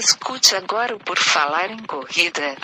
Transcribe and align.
Escute 0.00 0.56
agora 0.56 0.96
o 0.96 0.98
Por 0.98 1.18
Falar 1.18 1.70
em 1.70 1.82
Corrida. 1.82 2.56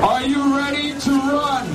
Are 0.00 0.28
you 0.28 0.56
ready 0.56 0.94
to 1.00 1.10
run? 1.10 1.66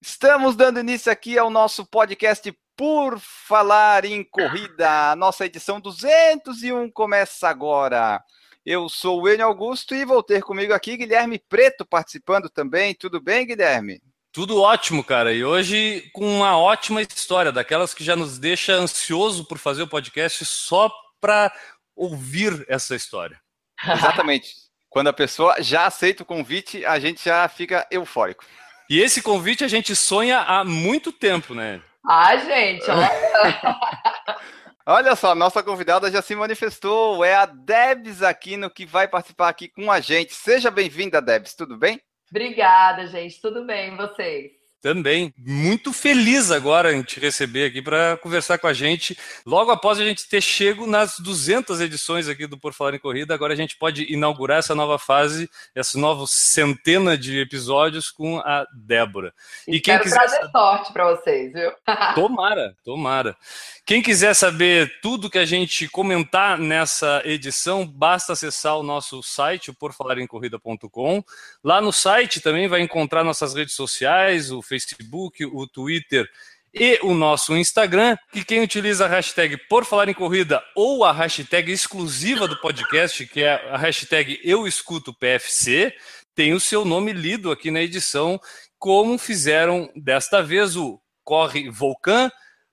Estamos 0.00 0.56
dando 0.56 0.80
início 0.80 1.12
aqui 1.12 1.38
ao 1.38 1.50
nosso 1.50 1.84
podcast 1.84 2.50
Por 2.74 3.20
Falar 3.20 4.06
em 4.06 4.24
Corrida. 4.24 5.10
A 5.10 5.16
nossa 5.16 5.44
edição 5.44 5.78
201 5.78 6.90
começa 6.90 7.46
agora. 7.46 8.24
Eu 8.64 8.90
sou 8.90 9.22
o 9.22 9.28
Enio 9.28 9.46
Augusto 9.46 9.94
e 9.94 10.04
vou 10.04 10.22
ter 10.22 10.42
comigo 10.42 10.74
aqui 10.74 10.96
Guilherme 10.96 11.38
Preto 11.38 11.84
participando 11.84 12.50
também. 12.50 12.94
Tudo 12.94 13.18
bem, 13.18 13.46
Guilherme? 13.46 14.02
Tudo 14.30 14.60
ótimo, 14.60 15.02
cara. 15.02 15.32
E 15.32 15.42
hoje 15.42 16.10
com 16.12 16.26
uma 16.36 16.58
ótima 16.58 17.00
história, 17.00 17.50
daquelas 17.50 17.94
que 17.94 18.04
já 18.04 18.14
nos 18.14 18.38
deixa 18.38 18.74
ansioso 18.74 19.46
por 19.46 19.58
fazer 19.58 19.82
o 19.82 19.88
podcast 19.88 20.44
só 20.44 20.92
para 21.20 21.50
ouvir 21.96 22.64
essa 22.68 22.94
história. 22.94 23.40
Exatamente. 23.82 24.54
Quando 24.90 25.08
a 25.08 25.12
pessoa 25.12 25.62
já 25.62 25.86
aceita 25.86 26.22
o 26.22 26.26
convite, 26.26 26.84
a 26.84 26.98
gente 26.98 27.24
já 27.24 27.48
fica 27.48 27.86
eufórico. 27.90 28.44
E 28.90 29.00
esse 29.00 29.22
convite 29.22 29.64
a 29.64 29.68
gente 29.68 29.96
sonha 29.96 30.40
há 30.40 30.64
muito 30.64 31.12
tempo, 31.12 31.54
né? 31.54 31.80
Ah, 32.06 32.36
gente, 32.36 32.90
olha. 32.90 33.10
Olha 34.92 35.14
só, 35.14 35.36
nossa 35.36 35.62
convidada 35.62 36.10
já 36.10 36.20
se 36.20 36.34
manifestou. 36.34 37.24
É 37.24 37.36
a 37.36 37.46
Debs 37.46 38.24
Aquino 38.24 38.68
que 38.68 38.84
vai 38.84 39.06
participar 39.06 39.48
aqui 39.48 39.68
com 39.68 39.88
a 39.88 40.00
gente. 40.00 40.34
Seja 40.34 40.68
bem-vinda, 40.68 41.22
Debs. 41.22 41.54
Tudo 41.54 41.78
bem? 41.78 42.00
Obrigada, 42.28 43.06
gente. 43.06 43.40
Tudo 43.40 43.64
bem, 43.64 43.96
vocês? 43.96 44.50
Também. 44.80 45.34
Muito 45.36 45.92
feliz 45.92 46.50
agora 46.50 46.94
em 46.94 47.02
te 47.02 47.20
receber 47.20 47.66
aqui 47.66 47.82
para 47.82 48.16
conversar 48.16 48.56
com 48.56 48.66
a 48.66 48.72
gente. 48.72 49.16
Logo 49.44 49.70
após 49.70 49.98
a 49.98 50.04
gente 50.04 50.26
ter 50.26 50.40
chego 50.40 50.86
nas 50.86 51.18
200 51.18 51.80
edições 51.82 52.28
aqui 52.28 52.46
do 52.46 52.58
Por 52.58 52.72
Falar 52.72 52.94
em 52.94 52.98
Corrida, 52.98 53.34
agora 53.34 53.52
a 53.52 53.56
gente 53.56 53.76
pode 53.76 54.10
inaugurar 54.10 54.58
essa 54.58 54.74
nova 54.74 54.98
fase, 54.98 55.50
essa 55.74 55.98
nova 55.98 56.26
centena 56.26 57.16
de 57.16 57.38
episódios 57.40 58.10
com 58.10 58.38
a 58.38 58.66
Débora. 58.72 59.34
E, 59.68 59.76
e 59.76 59.80
quem 59.80 59.94
quero 59.94 60.04
quiser 60.04 60.16
trazer 60.16 60.50
sorte 60.50 60.92
para 60.92 61.14
vocês, 61.14 61.52
viu? 61.52 61.72
tomara, 62.14 62.74
tomara. 62.82 63.36
Quem 63.84 64.00
quiser 64.00 64.34
saber 64.34 65.00
tudo 65.02 65.28
que 65.28 65.38
a 65.38 65.44
gente 65.44 65.88
comentar 65.88 66.56
nessa 66.56 67.22
edição, 67.24 67.84
basta 67.84 68.32
acessar 68.32 68.78
o 68.78 68.82
nosso 68.82 69.20
site, 69.22 69.70
o 69.70 69.74
porfalaremcorrida.com. 69.74 71.24
Lá 71.62 71.80
no 71.80 71.92
site 71.92 72.40
também 72.40 72.68
vai 72.68 72.80
encontrar 72.80 73.24
nossas 73.24 73.52
redes 73.52 73.74
sociais, 73.74 74.52
o 74.52 74.62
Facebook, 74.70 75.44
o 75.44 75.66
Twitter 75.66 76.26
e 76.72 77.00
o 77.02 77.12
nosso 77.14 77.56
Instagram, 77.56 78.16
que 78.32 78.44
quem 78.44 78.62
utiliza 78.62 79.04
a 79.04 79.08
hashtag 79.08 79.56
Por 79.68 79.84
Falar 79.84 80.08
em 80.08 80.14
Corrida 80.14 80.62
ou 80.76 81.04
a 81.04 81.12
hashtag 81.12 81.72
exclusiva 81.72 82.46
do 82.46 82.60
podcast, 82.60 83.26
que 83.26 83.42
é 83.42 83.54
a 83.70 83.76
hashtag 83.76 84.40
Eu 84.44 84.68
Escuto 84.68 85.12
PFC, 85.12 85.92
tem 86.34 86.52
o 86.52 86.60
seu 86.60 86.84
nome 86.84 87.12
lido 87.12 87.50
aqui 87.50 87.70
na 87.70 87.82
edição, 87.82 88.40
como 88.78 89.18
fizeram 89.18 89.90
desta 89.96 90.42
vez 90.42 90.76
o 90.76 91.00
Corre 91.24 91.68
Volcan, 91.68 92.30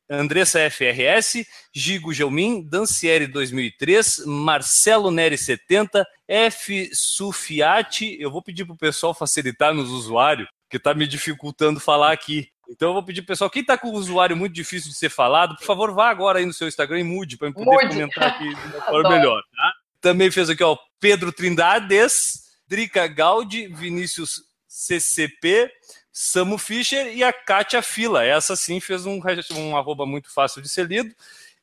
Andressa 0.09 0.59
FRS, 0.69 1.45
Gigo 1.73 2.13
Gelmin, 2.13 2.63
Dancieri 2.63 3.27
2003, 3.27 4.25
Marcelo 4.25 5.11
Neri 5.11 5.37
70, 5.37 6.05
F 6.27 6.89
Sufiati. 6.93 8.15
Eu 8.19 8.31
vou 8.31 8.41
pedir 8.41 8.63
para 8.63 8.73
o 8.73 8.77
pessoal 8.77 9.13
facilitar 9.13 9.73
nos 9.73 9.89
usuários, 9.89 10.47
que 10.69 10.77
está 10.77 10.93
me 10.93 11.07
dificultando 11.07 11.79
falar 11.79 12.11
aqui. 12.11 12.49
Então 12.69 12.89
eu 12.89 12.93
vou 12.93 13.03
pedir 13.03 13.21
pessoal, 13.21 13.49
quem 13.49 13.61
está 13.61 13.77
com 13.77 13.89
o 13.89 13.93
usuário 13.93 14.35
muito 14.35 14.53
difícil 14.53 14.91
de 14.91 14.97
ser 14.97 15.09
falado, 15.09 15.55
por 15.55 15.65
favor, 15.65 15.93
vá 15.93 16.09
agora 16.09 16.39
aí 16.39 16.45
no 16.45 16.53
seu 16.53 16.67
Instagram 16.67 16.99
e 16.99 17.03
mude 17.03 17.37
para 17.37 17.47
eu 17.47 17.53
poder 17.53 17.71
mude. 17.71 17.87
comentar 17.87 18.27
aqui 18.27 18.49
de 18.49 18.75
uma 18.75 18.81
forma 18.85 19.09
melhor, 19.09 19.41
tá? 19.55 19.73
Também 20.01 20.29
fez 20.29 20.49
aqui, 20.49 20.63
ó, 20.63 20.77
Pedro 20.99 21.31
Trindades, 21.31 22.43
Drica 22.67 23.07
Gaudi, 23.07 23.67
Vinícius 23.67 24.43
CCP, 24.67 25.71
Samu 26.11 26.57
Fischer 26.57 27.15
e 27.15 27.23
a 27.23 27.31
Kátia 27.31 27.81
Fila. 27.81 28.23
Essa 28.23 28.55
sim 28.55 28.79
fez 28.79 29.05
um, 29.05 29.21
um 29.55 29.77
arroba 29.77 30.05
muito 30.05 30.31
fácil 30.31 30.61
de 30.61 30.69
ser 30.69 30.87
lido. 30.87 31.15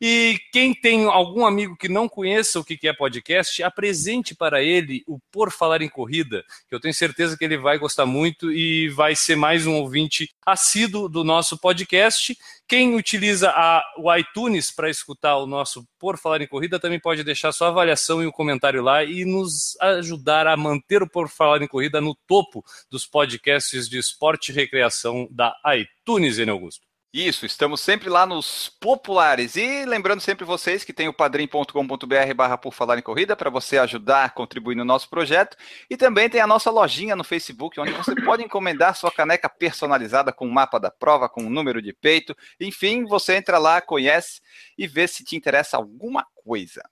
E 0.07 0.39
quem 0.53 0.75
tem 0.75 1.07
algum 1.07 1.47
amigo 1.47 1.79
que 1.79 1.89
não 1.89 2.07
conheça 2.07 2.61
o 2.61 2.65
que 2.65 2.87
é 2.87 2.93
podcast, 2.93 3.63
apresente 3.63 4.35
para 4.35 4.63
ele 4.63 5.03
o 5.07 5.19
Por 5.33 5.51
Falar 5.51 5.81
em 5.81 5.89
Corrida, 5.89 6.45
que 6.69 6.75
eu 6.75 6.79
tenho 6.79 6.93
certeza 6.93 7.39
que 7.39 7.43
ele 7.43 7.57
vai 7.57 7.79
gostar 7.79 8.05
muito 8.05 8.53
e 8.53 8.91
vai 8.91 9.17
ser 9.17 9.35
mais 9.35 9.67
um 9.67 9.77
ouvinte 9.77 10.29
assíduo 10.45 11.09
do 11.09 11.25
nosso 11.25 11.57
podcast. 11.59 12.37
Quem 12.69 12.95
utiliza 12.97 13.49
a, 13.49 13.83
o 13.97 14.15
iTunes 14.15 14.71
para 14.71 14.91
escutar 14.91 15.39
o 15.39 15.47
nosso 15.47 15.89
Por 15.99 16.19
Falar 16.19 16.43
em 16.43 16.47
Corrida 16.47 16.79
também 16.79 17.01
pode 17.01 17.25
deixar 17.25 17.51
sua 17.51 17.69
avaliação 17.69 18.23
e 18.23 18.27
um 18.27 18.31
comentário 18.31 18.83
lá 18.83 19.03
e 19.03 19.25
nos 19.25 19.75
ajudar 19.81 20.47
a 20.47 20.55
manter 20.55 21.03
o 21.03 21.09
Por 21.09 21.31
Falar 21.31 21.63
em 21.63 21.67
Corrida 21.67 21.99
no 22.03 22.15
topo 22.27 22.63
dos 22.91 23.07
podcasts 23.07 23.89
de 23.89 23.97
esporte 23.97 24.53
e 24.53 24.55
recreação 24.55 25.27
da 25.31 25.57
iTunes, 25.75 26.37
Enio 26.37 26.53
Augusto. 26.53 26.94
Isso, 27.15 27.47
estamos 27.47 27.81
sempre 27.81 28.11
lá 28.11 28.27
nos 28.27 28.69
populares. 28.81 29.55
E 29.55 29.85
lembrando 29.85 30.21
sempre 30.21 30.45
vocês 30.45 30.83
que 30.83 30.93
tem 30.93 31.07
o 31.07 31.13
padrim.com.br 31.13 32.35
barra 32.35 32.59
por 32.59 32.75
falar 32.75 32.99
em 32.99 33.03
corrida 33.03 33.37
para 33.37 33.49
você 33.49 33.79
ajudar 33.79 34.35
contribuir 34.35 34.75
no 34.75 34.85
nosso 34.85 35.09
projeto. 35.09 35.57
E 35.89 35.97
também 35.97 36.29
tem 36.29 36.41
a 36.41 36.47
nossa 36.47 36.73
lojinha 36.73 37.15
no 37.15 37.23
Facebook, 37.23 37.79
onde 37.79 37.93
você 37.93 38.17
pode 38.17 38.43
encomendar 38.43 38.97
sua 38.97 39.13
caneca 39.13 39.49
personalizada 39.49 40.33
com 40.33 40.45
o 40.45 40.53
mapa 40.53 40.81
da 40.81 40.91
prova, 40.91 41.29
com 41.29 41.47
o 41.47 41.51
número 41.51 41.81
de 41.81 41.93
peito. 41.93 42.37
Enfim, 42.59 43.05
você 43.05 43.37
entra 43.37 43.59
lá, 43.59 43.81
conhece 43.81 44.41
e 44.77 44.89
vê 44.89 45.07
se 45.07 45.23
te 45.23 45.37
interessa 45.37 45.77
alguma 45.77 46.27
coisa. 46.45 46.83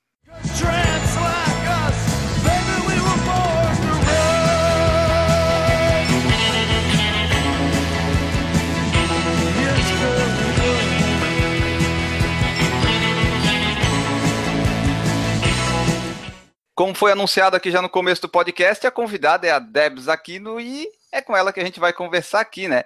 Como 16.75 16.95
foi 16.95 17.13
anunciado 17.13 17.55
aqui 17.55 17.71
já 17.71 17.83
no 17.83 17.89
começo 17.89 18.23
do 18.23 18.31
podcast, 18.31 18.87
a 18.87 18.91
convidada 18.91 19.47
é 19.47 19.51
a 19.51 19.59
Debs 19.59 20.09
Aquino 20.09 20.59
e 20.59 20.89
é 21.13 21.21
com 21.21 21.37
ela 21.37 21.53
que 21.53 21.61
a 21.61 21.65
gente 21.65 21.79
vai 21.79 21.93
conversar 21.93 22.41
aqui, 22.41 22.67
né? 22.67 22.83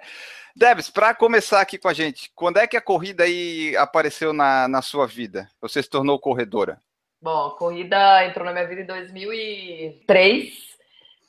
Debs, 0.53 0.89
para 0.89 1.15
começar 1.15 1.61
aqui 1.61 1.77
com 1.77 1.87
a 1.87 1.93
gente, 1.93 2.29
quando 2.35 2.57
é 2.57 2.67
que 2.67 2.75
a 2.75 2.81
corrida 2.81 3.23
aí 3.23 3.77
apareceu 3.77 4.33
na, 4.33 4.67
na 4.67 4.81
sua 4.81 5.07
vida? 5.07 5.47
Você 5.61 5.81
se 5.81 5.89
tornou 5.89 6.19
corredora? 6.19 6.81
Bom, 7.21 7.47
a 7.47 7.57
corrida 7.57 8.25
entrou 8.25 8.45
na 8.45 8.51
minha 8.51 8.67
vida 8.67 8.81
em 8.81 8.85
2003, 8.85 10.53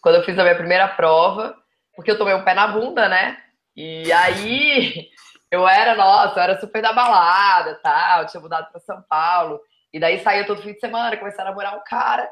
quando 0.01 0.17
eu 0.17 0.25
fiz 0.25 0.37
a 0.37 0.43
minha 0.43 0.57
primeira 0.57 0.89
prova, 0.89 1.57
porque 1.95 2.11
eu 2.11 2.19
tomei 2.19 2.35
um 2.35 2.43
pé 2.43 2.55
na 2.55 2.67
bunda, 2.67 3.09
né? 3.09 3.39
E 3.77 4.11
aí 4.11 5.11
eu 5.49 5.69
era, 5.69 5.95
nossa, 5.95 6.41
eu 6.41 6.43
era 6.43 6.61
super 6.61 6.83
da 6.83 6.93
balada, 6.93 7.79
tal, 7.85 8.27
tinha 8.27 8.41
mudado 8.41 8.69
para 8.73 8.81
São 8.81 9.01
Paulo. 9.09 9.61
E 9.93 10.01
daí 10.01 10.19
saía 10.25 10.45
todo 10.45 10.61
fim 10.61 10.73
de 10.73 10.81
semana, 10.81 11.17
começaram 11.17 11.51
a 11.51 11.51
namorar 11.51 11.77
um 11.77 11.85
cara. 11.87 12.29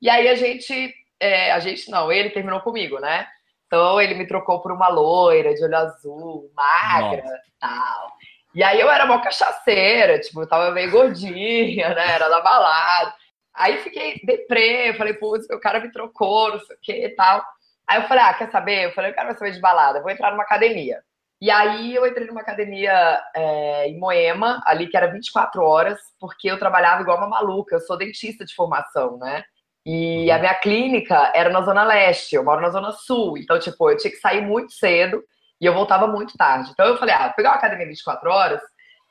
E 0.00 0.08
aí 0.08 0.28
a 0.28 0.34
gente, 0.34 0.94
é, 1.18 1.52
a 1.52 1.58
gente 1.58 1.90
não, 1.90 2.10
ele 2.10 2.30
terminou 2.30 2.60
comigo, 2.60 2.98
né? 2.98 3.26
Então 3.66 4.00
ele 4.00 4.14
me 4.14 4.26
trocou 4.26 4.60
por 4.60 4.72
uma 4.72 4.88
loira 4.88 5.54
de 5.54 5.62
olho 5.62 5.76
azul, 5.76 6.50
magra, 6.54 7.22
Nossa. 7.22 7.42
tal. 7.60 8.12
E 8.54 8.64
aí 8.64 8.80
eu 8.80 8.90
era 8.90 9.04
uma 9.04 9.22
cachaceira, 9.22 10.18
tipo, 10.18 10.42
eu 10.42 10.48
tava 10.48 10.72
meio 10.72 10.90
gordinha, 10.90 11.94
né? 11.94 12.14
Era 12.14 12.28
da 12.28 12.40
balada. 12.40 13.14
Aí 13.54 13.78
fiquei 13.78 14.20
deprê, 14.24 14.94
falei, 14.94 15.14
putz, 15.14 15.48
o 15.50 15.60
cara 15.60 15.80
me 15.80 15.92
trocou, 15.92 16.50
não 16.50 16.60
sei 16.60 16.76
o 16.76 16.78
que 16.80 16.92
e 16.92 17.08
tal. 17.10 17.44
Aí 17.86 18.00
eu 18.00 18.08
falei, 18.08 18.24
ah, 18.24 18.34
quer 18.34 18.50
saber? 18.50 18.86
Eu 18.86 18.92
falei, 18.92 19.10
eu 19.10 19.14
quero 19.14 19.36
saber 19.38 19.52
de 19.52 19.60
balada, 19.60 20.00
vou 20.00 20.10
entrar 20.10 20.30
numa 20.32 20.42
academia. 20.42 21.02
E 21.40 21.50
aí 21.50 21.94
eu 21.94 22.06
entrei 22.06 22.26
numa 22.26 22.42
academia 22.42 23.20
é, 23.34 23.88
em 23.88 23.98
Moema, 23.98 24.62
ali 24.66 24.88
que 24.88 24.96
era 24.96 25.10
24 25.10 25.62
horas, 25.62 25.98
porque 26.18 26.50
eu 26.50 26.58
trabalhava 26.58 27.02
igual 27.02 27.16
uma 27.16 27.28
maluca, 27.28 27.76
eu 27.76 27.80
sou 27.80 27.96
dentista 27.96 28.44
de 28.44 28.54
formação, 28.54 29.16
né? 29.16 29.42
E 29.84 30.26
uhum. 30.28 30.34
a 30.34 30.38
minha 30.38 30.54
clínica 30.54 31.32
era 31.34 31.50
na 31.50 31.62
Zona 31.62 31.84
Leste, 31.84 32.34
eu 32.34 32.44
moro 32.44 32.60
na 32.60 32.70
Zona 32.70 32.92
Sul. 32.92 33.38
Então, 33.38 33.58
tipo, 33.58 33.90
eu 33.90 33.96
tinha 33.96 34.10
que 34.10 34.18
sair 34.18 34.42
muito 34.42 34.72
cedo 34.72 35.22
e 35.60 35.66
eu 35.66 35.74
voltava 35.74 36.06
muito 36.06 36.36
tarde. 36.36 36.70
Então, 36.70 36.86
eu 36.86 36.96
falei, 36.96 37.14
ah, 37.14 37.26
vou 37.26 37.34
pegar 37.34 37.50
uma 37.50 37.56
academia 37.56 37.86
24 37.86 38.30
horas, 38.30 38.60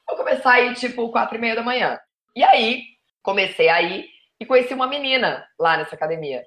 vou 0.07 0.18
começar 0.18 0.54
aí, 0.54 0.74
tipo, 0.75 1.10
4 1.10 1.36
e 1.36 1.39
meia 1.39 1.56
da 1.56 1.63
manhã. 1.63 2.00
E 2.36 2.44
aí, 2.44 2.83
comecei 3.21 3.69
aí 3.69 4.06
e 4.39 4.45
conheci 4.45 4.74
uma 4.74 4.88
menina 4.88 5.45
lá 5.60 5.77
nessa 5.77 5.95
academia, 5.95 6.44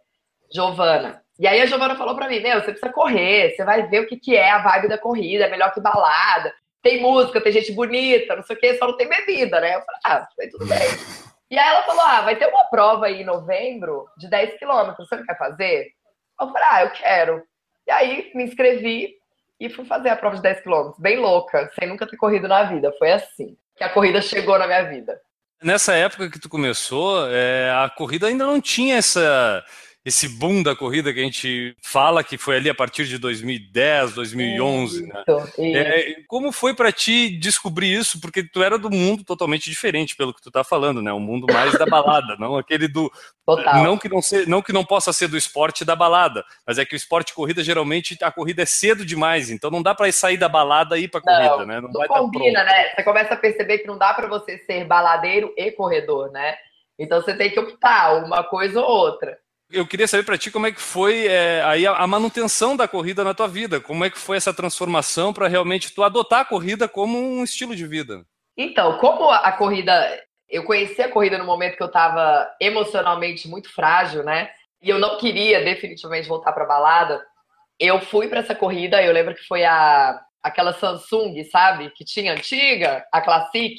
Giovana. 0.53 1.23
E 1.39 1.47
aí 1.47 1.61
a 1.61 1.67
Giovana 1.67 1.97
falou 1.97 2.15
pra 2.15 2.29
mim, 2.29 2.41
meu, 2.41 2.61
você 2.61 2.71
precisa 2.71 2.93
correr, 2.93 3.51
você 3.51 3.65
vai 3.65 3.89
ver 3.89 4.01
o 4.01 4.07
que, 4.07 4.17
que 4.17 4.37
é 4.37 4.51
a 4.51 4.59
vibe 4.63 4.89
da 4.89 4.99
corrida, 4.99 5.45
é 5.45 5.51
melhor 5.51 5.73
que 5.73 5.81
balada. 5.81 6.53
Tem 6.83 7.01
música, 7.01 7.41
tem 7.41 7.53
gente 7.53 7.73
bonita, 7.73 8.37
não 8.37 8.43
sei 8.43 8.57
o 8.57 8.59
que, 8.59 8.75
só 8.75 8.87
não 8.87 8.97
tem 8.97 9.09
bebida, 9.09 9.61
né? 9.61 9.77
Eu 9.77 9.83
falei, 9.83 10.01
ah, 10.05 10.29
tudo 10.51 10.67
bem. 10.67 10.79
E 11.53 11.59
aí 11.59 11.69
ela 11.69 11.83
falou: 11.83 12.01
Ah, 12.01 12.23
vai 12.23 12.35
ter 12.35 12.47
uma 12.47 12.65
prova 12.65 13.07
aí 13.07 13.21
em 13.21 13.27
novembro 13.27 14.07
de 14.17 14.27
10 14.27 14.59
quilômetros, 14.59 15.07
você 15.07 15.17
não 15.17 15.27
quer 15.27 15.37
fazer? 15.37 15.93
Eu 16.41 16.47
falei: 16.49 16.69
Ah, 16.71 16.83
eu 16.85 16.91
quero. 16.93 17.43
E 17.87 17.91
aí 17.91 18.33
me 18.35 18.45
inscrevi 18.45 19.17
e 19.61 19.69
fui 19.69 19.85
fazer 19.85 20.09
a 20.09 20.17
prova 20.17 20.37
de 20.37 20.43
10 20.43 20.63
quilômetros, 20.63 20.99
bem 20.99 21.19
louca, 21.19 21.71
sem 21.79 21.87
nunca 21.87 22.07
ter 22.07 22.17
corrido 22.17 22.49
na 22.49 22.63
vida. 22.63 22.91
Foi 22.99 23.13
assim 23.13 23.55
que 23.77 23.85
a 23.85 23.91
corrida 23.91 24.23
chegou 24.23 24.59
na 24.59 24.67
minha 24.67 24.85
vida. 24.85 25.21
Nessa 25.63 25.95
época 25.95 26.31
que 26.31 26.41
tu 26.41 26.49
começou, 26.49 27.29
é, 27.31 27.71
a 27.71 27.91
corrida 27.91 28.29
ainda 28.29 28.47
não 28.47 28.59
tinha 28.59 28.97
essa 28.97 29.63
esse 30.05 30.29
boom 30.29 30.65
da 30.65 30.75
corrida 30.75 31.13
que 31.13 31.21
a 31.21 31.23
gente 31.23 31.77
fala 31.81 32.25
que 32.25 32.37
foi 32.37 32.57
ali 32.57 32.69
a 32.69 32.75
partir 32.75 33.05
de 33.05 33.19
2010, 33.19 34.15
2011. 34.15 34.97
Isso, 34.97 35.07
né? 35.07 35.23
É, 35.57 36.17
como 36.27 36.51
foi 36.51 36.75
para 36.75 36.91
ti 36.91 37.31
descobrir 37.39 37.93
isso? 37.93 38.21
Porque 38.21 38.43
tu 38.43 38.65
era 38.65 38.77
do 38.77 38.91
mundo 38.91 39.23
totalmente 39.23 39.71
diferente, 39.71 40.17
pelo 40.17 40.35
que 40.35 40.43
tu 40.43 40.51
tá 40.51 40.65
falando, 40.65 41.01
né? 41.01 41.13
O 41.13 41.21
mundo 41.21 41.47
mais 41.53 41.79
da 41.79 41.87
balada, 41.87 42.35
não 42.41 42.57
aquele 42.57 42.89
do 42.89 43.13
Total. 43.47 43.85
não 43.85 43.97
que 43.97 44.09
não 44.09 44.21
ser, 44.21 44.49
não 44.49 44.61
que 44.61 44.73
não 44.73 44.85
possa 44.85 45.13
ser 45.13 45.29
do 45.29 45.37
esporte 45.37 45.85
da 45.85 45.95
balada, 45.95 46.45
mas 46.67 46.79
é 46.79 46.85
que 46.85 46.95
o 46.95 46.97
esporte 46.97 47.33
corrida 47.33 47.63
geralmente 47.63 48.19
a 48.23 48.33
corrida 48.33 48.63
é 48.63 48.67
cedo 48.67 49.07
demais, 49.07 49.51
então 49.51 49.71
não 49.71 49.83
dá 49.83 49.95
para 49.95 50.11
sair 50.11 50.37
da 50.37 50.49
balada 50.49 50.99
e 50.99 51.05
ir 51.05 51.09
para 51.09 51.21
corrida, 51.21 51.65
né? 51.65 51.81
Não, 51.81 51.89
não 51.89 52.09
combina, 52.09 52.65
né? 52.65 52.91
Você 52.91 53.05
começa 53.05 53.35
a 53.35 53.37
perceber 53.37 53.79
que 53.79 53.87
não 53.87 53.97
dá 53.97 54.13
para 54.15 54.27
você 54.27 54.59
ser 54.59 54.85
baladeiro 54.85 55.55
e 55.57 55.71
corredor, 55.71 56.33
né? 56.33 56.57
Então 56.99 57.21
você 57.21 57.35
tem 57.35 57.51
que 57.51 57.59
optar 57.59 58.25
uma 58.25 58.43
coisa 58.43 58.81
ou 58.81 58.89
outra 58.89 59.39
eu 59.73 59.87
queria 59.87 60.07
saber 60.07 60.25
para 60.25 60.39
ti 60.39 60.51
como 60.51 60.67
é 60.67 60.73
que 60.73 60.81
foi 60.81 61.27
é, 61.27 61.63
aí 61.65 61.87
a, 61.87 62.07
manutenção 62.07 62.77
da 62.77 62.87
corrida 62.87 63.25
na 63.25 63.35
tua 63.35 63.49
vida, 63.49 63.81
como 63.81 64.05
é 64.05 64.11
que 64.11 64.19
foi 64.19 64.37
essa 64.37 64.53
transformação 64.53 65.33
para 65.33 65.49
realmente 65.49 65.93
tu 65.95 66.03
adotar 66.03 66.41
a 66.41 66.45
corrida 66.45 66.89
como 66.89 67.19
um 67.19 67.43
estilo 67.43 67.75
de 67.75 67.87
vida. 67.87 68.25
Então, 68.57 68.99
como 68.99 69.31
a 69.31 69.51
corrida, 69.53 70.23
eu 70.49 70.65
conheci 70.65 71.01
a 71.01 71.11
corrida 71.11 71.39
no 71.39 71.45
momento 71.45 71.77
que 71.77 71.83
eu 71.83 71.87
estava 71.87 72.49
emocionalmente 72.61 73.49
muito 73.49 73.73
frágil, 73.73 74.23
né? 74.23 74.51
E 74.83 74.91
eu 74.91 74.99
não 74.99 75.17
queria 75.17 75.65
definitivamente 75.65 76.29
voltar 76.29 76.53
para 76.53 76.67
balada. 76.67 77.25
Eu 77.79 78.01
fui 78.01 78.29
para 78.29 78.41
essa 78.41 78.55
corrida, 78.55 79.03
eu 79.03 79.13
lembro 79.13 79.35
que 79.35 79.47
foi 79.47 79.65
a 79.65 80.21
aquela 80.43 80.73
Samsung, 80.73 81.43
sabe, 81.45 81.91
que 81.91 82.05
tinha 82.05 82.33
antiga, 82.33 83.07
a 83.13 83.21
Classic. 83.21 83.79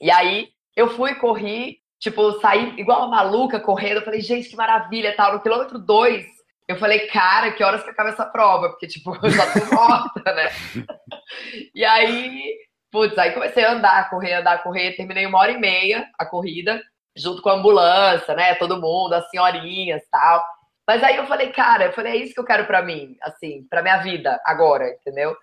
E 0.00 0.10
aí 0.10 0.50
eu 0.76 0.90
fui 0.90 1.14
corri 1.14 1.81
Tipo, 2.02 2.32
saí 2.40 2.74
igual 2.80 3.06
uma 3.06 3.16
maluca 3.16 3.60
correndo. 3.60 3.98
Eu 3.98 4.04
falei, 4.04 4.20
gente, 4.20 4.48
que 4.48 4.56
maravilha, 4.56 5.14
tal. 5.14 5.34
No 5.34 5.40
quilômetro 5.40 5.78
2, 5.78 6.26
eu 6.66 6.76
falei, 6.76 7.06
cara, 7.06 7.52
que 7.52 7.62
horas 7.62 7.84
que 7.84 7.90
acaba 7.90 8.08
essa 8.08 8.26
prova? 8.26 8.70
Porque, 8.70 8.88
tipo, 8.88 9.14
eu 9.22 9.30
já 9.30 9.46
tô 9.52 9.72
morta, 9.72 10.34
né? 10.34 10.48
e 11.72 11.84
aí, 11.84 12.56
putz, 12.90 13.16
aí 13.16 13.30
comecei 13.30 13.64
a 13.64 13.74
andar, 13.74 14.10
correr, 14.10 14.34
andar, 14.34 14.64
correr. 14.64 14.96
Terminei 14.96 15.24
uma 15.26 15.38
hora 15.38 15.52
e 15.52 15.58
meia 15.58 16.04
a 16.18 16.26
corrida, 16.26 16.82
junto 17.16 17.40
com 17.40 17.50
a 17.50 17.54
ambulância, 17.54 18.34
né? 18.34 18.56
Todo 18.56 18.80
mundo, 18.80 19.12
as 19.12 19.30
senhorinhas 19.30 20.02
tal. 20.10 20.42
Mas 20.84 21.04
aí 21.04 21.16
eu 21.16 21.26
falei, 21.28 21.52
cara, 21.52 21.84
eu 21.84 21.92
falei, 21.92 22.14
é 22.14 22.16
isso 22.16 22.34
que 22.34 22.40
eu 22.40 22.44
quero 22.44 22.66
para 22.66 22.82
mim, 22.82 23.16
assim, 23.22 23.64
para 23.70 23.80
minha 23.80 23.98
vida 23.98 24.40
agora, 24.44 24.88
entendeu? 24.88 25.36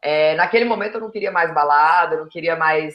É, 0.00 0.36
naquele 0.36 0.64
momento 0.64 0.94
eu 0.94 1.00
não 1.00 1.10
queria 1.10 1.32
mais 1.32 1.52
balada, 1.52 2.14
eu 2.14 2.20
não 2.20 2.28
queria 2.28 2.54
mais 2.54 2.94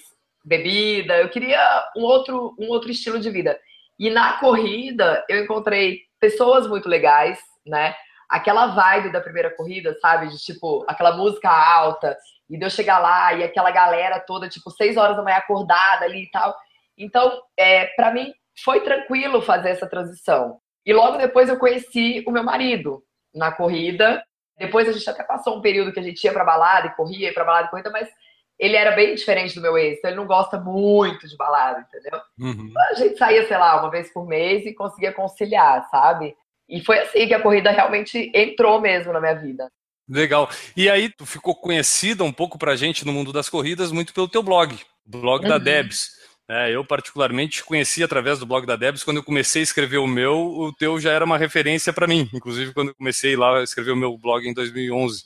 bebida, 0.50 1.18
eu 1.18 1.30
queria 1.30 1.60
um 1.96 2.02
outro, 2.02 2.56
um 2.60 2.68
outro 2.70 2.90
estilo 2.90 3.20
de 3.20 3.30
vida. 3.30 3.58
E 4.00 4.10
na 4.10 4.34
corrida 4.40 5.24
eu 5.30 5.44
encontrei 5.44 6.02
pessoas 6.20 6.68
muito 6.68 6.90
legais, 6.90 7.40
né? 7.66 7.96
Aquela 8.28 8.68
vibe 8.68 9.12
da 9.12 9.22
primeira 9.22 9.56
corrida, 9.56 9.96
sabe? 10.02 10.28
De 10.28 10.38
tipo, 10.38 10.84
aquela 10.88 11.16
música 11.16 11.50
alta, 11.50 12.18
e 12.50 12.58
de 12.58 12.66
eu 12.66 12.70
chegar 12.70 12.98
lá 12.98 13.34
e 13.34 13.44
aquela 13.44 13.70
galera 13.70 14.20
toda, 14.20 14.50
tipo, 14.50 14.72
seis 14.72 14.98
horas 14.98 15.16
da 15.16 15.22
manhã 15.22 15.38
acordada 15.38 16.06
ali 16.06 16.24
e 16.24 16.32
tal. 16.32 16.56
Então, 16.98 17.40
é, 17.56 17.86
para 17.96 18.12
mim, 18.12 18.34
foi 18.64 18.82
tranquilo 18.82 19.42
fazer 19.42 19.70
essa 19.70 19.88
transição. 19.88 20.60
E 20.84 20.92
logo 20.92 21.18
depois 21.18 21.48
eu 21.48 21.60
conheci 21.60 22.24
o 22.28 22.32
meu 22.32 22.44
marido 22.44 23.04
na 23.34 23.52
corrida. 23.52 24.24
Depois 24.58 24.90
a 24.90 24.92
gente 24.92 25.08
até 25.08 25.24
passou 25.24 25.58
um 25.58 25.62
período 25.62 25.94
que 25.94 26.00
a 26.00 26.04
gente 26.04 26.24
ia 26.24 26.34
pra 26.34 26.44
balada 26.44 26.88
e 26.88 26.96
corria, 26.96 27.28
ia 27.28 27.34
pra 27.34 27.46
balada 27.46 27.68
e 27.68 27.70
corrida, 27.70 27.92
mas 27.92 28.10
ele 28.60 28.76
era 28.76 28.92
bem 28.92 29.16
diferente 29.16 29.56
do 29.56 29.62
meu 29.62 29.78
ex, 29.78 29.98
então 29.98 30.12
ele 30.12 30.20
não 30.20 30.28
gosta 30.28 30.60
muito 30.60 31.28
de 31.28 31.38
balada, 31.38 31.88
entendeu? 31.88 32.20
Uhum. 32.38 32.74
A 32.92 32.94
gente 32.96 33.18
saía, 33.18 33.48
sei 33.48 33.58
lá, 33.58 33.80
uma 33.80 33.90
vez 33.90 34.12
por 34.12 34.28
mês 34.28 34.66
e 34.66 34.74
conseguia 34.74 35.14
conciliar, 35.14 35.88
sabe? 35.90 36.36
E 36.68 36.84
foi 36.84 37.00
assim 37.00 37.26
que 37.26 37.34
a 37.34 37.42
corrida 37.42 37.72
realmente 37.72 38.30
entrou 38.36 38.82
mesmo 38.82 39.14
na 39.14 39.22
minha 39.22 39.34
vida. 39.34 39.72
Legal. 40.08 40.50
E 40.76 40.90
aí, 40.90 41.10
tu 41.10 41.26
ficou 41.26 41.56
conhecida 41.56 42.24
um 42.24 42.34
pouco 42.34 42.58
pra 42.58 42.76
gente 42.76 43.06
no 43.06 43.14
mundo 43.14 43.32
das 43.32 43.48
corridas 43.48 43.92
muito 43.92 44.14
pelo 44.14 44.28
teu 44.28 44.44
blog, 44.44 44.78
blog 45.06 45.44
uhum. 45.44 45.50
da 45.50 45.58
Debs. 45.58 46.20
É, 46.50 46.76
eu, 46.76 46.84
particularmente, 46.84 47.64
conheci 47.64 48.04
através 48.04 48.40
do 48.40 48.46
blog 48.46 48.66
da 48.66 48.76
Debs. 48.76 49.04
Quando 49.04 49.18
eu 49.18 49.24
comecei 49.24 49.62
a 49.62 49.64
escrever 49.64 50.00
o 50.00 50.08
meu, 50.08 50.36
o 50.36 50.74
teu 50.74 51.00
já 51.00 51.12
era 51.12 51.24
uma 51.24 51.38
referência 51.38 51.94
para 51.94 52.08
mim. 52.08 52.28
Inclusive, 52.34 52.74
quando 52.74 52.90
eu 52.90 52.96
comecei 52.96 53.36
lá 53.36 53.60
a 53.60 53.64
escrever 53.64 53.92
o 53.92 53.96
meu 53.96 54.18
blog 54.18 54.48
em 54.48 54.54
2011. 54.54 55.24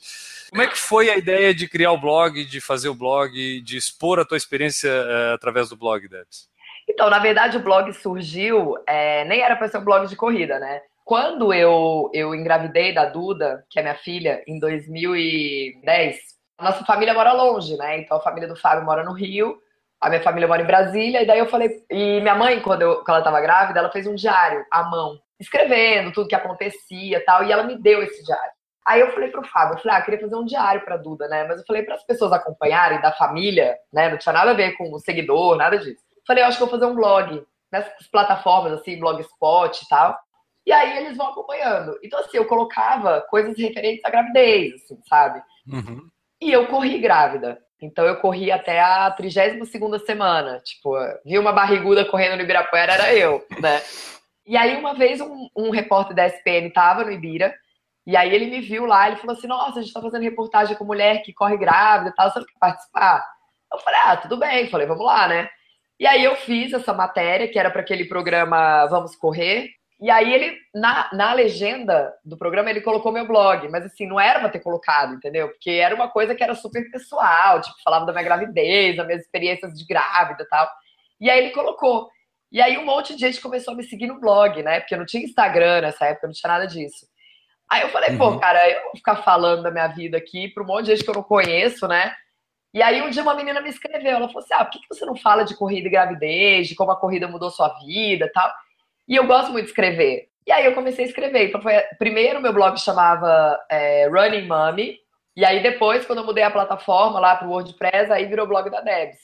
Como 0.50 0.62
é 0.62 0.66
que 0.66 0.78
foi 0.78 1.10
a 1.10 1.16
ideia 1.16 1.54
de 1.54 1.68
criar 1.68 1.92
o 1.92 2.00
blog, 2.00 2.44
de 2.44 2.60
fazer 2.60 2.88
o 2.88 2.94
blog, 2.94 3.60
de 3.60 3.76
expor 3.76 4.18
a 4.18 4.24
tua 4.24 4.36
experiência 4.36 4.90
uh, 4.90 5.34
através 5.34 5.68
do 5.68 5.76
blog, 5.76 6.08
Debs? 6.08 6.48
Então, 6.88 7.08
na 7.08 7.18
verdade, 7.18 7.56
o 7.56 7.62
blog 7.62 7.92
surgiu, 7.92 8.76
é, 8.86 9.24
nem 9.24 9.40
era 9.40 9.56
para 9.56 9.68
ser 9.68 9.78
um 9.78 9.84
blog 9.84 10.06
de 10.06 10.16
corrida, 10.16 10.58
né? 10.58 10.82
Quando 11.04 11.52
eu, 11.52 12.10
eu 12.14 12.34
engravidei 12.34 12.92
da 12.92 13.06
Duda, 13.06 13.64
que 13.70 13.78
é 13.78 13.82
minha 13.82 13.94
filha, 13.94 14.42
em 14.46 14.58
2010, 14.58 16.16
a 16.58 16.64
nossa 16.64 16.84
família 16.84 17.14
mora 17.14 17.32
longe, 17.32 17.76
né? 17.76 17.98
Então, 17.98 18.16
a 18.16 18.22
família 18.22 18.48
do 18.48 18.56
Fábio 18.56 18.84
mora 18.84 19.02
no 19.02 19.12
Rio, 19.12 19.58
a 20.00 20.08
minha 20.08 20.22
família 20.22 20.48
mora 20.48 20.62
em 20.62 20.66
Brasília, 20.66 21.22
e 21.22 21.26
daí 21.26 21.38
eu 21.38 21.46
falei. 21.46 21.82
E 21.90 22.20
minha 22.20 22.34
mãe, 22.34 22.60
quando, 22.60 22.82
eu, 22.82 22.96
quando 22.96 23.08
ela 23.10 23.18
estava 23.18 23.40
grávida, 23.40 23.78
ela 23.78 23.90
fez 23.90 24.06
um 24.06 24.14
diário 24.14 24.64
à 24.70 24.84
mão, 24.84 25.18
escrevendo 25.40 26.12
tudo 26.12 26.28
que 26.28 26.34
acontecia 26.34 27.22
tal, 27.24 27.44
e 27.44 27.52
ela 27.52 27.64
me 27.64 27.76
deu 27.76 28.02
esse 28.02 28.22
diário. 28.22 28.52
Aí 28.86 29.00
eu 29.00 29.12
falei 29.12 29.30
pro 29.30 29.46
Fábio, 29.46 29.74
eu 29.74 29.82
falei, 29.82 29.96
ah, 29.96 30.02
queria 30.02 30.20
fazer 30.20 30.36
um 30.36 30.44
diário 30.44 30.84
pra 30.84 30.98
Duda, 30.98 31.26
né? 31.26 31.44
Mas 31.48 31.58
eu 31.58 31.64
falei 31.66 31.82
para 31.82 31.94
as 31.94 32.04
pessoas 32.04 32.32
acompanharem 32.32 33.00
da 33.00 33.12
família, 33.12 33.76
né? 33.92 34.10
Não 34.10 34.18
tinha 34.18 34.32
nada 34.32 34.50
a 34.50 34.54
ver 34.54 34.76
com 34.76 34.92
o 34.92 34.98
seguidor, 34.98 35.56
nada 35.56 35.78
disso. 35.78 36.02
Falei, 36.26 36.42
eu 36.42 36.48
acho 36.48 36.58
que 36.58 36.64
vou 36.64 36.70
fazer 36.70 36.84
um 36.84 36.94
blog 36.94 37.42
nessas 37.72 38.06
plataformas, 38.08 38.74
assim, 38.74 38.98
blogspot 38.98 39.82
e 39.82 39.88
tal. 39.88 40.18
E 40.66 40.72
aí 40.72 40.98
eles 40.98 41.16
vão 41.16 41.28
acompanhando. 41.28 41.98
Então, 42.02 42.18
assim, 42.20 42.36
eu 42.36 42.46
colocava 42.46 43.22
coisas 43.22 43.56
referentes 43.58 44.04
à 44.04 44.10
gravidez, 44.10 44.74
assim, 44.74 44.98
sabe? 45.08 45.42
Uhum. 45.66 46.08
E 46.40 46.52
eu 46.52 46.66
corri 46.66 46.98
grávida. 46.98 47.58
Então 47.80 48.04
eu 48.04 48.16
corri 48.16 48.50
até 48.50 48.80
a 48.80 49.10
32 49.10 49.68
segunda 49.70 49.98
semana. 49.98 50.60
Tipo, 50.60 50.94
vi 51.24 51.38
uma 51.38 51.52
barriguda 51.52 52.04
correndo 52.04 52.36
no 52.36 52.42
Ibirapuera, 52.42 52.94
era 52.94 53.14
eu, 53.14 53.44
né? 53.60 53.82
E 54.46 54.56
aí, 54.56 54.76
uma 54.76 54.94
vez, 54.94 55.20
um, 55.20 55.48
um 55.56 55.70
repórter 55.70 56.14
da 56.14 56.26
SPN 56.26 56.70
tava 56.70 57.04
no 57.04 57.10
Ibira 57.10 57.54
e 58.06 58.16
aí 58.16 58.34
ele 58.34 58.46
me 58.46 58.60
viu 58.60 58.84
lá, 58.86 59.08
ele 59.08 59.16
falou 59.16 59.36
assim, 59.36 59.46
nossa, 59.46 59.78
a 59.78 59.82
gente 59.82 59.92
tá 59.92 60.00
fazendo 60.00 60.22
reportagem 60.22 60.76
com 60.76 60.84
mulher 60.84 61.22
que 61.22 61.32
corre 61.32 61.56
grávida 61.56 62.10
e 62.10 62.14
tal, 62.14 62.30
você 62.30 62.38
não 62.38 62.46
quer 62.46 62.58
participar? 62.58 63.24
Eu 63.72 63.78
falei, 63.78 64.00
ah, 64.00 64.16
tudo 64.16 64.36
bem, 64.36 64.68
falei, 64.68 64.86
vamos 64.86 65.04
lá, 65.04 65.26
né? 65.26 65.48
E 65.98 66.06
aí 66.06 66.22
eu 66.22 66.36
fiz 66.36 66.72
essa 66.72 66.92
matéria, 66.92 67.48
que 67.48 67.58
era 67.58 67.70
para 67.70 67.80
aquele 67.80 68.04
programa 68.04 68.86
Vamos 68.86 69.16
Correr, 69.16 69.70
e 70.00 70.10
aí 70.10 70.32
ele, 70.34 70.58
na, 70.74 71.08
na 71.12 71.32
legenda 71.32 72.12
do 72.24 72.36
programa, 72.36 72.68
ele 72.68 72.80
colocou 72.80 73.12
meu 73.12 73.26
blog, 73.26 73.68
mas 73.68 73.86
assim, 73.86 74.06
não 74.06 74.18
era 74.18 74.40
pra 74.40 74.48
ter 74.48 74.60
colocado, 74.60 75.14
entendeu? 75.14 75.48
Porque 75.48 75.70
era 75.70 75.94
uma 75.94 76.10
coisa 76.10 76.34
que 76.34 76.42
era 76.42 76.54
super 76.54 76.90
pessoal, 76.90 77.60
tipo, 77.60 77.76
falava 77.82 78.04
da 78.04 78.12
minha 78.12 78.24
gravidez, 78.24 78.96
das 78.96 79.06
minhas 79.06 79.22
experiências 79.22 79.72
de 79.72 79.86
grávida 79.86 80.42
e 80.42 80.46
tal. 80.46 80.68
E 81.20 81.30
aí 81.30 81.38
ele 81.38 81.50
colocou. 81.52 82.10
E 82.50 82.60
aí 82.60 82.76
um 82.76 82.84
monte 82.84 83.14
de 83.14 83.20
gente 83.20 83.40
começou 83.40 83.72
a 83.72 83.76
me 83.76 83.84
seguir 83.84 84.06
no 84.06 84.20
blog, 84.20 84.62
né? 84.62 84.80
Porque 84.80 84.94
eu 84.94 84.98
não 84.98 85.06
tinha 85.06 85.24
Instagram 85.24 85.80
nessa 85.82 86.06
época, 86.06 86.26
não 86.26 86.34
tinha 86.34 86.52
nada 86.52 86.66
disso. 86.66 87.06
Aí 87.70 87.82
eu 87.82 87.88
falei, 87.88 88.16
pô, 88.16 88.30
uhum. 88.30 88.38
cara, 88.38 88.70
eu 88.70 88.82
vou 88.82 88.96
ficar 88.96 89.16
falando 89.16 89.62
da 89.62 89.70
minha 89.70 89.88
vida 89.88 90.16
aqui 90.16 90.48
para 90.48 90.62
um 90.62 90.66
monte 90.66 90.86
de 90.86 90.90
gente 90.92 91.04
que 91.04 91.10
eu 91.10 91.14
não 91.14 91.22
conheço, 91.22 91.88
né? 91.88 92.14
E 92.72 92.82
aí 92.82 93.02
um 93.02 93.10
dia 93.10 93.22
uma 93.22 93.34
menina 93.34 93.60
me 93.60 93.68
escreveu, 93.68 94.16
ela 94.16 94.28
falou 94.28 94.42
assim, 94.42 94.54
ah, 94.54 94.64
por 94.64 94.72
que 94.72 94.86
você 94.88 95.06
não 95.06 95.16
fala 95.16 95.44
de 95.44 95.56
corrida 95.56 95.86
e 95.88 95.90
gravidez, 95.90 96.68
de 96.68 96.74
como 96.74 96.90
a 96.90 96.96
corrida 96.96 97.28
mudou 97.28 97.50
sua 97.50 97.68
vida 97.84 98.30
tal? 98.34 98.52
E 99.06 99.16
eu 99.16 99.26
gosto 99.26 99.52
muito 99.52 99.64
de 99.64 99.70
escrever. 99.70 100.28
E 100.46 100.52
aí 100.52 100.64
eu 100.64 100.74
comecei 100.74 101.04
a 101.04 101.08
escrever. 101.08 101.48
Então 101.48 101.62
foi, 101.62 101.80
primeiro 101.98 102.40
meu 102.40 102.52
blog 102.52 102.76
chamava 102.78 103.58
é, 103.70 104.08
Running 104.08 104.46
Mommy, 104.46 104.98
e 105.36 105.44
aí 105.44 105.62
depois, 105.62 106.06
quando 106.06 106.20
eu 106.20 106.24
mudei 106.24 106.44
a 106.44 106.50
plataforma 106.50 107.18
lá 107.18 107.34
para 107.34 107.48
o 107.48 107.50
WordPress, 107.50 108.10
aí 108.10 108.24
virou 108.26 108.44
o 108.44 108.48
blog 108.48 108.70
da 108.70 108.80
Debs. 108.80 109.18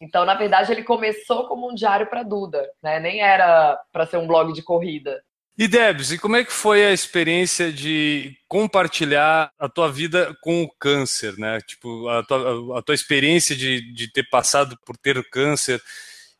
Então, 0.00 0.24
na 0.24 0.34
verdade, 0.34 0.70
ele 0.70 0.84
começou 0.84 1.48
como 1.48 1.70
um 1.70 1.74
diário 1.74 2.06
para 2.06 2.22
Duda, 2.22 2.70
né? 2.82 3.00
Nem 3.00 3.20
era 3.20 3.80
para 3.92 4.06
ser 4.06 4.18
um 4.18 4.26
blog 4.26 4.52
de 4.52 4.62
corrida. 4.62 5.22
E 5.58 5.66
Debs, 5.66 6.12
e 6.12 6.18
como 6.18 6.36
é 6.36 6.44
que 6.44 6.52
foi 6.52 6.84
a 6.84 6.92
experiência 6.92 7.72
de 7.72 8.36
compartilhar 8.46 9.50
a 9.58 9.68
tua 9.68 9.90
vida 9.90 10.36
com 10.42 10.62
o 10.62 10.70
câncer, 10.78 11.38
né? 11.38 11.60
Tipo, 11.62 12.08
a 12.08 12.22
tua, 12.22 12.78
a 12.78 12.82
tua 12.82 12.94
experiência 12.94 13.56
de, 13.56 13.80
de 13.94 14.12
ter 14.12 14.28
passado 14.28 14.78
por 14.84 14.98
ter 14.98 15.22
câncer. 15.30 15.80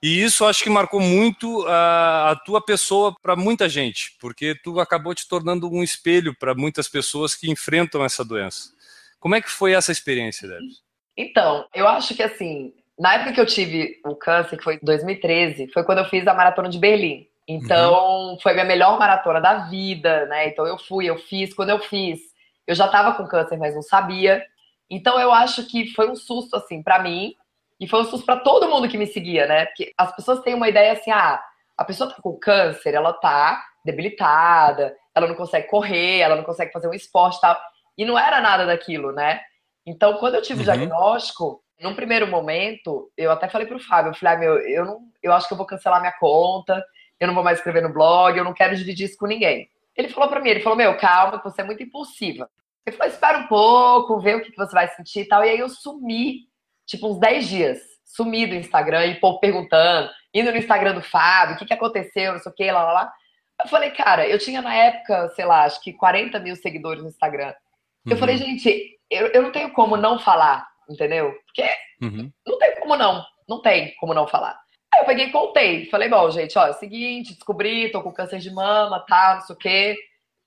E 0.02 0.22
isso 0.22 0.44
acho 0.44 0.62
que 0.62 0.68
marcou 0.68 1.00
muito 1.00 1.66
a, 1.66 2.32
a 2.32 2.36
tua 2.36 2.60
pessoa 2.62 3.16
para 3.22 3.34
muita 3.34 3.70
gente, 3.70 4.14
porque 4.20 4.54
tu 4.62 4.78
acabou 4.78 5.14
te 5.14 5.26
tornando 5.26 5.72
um 5.72 5.82
espelho 5.82 6.36
para 6.38 6.54
muitas 6.54 6.86
pessoas 6.86 7.34
que 7.34 7.50
enfrentam 7.50 8.04
essa 8.04 8.22
doença. 8.22 8.70
Como 9.18 9.34
é 9.34 9.40
que 9.40 9.50
foi 9.50 9.72
essa 9.72 9.90
experiência, 9.90 10.46
Debs? 10.46 10.82
Então, 11.16 11.66
eu 11.74 11.88
acho 11.88 12.14
que 12.14 12.22
assim, 12.22 12.74
Na 12.98 13.14
época 13.14 13.32
que 13.32 13.40
eu 13.40 13.46
tive 13.46 13.98
o 14.04 14.14
câncer, 14.14 14.56
que 14.56 14.64
foi 14.64 14.74
em 14.76 14.80
2013, 14.82 15.70
foi 15.72 15.84
quando 15.84 15.98
eu 15.98 16.08
fiz 16.08 16.26
a 16.26 16.34
maratona 16.34 16.68
de 16.68 16.78
Berlim. 16.78 17.26
Então, 17.48 18.30
uhum. 18.30 18.38
foi 18.40 18.52
minha 18.52 18.64
melhor 18.64 18.98
maratona 18.98 19.40
da 19.40 19.68
vida, 19.68 20.26
né? 20.26 20.48
Então, 20.48 20.66
eu 20.66 20.78
fui, 20.78 21.06
eu 21.06 21.16
fiz. 21.16 21.54
Quando 21.54 21.70
eu 21.70 21.78
fiz, 21.78 22.18
eu 22.66 22.74
já 22.74 22.88
tava 22.88 23.14
com 23.14 23.28
câncer, 23.28 23.56
mas 23.56 23.74
não 23.74 23.82
sabia. 23.82 24.44
Então, 24.90 25.18
eu 25.20 25.32
acho 25.32 25.64
que 25.68 25.92
foi 25.94 26.10
um 26.10 26.16
susto, 26.16 26.56
assim, 26.56 26.82
para 26.82 26.98
mim. 26.98 27.34
E 27.78 27.86
foi 27.86 28.00
um 28.00 28.04
susto 28.04 28.24
para 28.24 28.40
todo 28.40 28.68
mundo 28.68 28.88
que 28.88 28.98
me 28.98 29.06
seguia, 29.06 29.46
né? 29.46 29.66
Porque 29.66 29.92
as 29.96 30.14
pessoas 30.16 30.40
têm 30.40 30.54
uma 30.54 30.68
ideia 30.68 30.92
assim, 30.92 31.10
ah, 31.10 31.40
a 31.76 31.84
pessoa 31.84 32.10
tá 32.10 32.16
com 32.20 32.38
câncer, 32.38 32.94
ela 32.94 33.12
tá 33.12 33.62
debilitada, 33.84 34.96
ela 35.14 35.28
não 35.28 35.34
consegue 35.34 35.68
correr, 35.68 36.20
ela 36.20 36.36
não 36.36 36.42
consegue 36.42 36.72
fazer 36.72 36.88
um 36.88 36.94
esporte 36.94 37.36
e 37.36 37.40
tal. 37.40 37.56
E 37.96 38.04
não 38.04 38.18
era 38.18 38.40
nada 38.40 38.66
daquilo, 38.66 39.12
né? 39.12 39.40
Então, 39.86 40.14
quando 40.14 40.34
eu 40.34 40.42
tive 40.42 40.60
uhum. 40.60 40.62
o 40.62 40.64
diagnóstico, 40.64 41.62
num 41.80 41.94
primeiro 41.94 42.26
momento, 42.26 43.10
eu 43.16 43.30
até 43.30 43.48
falei 43.48 43.66
pro 43.66 43.78
Fábio, 43.78 44.10
eu 44.10 44.14
falei, 44.14 44.34
ah, 44.34 44.38
meu, 44.38 44.58
eu, 44.58 44.84
não, 44.84 45.00
eu 45.22 45.32
acho 45.32 45.46
que 45.46 45.52
eu 45.52 45.58
vou 45.58 45.66
cancelar 45.66 46.00
minha 46.00 46.16
conta, 46.18 46.82
eu 47.20 47.26
não 47.26 47.34
vou 47.34 47.44
mais 47.44 47.58
escrever 47.58 47.82
no 47.82 47.92
blog, 47.92 48.36
eu 48.36 48.44
não 48.44 48.52
quero 48.52 48.76
dividir 48.76 49.06
isso 49.06 49.16
com 49.16 49.26
ninguém. 49.26 49.68
Ele 49.96 50.08
falou 50.08 50.28
para 50.28 50.40
mim, 50.40 50.50
ele 50.50 50.60
falou, 50.60 50.76
meu, 50.76 50.96
calma, 50.96 51.38
que 51.38 51.44
você 51.44 51.62
é 51.62 51.64
muito 51.64 51.82
impulsiva. 51.82 52.50
Eu 52.84 52.92
falei, 52.92 53.12
espera 53.12 53.38
um 53.38 53.46
pouco, 53.46 54.20
vê 54.20 54.34
o 54.34 54.42
que 54.42 54.54
você 54.56 54.72
vai 54.72 54.88
sentir 54.88 55.20
e 55.20 55.28
tal. 55.28 55.44
E 55.44 55.48
aí 55.48 55.58
eu 55.58 55.68
sumi, 55.68 56.42
tipo, 56.86 57.08
uns 57.08 57.18
10 57.18 57.48
dias. 57.48 57.78
Sumi 58.04 58.46
do 58.46 58.54
Instagram, 58.54 59.06
e 59.06 59.12
o 59.14 59.20
povo 59.20 59.40
perguntando, 59.40 60.08
indo 60.32 60.50
no 60.50 60.56
Instagram 60.56 60.94
do 60.94 61.02
Fábio, 61.02 61.56
o 61.56 61.58
que, 61.58 61.66
que 61.66 61.74
aconteceu, 61.74 62.32
não 62.32 62.38
sei 62.38 62.52
o 62.52 62.54
que, 62.54 62.70
lá, 62.70 62.84
lá, 62.84 62.92
lá. 62.92 63.12
Eu 63.62 63.68
falei, 63.68 63.90
cara, 63.90 64.28
eu 64.28 64.38
tinha 64.38 64.62
na 64.62 64.74
época, 64.74 65.28
sei 65.30 65.44
lá, 65.44 65.64
acho 65.64 65.82
que 65.82 65.92
40 65.92 66.38
mil 66.38 66.54
seguidores 66.54 67.02
no 67.02 67.08
Instagram. 67.08 67.52
Eu 68.04 68.12
uhum. 68.12 68.18
falei, 68.18 68.36
gente, 68.36 68.98
eu, 69.10 69.26
eu 69.28 69.42
não 69.42 69.50
tenho 69.50 69.72
como 69.72 69.96
não 69.96 70.18
falar, 70.18 70.68
entendeu? 70.88 71.34
Porque 71.46 71.68
uhum. 72.00 72.30
não 72.46 72.58
tem 72.58 72.78
como 72.78 72.96
não, 72.96 73.24
não 73.48 73.60
tem 73.60 73.94
como 73.96 74.14
não 74.14 74.28
falar. 74.28 74.60
Aí 74.96 75.02
eu 75.02 75.06
peguei 75.06 75.26
e 75.26 75.30
contei. 75.30 75.86
Falei, 75.90 76.08
bom, 76.08 76.30
gente, 76.30 76.58
ó, 76.58 76.66
é 76.66 76.70
o 76.70 76.74
seguinte, 76.74 77.34
descobri, 77.34 77.90
tô 77.90 78.02
com 78.02 78.10
câncer 78.10 78.38
de 78.38 78.50
mama, 78.50 79.04
tá, 79.06 79.34
não 79.34 79.40
sei 79.42 79.54
o 79.54 79.58
quê. 79.58 79.96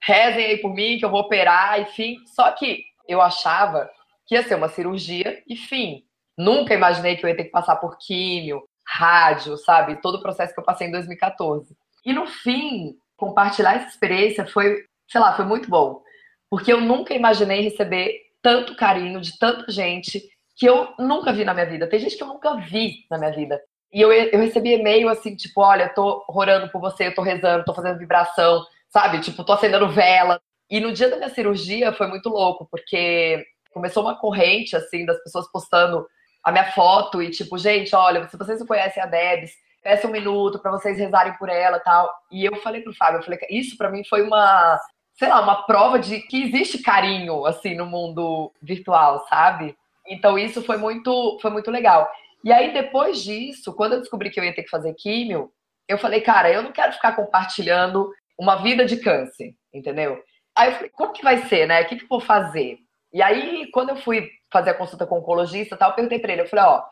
Rezem 0.02 0.46
aí 0.46 0.58
por 0.58 0.74
mim 0.74 0.98
que 0.98 1.06
eu 1.06 1.10
vou 1.10 1.22
operar, 1.22 1.80
enfim. 1.80 2.18
Só 2.26 2.52
que 2.52 2.84
eu 3.08 3.22
achava 3.22 3.90
que 4.26 4.34
ia 4.34 4.44
ser 4.44 4.56
uma 4.56 4.68
cirurgia, 4.68 5.44
enfim. 5.48 6.04
Nunca 6.36 6.74
imaginei 6.74 7.16
que 7.16 7.24
eu 7.24 7.30
ia 7.30 7.38
ter 7.38 7.44
que 7.44 7.52
passar 7.52 7.76
por 7.76 7.98
químio, 8.00 8.64
rádio, 8.88 9.56
sabe? 9.58 10.02
Todo 10.02 10.16
o 10.16 10.22
processo 10.22 10.54
que 10.54 10.60
eu 10.60 10.64
passei 10.64 10.88
em 10.88 10.92
2014. 10.92 11.76
E 12.04 12.12
no 12.12 12.26
fim, 12.26 12.96
compartilhar 13.16 13.76
essa 13.76 13.90
experiência 13.90 14.48
foi, 14.48 14.84
sei 15.08 15.22
lá, 15.22 15.36
foi 15.36 15.46
muito 15.46 15.70
bom. 15.70 16.02
Porque 16.50 16.74
eu 16.74 16.82
nunca 16.82 17.14
imaginei 17.14 17.62
receber 17.62 18.20
tanto 18.42 18.76
carinho 18.76 19.22
de 19.22 19.38
tanta 19.38 19.72
gente 19.72 20.24
que 20.56 20.68
eu 20.68 20.92
nunca 20.98 21.32
vi 21.32 21.46
na 21.46 21.54
minha 21.54 21.68
vida. 21.68 21.88
Tem 21.88 22.00
gente 22.00 22.18
que 22.18 22.24
eu 22.24 22.28
nunca 22.28 22.56
vi 22.56 23.06
na 23.12 23.18
minha 23.20 23.32
vida. 23.32 23.62
E 23.92 24.02
eu, 24.02 24.12
eu 24.12 24.40
recebi 24.40 24.74
e-mail 24.74 25.10
assim, 25.10 25.36
tipo, 25.36 25.62
olha, 25.62 25.90
tô 25.90 26.24
orando 26.28 26.70
por 26.70 26.80
você, 26.80 27.08
eu 27.08 27.16
tô 27.16 27.22
rezando, 27.22 27.66
tô 27.66 27.74
fazendo 27.74 27.98
vibração, 27.98 28.64
sabe? 28.90 29.20
Tipo, 29.20 29.44
tô 29.44 29.54
acendendo 29.54 29.90
vela. 29.90 30.40
E 30.70 30.80
no 30.80 30.92
dia 30.92 31.10
da 31.10 31.18
minha 31.18 31.30
cirurgia 31.30 31.92
foi 31.92 32.08
muito 32.08 32.30
louco, 32.30 32.68
porque 32.70 33.44
começou 33.72 34.04
uma 34.04 34.16
corrente, 34.16 34.76
assim, 34.76 35.06
das 35.06 35.22
pessoas 35.24 35.52
postando 35.52 36.06
a 36.44 36.52
minha 36.52 36.72
foto 36.72 37.22
e 37.22 37.30
tipo, 37.30 37.58
gente, 37.58 37.96
olha, 37.96 38.28
se 38.28 38.38
vocês 38.38 38.60
não 38.60 38.68
conhecem 38.68 39.02
a 39.02 39.06
Debs, 39.06 39.52
peça 39.82 40.08
um 40.08 40.12
minuto 40.12 40.60
para 40.60 40.72
vocês 40.72 40.98
rezarem 40.98 41.34
por 41.38 41.50
ela 41.50 41.80
tal. 41.80 42.10
E 42.32 42.46
eu 42.46 42.56
falei 42.58 42.82
pro 42.82 42.96
Fábio, 42.96 43.20
eu 43.20 43.24
falei, 43.24 43.40
isso 43.50 43.78
para 43.78 43.90
mim 43.90 44.04
foi 44.04 44.22
uma, 44.22 44.80
sei 45.16 45.30
lá, 45.30 45.42
uma 45.42 45.64
prova 45.64 46.00
de 46.00 46.20
que 46.22 46.44
existe 46.44 46.80
carinho, 46.80 47.46
assim, 47.46 47.76
no 47.76 47.86
mundo 47.86 48.52
virtual, 48.62 49.26
sabe? 49.28 49.76
Então 50.08 50.38
isso 50.38 50.62
foi 50.64 50.78
muito, 50.78 51.38
foi 51.42 51.52
muito 51.52 51.70
legal. 51.70 52.10
E 52.44 52.52
aí, 52.52 52.74
depois 52.74 53.22
disso, 53.24 53.74
quando 53.74 53.94
eu 53.94 54.00
descobri 54.00 54.30
que 54.30 54.40
eu 54.40 54.44
ia 54.44 54.56
ter 54.56 54.64
que 54.64 54.70
fazer 54.70 54.94
químio, 54.94 55.52
eu 55.88 55.98
falei, 55.98 56.22
cara, 56.22 56.52
eu 56.52 56.62
não 56.62 56.72
quero 56.72 56.94
ficar 56.94 57.16
compartilhando 57.16 58.12
uma 58.38 58.58
vida 58.58 58.86
de 58.86 58.98
câncer, 58.98 59.54
entendeu? 59.74 60.22
Aí 60.56 60.70
eu 60.70 60.74
falei, 60.76 60.90
como 60.90 61.14
que 61.14 61.24
vai 61.24 61.38
ser, 61.48 61.68
né? 61.68 61.82
O 61.82 61.88
que, 61.88 61.98
que 61.98 62.04
eu 62.04 62.10
vou 62.10 62.22
fazer? 62.22 62.78
E 63.12 63.22
aí, 63.22 63.70
quando 63.72 63.90
eu 63.90 63.96
fui 63.98 64.30
fazer 64.52 64.70
a 64.70 64.74
consulta 64.74 65.06
com 65.06 65.16
o 65.16 65.20
oncologista 65.20 65.76
tal, 65.76 65.90
eu 65.90 65.96
perguntei 65.96 66.20
pra 66.20 66.32
ele, 66.32 66.44
eu 66.44 66.48
falei, 66.48 66.66
ó, 66.66 66.84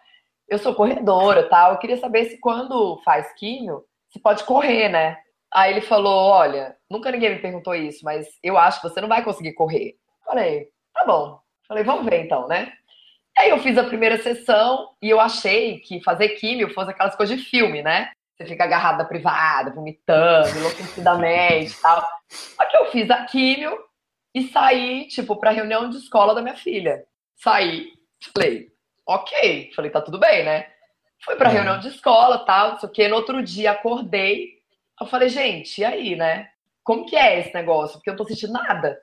eu 0.50 0.58
sou 0.58 0.74
corredora 0.74 1.48
tal, 1.50 1.74
eu 1.74 1.78
queria 1.78 1.98
saber 1.98 2.26
se 2.26 2.40
quando 2.40 3.02
faz 3.04 3.32
químio, 3.34 3.84
se 4.10 4.20
pode 4.20 4.44
correr, 4.44 4.90
né? 4.90 5.18
Aí 5.54 5.72
ele 5.72 5.82
falou, 5.82 6.30
olha, 6.32 6.76
nunca 6.90 7.12
ninguém 7.12 7.36
me 7.36 7.42
perguntou 7.42 7.76
isso, 7.76 8.04
mas 8.04 8.28
eu 8.44 8.58
acho 8.58 8.82
que 8.82 8.90
você 8.90 9.00
não 9.00 9.08
vai 9.08 9.24
conseguir 9.24 9.54
correr. 9.54 9.96
Falei, 10.26 10.68
tá 10.94 11.06
bom. 11.06 11.40
Falei, 11.68 11.84
vamos 11.84 12.06
ver 12.06 12.24
então, 12.24 12.48
né? 12.48 12.72
Aí 13.38 13.50
eu 13.50 13.60
fiz 13.60 13.78
a 13.78 13.84
primeira 13.84 14.18
sessão 14.22 14.90
e 15.02 15.10
eu 15.10 15.20
achei 15.20 15.80
que 15.80 16.04
fazer 16.04 16.30
químio 16.30 16.74
fosse 16.74 16.90
aquelas 16.90 17.16
coisas 17.16 17.38
de 17.38 17.44
filme, 17.44 17.84
né? 17.84 18.10
Você 18.36 18.46
fica 18.46 18.64
agarrado 18.64 18.98
na 18.98 19.06
privada, 19.06 19.72
vomitando, 19.72 20.58
enlouquecidamente 20.58 21.72
e 21.72 21.82
tal. 21.82 22.08
Só 22.30 22.66
que 22.66 22.78
eu 22.78 22.92
fiz 22.92 23.10
a 23.10 23.26
químio 23.26 23.78
e 24.34 24.48
saí, 24.50 25.08
tipo, 25.08 25.36
pra 25.36 25.52
reunião 25.52 25.90
de 25.90 25.98
escola 25.98 26.34
da 26.34 26.42
minha 26.42 26.56
filha. 26.56 27.04
Saí, 27.36 27.92
falei, 28.34 28.68
ok. 29.06 29.72
Falei, 29.76 29.92
tá 29.92 30.02
tudo 30.02 30.20
bem, 30.20 30.44
né? 30.44 30.68
Fui 31.24 31.36
pra 31.36 31.50
uhum. 31.50 31.56
reunião 31.56 31.80
de 31.80 31.90
escola 31.90 32.46
tal, 32.46 32.72
não 32.72 32.80
sei 32.80 32.90
o 32.90 32.92
quê. 32.92 33.08
No 33.08 33.16
outro 33.16 33.42
dia 33.44 33.72
acordei. 33.72 34.58
Eu 35.00 35.08
falei, 35.08 35.30
gente, 35.30 35.82
e 35.82 35.86
aí, 35.86 36.16
né? 36.16 36.50
Como 36.84 37.06
que 37.06 37.16
é 37.16 37.40
esse 37.40 37.54
negócio? 37.54 37.98
Porque 37.98 38.10
eu 38.10 38.14
não 38.14 38.18
tô 38.18 38.28
sentindo 38.28 38.54
nada. 38.54 39.00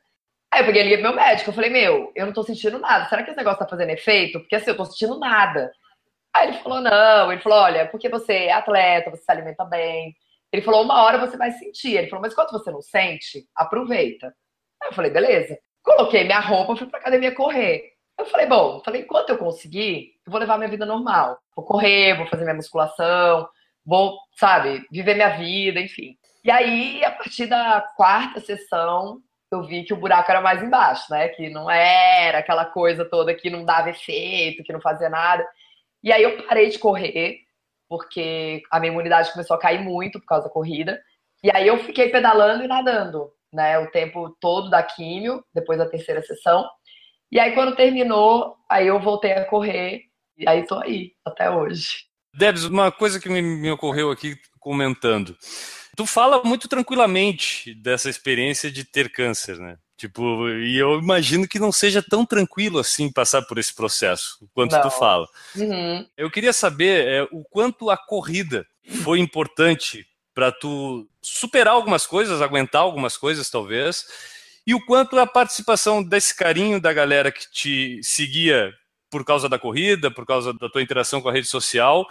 Aí 0.55 0.61
eu 0.61 0.67
peguei 0.67 0.83
e 0.83 0.85
liguei 0.85 0.99
pro 0.99 1.09
meu 1.13 1.17
médico, 1.21 1.51
eu 1.51 1.55
falei, 1.55 1.69
meu, 1.69 2.13
eu 2.15 2.27
não 2.27 2.33
tô 2.33 2.45
sentindo 2.45 2.79
nada. 2.79 3.09
Será 3.09 3.25
que 3.25 3.31
esse 3.31 3.37
negócio 3.37 3.59
tá 3.59 3.67
fazendo 3.67 3.91
efeito? 3.91 4.39
Porque 4.39 4.55
assim, 4.55 4.71
eu 4.71 4.77
tô 4.77 4.85
sentindo 4.85 5.19
nada. 5.19 5.73
Aí 6.33 6.47
ele 6.47 6.59
falou, 6.59 6.81
não. 6.81 7.33
Ele 7.33 7.41
falou, 7.41 7.59
olha, 7.59 7.89
porque 7.89 8.09
você 8.09 8.33
é 8.33 8.53
atleta, 8.53 9.11
você 9.11 9.25
se 9.25 9.33
alimenta 9.33 9.65
bem. 9.65 10.15
Ele 10.53 10.63
falou, 10.63 10.85
uma 10.85 11.03
hora 11.03 11.19
você 11.19 11.37
vai 11.37 11.51
sentir. 11.51 11.97
Ele 11.97 12.07
falou, 12.07 12.23
mas 12.23 12.33
quando 12.33 12.53
você 12.53 12.71
não 12.71 12.81
sente, 12.81 13.45
aproveita. 13.53 14.29
Aí 14.81 14.91
eu 14.91 14.93
falei, 14.93 15.11
beleza. 15.11 15.59
Coloquei 15.83 16.23
minha 16.23 16.39
roupa, 16.39 16.77
fui 16.77 16.87
pra 16.87 17.01
academia 17.01 17.35
correr. 17.35 17.83
Eu 18.17 18.27
falei, 18.27 18.47
bom, 18.47 18.81
falei, 18.85 19.01
enquanto 19.01 19.31
eu 19.31 19.39
conseguir, 19.39 20.13
eu 20.25 20.31
vou 20.31 20.39
levar 20.39 20.57
minha 20.57 20.71
vida 20.71 20.87
normal. 20.87 21.37
Vou 21.57 21.65
correr, 21.65 22.17
vou 22.17 22.29
fazer 22.29 22.45
minha 22.45 22.55
musculação, 22.55 23.49
vou, 23.85 24.17
sabe, 24.39 24.87
viver 24.89 25.17
minha 25.17 25.31
vida, 25.31 25.81
enfim. 25.81 26.17
E 26.45 26.51
aí, 26.53 27.05
a 27.05 27.11
partir 27.11 27.47
da 27.47 27.81
quarta 27.97 28.39
sessão, 28.39 29.21
eu 29.55 29.63
vi 29.63 29.85
que 29.85 29.95
o 29.95 29.97
buraco 29.97 30.31
era 30.31 30.41
mais 30.41 30.63
embaixo, 30.63 31.05
né? 31.11 31.29
Que 31.29 31.49
não 31.49 31.71
era 31.71 32.39
aquela 32.39 32.65
coisa 32.65 33.05
toda 33.05 33.35
que 33.35 33.51
não 33.51 33.65
dava 33.65 33.91
efeito, 33.91 34.63
que 34.63 34.73
não 34.73 34.81
fazia 34.81 35.09
nada. 35.09 35.47
E 36.03 36.13
aí 36.13 36.23
eu 36.23 36.47
parei 36.47 36.69
de 36.69 36.79
correr, 36.79 37.39
porque 37.89 38.63
a 38.71 38.79
minha 38.79 38.93
imunidade 38.93 39.33
começou 39.33 39.57
a 39.57 39.61
cair 39.61 39.81
muito 39.81 40.21
por 40.21 40.27
causa 40.27 40.49
da 40.49 40.53
corrida. 40.53 41.01
E 41.43 41.51
aí 41.55 41.67
eu 41.67 41.79
fiquei 41.79 42.09
pedalando 42.11 42.65
e 42.65 42.69
nadando, 42.69 43.31
né? 43.53 43.79
O 43.79 43.91
tempo 43.91 44.37
todo 44.41 44.69
da 44.69 44.83
químio, 44.83 45.45
depois 45.55 45.79
da 45.79 45.89
terceira 45.89 46.23
sessão. 46.23 46.69
E 47.31 47.39
aí 47.39 47.53
quando 47.53 47.77
terminou, 47.77 48.57
aí 48.71 48.87
eu 48.87 49.01
voltei 49.01 49.33
a 49.33 49.45
correr. 49.45 50.03
E 50.37 50.49
aí 50.49 50.67
tô 50.67 50.79
aí, 50.79 51.13
até 51.25 51.51
hoje. 51.51 52.07
Debs, 52.37 52.65
uma 52.65 52.91
coisa 52.91 53.21
que 53.21 53.29
me, 53.29 53.41
me 53.41 53.71
ocorreu 53.71 54.11
aqui 54.11 54.37
comentando. 54.59 55.37
Tu 55.97 56.07
fala 56.07 56.43
muito 56.45 56.69
tranquilamente 56.69 57.75
dessa 57.75 58.11
experiência 58.11 58.71
de 58.71 58.85
ter 58.85 59.11
câncer, 59.11 59.59
né? 59.59 59.77
Tipo, 59.97 60.49
e 60.49 60.77
eu 60.77 60.99
imagino 60.99 61.47
que 61.47 61.59
não 61.59 61.71
seja 61.71 62.03
tão 62.03 62.27
tranquilo 62.27 62.79
assim 62.81 63.11
passar 63.11 63.43
por 63.43 63.59
esse 63.59 63.73
processo, 63.73 64.49
quanto 64.53 64.73
não. 64.73 64.83
tu 64.83 64.91
fala. 64.91 65.27
Uhum. 65.55 66.07
Eu 66.17 66.31
queria 66.31 66.53
saber 66.53 67.07
é, 67.07 67.23
o 67.31 67.45
quanto 67.45 67.91
a 67.91 67.97
corrida 67.97 68.67
foi 69.03 69.21
importante 69.21 70.07
para 70.35 70.51
tu 70.51 71.09
superar 71.23 71.75
algumas 71.75 72.07
coisas, 72.07 72.43
aguentar 72.43 72.83
algumas 72.83 73.17
coisas, 73.17 73.49
talvez, 73.49 74.05
e 74.67 74.75
o 74.75 74.85
quanto 74.85 75.19
a 75.19 75.27
participação 75.27 76.03
desse 76.03 76.35
carinho 76.35 76.81
da 76.81 76.93
galera 76.93 77.31
que 77.31 77.51
te 77.51 78.01
seguia 78.03 78.75
por 79.09 79.25
causa 79.25 79.49
da 79.49 79.61
corrida, 79.61 80.11
por 80.11 80.27
causa 80.27 80.53
da 80.53 80.69
tua 80.69 80.83
interação 80.83 81.21
com 81.21 81.29
a 81.29 81.33
rede 81.33 81.47
social, 81.47 82.05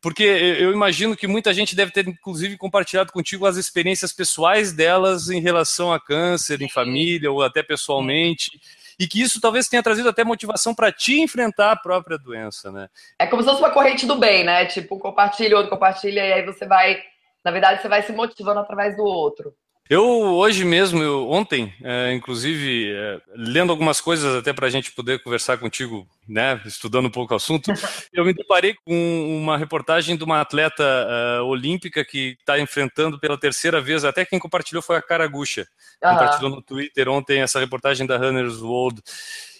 porque 0.00 0.22
eu 0.22 0.72
imagino 0.72 1.14
que 1.16 1.26
muita 1.26 1.52
gente 1.52 1.76
deve 1.76 1.92
ter, 1.92 2.08
inclusive, 2.08 2.56
compartilhado 2.56 3.12
contigo 3.12 3.44
as 3.46 3.56
experiências 3.56 4.12
pessoais 4.12 4.72
delas 4.72 5.28
em 5.28 5.40
relação 5.40 5.92
a 5.92 6.00
câncer, 6.00 6.62
em 6.62 6.70
família 6.70 7.30
ou 7.30 7.42
até 7.42 7.62
pessoalmente. 7.62 8.58
E 8.98 9.06
que 9.06 9.20
isso 9.20 9.40
talvez 9.40 9.68
tenha 9.68 9.82
trazido 9.82 10.08
até 10.08 10.24
motivação 10.24 10.74
para 10.74 10.92
ti 10.92 11.20
enfrentar 11.20 11.72
a 11.72 11.76
própria 11.76 12.18
doença, 12.18 12.70
né? 12.70 12.88
É 13.18 13.26
como 13.26 13.42
se 13.42 13.48
fosse 13.48 13.62
uma 13.62 13.70
corrente 13.70 14.06
do 14.06 14.16
bem, 14.16 14.44
né? 14.44 14.66
Tipo, 14.66 14.98
compartilha, 14.98 15.56
outro 15.56 15.70
compartilha, 15.70 16.26
e 16.26 16.32
aí 16.32 16.44
você 16.44 16.66
vai, 16.66 17.02
na 17.44 17.50
verdade, 17.50 17.80
você 17.80 17.88
vai 17.88 18.02
se 18.02 18.12
motivando 18.12 18.60
através 18.60 18.96
do 18.96 19.02
outro. 19.02 19.54
Eu 19.90 20.04
hoje 20.06 20.64
mesmo, 20.64 21.02
eu, 21.02 21.28
ontem, 21.28 21.74
é, 21.82 22.12
inclusive, 22.14 22.92
é, 22.92 23.20
lendo 23.34 23.72
algumas 23.72 24.00
coisas 24.00 24.36
até 24.36 24.52
para 24.52 24.68
a 24.68 24.70
gente 24.70 24.92
poder 24.92 25.20
conversar 25.20 25.58
contigo, 25.58 26.06
né, 26.28 26.60
estudando 26.64 27.06
um 27.06 27.10
pouco 27.10 27.34
o 27.34 27.36
assunto, 27.36 27.72
eu 28.14 28.24
me 28.24 28.32
deparei 28.32 28.76
com 28.84 29.40
uma 29.42 29.58
reportagem 29.58 30.16
de 30.16 30.22
uma 30.22 30.40
atleta 30.40 30.84
uh, 30.84 31.44
olímpica 31.44 32.04
que 32.04 32.36
está 32.38 32.60
enfrentando 32.60 33.18
pela 33.18 33.36
terceira 33.36 33.80
vez, 33.80 34.04
até 34.04 34.24
quem 34.24 34.38
compartilhou 34.38 34.80
foi 34.80 34.94
a 34.94 35.02
Caragucha, 35.02 35.66
uhum. 36.00 36.10
compartilhou 36.10 36.50
no 36.52 36.62
Twitter 36.62 37.08
ontem 37.08 37.40
essa 37.40 37.58
reportagem 37.58 38.06
da 38.06 38.16
Runners 38.16 38.62
World, 38.62 39.02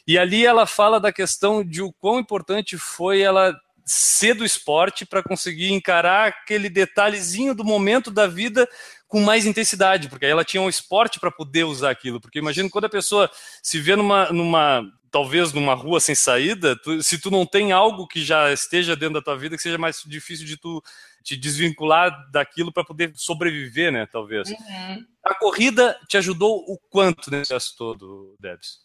e 0.07 0.17
ali 0.17 0.47
ela 0.47 0.65
fala 0.65 1.01
da 1.01 1.13
questão 1.13 1.65
de 1.65 1.83
o 1.83 1.93
quão 1.93 2.21
importante 2.21 2.79
foi 2.79 3.21
ela 3.21 3.53
ser 3.91 4.35
do 4.35 4.45
esporte 4.45 5.05
para 5.05 5.23
conseguir 5.23 5.73
encarar 5.73 6.29
aquele 6.29 6.71
detalhezinho 6.71 7.55
do 7.55 7.65
momento 7.65 8.09
da 8.09 8.29
vida 8.29 8.69
com 9.09 9.21
mais 9.21 9.45
intensidade, 9.45 10.09
porque 10.09 10.25
aí 10.27 10.31
ela 10.31 10.45
tinha 10.45 10.63
um 10.63 10.69
esporte 10.69 11.19
para 11.19 11.33
poder 11.33 11.65
usar 11.65 11.91
aquilo. 11.91 12.21
Porque 12.21 12.39
imagina 12.39 12.71
quando 12.71 12.85
a 12.85 12.91
pessoa 12.91 13.29
se 13.61 13.81
vê 13.81 13.97
numa, 13.97 14.31
numa 14.31 14.85
talvez 15.11 15.53
numa 15.53 15.75
rua 15.75 15.99
sem 15.99 16.15
saída, 16.15 16.77
tu, 16.77 17.03
se 17.03 17.19
tu 17.19 17.33
não 17.33 17.45
tem 17.45 17.73
algo 17.73 18.07
que 18.07 18.23
já 18.23 18.53
esteja 18.53 18.95
dentro 18.95 19.15
da 19.15 19.23
tua 19.23 19.37
vida, 19.37 19.57
que 19.57 19.63
seja 19.63 19.77
mais 19.77 20.01
difícil 20.07 20.47
de 20.47 20.57
tu 20.57 20.81
te 21.25 21.37
desvincular 21.37 22.31
daquilo 22.31 22.73
para 22.73 22.85
poder 22.85 23.13
sobreviver, 23.17 23.91
né? 23.91 24.07
Talvez. 24.07 24.51
Uhum. 24.51 25.05
A 25.25 25.35
corrida 25.35 25.99
te 26.09 26.17
ajudou 26.17 26.65
o 26.69 26.79
quanto 26.89 27.29
nesse 27.29 27.49
processo 27.49 27.75
todo, 27.77 28.37
Debs? 28.39 28.79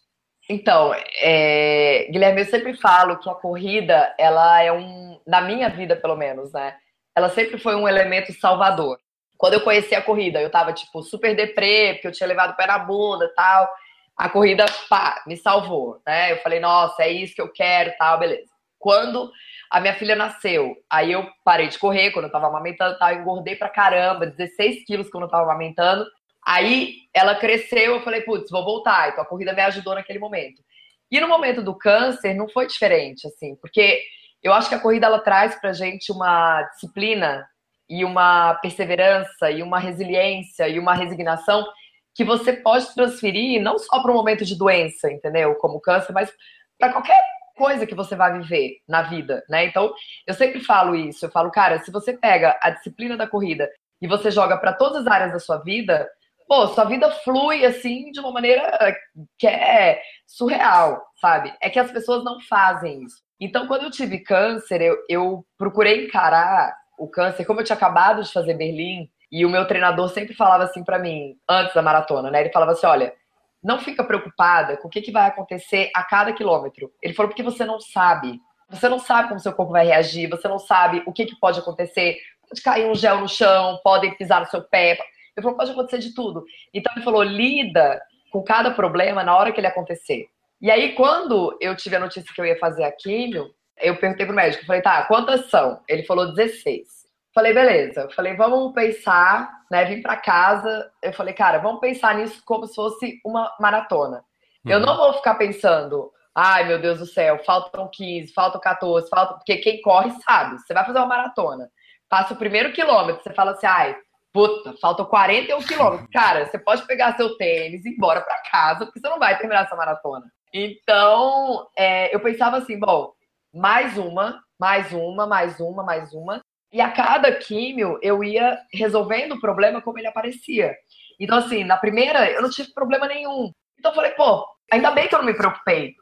Então, 0.50 0.94
é, 1.22 2.08
Guilherme, 2.12 2.42
eu 2.42 2.46
sempre 2.46 2.76
falo 2.76 3.18
que 3.18 3.30
a 3.30 3.34
corrida, 3.34 4.14
ela 4.18 4.62
é 4.62 4.72
um, 4.72 5.20
na 5.26 5.42
minha 5.42 5.70
vida 5.70 5.96
pelo 5.96 6.16
menos, 6.16 6.52
né? 6.54 6.76
Ela 7.16 7.30
sempre 7.30 7.58
foi 7.58 7.76
um 7.76 7.88
elemento 7.88 8.32
salvador. 8.34 9.00
Quando 9.38 9.54
eu 9.56 9.62
conheci 9.62 9.96
a 9.96 10.02
corrida, 10.02 10.40
eu 10.42 10.50
tava, 10.50 10.72
tipo, 10.72 11.02
super 11.02 11.36
deprê, 11.36 11.94
porque 11.94 12.08
eu 12.08 12.12
tinha 12.12 12.28
levado 12.28 12.52
o 12.52 12.56
pé 12.56 12.68
na 12.68 12.78
bunda 12.78 13.32
tal. 13.36 13.70
A 14.16 14.30
corrida, 14.30 14.66
pá, 14.90 15.22
me 15.26 15.36
salvou, 15.36 16.00
né? 16.06 16.34
Eu 16.34 16.38
falei, 16.38 16.60
nossa, 16.60 17.04
é 17.04 17.10
isso 17.10 17.36
que 17.36 17.42
eu 17.42 17.52
quero 17.52 17.94
tal, 17.98 18.20
beleza. 18.20 18.50
Quando 18.80 19.32
a 19.72 19.80
minha 19.80 19.96
filha 19.96 20.16
nasceu, 20.16 20.76
aí 20.90 21.12
eu 21.12 21.28
parei 21.44 21.68
de 21.68 21.80
correr 21.80 22.12
quando 22.12 22.26
eu 22.26 22.32
tava 22.32 22.48
amamentando 22.48 22.98
tal, 23.00 23.12
engordei 23.14 23.56
pra 23.56 23.68
caramba, 23.68 24.28
16 24.28 24.86
quilos 24.86 25.10
quando 25.10 25.24
eu 25.24 25.30
tava 25.30 25.44
amamentando. 25.44 26.06
Aí 26.46 26.98
ela 27.14 27.36
cresceu, 27.36 27.96
eu 27.96 28.02
falei, 28.02 28.22
putz, 28.22 28.52
vou 28.52 28.64
voltar. 28.64 29.10
Então 29.10 29.24
a 29.24 29.28
corrida 29.28 29.54
me 29.54 29.62
ajudou 29.62 29.96
naquele 29.96 30.20
momento. 30.20 30.62
E 31.10 31.20
no 31.20 31.28
momento 31.28 31.62
do 31.62 31.78
câncer 31.78 32.34
não 32.34 32.48
foi 32.50 32.68
diferente, 32.68 33.28
assim, 33.28 33.56
porque 33.56 34.02
eu 34.44 34.54
acho 34.54 34.70
que 34.70 34.76
a 34.76 34.80
corrida 34.80 35.08
ela 35.08 35.20
traz 35.20 35.60
pra 35.60 35.74
gente 35.74 36.12
uma 36.12 36.62
disciplina 36.74 37.48
e 37.90 38.04
uma 38.04 38.56
perseverança 38.56 39.50
e 39.50 39.62
uma 39.62 39.80
resiliência 39.80 40.68
e 40.68 40.80
uma 40.80 40.94
resignação 40.94 41.66
que 42.14 42.24
você 42.24 42.54
pode 42.54 42.94
transferir 42.94 43.62
não 43.62 43.78
só 43.78 44.02
para 44.02 44.12
um 44.12 44.16
momento 44.16 44.46
de 44.46 44.58
doença, 44.58 45.12
entendeu? 45.12 45.56
Como 45.56 45.82
câncer, 45.82 46.14
mas 46.14 46.32
para 46.80 46.92
qualquer 46.92 47.20
coisa 47.56 47.86
que 47.86 47.96
você 47.96 48.16
vai 48.16 48.40
viver 48.40 48.78
na 48.88 49.02
vida, 49.02 49.44
né? 49.50 49.66
Então, 49.66 49.94
eu 50.26 50.34
sempre 50.34 50.60
falo 50.60 50.96
isso, 50.96 51.26
eu 51.26 51.32
falo, 51.32 51.52
cara, 51.52 51.80
se 51.80 51.92
você 51.92 52.14
pega 52.14 52.58
a 52.62 52.70
disciplina 52.70 53.18
da 53.18 53.28
corrida 53.28 53.70
e 54.02 54.08
você 54.08 54.30
joga 54.32 54.58
para 54.58 54.74
todas 54.74 55.06
as 55.06 55.08
áreas 55.08 55.32
da 55.32 55.40
sua 55.40 55.58
vida, 55.58 56.10
pô, 56.48 56.68
sua 56.68 56.86
vida 56.86 57.10
flui 57.12 57.66
assim 57.66 58.12
de 58.12 58.20
uma 58.20 58.32
maneira 58.32 58.96
que 59.38 59.48
é 59.48 60.02
surreal, 60.26 61.02
sabe? 61.20 61.54
É 61.62 61.70
que 61.70 61.80
as 61.80 61.92
pessoas 61.92 62.24
não 62.24 62.40
fazem 62.42 63.04
isso. 63.04 63.24
Então, 63.40 63.68
quando 63.68 63.84
eu 63.84 63.92
tive 63.92 64.20
câncer, 64.20 64.82
eu, 64.82 64.98
eu 65.10 65.46
procurei 65.58 66.06
encarar 66.06 66.74
o 66.98 67.08
câncer, 67.08 67.46
como 67.46 67.60
eu 67.60 67.66
tinha 67.66 67.76
acabado 67.76 68.24
de 68.24 68.32
fazer 68.32 68.54
Berlim, 68.54 69.10
e 69.32 69.46
o 69.46 69.50
meu 69.50 69.68
treinador 69.68 70.10
sempre 70.10 70.34
falava 70.34 70.64
assim 70.64 70.84
para 70.84 71.00
mim, 71.00 71.36
antes 71.50 71.74
da 71.74 71.82
maratona, 71.82 72.32
né? 72.32 72.42
Ele 72.42 72.52
falava 72.52 72.72
assim: 72.72 72.86
olha, 72.88 73.14
não 73.62 73.80
fica 73.80 74.04
preocupada 74.04 74.78
com 74.78 74.88
o 74.88 74.92
que, 74.92 75.02
que 75.02 75.12
vai 75.12 75.28
acontecer 75.28 75.90
a 75.96 76.04
cada 76.04 76.32
quilômetro. 76.32 76.92
Ele 77.02 77.14
falou, 77.14 77.30
porque 77.30 77.44
você 77.44 77.66
não 77.66 77.80
sabe. 77.80 78.40
Você 78.70 78.88
não 78.88 79.00
sabe 79.00 79.28
como 79.28 79.40
seu 79.40 79.54
corpo 79.54 79.72
vai 79.72 79.86
reagir, 79.86 80.30
você 80.30 80.48
não 80.48 80.60
sabe 80.60 81.04
o 81.06 81.12
que, 81.12 81.26
que 81.26 81.40
pode 81.40 81.60
acontecer. 81.60 82.18
Pode 82.48 82.62
cair 82.62 82.86
um 82.86 82.96
gel 82.96 83.20
no 83.20 83.28
chão, 83.28 83.80
podem 83.84 84.16
pisar 84.16 84.40
no 84.40 84.48
seu 84.48 84.62
pé. 84.62 84.98
Ele 85.36 85.44
falou, 85.44 85.58
pode 85.58 85.72
acontecer 85.72 86.00
de 86.00 86.14
tudo. 86.14 86.46
Então 86.74 86.92
ele 86.96 87.04
falou, 87.04 87.24
lida 87.24 88.02
com 88.32 88.44
cada 88.44 88.72
problema 88.72 89.24
na 89.24 89.36
hora 89.36 89.52
que 89.52 89.60
ele 89.60 89.68
acontecer. 89.68 90.28
E 90.62 90.72
aí, 90.72 90.94
quando 90.94 91.58
eu 91.60 91.76
tive 91.76 91.96
a 91.96 92.00
notícia 92.00 92.34
que 92.34 92.40
eu 92.40 92.46
ia 92.46 92.58
fazer 92.58 92.84
a 92.84 92.92
químio, 92.92 93.54
eu 93.78 93.98
perguntei 93.98 94.26
pro 94.26 94.36
médico, 94.36 94.66
falei, 94.66 94.82
tá, 94.82 95.04
quantas 95.04 95.50
são? 95.50 95.80
Ele 95.88 96.04
falou 96.04 96.34
16. 96.34 96.88
Falei, 97.34 97.54
beleza. 97.54 98.08
Falei, 98.16 98.34
vamos 98.36 98.74
pensar, 98.74 99.50
né? 99.70 99.84
Vim 99.86 100.02
para 100.02 100.16
casa. 100.16 100.90
Eu 101.04 101.12
falei, 101.12 101.34
cara, 101.34 101.58
vamos 101.60 101.82
pensar 101.82 102.16
nisso 102.16 102.42
como 102.46 102.66
se 102.66 102.76
fosse 102.76 103.20
uma 103.26 103.54
maratona. 103.60 104.24
Uhum. 104.66 104.72
Eu 104.72 104.80
não 104.80 104.96
vou 104.96 105.14
ficar 105.14 105.36
pensando, 105.36 106.12
ai 106.34 106.66
meu 106.66 106.80
Deus 106.80 107.00
do 107.00 107.06
céu, 107.06 107.40
faltam 107.46 107.90
15, 107.92 108.34
faltam 108.34 108.62
14, 108.62 109.10
faltam. 109.10 109.38
Porque 109.38 109.58
quem 109.58 109.82
corre 109.82 110.12
sabe. 110.22 110.58
Você 110.60 110.74
vai 110.74 110.86
fazer 110.86 111.00
uma 111.00 111.08
maratona, 111.08 111.70
passa 112.10 112.34
o 112.34 112.38
primeiro 112.38 112.72
quilômetro, 112.72 113.22
você 113.22 113.34
fala 113.34 113.52
assim, 113.52 113.68
ai, 113.68 113.96
puta, 114.36 114.76
faltam 114.82 115.06
41 115.06 115.64
quilômetros. 115.64 116.10
Cara, 116.12 116.46
você 116.46 116.60
pode 116.60 116.86
pegar 116.86 117.16
seu 117.16 117.38
tênis 117.38 117.86
e 117.86 117.90
ir 117.90 117.94
embora 117.94 118.20
para 118.20 118.42
casa, 118.52 118.86
porque 118.86 119.00
você 119.00 119.08
não 119.08 119.18
vai 119.18 119.38
terminar 119.38 119.64
essa 119.64 119.78
maratona. 119.78 120.26
Então, 120.54 121.66
é, 121.78 122.14
eu 122.14 122.20
pensava 122.20 122.58
assim, 122.58 122.78
bom, 122.78 123.14
mais 123.54 123.98
uma, 123.98 124.44
mais 124.60 124.92
uma, 124.92 125.26
mais 125.26 125.60
uma, 125.62 125.84
mais 125.84 126.14
uma. 126.14 126.42
E 126.74 126.82
a 126.82 126.92
cada 126.92 127.32
químio 127.32 127.98
eu 128.02 128.22
ia 128.22 128.60
resolvendo 128.74 129.36
o 129.36 129.40
problema 129.40 129.82
como 129.82 129.98
ele 129.98 130.08
aparecia. 130.08 130.76
Então, 131.18 131.38
assim, 131.38 131.64
na 131.64 131.78
primeira 131.78 132.30
eu 132.30 132.42
não 132.42 132.50
tive 132.50 132.74
problema 132.74 133.08
nenhum. 133.08 133.54
Então 133.80 133.92
eu 133.92 133.96
falei, 133.96 134.12
pô, 134.12 134.46
ainda 134.70 134.92
bem 134.92 135.08
que 135.08 135.16
eu 135.16 135.20
não 135.20 135.26
me 135.26 135.34
preocupei. 135.34 135.94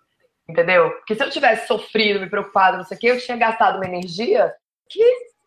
Entendeu? 0.49 0.89
Porque 0.89 1.13
se 1.13 1.23
eu 1.23 1.29
tivesse 1.29 1.67
sofrido, 1.67 2.19
me 2.19 2.29
preocupado, 2.29 2.77
não 2.77 2.83
sei 2.83 2.97
o 2.97 2.99
quê, 2.99 3.11
eu 3.11 3.19
tinha 3.19 3.37
gastado 3.37 3.75
uma 3.75 3.85
energia 3.85 4.51
que 4.89 5.03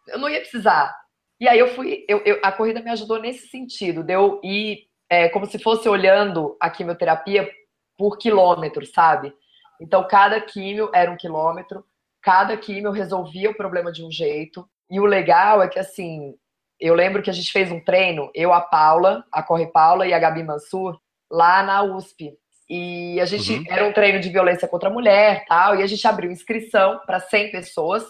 eu 0.08 0.18
não 0.18 0.28
ia 0.28 0.40
precisar. 0.40 0.94
E 1.40 1.48
aí 1.48 1.58
eu 1.58 1.68
fui, 1.68 2.04
eu, 2.08 2.18
eu, 2.24 2.40
a 2.42 2.50
corrida 2.50 2.80
me 2.80 2.90
ajudou 2.90 3.20
nesse 3.20 3.48
sentido, 3.48 4.02
de 4.02 4.14
eu 4.14 4.40
ir 4.42 4.86
é, 5.10 5.28
como 5.28 5.46
se 5.46 5.58
fosse 5.58 5.88
olhando 5.88 6.56
a 6.60 6.70
quimioterapia 6.70 7.48
por 7.96 8.18
quilômetros, 8.18 8.90
sabe? 8.90 9.32
Então 9.80 10.06
cada 10.08 10.40
químio 10.40 10.90
era 10.94 11.10
um 11.10 11.16
quilômetro, 11.16 11.84
cada 12.22 12.56
químio 12.56 12.90
resolvia 12.90 13.50
o 13.50 13.56
problema 13.56 13.92
de 13.92 14.04
um 14.04 14.10
jeito. 14.10 14.68
E 14.90 14.98
o 14.98 15.04
legal 15.04 15.62
é 15.62 15.68
que, 15.68 15.78
assim, 15.78 16.34
eu 16.80 16.94
lembro 16.94 17.22
que 17.22 17.30
a 17.30 17.32
gente 17.32 17.52
fez 17.52 17.70
um 17.70 17.80
treino, 17.80 18.30
eu, 18.34 18.52
a 18.52 18.60
Paula, 18.60 19.24
a 19.30 19.42
Corre 19.42 19.66
Paula 19.66 20.06
e 20.06 20.12
a 20.12 20.18
Gabi 20.18 20.42
Mansur, 20.42 20.98
lá 21.30 21.62
na 21.62 21.82
USP. 21.82 22.32
E 22.68 23.20
a 23.20 23.24
gente 23.24 23.54
uhum. 23.54 23.64
era 23.68 23.86
um 23.86 23.92
treino 23.92 24.18
de 24.20 24.28
violência 24.28 24.66
contra 24.66 24.88
a 24.88 24.92
mulher, 24.92 25.44
tal, 25.46 25.76
e 25.76 25.82
a 25.82 25.86
gente 25.86 26.06
abriu 26.06 26.30
inscrição 26.30 27.00
para 27.06 27.20
100 27.20 27.52
pessoas. 27.52 28.04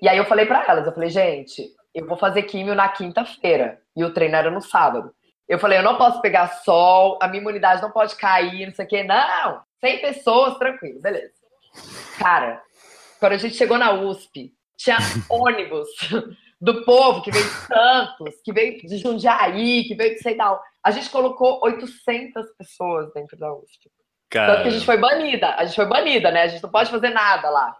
E 0.00 0.08
aí 0.08 0.16
eu 0.16 0.24
falei 0.24 0.46
para 0.46 0.64
elas, 0.66 0.86
eu 0.86 0.94
falei, 0.94 1.10
gente, 1.10 1.68
eu 1.98 2.06
vou 2.06 2.16
fazer 2.16 2.42
químio 2.42 2.74
na 2.74 2.88
quinta-feira 2.88 3.80
e 3.96 4.04
o 4.04 4.12
treino 4.12 4.36
era 4.36 4.50
no 4.50 4.60
sábado. 4.60 5.12
Eu 5.48 5.58
falei, 5.58 5.78
eu 5.78 5.82
não 5.82 5.96
posso 5.96 6.20
pegar 6.20 6.48
sol, 6.62 7.18
a 7.22 7.28
minha 7.28 7.40
imunidade 7.40 7.80
não 7.80 7.90
pode 7.90 8.14
cair, 8.16 8.66
não 8.66 8.74
sei 8.74 8.84
o 8.84 8.88
quê. 8.88 9.02
Não, 9.02 9.62
100 9.80 10.00
pessoas, 10.00 10.58
tranquilo, 10.58 11.00
beleza. 11.00 11.32
Cara, 12.18 12.62
quando 13.18 13.32
a 13.32 13.38
gente 13.38 13.54
chegou 13.54 13.78
na 13.78 13.92
USP, 13.92 14.52
tinha 14.76 14.98
ônibus 15.30 15.88
do 16.60 16.84
povo 16.84 17.22
que 17.22 17.30
veio 17.30 17.44
de 17.44 17.50
Santos, 17.50 18.34
que 18.44 18.52
veio 18.52 18.78
de 18.78 18.98
Jundiaí, 18.98 19.84
que 19.84 19.94
veio 19.94 20.14
de 20.14 20.20
sei 20.20 20.36
lá. 20.36 20.60
A 20.84 20.90
gente 20.90 21.08
colocou 21.10 21.60
800 21.62 22.50
pessoas 22.56 23.12
dentro 23.12 23.36
da 23.38 23.52
USP. 23.52 23.90
Caramba. 24.30 24.52
Tanto 24.52 24.62
que 24.62 24.68
a 24.68 24.72
gente 24.72 24.86
foi 24.86 24.96
banida. 24.98 25.54
A 25.54 25.64
gente 25.64 25.76
foi 25.76 25.86
banida, 25.86 26.30
né? 26.30 26.42
A 26.42 26.48
gente 26.48 26.62
não 26.62 26.70
pode 26.70 26.90
fazer 26.90 27.10
nada 27.10 27.48
lá. 27.48 27.76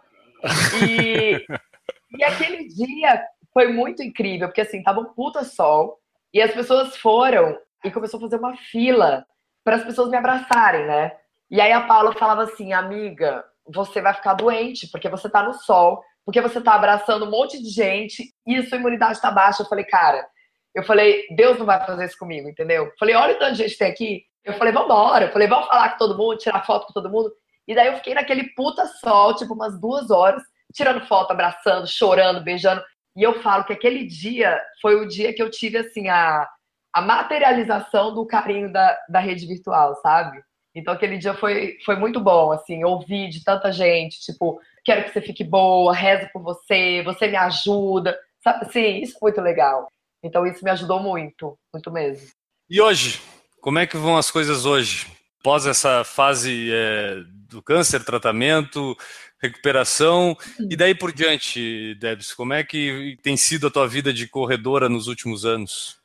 E, 0.83 1.45
e 2.17 2.23
aquele 2.23 2.67
dia 2.67 3.23
foi 3.59 3.73
muito 3.73 4.01
incrível, 4.01 4.47
porque 4.47 4.61
assim, 4.61 4.81
tava 4.81 5.01
um 5.01 5.13
puta 5.13 5.43
sol 5.43 5.99
e 6.33 6.41
as 6.41 6.53
pessoas 6.53 6.95
foram 6.95 7.59
e 7.83 7.91
começou 7.91 8.17
a 8.17 8.21
fazer 8.21 8.37
uma 8.37 8.55
fila 8.55 9.25
para 9.65 9.75
as 9.75 9.83
pessoas 9.83 10.09
me 10.09 10.15
abraçarem, 10.15 10.85
né? 10.87 11.11
E 11.51 11.59
aí 11.59 11.73
a 11.73 11.81
Paula 11.81 12.13
falava 12.13 12.43
assim, 12.43 12.71
amiga, 12.71 13.43
você 13.67 14.01
vai 14.01 14.13
ficar 14.13 14.33
doente 14.35 14.87
porque 14.89 15.09
você 15.09 15.29
tá 15.29 15.43
no 15.43 15.53
sol 15.55 16.01
porque 16.25 16.39
você 16.39 16.61
tá 16.61 16.73
abraçando 16.73 17.25
um 17.25 17.29
monte 17.29 17.61
de 17.61 17.69
gente 17.69 18.33
e 18.47 18.63
sua 18.63 18.77
imunidade 18.77 19.19
tá 19.19 19.29
baixa. 19.29 19.63
Eu 19.63 19.67
falei, 19.67 19.83
cara, 19.83 20.25
eu 20.73 20.83
falei, 20.83 21.25
Deus 21.35 21.59
não 21.59 21.65
vai 21.65 21.85
fazer 21.85 22.05
isso 22.05 22.17
comigo, 22.17 22.47
entendeu? 22.47 22.85
Eu 22.85 22.93
falei, 22.97 23.15
olha 23.15 23.35
o 23.35 23.39
tanto 23.39 23.57
de 23.57 23.63
gente 23.63 23.77
tem 23.77 23.91
aqui. 23.91 24.23
Eu 24.45 24.53
falei, 24.53 24.71
vamos 24.71 24.89
embora. 24.89 25.25
Eu 25.25 25.31
falei, 25.33 25.49
vamos 25.49 25.67
falar 25.67 25.89
com 25.89 25.97
todo 25.97 26.17
mundo, 26.17 26.37
tirar 26.37 26.65
foto 26.65 26.87
com 26.87 26.93
todo 26.93 27.09
mundo. 27.09 27.29
E 27.67 27.75
daí 27.75 27.87
eu 27.87 27.97
fiquei 27.97 28.13
naquele 28.13 28.53
puta 28.55 28.85
sol, 28.85 29.35
tipo, 29.35 29.53
umas 29.53 29.77
duas 29.81 30.11
horas, 30.11 30.41
tirando 30.73 31.05
foto, 31.07 31.31
abraçando, 31.31 31.85
chorando, 31.87 32.41
beijando. 32.41 32.81
E 33.19 33.23
eu 33.23 33.41
falo 33.41 33.65
que 33.65 33.73
aquele 33.73 34.05
dia 34.05 34.57
foi 34.81 34.95
o 34.95 35.05
dia 35.05 35.33
que 35.33 35.43
eu 35.43 35.51
tive, 35.51 35.77
assim, 35.77 36.07
a, 36.07 36.47
a 36.93 37.01
materialização 37.01 38.15
do 38.15 38.25
carinho 38.25 38.71
da, 38.71 38.97
da 39.09 39.19
rede 39.19 39.45
virtual, 39.45 39.93
sabe? 39.95 40.41
Então 40.73 40.93
aquele 40.93 41.17
dia 41.17 41.33
foi, 41.33 41.77
foi 41.83 41.97
muito 41.97 42.21
bom, 42.21 42.53
assim, 42.53 42.81
ouvir 42.85 43.27
de 43.27 43.43
tanta 43.43 43.73
gente, 43.73 44.21
tipo, 44.21 44.61
quero 44.85 45.03
que 45.03 45.11
você 45.11 45.21
fique 45.21 45.43
boa, 45.43 45.93
rezo 45.93 46.29
por 46.31 46.41
você, 46.41 47.03
você 47.03 47.27
me 47.27 47.35
ajuda, 47.35 48.17
sabe? 48.41 48.71
Sim, 48.71 49.01
isso 49.01 49.17
é 49.17 49.19
muito 49.21 49.41
legal. 49.41 49.91
Então 50.23 50.47
isso 50.47 50.63
me 50.63 50.71
ajudou 50.71 51.01
muito, 51.01 51.59
muito 51.73 51.91
mesmo. 51.91 52.25
E 52.69 52.79
hoje, 52.79 53.19
como 53.59 53.79
é 53.79 53.85
que 53.85 53.97
vão 53.97 54.15
as 54.15 54.31
coisas 54.31 54.65
hoje? 54.65 55.07
Após 55.41 55.65
essa 55.65 56.05
fase 56.05 56.69
é, 56.71 57.17
do 57.49 57.61
câncer, 57.61 58.01
tratamento, 58.05 58.95
recuperação, 59.41 60.35
e 60.69 60.75
daí 60.75 60.93
por 60.93 61.11
diante, 61.11 61.95
Debs, 61.95 62.33
como 62.33 62.53
é 62.53 62.63
que 62.63 63.17
tem 63.23 63.37
sido 63.37 63.67
a 63.67 63.71
tua 63.71 63.87
vida 63.87 64.11
de 64.11 64.27
corredora 64.27 64.89
nos 64.89 65.07
últimos 65.07 65.45
anos? 65.45 65.97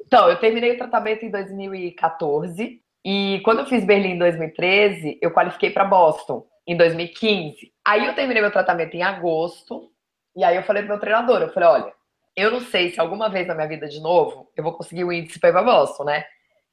Então, 0.00 0.28
eu 0.28 0.38
terminei 0.38 0.72
o 0.72 0.78
tratamento 0.78 1.24
em 1.24 1.30
2014, 1.30 2.80
e 3.04 3.40
quando 3.44 3.60
eu 3.60 3.66
fiz 3.66 3.84
Berlim 3.84 4.12
em 4.12 4.18
2013, 4.18 5.18
eu 5.20 5.30
qualifiquei 5.30 5.70
para 5.70 5.84
Boston 5.84 6.46
em 6.66 6.76
2015. 6.76 7.72
Aí 7.84 8.06
eu 8.06 8.14
terminei 8.14 8.40
meu 8.40 8.52
tratamento 8.52 8.94
em 8.94 9.02
agosto 9.02 9.90
E 10.36 10.44
aí 10.44 10.56
eu 10.56 10.62
falei 10.62 10.82
pro 10.82 10.92
meu 10.92 11.00
treinador, 11.00 11.42
eu 11.42 11.52
falei, 11.52 11.68
olha, 11.68 11.92
eu 12.36 12.50
não 12.50 12.60
sei 12.60 12.90
se 12.90 13.00
alguma 13.00 13.28
vez 13.28 13.46
na 13.46 13.54
minha 13.54 13.68
vida 13.68 13.88
de 13.88 14.00
novo 14.00 14.50
eu 14.56 14.64
vou 14.64 14.72
conseguir 14.72 15.04
o 15.04 15.12
índice 15.12 15.38
para 15.38 15.50
ir 15.50 15.52
pra 15.52 15.62
Boston, 15.62 16.04
né? 16.04 16.24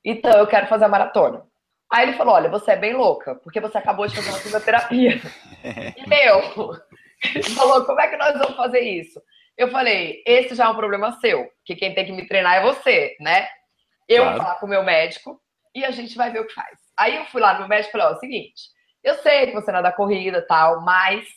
Então 0.03 0.31
eu 0.31 0.47
quero 0.47 0.67
fazer 0.67 0.85
a 0.85 0.89
maratona. 0.89 1.45
Aí 1.91 2.08
ele 2.08 2.17
falou, 2.17 2.36
olha, 2.36 2.49
você 2.49 2.71
é 2.71 2.75
bem 2.75 2.93
louca, 2.93 3.36
porque 3.36 3.60
você 3.60 3.78
acabou 3.78 4.06
de 4.08 4.15
fazer 4.15 4.30
uma 4.30 4.39
quimioterapia. 4.39 5.19
e 5.63 6.04
eu, 6.28 6.73
ele 7.36 7.49
falou, 7.56 7.86
como 7.86 7.99
é 7.99 8.08
que 8.08 8.17
nós 8.17 8.38
vamos 8.38 8.56
fazer 8.56 8.82
isso? 8.82 9.21
Eu 9.58 9.69
falei, 9.69 10.23
esse 10.25 10.56
já 10.56 10.65
é 10.65 10.69
um 10.69 10.75
problema 10.75 11.12
seu, 11.19 11.49
que 11.65 11.75
quem 11.75 11.93
tem 11.93 12.06
que 12.06 12.12
me 12.12 12.28
treinar 12.28 12.58
é 12.58 12.62
você, 12.62 13.15
né? 13.19 13.47
Eu 14.08 14.23
Claro. 14.23 14.38
vou 14.38 14.43
falar 14.43 14.60
com 14.60 14.65
o 14.65 14.69
meu 14.69 14.84
médico 14.84 15.39
e 15.75 15.84
a 15.84 15.91
gente 15.91 16.15
vai 16.15 16.32
ver 16.32 16.39
o 16.41 16.47
que 16.47 16.54
faz. 16.54 16.80
Aí 16.97 17.15
eu 17.15 17.25
fui 17.25 17.41
lá 17.41 17.54
no 17.54 17.60
meu 17.60 17.67
médico 17.67 17.89
e 17.89 17.91
falei, 17.91 18.08
ó, 18.08 18.10
é 18.12 18.13
o 18.13 18.19
seguinte, 18.19 18.62
eu 19.04 19.15
sei 19.15 19.47
que 19.47 19.54
você 19.54 19.71
não 19.71 19.80
é 19.80 19.84
da 19.84 19.91
corrida 19.91 20.38
e 20.38 20.47
tal, 20.47 20.82
mas 20.82 21.28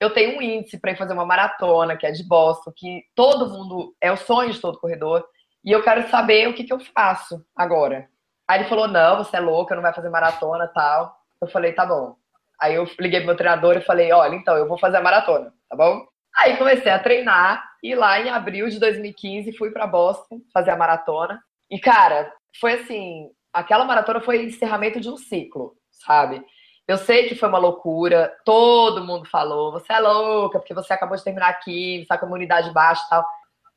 eu 0.00 0.10
tenho 0.10 0.38
um 0.38 0.42
índice 0.42 0.80
para 0.80 0.92
ir 0.92 0.96
fazer 0.96 1.12
uma 1.12 1.26
maratona, 1.26 1.96
que 1.96 2.06
é 2.06 2.10
de 2.10 2.26
Boston, 2.26 2.72
que 2.74 3.04
todo 3.14 3.50
mundo, 3.50 3.94
é 4.00 4.10
o 4.10 4.16
sonho 4.16 4.50
de 4.50 4.60
todo 4.60 4.80
corredor, 4.80 5.24
e 5.62 5.70
eu 5.70 5.82
quero 5.82 6.08
saber 6.08 6.48
o 6.48 6.54
que, 6.54 6.64
que 6.64 6.72
eu 6.72 6.80
faço 6.80 7.44
agora. 7.54 8.08
Aí 8.50 8.58
ele 8.58 8.68
falou, 8.68 8.88
não, 8.88 9.18
você 9.18 9.36
é 9.36 9.40
louca, 9.40 9.76
não 9.76 9.82
vai 9.82 9.94
fazer 9.94 10.08
maratona 10.08 10.66
tal. 10.66 11.16
Eu 11.40 11.46
falei, 11.46 11.72
tá 11.72 11.86
bom. 11.86 12.16
Aí 12.60 12.74
eu 12.74 12.84
liguei 12.98 13.20
pro 13.20 13.28
meu 13.28 13.36
treinador 13.36 13.76
e 13.76 13.80
falei, 13.80 14.10
olha, 14.10 14.34
então, 14.34 14.56
eu 14.56 14.66
vou 14.66 14.76
fazer 14.76 14.96
a 14.96 15.00
maratona, 15.00 15.54
tá 15.68 15.76
bom? 15.76 16.04
Aí 16.36 16.56
comecei 16.56 16.90
a 16.90 16.98
treinar 16.98 17.64
e 17.80 17.94
lá 17.94 18.20
em 18.20 18.28
abril 18.28 18.68
de 18.68 18.80
2015 18.80 19.56
fui 19.56 19.70
para 19.70 19.86
Boston 19.86 20.40
fazer 20.52 20.72
a 20.72 20.76
maratona. 20.76 21.40
E 21.70 21.78
cara, 21.78 22.32
foi 22.60 22.72
assim, 22.72 23.30
aquela 23.52 23.84
maratona 23.84 24.20
foi 24.20 24.44
encerramento 24.44 25.00
de 25.00 25.08
um 25.08 25.16
ciclo, 25.16 25.76
sabe? 25.92 26.44
Eu 26.88 26.96
sei 26.96 27.28
que 27.28 27.36
foi 27.36 27.48
uma 27.48 27.58
loucura, 27.58 28.34
todo 28.44 29.04
mundo 29.04 29.26
falou, 29.26 29.70
você 29.70 29.92
é 29.92 30.00
louca, 30.00 30.58
porque 30.58 30.74
você 30.74 30.92
acabou 30.92 31.16
de 31.16 31.22
terminar 31.22 31.50
aqui, 31.50 32.00
está 32.00 32.18
com 32.18 32.26
a 32.26 32.28
imunidade 32.28 32.72
baixa 32.72 33.04
e 33.06 33.10
tal. 33.10 33.24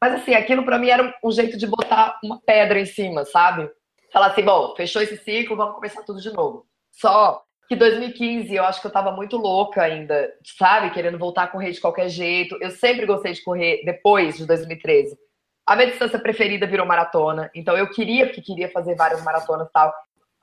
Mas 0.01 0.15
assim, 0.15 0.33
aquilo 0.33 0.65
para 0.65 0.79
mim 0.79 0.89
era 0.89 1.13
um 1.23 1.31
jeito 1.31 1.59
de 1.59 1.67
botar 1.67 2.19
uma 2.23 2.41
pedra 2.41 2.79
em 2.79 2.87
cima, 2.87 3.23
sabe? 3.23 3.69
Falar 4.13 4.27
assim, 4.27 4.43
bom, 4.43 4.75
fechou 4.75 5.01
esse 5.01 5.17
ciclo, 5.17 5.57
vamos 5.57 5.73
começar 5.73 6.03
tudo 6.03 6.21
de 6.21 6.31
novo. 6.31 6.67
Só 6.91 7.43
que 7.67 7.75
2015 7.75 8.53
eu 8.53 8.63
acho 8.63 8.79
que 8.79 8.85
eu 8.85 8.91
tava 8.91 9.11
muito 9.11 9.37
louca 9.37 9.81
ainda, 9.81 10.31
sabe? 10.55 10.91
Querendo 10.91 11.17
voltar 11.17 11.43
a 11.43 11.47
correr 11.47 11.71
de 11.71 11.81
qualquer 11.81 12.09
jeito. 12.09 12.55
Eu 12.61 12.69
sempre 12.69 13.07
gostei 13.07 13.33
de 13.33 13.43
correr 13.43 13.81
depois 13.83 14.37
de 14.37 14.45
2013. 14.45 15.17
A 15.65 15.75
minha 15.75 15.89
distância 15.89 16.19
preferida 16.19 16.67
virou 16.67 16.85
maratona, 16.85 17.49
então 17.55 17.75
eu 17.75 17.89
queria, 17.89 18.27
porque 18.27 18.41
queria 18.41 18.69
fazer 18.69 18.95
várias 18.95 19.23
maratonas 19.23 19.67
e 19.67 19.71
tal. 19.71 19.91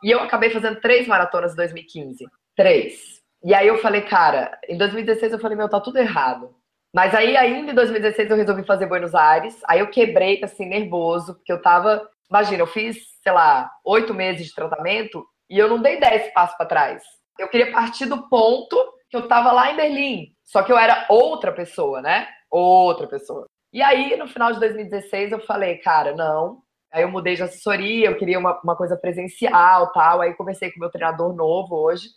E 0.03 0.11
eu 0.11 0.19
acabei 0.21 0.51
fazendo 0.51 0.81
três 0.81 1.07
maratonas 1.07 1.53
em 1.53 1.57
2015. 1.57 2.27
Três. 2.57 3.21
E 3.45 3.55
aí 3.55 3.69
eu 3.69 3.79
falei, 3.79 4.01
cara, 4.01 4.59
em 4.69 4.77
2016 4.77 5.33
eu 5.33 5.39
falei, 5.39 5.57
meu, 5.57 5.69
tá 5.69 5.79
tudo 5.79 5.99
errado. 5.99 6.53
Mas 6.93 7.15
aí, 7.15 7.37
ainda 7.37 7.71
em 7.71 7.75
2016, 7.75 8.31
eu 8.31 8.37
resolvi 8.37 8.65
fazer 8.65 8.87
Buenos 8.87 9.15
Aires. 9.15 9.57
Aí 9.69 9.79
eu 9.79 9.91
quebrei, 9.91 10.43
assim, 10.43 10.67
nervoso, 10.67 11.35
porque 11.35 11.53
eu 11.53 11.63
tava. 11.63 12.09
Imagina, 12.29 12.63
eu 12.63 12.67
fiz, 12.67 12.97
sei 13.23 13.33
lá, 13.33 13.71
oito 13.85 14.15
meses 14.15 14.47
de 14.47 14.55
tratamento 14.55 15.25
e 15.49 15.59
eu 15.59 15.69
não 15.69 15.81
dei 15.81 15.99
dez 15.99 16.33
passos 16.33 16.57
pra 16.57 16.67
trás. 16.67 17.03
Eu 17.39 17.49
queria 17.49 17.73
partir 17.73 18.07
do 18.07 18.29
ponto 18.29 18.77
que 19.09 19.17
eu 19.17 19.27
tava 19.27 19.51
lá 19.51 19.73
em 19.73 19.77
Berlim. 19.77 20.27
Só 20.45 20.63
que 20.63 20.73
eu 20.73 20.79
era 20.79 21.07
outra 21.09 21.53
pessoa, 21.53 22.01
né? 22.01 22.29
Outra 22.51 23.07
pessoa. 23.07 23.47
E 23.73 23.83
aí, 23.83 24.17
no 24.17 24.29
final 24.29 24.53
de 24.53 24.61
2016, 24.61 25.33
eu 25.33 25.41
falei, 25.41 25.79
cara, 25.79 26.15
não. 26.15 26.63
Aí 26.93 27.03
eu 27.03 27.11
mudei 27.11 27.35
de 27.35 27.43
assessoria, 27.43 28.09
eu 28.09 28.17
queria 28.17 28.39
uma, 28.39 28.61
uma 28.63 28.77
coisa 28.77 28.97
presencial 28.97 29.93
tal. 29.93 30.21
Aí 30.21 30.35
conversei 30.35 30.71
com 30.71 30.81
meu 30.81 30.91
treinador 30.91 31.35
novo 31.35 31.77
hoje. 31.77 32.09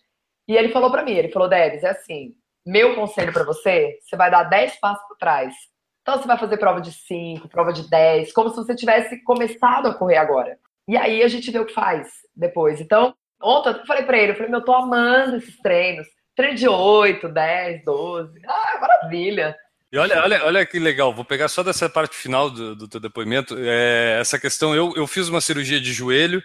E 0.48 0.56
ele 0.56 0.70
falou 0.70 0.92
pra 0.92 1.04
mim, 1.04 1.14
ele 1.14 1.32
falou, 1.32 1.48
Debs, 1.48 1.84
é 1.84 1.92
assim, 1.92 2.36
meu 2.66 2.96
conselho 2.96 3.32
pra 3.32 3.44
você, 3.44 3.98
você 4.02 4.16
vai 4.16 4.30
dar 4.30 4.44
10 4.44 4.80
passos 4.80 5.06
pra 5.08 5.18
trás. 5.18 5.56
Então 6.02 6.18
você 6.18 6.28
vai 6.28 6.38
fazer 6.38 6.58
prova 6.58 6.82
de 6.82 6.92
5, 6.92 7.48
prova 7.48 7.72
de 7.72 7.90
10, 7.90 8.34
como 8.34 8.50
se 8.50 8.58
você 8.58 8.76
tivesse 8.76 9.24
começado 9.24 9.88
a 9.88 9.94
correr 9.94 10.18
agora. 10.18 10.58
E 10.88 10.98
aí 10.98 11.24
a 11.24 11.28
gente 11.28 11.50
vê 11.52 11.60
o 11.60 11.66
que 11.66 11.74
faz 11.74 12.08
depois. 12.36 12.82
Então, 12.82 13.16
ontem 13.42 13.70
eu 13.70 13.86
falei 13.86 14.04
pra 14.04 14.18
ele, 14.18 14.32
eu 14.32 14.36
falei, 14.36 14.52
meu, 14.52 14.60
eu 14.60 14.66
tô 14.66 14.74
amando 14.74 15.38
esses 15.38 15.58
treinos. 15.60 16.08
Treino 16.36 16.56
de 16.56 16.68
8, 16.68 17.30
10, 17.30 17.86
12. 17.86 18.42
Ah, 18.48 18.80
maravilha. 18.82 19.56
E 19.92 19.98
olha, 19.98 20.24
olha, 20.24 20.46
olha 20.46 20.66
que 20.66 20.80
legal, 20.80 21.14
vou 21.14 21.24
pegar 21.24 21.48
só 21.48 21.62
dessa 21.62 21.88
parte 21.88 22.16
final 22.16 22.50
do, 22.50 22.76
do 22.76 22.88
teu 22.88 23.00
depoimento. 23.00 23.56
É, 23.60 24.18
essa 24.20 24.40
questão, 24.40 24.74
eu, 24.74 24.92
eu 24.96 25.06
fiz 25.06 25.30
uma 25.30 25.40
cirurgia 25.40 25.80
de 25.80 25.94
joelho 25.94 26.42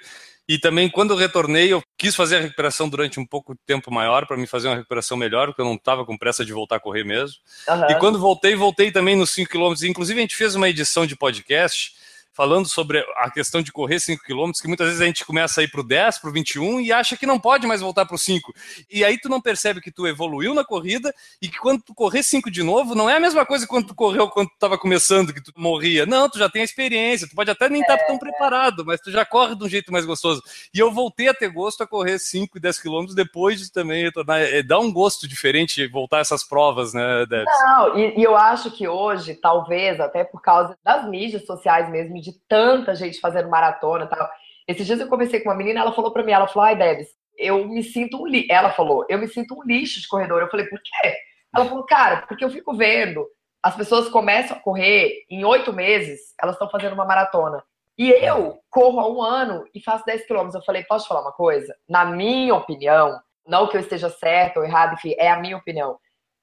e 0.49 0.59
também 0.59 0.89
quando 0.89 1.13
eu 1.13 1.17
retornei, 1.17 1.71
eu 1.71 1.83
quis 1.99 2.17
fazer 2.17 2.37
a 2.37 2.41
recuperação 2.41 2.89
durante 2.89 3.21
um 3.21 3.27
pouco 3.27 3.53
de 3.53 3.61
tempo 3.67 3.91
maior 3.91 4.27
para 4.27 4.37
me 4.37 4.47
fazer 4.47 4.69
uma 4.69 4.77
recuperação 4.77 5.15
melhor, 5.15 5.49
porque 5.49 5.61
eu 5.61 5.67
não 5.67 5.75
estava 5.75 6.07
com 6.07 6.17
pressa 6.17 6.43
de 6.43 6.55
voltar 6.55 6.77
a 6.77 6.81
correr 6.81 7.05
mesmo. 7.05 7.37
Aham. 7.69 7.87
E 7.91 7.99
quando 7.99 8.19
voltei, 8.19 8.55
voltei 8.55 8.91
também 8.91 9.15
nos 9.15 9.29
5 9.31 9.51
km. 9.51 9.75
Inclusive, 9.85 10.19
a 10.19 10.23
gente 10.23 10.37
fez 10.37 10.55
uma 10.55 10.69
edição 10.69 11.07
de 11.07 11.15
podcast 11.15 11.93
falando 12.39 12.69
sobre 12.69 13.05
a 13.17 13.29
questão 13.33 13.61
de 13.61 13.73
correr 13.73 13.99
5 13.99 14.23
km, 14.23 14.53
que 14.63 14.69
muitas 14.69 14.87
vezes 14.87 15.03
a 15.03 15.07
gente 15.07 15.25
começa 15.25 15.61
a 15.61 15.65
ir 15.65 15.69
para 15.69 15.81
o 15.81 15.83
10, 15.83 16.19
para 16.19 16.31
o 16.31 16.33
21 16.33 16.79
e 16.79 16.93
acha 16.93 17.17
que 17.17 17.27
não 17.27 17.37
pode 17.37 17.67
mais 17.67 17.81
voltar 17.81 18.07
para 18.07 18.15
o 18.15 18.19
5. 18.19 18.55
E 18.89 19.05
aí 19.05 19.19
tu 19.19 19.29
não 19.29 19.41
percebe 19.41 19.81
que 19.81 19.91
tu 19.91 20.07
evoluiu 20.07 20.55
na 20.55 20.65
corrida 20.65 21.13
e 21.43 21.49
que 21.49 21.59
quando 21.59 21.83
tu 21.83 21.93
correr 21.93 22.23
5 22.23 22.49
de 22.49 22.63
novo, 22.63 22.95
não 22.95 23.11
é 23.11 23.17
a 23.17 23.21
mesma 23.21 23.45
coisa 23.45 23.65
que 23.65 23.69
quando 23.69 23.89
tu 23.89 23.95
correu 23.95 24.29
quando 24.29 24.51
tu 24.51 24.55
estava 24.55 24.79
começando, 24.79 25.35
que 25.35 25.43
tu 25.43 25.53
morria. 25.57 26.07
Não, 26.07 26.31
tu 26.31 26.39
já 26.39 26.49
tem 26.49 26.63
a 26.63 26.65
experiência, 26.65 27.29
tu 27.29 27.35
pode 27.35 27.51
até 27.51 27.69
nem 27.69 27.81
estar 27.81 27.99
tão 28.07 28.17
preparado, 28.17 28.87
mas 28.87 29.01
tu 29.01 29.11
já 29.11 29.25
corre 29.25 29.57
de 29.57 29.65
um 29.65 29.69
jeito 29.69 29.91
mais 29.91 30.05
gostoso. 30.05 30.41
E 30.73 30.79
eu 30.79 30.93
voltei 30.93 31.29
a 31.29 31.35
ter 31.35 31.49
gosto 31.49 31.83
a 31.83 31.89
correr 31.89 32.21
5 32.21 32.57
e 32.57 32.61
10 32.61 32.79
km 32.79 33.07
depois 33.17 33.59
de 33.59 33.73
também 33.73 34.05
retornar. 34.05 34.43
É, 34.43 34.63
dá 34.63 34.79
um 34.79 34.93
gosto 34.93 35.27
diferente 35.27 35.89
voltar 35.89 36.21
essas 36.21 36.45
provas, 36.45 36.95
né, 36.95 37.27
Debs? 37.27 37.53
Não, 37.65 37.99
e, 37.99 38.21
e 38.21 38.23
eu 38.23 38.37
acho 38.37 38.71
que 38.71 38.87
hoje, 38.87 39.35
talvez, 39.35 39.99
até 39.99 40.23
por 40.23 40.41
causa 40.41 40.79
das 40.85 41.05
mídias 41.09 41.45
sociais 41.45 41.91
mesmo, 41.91 42.17
e 42.17 42.28
de 42.31 42.39
tanta 42.49 42.95
gente 42.95 43.21
fazendo 43.21 43.49
maratona 43.49 44.05
e 44.05 44.09
tal. 44.09 44.29
Esses 44.67 44.87
dias 44.87 45.01
eu 45.01 45.09
conversei 45.09 45.41
com 45.41 45.49
uma 45.49 45.57
menina, 45.57 45.81
ela 45.81 45.93
falou 45.93 46.13
pra 46.13 46.23
mim, 46.23 46.33
ela 46.33 46.47
falou, 46.47 46.67
ai, 46.67 46.77
Debs, 46.77 47.09
eu 47.37 47.67
me 47.67 47.83
sinto 47.83 48.23
um 48.23 48.27
lixo. 48.27 48.49
Ela 48.51 48.71
falou, 48.71 49.07
eu 49.09 49.19
me 49.19 49.29
sinto 49.29 49.59
um 49.59 49.63
lixo 49.63 50.01
de 50.01 50.09
corredor. 50.09 50.43
Eu 50.43 50.51
falei, 50.51 50.67
por 50.67 50.81
quê? 50.81 51.15
Ela 51.55 51.65
falou, 51.65 51.85
cara, 51.87 52.27
porque 52.27 52.45
eu 52.45 52.51
fico 52.51 52.77
vendo, 52.77 53.27
as 53.63 53.75
pessoas 53.75 54.09
começam 54.09 54.57
a 54.57 54.61
correr, 54.61 55.25
em 55.31 55.45
oito 55.45 55.73
meses, 55.73 56.35
elas 56.41 56.55
estão 56.55 56.69
fazendo 56.69 56.93
uma 56.93 57.05
maratona. 57.05 57.63
E 57.97 58.11
eu 58.11 58.61
corro 58.71 59.01
há 59.01 59.11
um 59.11 59.23
ano 59.23 59.65
e 59.75 59.83
faço 59.83 60.05
10 60.05 60.27
quilômetros. 60.27 60.55
Eu 60.55 60.65
falei, 60.65 60.85
posso 60.85 61.05
te 61.05 61.09
falar 61.09 61.23
uma 61.23 61.33
coisa? 61.33 61.75
Na 61.89 62.05
minha 62.05 62.55
opinião, 62.55 63.19
não 63.47 63.67
que 63.67 63.77
eu 63.77 63.81
esteja 63.81 64.09
certo 64.09 64.59
ou 64.59 64.65
errado, 64.65 64.95
enfim, 64.95 65.15
é 65.19 65.31
a 65.31 65.41
minha 65.41 65.57
opinião. 65.57 65.99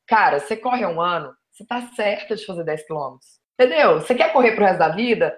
Cara, 0.06 0.40
você 0.40 0.58
corre 0.58 0.84
há 0.84 0.90
um 0.90 1.00
ano, 1.00 1.34
você 1.52 1.66
tá 1.66 1.82
certa 1.96 2.36
de 2.36 2.46
fazer 2.46 2.64
10 2.64 2.86
quilômetros. 2.86 3.40
Entendeu? 3.58 4.02
Você 4.02 4.14
quer 4.14 4.34
correr 4.34 4.52
pro 4.52 4.66
resto 4.66 4.80
da 4.80 4.90
vida? 4.90 5.34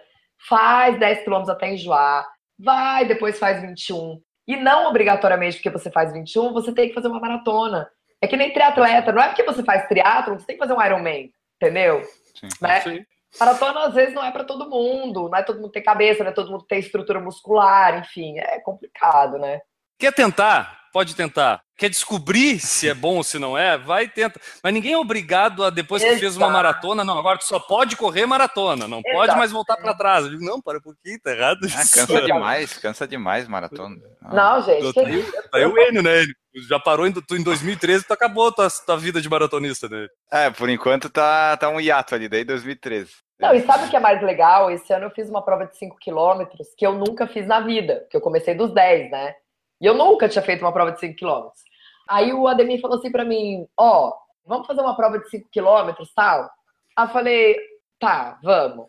Faz 0.48 1.00
10 1.00 1.24
quilômetros 1.24 1.56
até 1.56 1.72
enjoar. 1.74 2.28
Vai, 2.60 3.06
depois 3.06 3.40
faz 3.40 3.62
21. 3.62 4.22
E 4.48 4.56
não 4.56 4.88
obrigatoriamente 4.88 5.58
porque 5.58 5.70
você 5.70 5.92
faz 5.92 6.14
21, 6.14 6.54
você 6.54 6.74
tem 6.74 6.88
que 6.88 6.96
fazer 6.96 7.08
uma 7.08 7.20
maratona. 7.20 7.90
É 8.22 8.28
que 8.28 8.38
nem 8.38 8.54
triatleta, 8.54 9.12
não 9.12 9.22
é 9.22 9.28
porque 9.28 9.44
você 9.44 9.64
faz 9.64 9.88
triatlon, 9.88 10.40
você 10.40 10.46
tem 10.46 10.56
que 10.58 10.62
fazer 10.62 10.74
um 10.74 10.84
Ironman, 10.84 11.32
entendeu? 11.56 12.04
Sim. 12.04 12.48
Né? 12.62 12.82
Aí. 12.86 13.06
Maratona 13.40 13.86
às 13.86 13.94
vezes 13.94 14.16
não 14.16 14.24
é 14.24 14.32
pra 14.32 14.44
todo 14.44 14.70
mundo, 14.70 15.30
não 15.30 15.38
é 15.38 15.44
todo 15.44 15.60
mundo 15.60 15.72
ter 15.72 15.82
cabeça, 15.82 16.24
não 16.24 16.32
é 16.32 16.34
todo 16.34 16.50
mundo 16.50 16.66
ter 16.66 16.80
estrutura 16.80 17.20
muscular, 17.20 18.00
enfim, 18.00 18.40
é 18.40 18.60
complicado, 18.62 19.38
né? 19.38 19.60
Quer 20.00 20.14
tentar? 20.14 20.87
Pode 20.98 21.16
tentar. 21.16 21.62
Quer 21.78 21.92
descobrir 21.92 22.60
se 22.60 22.90
é 22.90 22.94
bom 22.96 23.18
ou 23.18 23.24
se 23.24 23.38
não 23.38 23.56
é? 23.56 23.78
Vai 23.78 24.06
e 24.06 24.10
tenta. 24.10 24.42
Mas 24.64 24.74
ninguém 24.74 24.94
é 24.94 24.98
obrigado 24.98 25.64
a, 25.64 25.70
depois 25.70 26.02
que 26.02 26.18
fez 26.18 26.36
uma 26.36 26.48
Exato. 26.48 26.54
maratona, 26.54 27.04
não, 27.04 27.20
agora 27.20 27.38
tu 27.38 27.46
só 27.46 27.60
pode 27.60 27.96
correr 27.96 28.26
maratona, 28.26 28.88
não 28.88 29.04
pode 29.04 29.26
Exato. 29.26 29.38
mais 29.38 29.52
voltar 29.52 29.78
para 29.78 29.94
trás. 29.94 30.26
Eu 30.26 30.32
digo, 30.32 30.44
não, 30.44 30.60
para 30.60 30.80
um 30.80 30.82
pouquinho, 30.82 31.20
tá 31.22 31.30
errado. 31.30 31.60
Ah, 31.66 31.86
cansa 31.94 32.22
demais, 32.24 32.78
cansa 32.80 33.08
demais 33.08 33.48
maratona. 33.48 33.96
Ah, 34.24 34.34
Não, 34.34 34.64
gente, 34.64 34.92
que 34.92 35.24
Tá 35.52 35.58
aí, 35.60 35.64
aí 35.64 35.66
o 35.68 35.78
Enio, 35.78 36.02
né? 36.02 36.24
Enio? 36.24 36.36
Já 36.68 36.80
parou 36.80 37.06
em, 37.06 37.12
tu, 37.12 37.36
em 37.36 37.44
2013, 37.44 38.08
tu 38.08 38.14
acabou 38.14 38.52
tua, 38.52 38.68
tua 38.84 38.98
vida 38.98 39.22
de 39.22 39.30
maratonista, 39.30 39.88
né? 39.88 40.08
É, 40.32 40.50
por 40.50 40.72
enquanto 40.72 41.12
tá, 41.12 41.56
tá 41.58 41.70
um 41.70 41.80
hiato 41.80 42.16
ali, 42.16 42.28
daí 42.28 42.44
2013. 42.44 43.12
Não, 43.40 43.54
e 43.54 43.62
sabe 43.62 43.86
o 43.86 43.90
que 43.92 43.96
é 43.96 44.00
mais 44.00 44.20
legal? 44.24 44.72
Esse 44.72 44.92
ano 44.92 45.06
eu 45.06 45.12
fiz 45.12 45.30
uma 45.30 45.44
prova 45.44 45.68
de 45.68 45.78
5 45.78 45.96
quilômetros 46.00 46.70
que 46.76 46.88
eu 46.88 46.96
nunca 46.96 47.28
fiz 47.28 47.46
na 47.46 47.60
vida, 47.60 47.98
porque 47.98 48.18
eu 48.18 48.22
comecei 48.22 48.56
dos 48.56 48.74
10, 48.74 49.12
né? 49.12 49.36
E 49.82 49.86
eu 49.86 49.94
nunca 49.94 50.28
tinha 50.28 50.42
feito 50.42 50.62
uma 50.62 50.74
prova 50.74 50.92
de 50.92 51.00
5 51.00 51.16
quilômetros. 51.16 51.62
Aí 52.08 52.34
o 52.34 52.48
Ademir 52.48 52.82
falou 52.82 52.98
assim 52.98 53.12
pra 53.12 53.26
mim, 53.26 53.68
ó, 53.78 54.14
vamos 54.46 54.66
fazer 54.66 54.82
uma 54.82 54.96
prova 54.96 55.20
de 55.20 55.30
5 55.30 55.50
quilômetros, 55.50 56.14
tal? 56.14 56.50
Aí 56.96 57.06
eu 57.06 57.10
falei, 57.10 57.58
tá, 58.00 58.40
vamos. 58.42 58.88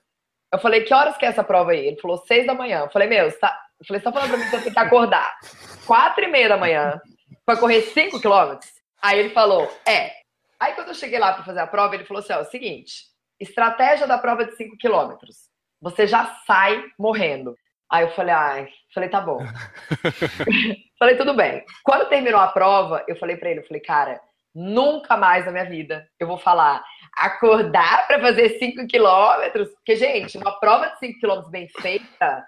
Eu 0.53 0.59
falei, 0.59 0.83
que 0.83 0.95
horas 0.95 1.17
que 1.17 1.27
é 1.27 1.29
essa 1.29 1.45
prova 1.45 1.73
aí? 1.73 1.87
Ele 1.87 2.01
falou, 2.01 2.19
6 2.19 2.47
da 2.47 2.55
manhã. 2.55 2.81
Eu 2.81 2.91
falei, 2.91 3.09
meu, 3.09 3.31
você 3.31 3.39
tá... 3.39 3.61
Eu 3.79 3.87
falei, 3.87 4.03
tá 4.03 4.13
falando 4.13 4.31
pra 4.31 4.39
mim 4.39 4.49
que 4.49 4.57
eu 4.57 4.63
tenho 4.63 4.73
que 4.73 4.79
acordar 4.79 5.39
4 5.87 6.25
e 6.25 6.29
meia 6.29 6.49
da 6.49 6.57
manhã 6.57 7.01
pra 7.47 7.57
correr 7.57 7.83
5 7.83 8.21
quilômetros? 8.21 8.73
Aí 9.01 9.19
ele 9.19 9.31
falou, 9.31 9.71
é. 9.87 10.13
Aí 10.59 10.73
quando 10.75 10.89
eu 10.89 10.95
cheguei 10.95 11.19
lá 11.19 11.33
pra 11.33 11.45
fazer 11.45 11.61
a 11.61 11.67
prova, 11.67 11.95
ele 11.95 12.05
falou 12.05 12.21
assim, 12.21 12.33
ó, 12.33 12.39
é 12.39 12.43
o 12.43 12.45
seguinte, 12.45 13.05
estratégia 13.39 14.07
da 14.07 14.19
prova 14.19 14.45
de 14.45 14.57
5 14.57 14.77
quilômetros. 14.79 15.49
Você 15.81 16.07
já 16.07 16.25
sai 16.47 16.83
morrendo. 16.99 17.57
Aí 17.91 18.05
eu 18.05 18.11
falei, 18.11 18.35
ai, 18.35 18.69
falei, 18.95 19.09
tá 19.09 19.21
bom. 19.21 19.39
falei, 20.99 21.17
tudo 21.17 21.35
bem. 21.35 21.65
Quando 21.83 22.09
terminou 22.09 22.41
a 22.41 22.49
prova, 22.49 23.03
eu 23.09 23.17
falei 23.17 23.37
pra 23.37 23.51
ele, 23.51 23.61
eu 23.61 23.67
falei, 23.67 23.81
cara, 23.81 24.21
nunca 24.55 25.17
mais 25.17 25.47
na 25.47 25.53
minha 25.53 25.65
vida 25.65 26.07
eu 26.19 26.27
vou 26.27 26.39
falar, 26.39 26.85
acordar 27.17 28.07
para 28.07 28.21
fazer 28.21 28.59
5 28.59 28.87
quilômetros. 28.87 29.69
Porque, 29.71 29.97
gente, 29.97 30.37
uma 30.37 30.59
prova 30.61 30.89
de 30.89 30.99
5 30.99 31.19
quilômetros 31.19 31.51
bem 31.51 31.69
feita 31.81 32.47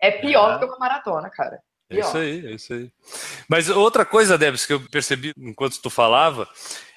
é 0.00 0.10
pior 0.10 0.56
é. 0.56 0.58
que 0.58 0.64
uma 0.64 0.78
maratona, 0.78 1.30
cara. 1.30 1.62
É 1.96 2.00
isso 2.00 2.16
aí, 2.16 2.46
é 2.46 2.50
isso 2.52 2.72
aí. 2.72 2.90
Mas 3.48 3.68
outra 3.68 4.04
coisa, 4.04 4.38
Debs, 4.38 4.66
que 4.66 4.72
eu 4.72 4.80
percebi 4.90 5.32
enquanto 5.36 5.80
tu 5.80 5.90
falava, 5.90 6.48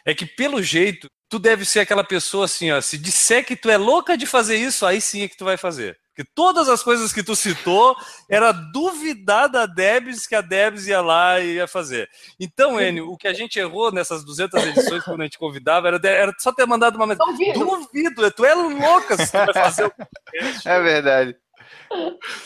é 0.05 0.13
que 0.13 0.25
pelo 0.25 0.61
jeito, 0.61 1.09
tu 1.29 1.39
deve 1.39 1.65
ser 1.65 1.79
aquela 1.79 2.03
pessoa 2.03 2.45
assim, 2.45 2.71
ó, 2.71 2.79
se 2.79 2.97
disser 2.97 3.45
que 3.45 3.55
tu 3.55 3.69
é 3.69 3.77
louca 3.77 4.17
de 4.17 4.25
fazer 4.25 4.57
isso, 4.57 4.85
aí 4.85 5.01
sim 5.01 5.23
é 5.23 5.27
que 5.27 5.37
tu 5.37 5.45
vai 5.45 5.57
fazer. 5.57 5.97
Porque 6.15 6.31
todas 6.33 6.69
as 6.69 6.81
coisas 6.81 7.11
que 7.11 7.21
tu 7.21 7.35
citou 7.35 7.93
era 8.29 8.53
duvidar 8.53 9.49
da 9.49 9.65
Debs 9.65 10.25
que 10.25 10.33
a 10.33 10.39
Debs 10.39 10.87
ia 10.87 11.01
lá 11.01 11.41
e 11.41 11.55
ia 11.55 11.67
fazer. 11.67 12.09
Então, 12.39 12.79
Enio, 12.79 13.11
o 13.11 13.17
que 13.17 13.27
a 13.27 13.33
gente 13.33 13.59
errou 13.59 13.91
nessas 13.91 14.23
200 14.23 14.63
edições 14.63 15.03
quando 15.03 15.19
a 15.19 15.23
gente 15.25 15.37
convidava 15.37 15.89
era, 15.89 15.99
era 16.07 16.31
só 16.39 16.53
ter 16.53 16.65
mandado 16.65 16.95
uma 16.95 17.05
mensagem. 17.05 17.51
Duvido. 17.51 17.65
Duvido, 17.65 18.31
tu 18.31 18.45
é 18.45 18.53
louca 18.53 19.17
se 19.17 19.29
tu 19.29 19.37
vai 19.45 19.53
fazer 19.53 19.87
o 19.87 19.91
É 20.63 20.81
verdade. 20.81 21.35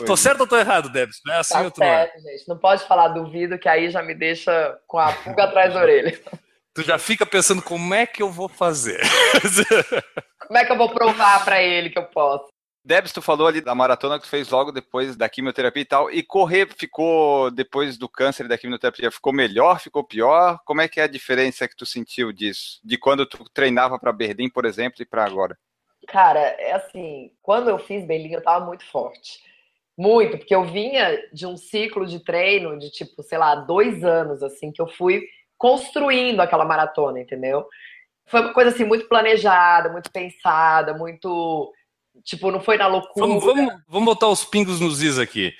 Tô 0.05 0.15
certo 0.17 0.41
ou 0.41 0.47
tô 0.47 0.57
errado, 0.57 0.89
Debs? 0.89 1.17
Não 1.25 1.33
é 1.33 1.37
assim 1.39 1.53
tá 1.53 1.61
ou 1.61 1.71
tu 1.71 1.77
certo, 1.77 2.21
não 2.21 2.29
é? 2.29 2.33
gente. 2.33 2.47
Não 2.47 2.57
pode 2.57 2.83
falar 2.85 3.09
duvido, 3.09 3.57
que 3.57 3.69
aí 3.69 3.89
já 3.89 4.01
me 4.01 4.13
deixa 4.13 4.77
com 4.87 4.97
a 4.97 5.11
pulga 5.11 5.43
atrás 5.43 5.73
da 5.73 5.81
orelha. 5.81 6.19
Tu 6.71 6.83
já 6.83 6.99
fica 6.99 7.25
pensando 7.25 7.61
como 7.61 7.93
é 7.93 8.05
que 8.05 8.21
eu 8.21 8.31
vou 8.31 8.47
fazer. 8.47 9.01
como 10.47 10.57
é 10.57 10.63
que 10.63 10.71
eu 10.71 10.77
vou 10.77 10.89
provar 10.89 11.43
para 11.43 11.61
ele 11.61 11.89
que 11.89 11.97
eu 11.97 12.05
posso? 12.05 12.47
Debs, 12.85 13.11
tu 13.11 13.21
falou 13.21 13.47
ali 13.47 13.59
da 13.59 13.75
maratona 13.75 14.17
que 14.17 14.23
tu 14.23 14.29
fez 14.29 14.49
logo 14.49 14.71
depois 14.71 15.15
da 15.15 15.27
quimioterapia 15.27 15.81
e 15.81 15.85
tal, 15.85 16.11
e 16.11 16.23
correr 16.23 16.69
ficou, 16.77 17.51
depois 17.51 17.97
do 17.97 18.07
câncer 18.07 18.45
e 18.45 18.47
da 18.47 18.57
quimioterapia, 18.57 19.11
ficou 19.11 19.33
melhor, 19.33 19.79
ficou 19.79 20.03
pior? 20.03 20.59
Como 20.63 20.79
é 20.79 20.87
que 20.87 20.99
é 20.99 21.03
a 21.03 21.07
diferença 21.07 21.67
que 21.67 21.75
tu 21.75 21.85
sentiu 21.85 22.31
disso? 22.31 22.79
De 22.83 22.97
quando 22.97 23.25
tu 23.25 23.43
treinava 23.53 23.99
para 23.99 24.13
Berlim, 24.13 24.49
por 24.49 24.65
exemplo, 24.65 25.01
e 25.01 25.05
para 25.05 25.25
agora? 25.25 25.57
Cara, 26.11 26.39
é 26.39 26.73
assim, 26.73 27.31
quando 27.41 27.69
eu 27.69 27.79
fiz 27.79 28.05
Berlim, 28.05 28.33
eu 28.33 28.43
tava 28.43 28.65
muito 28.65 28.85
forte. 28.85 29.39
Muito, 29.97 30.37
porque 30.37 30.55
eu 30.55 30.63
vinha 30.63 31.19
de 31.33 31.45
um 31.45 31.57
ciclo 31.57 32.05
de 32.05 32.19
treino 32.23 32.79
de 32.79 32.89
tipo, 32.89 33.21
sei 33.21 33.37
lá, 33.37 33.55
dois 33.55 34.03
anos, 34.03 34.41
assim, 34.41 34.71
que 34.71 34.81
eu 34.81 34.87
fui 34.87 35.23
construindo 35.57 36.39
aquela 36.39 36.63
maratona, 36.63 37.19
entendeu? 37.19 37.67
Foi 38.25 38.39
uma 38.41 38.53
coisa 38.53 38.69
assim, 38.69 38.85
muito 38.85 39.07
planejada, 39.09 39.91
muito 39.91 40.09
pensada, 40.11 40.93
muito 40.93 41.73
Tipo, 42.23 42.51
não 42.51 42.59
foi 42.59 42.77
na 42.77 42.87
loucura. 42.87 43.27
Vamos, 43.27 43.43
vamos, 43.43 43.73
vamos 43.87 44.05
botar 44.05 44.27
os 44.27 44.43
pingos 44.43 44.79
nos 44.79 45.01
is 45.01 45.17
aqui. 45.17 45.53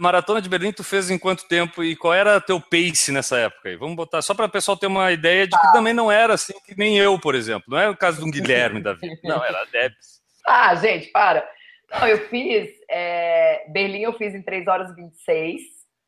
Maratona 0.00 0.40
de 0.40 0.48
Berlim 0.48 0.72
tu 0.72 0.82
fez 0.82 1.10
em 1.10 1.18
quanto 1.18 1.46
tempo 1.46 1.84
e 1.84 1.94
qual 1.94 2.14
era 2.14 2.40
teu 2.40 2.58
pace 2.58 3.12
nessa 3.12 3.36
época? 3.36 3.76
Vamos 3.76 3.96
botar 3.96 4.22
só 4.22 4.32
para 4.32 4.46
o 4.46 4.50
pessoal 4.50 4.74
ter 4.74 4.86
uma 4.86 5.12
ideia 5.12 5.46
de 5.46 5.50
que 5.50 5.66
ah. 5.66 5.72
também 5.72 5.92
não 5.92 6.10
era 6.10 6.32
assim 6.32 6.54
que 6.64 6.74
nem 6.74 6.96
eu, 6.96 7.20
por 7.20 7.34
exemplo. 7.34 7.64
Não 7.68 7.78
é 7.78 7.86
o 7.86 7.94
caso 7.94 8.18
de 8.18 8.24
um 8.24 8.30
Guilherme 8.30 8.82
da 8.82 8.94
vida. 8.94 9.20
Não, 9.22 9.44
era 9.44 9.60
a 9.60 9.64
Debs. 9.66 10.18
Ah, 10.46 10.74
gente, 10.74 11.08
para. 11.08 11.46
Não, 11.90 12.08
eu 12.08 12.26
fiz. 12.28 12.70
É, 12.88 13.66
Berlim 13.68 14.00
eu 14.00 14.14
fiz 14.14 14.34
em 14.34 14.42
3 14.42 14.66
horas 14.66 14.90
e 14.90 14.94
26, 14.94 15.60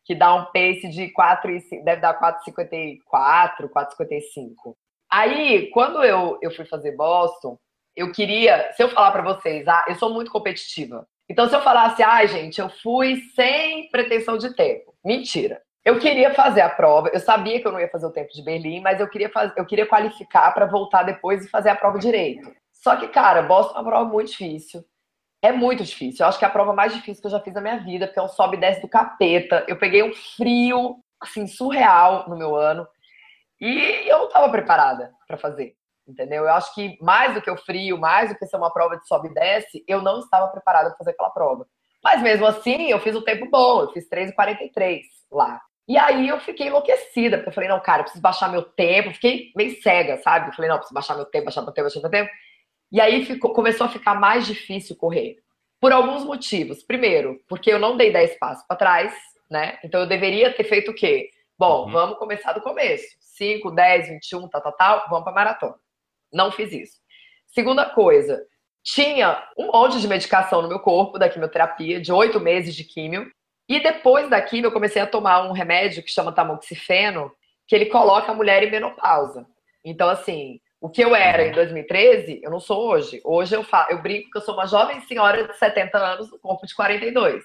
que 0.06 0.14
dá 0.14 0.34
um 0.34 0.46
pace 0.46 0.88
de 0.88 1.10
4 1.10 1.50
e, 1.50 1.84
deve 1.84 2.00
dar 2.00 2.18
4,54, 2.18 3.68
4,55. 3.68 4.74
Aí, 5.10 5.68
quando 5.70 6.02
eu, 6.02 6.38
eu 6.40 6.50
fui 6.50 6.64
fazer 6.64 6.96
Boston, 6.96 7.58
eu 7.94 8.10
queria, 8.10 8.72
se 8.72 8.82
eu 8.82 8.88
falar 8.88 9.12
para 9.12 9.34
vocês, 9.34 9.68
ah, 9.68 9.84
eu 9.86 9.96
sou 9.96 10.14
muito 10.14 10.30
competitiva. 10.30 11.06
Então, 11.28 11.48
se 11.48 11.54
eu 11.54 11.62
falasse, 11.62 12.02
ah, 12.02 12.24
gente, 12.26 12.60
eu 12.60 12.68
fui 12.68 13.16
sem 13.34 13.88
pretensão 13.90 14.36
de 14.36 14.54
tempo. 14.54 14.94
Mentira. 15.04 15.62
Eu 15.84 15.98
queria 15.98 16.32
fazer 16.32 16.60
a 16.60 16.70
prova, 16.70 17.10
eu 17.12 17.18
sabia 17.18 17.60
que 17.60 17.66
eu 17.66 17.72
não 17.72 17.80
ia 17.80 17.88
fazer 17.88 18.06
o 18.06 18.12
tempo 18.12 18.32
de 18.32 18.42
Berlim, 18.42 18.80
mas 18.80 19.00
eu 19.00 19.08
queria, 19.08 19.28
fazer, 19.28 19.52
eu 19.56 19.66
queria 19.66 19.86
qualificar 19.86 20.52
para 20.52 20.66
voltar 20.66 21.02
depois 21.02 21.44
e 21.44 21.48
fazer 21.48 21.70
a 21.70 21.74
prova 21.74 21.98
direito. 21.98 22.54
Só 22.72 22.94
que, 22.94 23.08
cara, 23.08 23.42
Boston 23.42 23.76
é 23.76 23.80
uma 23.80 23.90
prova 23.90 24.10
muito 24.10 24.30
difícil. 24.30 24.84
É 25.42 25.50
muito 25.50 25.82
difícil. 25.82 26.24
Eu 26.24 26.28
acho 26.28 26.38
que 26.38 26.44
é 26.44 26.48
a 26.48 26.52
prova 26.52 26.72
mais 26.72 26.94
difícil 26.94 27.20
que 27.20 27.26
eu 27.26 27.32
já 27.32 27.40
fiz 27.40 27.52
na 27.52 27.60
minha 27.60 27.78
vida, 27.78 28.06
porque 28.06 28.20
é 28.20 28.22
um 28.22 28.28
sobe 28.28 28.56
e 28.56 28.60
desce 28.60 28.80
do 28.80 28.88
capeta. 28.88 29.64
Eu 29.66 29.76
peguei 29.76 30.04
um 30.04 30.12
frio, 30.14 30.98
assim, 31.20 31.48
surreal 31.48 32.28
no 32.28 32.36
meu 32.36 32.54
ano. 32.54 32.86
E 33.60 34.08
eu 34.08 34.18
não 34.18 34.26
estava 34.26 34.48
preparada 34.50 35.12
para 35.26 35.36
fazer 35.36 35.74
entendeu? 36.06 36.44
Eu 36.44 36.52
acho 36.52 36.74
que 36.74 36.98
mais 37.00 37.34
do 37.34 37.42
que 37.42 37.50
o 37.50 37.56
frio, 37.56 37.98
mais 37.98 38.30
do 38.30 38.38
que 38.38 38.46
ser 38.46 38.56
uma 38.56 38.72
prova 38.72 38.96
de 38.96 39.06
sobe 39.06 39.28
e 39.28 39.34
desce, 39.34 39.84
eu 39.86 40.02
não 40.02 40.20
estava 40.20 40.48
preparada 40.48 40.90
para 40.90 40.98
fazer 40.98 41.10
aquela 41.10 41.30
prova. 41.30 41.66
Mas 42.02 42.20
mesmo 42.20 42.46
assim, 42.46 42.90
eu 42.90 42.98
fiz 42.98 43.14
um 43.14 43.22
tempo 43.22 43.48
bom, 43.48 43.82
eu 43.82 43.92
fiz 43.92 44.08
3,43 44.08 45.02
lá. 45.30 45.60
E 45.88 45.96
aí 45.98 46.28
eu 46.28 46.40
fiquei 46.40 46.68
enlouquecida, 46.68 47.36
porque 47.36 47.50
eu 47.50 47.54
falei, 47.54 47.68
não, 47.68 47.80
cara, 47.80 48.00
eu 48.00 48.04
preciso 48.04 48.22
baixar 48.22 48.48
meu 48.48 48.62
tempo. 48.62 49.12
Fiquei 49.14 49.52
meio 49.56 49.80
cega, 49.82 50.16
sabe? 50.18 50.48
Eu 50.48 50.52
falei, 50.54 50.68
não, 50.68 50.76
eu 50.76 50.80
preciso 50.80 50.94
baixar 50.94 51.16
meu 51.16 51.24
tempo, 51.26 51.44
baixar 51.44 51.62
meu 51.62 51.72
tempo, 51.72 51.84
baixar 51.84 52.00
meu 52.00 52.10
tempo. 52.10 52.30
E 52.90 53.00
aí 53.00 53.24
ficou, 53.24 53.52
começou 53.52 53.86
a 53.86 53.90
ficar 53.90 54.14
mais 54.14 54.46
difícil 54.46 54.96
correr. 54.96 55.36
Por 55.80 55.92
alguns 55.92 56.24
motivos. 56.24 56.82
Primeiro, 56.82 57.40
porque 57.48 57.72
eu 57.72 57.78
não 57.78 57.96
dei 57.96 58.12
10 58.12 58.38
passos 58.38 58.64
para 58.66 58.76
trás, 58.76 59.14
né? 59.50 59.78
Então 59.82 60.00
eu 60.00 60.06
deveria 60.06 60.52
ter 60.54 60.64
feito 60.64 60.92
o 60.92 60.94
quê? 60.94 61.30
Bom, 61.58 61.86
uhum. 61.86 61.92
vamos 61.92 62.18
começar 62.18 62.52
do 62.52 62.60
começo. 62.60 63.04
5, 63.20 63.70
10, 63.70 64.08
21, 64.08 64.48
tal, 64.48 64.60
tal, 64.60 64.72
tal, 64.72 65.06
vamos 65.08 65.24
para 65.24 65.32
maratona. 65.32 65.74
Não 66.32 66.50
fiz 66.50 66.72
isso. 66.72 66.96
Segunda 67.48 67.84
coisa, 67.84 68.42
tinha 68.82 69.46
um 69.56 69.66
monte 69.66 70.00
de 70.00 70.08
medicação 70.08 70.62
no 70.62 70.68
meu 70.68 70.80
corpo 70.80 71.18
da 71.18 71.28
quimioterapia, 71.28 72.00
de 72.00 72.12
oito 72.12 72.40
meses 72.40 72.74
de 72.74 72.84
químio. 72.84 73.30
E 73.68 73.80
depois 73.80 74.28
da 74.28 74.40
químio, 74.40 74.68
eu 74.68 74.72
comecei 74.72 75.00
a 75.00 75.06
tomar 75.06 75.42
um 75.42 75.52
remédio 75.52 76.02
que 76.02 76.10
chama 76.10 76.32
tamoxifeno, 76.32 77.30
que 77.66 77.74
ele 77.74 77.86
coloca 77.86 78.32
a 78.32 78.34
mulher 78.34 78.62
em 78.62 78.70
menopausa. 78.70 79.46
Então, 79.84 80.08
assim, 80.08 80.60
o 80.80 80.88
que 80.88 81.02
eu 81.02 81.14
era 81.14 81.46
em 81.46 81.52
2013, 81.52 82.40
eu 82.42 82.50
não 82.50 82.58
sou 82.58 82.88
hoje. 82.88 83.20
Hoje 83.24 83.54
eu, 83.54 83.62
falo, 83.62 83.90
eu 83.90 84.02
brinco 84.02 84.30
que 84.30 84.38
eu 84.38 84.42
sou 84.42 84.54
uma 84.54 84.66
jovem 84.66 85.00
senhora 85.02 85.46
de 85.46 85.56
70 85.56 85.96
anos 85.96 86.30
no 86.30 86.38
corpo 86.38 86.66
de 86.66 86.74
42. 86.74 87.44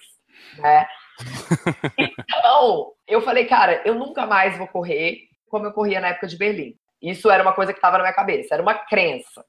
Né? 0.57 0.87
Então, 1.97 2.93
eu 3.07 3.21
falei, 3.21 3.45
cara, 3.45 3.81
eu 3.83 3.95
nunca 3.95 4.25
mais 4.27 4.55
vou 4.57 4.67
correr 4.67 5.27
como 5.49 5.65
eu 5.65 5.71
corria 5.71 5.99
na 5.99 6.09
época 6.09 6.27
de 6.27 6.37
Berlim. 6.37 6.75
Isso 7.01 7.29
era 7.29 7.43
uma 7.43 7.53
coisa 7.53 7.71
que 7.71 7.77
estava 7.77 7.97
na 7.97 8.03
minha 8.03 8.15
cabeça, 8.15 8.53
era 8.53 8.63
uma 8.63 8.73
crença. 8.73 9.45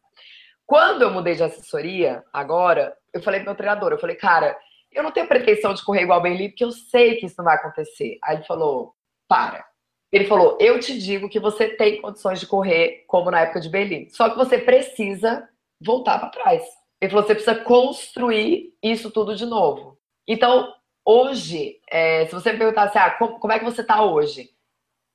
Quando 0.67 1.03
eu 1.03 1.11
mudei 1.11 1.35
de 1.35 1.43
assessoria, 1.43 2.23
agora, 2.33 2.95
eu 3.13 3.23
falei 3.23 3.41
pro 3.41 3.51
meu 3.51 3.57
treinador, 3.57 3.93
eu 3.93 3.99
falei, 3.99 4.17
cara, 4.17 4.59
eu 4.93 5.03
não 5.03 5.11
tenho 5.11 5.27
pretensão 5.27 5.73
de 5.73 5.85
correr 5.85 6.03
igual 6.03 6.19
o 6.19 6.23
Berlim, 6.23 6.49
porque 6.49 6.65
eu 6.65 6.73
sei 6.73 7.17
que 7.17 7.27
isso 7.27 7.37
não 7.39 7.45
vai 7.45 7.57
acontecer. 7.57 8.19
Aí 8.23 8.37
ele 8.37 8.45
falou, 8.45 8.95
para. 9.27 9.65
Ele 10.11 10.25
falou, 10.25 10.57
eu 10.61 10.81
te 10.81 10.99
digo 10.99 11.29
que 11.29 11.39
você 11.39 11.69
tem 11.69 12.01
condições 12.01 12.41
de 12.41 12.47
correr 12.47 13.05
como 13.07 13.31
na 13.31 13.41
época 13.41 13.61
de 13.61 13.69
Berlim, 13.69 14.09
só 14.09 14.31
que 14.31 14.37
você 14.37 14.59
precisa 14.59 15.49
voltar 15.81 16.19
para 16.19 16.31
trás. 16.31 16.63
Ele 17.01 17.11
falou, 17.11 17.27
você 17.27 17.35
precisa 17.35 17.63
construir 17.63 18.75
isso 18.83 19.11
tudo 19.11 19.37
de 19.37 19.47
novo. 19.47 19.99
Então, 20.27 20.75
hoje, 21.05 21.81
é, 21.91 22.27
se 22.27 22.33
você 22.33 22.53
me 22.53 22.59
perguntasse, 22.59 22.99
ah, 22.99 23.11
como, 23.13 23.39
como 23.39 23.53
é 23.53 23.59
que 23.59 23.65
você 23.65 23.83
está 23.83 24.03
hoje? 24.03 24.51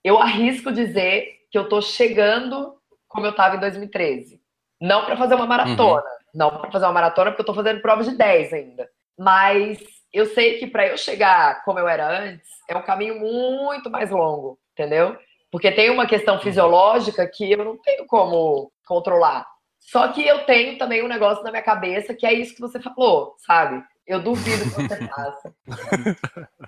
Eu 0.03 0.19
arrisco 0.19 0.71
dizer 0.71 1.42
que 1.53 1.57
eu 1.59 1.69
tô 1.69 1.79
chegando 1.83 2.73
como 3.07 3.27
eu 3.27 3.29
estava 3.29 3.55
em 3.55 3.59
2013. 3.59 4.41
Não 4.81 5.05
para 5.05 5.15
fazer 5.15 5.35
uma 5.35 5.45
maratona, 5.45 6.01
uhum. 6.01 6.31
não 6.33 6.49
para 6.49 6.71
fazer 6.71 6.85
uma 6.87 6.93
maratona 6.93 7.29
porque 7.29 7.43
eu 7.43 7.45
tô 7.45 7.53
fazendo 7.53 7.79
prova 7.79 8.03
de 8.03 8.17
10 8.17 8.53
ainda. 8.53 8.89
Mas 9.15 9.77
eu 10.11 10.25
sei 10.25 10.57
que 10.57 10.65
para 10.65 10.87
eu 10.87 10.97
chegar 10.97 11.63
como 11.63 11.77
eu 11.77 11.87
era 11.87 12.09
antes, 12.09 12.49
é 12.67 12.75
um 12.75 12.81
caminho 12.81 13.19
muito 13.19 13.87
mais 13.87 14.09
longo, 14.09 14.57
entendeu? 14.71 15.15
Porque 15.51 15.71
tem 15.71 15.91
uma 15.91 16.07
questão 16.07 16.39
fisiológica 16.39 17.27
que 17.27 17.51
eu 17.51 17.63
não 17.63 17.77
tenho 17.77 18.07
como 18.07 18.71
controlar. 18.87 19.45
Só 19.79 20.07
que 20.07 20.25
eu 20.27 20.45
tenho 20.45 20.79
também 20.79 21.03
um 21.03 21.07
negócio 21.07 21.43
na 21.43 21.51
minha 21.51 21.61
cabeça 21.61 22.15
que 22.15 22.25
é 22.25 22.33
isso 22.33 22.55
que 22.55 22.61
você 22.61 22.79
falou, 22.79 23.35
sabe? 23.45 23.83
Eu 24.07 24.23
duvido 24.23 24.63
que 24.63 24.87
você 24.87 25.05
faça. 25.07 25.53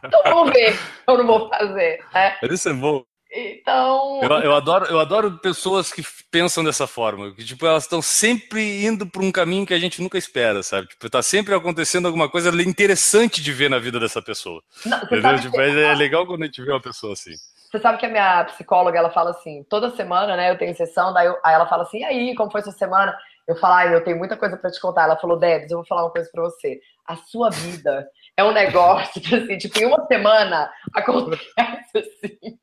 então 0.03 0.21
vamos 0.25 0.53
ver, 0.53 0.75
eu 1.07 1.17
não 1.17 1.25
vou 1.25 1.49
fazer. 1.49 2.05
Né? 2.13 2.37
Isso 2.43 2.69
é 2.69 2.73
bom. 2.73 3.03
Então. 3.35 4.21
Eu, 4.23 4.29
eu, 4.29 4.55
adoro, 4.55 4.85
eu 4.85 4.97
adoro 4.97 5.37
pessoas 5.39 5.91
que 5.91 6.01
pensam 6.31 6.63
dessa 6.63 6.87
forma. 6.87 7.33
Que, 7.35 7.43
tipo, 7.43 7.65
elas 7.65 7.83
estão 7.83 8.01
sempre 8.01 8.85
indo 8.85 9.05
por 9.05 9.21
um 9.21 9.31
caminho 9.31 9.65
que 9.65 9.73
a 9.73 9.79
gente 9.79 10.01
nunca 10.01 10.17
espera, 10.17 10.63
sabe? 10.63 10.87
Tipo, 10.87 11.09
tá 11.09 11.21
sempre 11.21 11.53
acontecendo 11.53 12.05
alguma 12.05 12.29
coisa 12.29 12.49
interessante 12.63 13.43
de 13.43 13.51
ver 13.51 13.69
na 13.69 13.77
vida 13.77 13.99
dessa 13.99 14.21
pessoa. 14.21 14.61
Não? 14.85 14.99
Tipo, 15.37 15.59
é, 15.59 15.91
é 15.91 15.95
legal 15.95 16.25
quando 16.25 16.43
a 16.43 16.45
gente 16.45 16.63
vê 16.63 16.71
uma 16.71 16.81
pessoa 16.81 17.11
assim. 17.11 17.33
Você 17.69 17.79
sabe 17.79 17.97
que 17.97 18.05
a 18.05 18.09
minha 18.09 18.45
psicóloga, 18.45 18.97
ela 18.97 19.11
fala 19.11 19.31
assim, 19.31 19.65
toda 19.69 19.93
semana, 19.97 20.37
né, 20.37 20.49
eu 20.49 20.57
tenho 20.57 20.73
sessão, 20.73 21.11
daí 21.11 21.27
eu, 21.27 21.37
aí 21.43 21.55
ela 21.55 21.67
fala 21.67 21.83
assim, 21.83 21.99
e 21.99 22.03
aí, 22.05 22.35
como 22.35 22.49
foi 22.49 22.61
sua 22.61 22.71
semana? 22.71 23.13
Eu 23.45 23.57
falo, 23.57 23.73
ai, 23.73 23.93
eu 23.93 24.03
tenho 24.03 24.17
muita 24.17 24.37
coisa 24.37 24.55
para 24.55 24.71
te 24.71 24.79
contar. 24.79 25.03
Ela 25.03 25.17
falou, 25.17 25.37
Debs, 25.37 25.69
eu 25.69 25.79
vou 25.79 25.85
falar 25.85 26.03
uma 26.03 26.11
coisa 26.11 26.29
para 26.31 26.43
você. 26.43 26.79
A 27.05 27.17
sua 27.17 27.49
vida 27.49 28.07
é 28.37 28.43
um 28.45 28.53
negócio 28.53 29.19
que, 29.21 29.35
assim, 29.35 29.57
tipo, 29.57 29.77
em 29.77 29.85
uma 29.85 30.05
semana 30.07 30.71
acontece 30.93 31.97
assim 31.97 32.57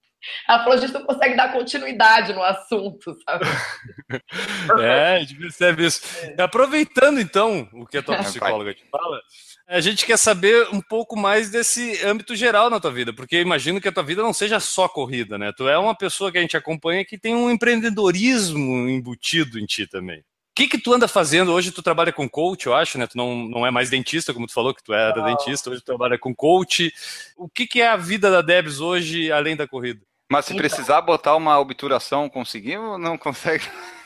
ela 0.48 0.58
falou: 0.58 0.74
a 0.74 0.76
gente 0.76 0.92
não 0.92 1.04
consegue 1.04 1.36
dar 1.36 1.52
continuidade 1.52 2.32
no 2.32 2.42
assunto, 2.42 3.16
sabe? 3.24 3.44
é, 4.80 5.16
a 5.16 5.20
gente 5.20 5.34
percebe 5.36 5.86
isso. 5.86 6.02
É. 6.22 6.42
Aproveitando, 6.42 7.20
então, 7.20 7.68
o 7.72 7.86
que 7.86 7.98
a 7.98 8.02
tua 8.02 8.18
psicóloga 8.22 8.74
te 8.74 8.84
fala, 8.90 9.20
a 9.66 9.80
gente 9.80 10.04
quer 10.04 10.16
saber 10.16 10.68
um 10.72 10.80
pouco 10.80 11.16
mais 11.16 11.50
desse 11.50 12.04
âmbito 12.04 12.36
geral 12.36 12.68
na 12.68 12.80
tua 12.80 12.92
vida, 12.92 13.12
porque 13.12 13.36
eu 13.36 13.42
imagino 13.42 13.80
que 13.80 13.88
a 13.88 13.92
tua 13.92 14.02
vida 14.02 14.22
não 14.22 14.32
seja 14.32 14.60
só 14.60 14.88
corrida, 14.88 15.38
né? 15.38 15.52
Tu 15.56 15.68
é 15.68 15.78
uma 15.78 15.94
pessoa 15.94 16.30
que 16.30 16.38
a 16.38 16.40
gente 16.40 16.56
acompanha 16.56 17.04
que 17.04 17.18
tem 17.18 17.34
um 17.34 17.50
empreendedorismo 17.50 18.88
embutido 18.88 19.58
em 19.58 19.66
ti 19.66 19.86
também. 19.86 20.22
que 20.54 20.68
que 20.68 20.78
tu 20.78 20.92
anda 20.92 21.08
fazendo? 21.08 21.52
Hoje 21.52 21.72
tu 21.72 21.82
trabalha 21.82 22.12
com 22.12 22.28
coach, 22.28 22.66
eu 22.66 22.74
acho, 22.74 22.98
né? 22.98 23.06
Tu 23.06 23.16
não, 23.16 23.48
não 23.48 23.66
é 23.66 23.70
mais 23.70 23.88
dentista, 23.88 24.34
como 24.34 24.46
tu 24.46 24.52
falou 24.52 24.74
que 24.74 24.84
tu 24.84 24.92
era 24.92 25.22
dentista, 25.22 25.70
hoje 25.70 25.80
tu 25.80 25.86
trabalha 25.86 26.18
com 26.18 26.34
coach. 26.34 26.92
O 27.36 27.48
que 27.48 27.66
que 27.66 27.80
é 27.80 27.88
a 27.88 27.96
vida 27.96 28.30
da 28.30 28.42
Debs 28.42 28.80
hoje, 28.80 29.32
além 29.32 29.56
da 29.56 29.66
corrida? 29.66 30.00
Mas 30.32 30.46
se 30.46 30.54
então. 30.54 30.62
precisar 30.62 31.02
botar 31.02 31.36
uma 31.36 31.60
obturação, 31.60 32.26
conseguimos 32.26 32.98
não 32.98 33.18
consegue? 33.18 33.64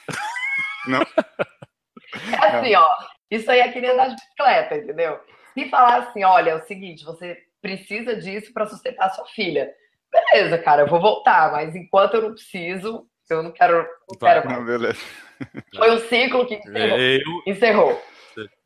não? 0.88 1.00
É 2.32 2.46
assim, 2.48 2.74
ó, 2.74 2.88
isso 3.30 3.48
aí 3.48 3.60
é 3.60 3.68
que 3.70 3.80
nem 3.80 3.90
andar 3.90 4.08
de 4.08 4.16
bicicleta, 4.16 4.76
entendeu? 4.76 5.20
Se 5.54 5.68
falar 5.68 5.98
assim, 5.98 6.24
olha, 6.24 6.50
é 6.50 6.54
o 6.56 6.66
seguinte, 6.66 7.04
você 7.04 7.38
precisa 7.62 8.16
disso 8.16 8.52
para 8.52 8.66
sustentar 8.66 9.10
sua 9.10 9.24
filha. 9.26 9.72
Beleza, 10.10 10.58
cara, 10.58 10.82
eu 10.82 10.88
vou 10.88 11.00
voltar, 11.00 11.52
mas 11.52 11.76
enquanto 11.76 12.14
eu 12.14 12.22
não 12.22 12.32
preciso, 12.32 13.06
eu 13.30 13.42
não 13.44 13.52
quero. 13.52 13.86
Não 14.10 14.18
quero 14.18 14.44
mais. 14.44 14.58
Não, 14.58 14.66
beleza. 14.66 15.00
Foi 15.76 15.90
um 15.92 15.98
ciclo 16.08 16.44
que 16.44 16.54
encerrou. 16.54 16.98
Eu... 16.98 17.22
encerrou. 17.46 18.02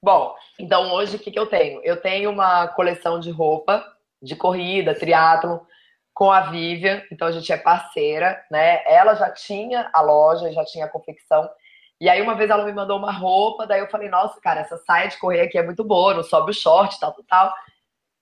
Bom, 0.03 0.35
então 0.59 0.93
hoje 0.93 1.17
o 1.17 1.19
que, 1.19 1.31
que 1.31 1.39
eu 1.39 1.47
tenho? 1.47 1.83
Eu 1.85 2.01
tenho 2.01 2.31
uma 2.31 2.69
coleção 2.69 3.21
de 3.21 3.31
roupa 3.31 3.85
de 4.23 4.37
corrida, 4.37 4.95
triatlo, 4.95 5.67
com 6.15 6.31
a 6.31 6.51
Vivian, 6.51 7.03
então 7.11 7.29
a 7.29 7.33
gente 7.33 7.53
é 7.53 7.57
parceira, 7.57 8.45
né? 8.51 8.83
Ela 8.85 9.15
já 9.15 9.31
tinha 9.31 9.89
a 9.93 10.01
loja, 10.01 10.53
já 10.53 10.65
tinha 10.65 10.85
a 10.85 10.89
confecção. 10.89 11.49
E 12.01 12.09
aí 12.09 12.21
uma 12.21 12.35
vez 12.35 12.51
ela 12.51 12.65
me 12.65 12.73
mandou 12.73 12.99
uma 12.99 13.13
roupa, 13.13 13.67
daí 13.67 13.81
eu 13.81 13.89
falei, 13.89 14.09
nossa, 14.09 14.41
cara, 14.41 14.61
essa 14.61 14.77
saia 14.79 15.09
de 15.09 15.19
correr 15.19 15.43
aqui 15.43 15.59
é 15.59 15.63
muito 15.63 15.85
boa, 15.85 16.15
não 16.15 16.23
sobe 16.23 16.51
o 16.51 16.55
short, 16.55 16.99
tal, 16.99 17.13
tal, 17.13 17.25
tal. 17.25 17.55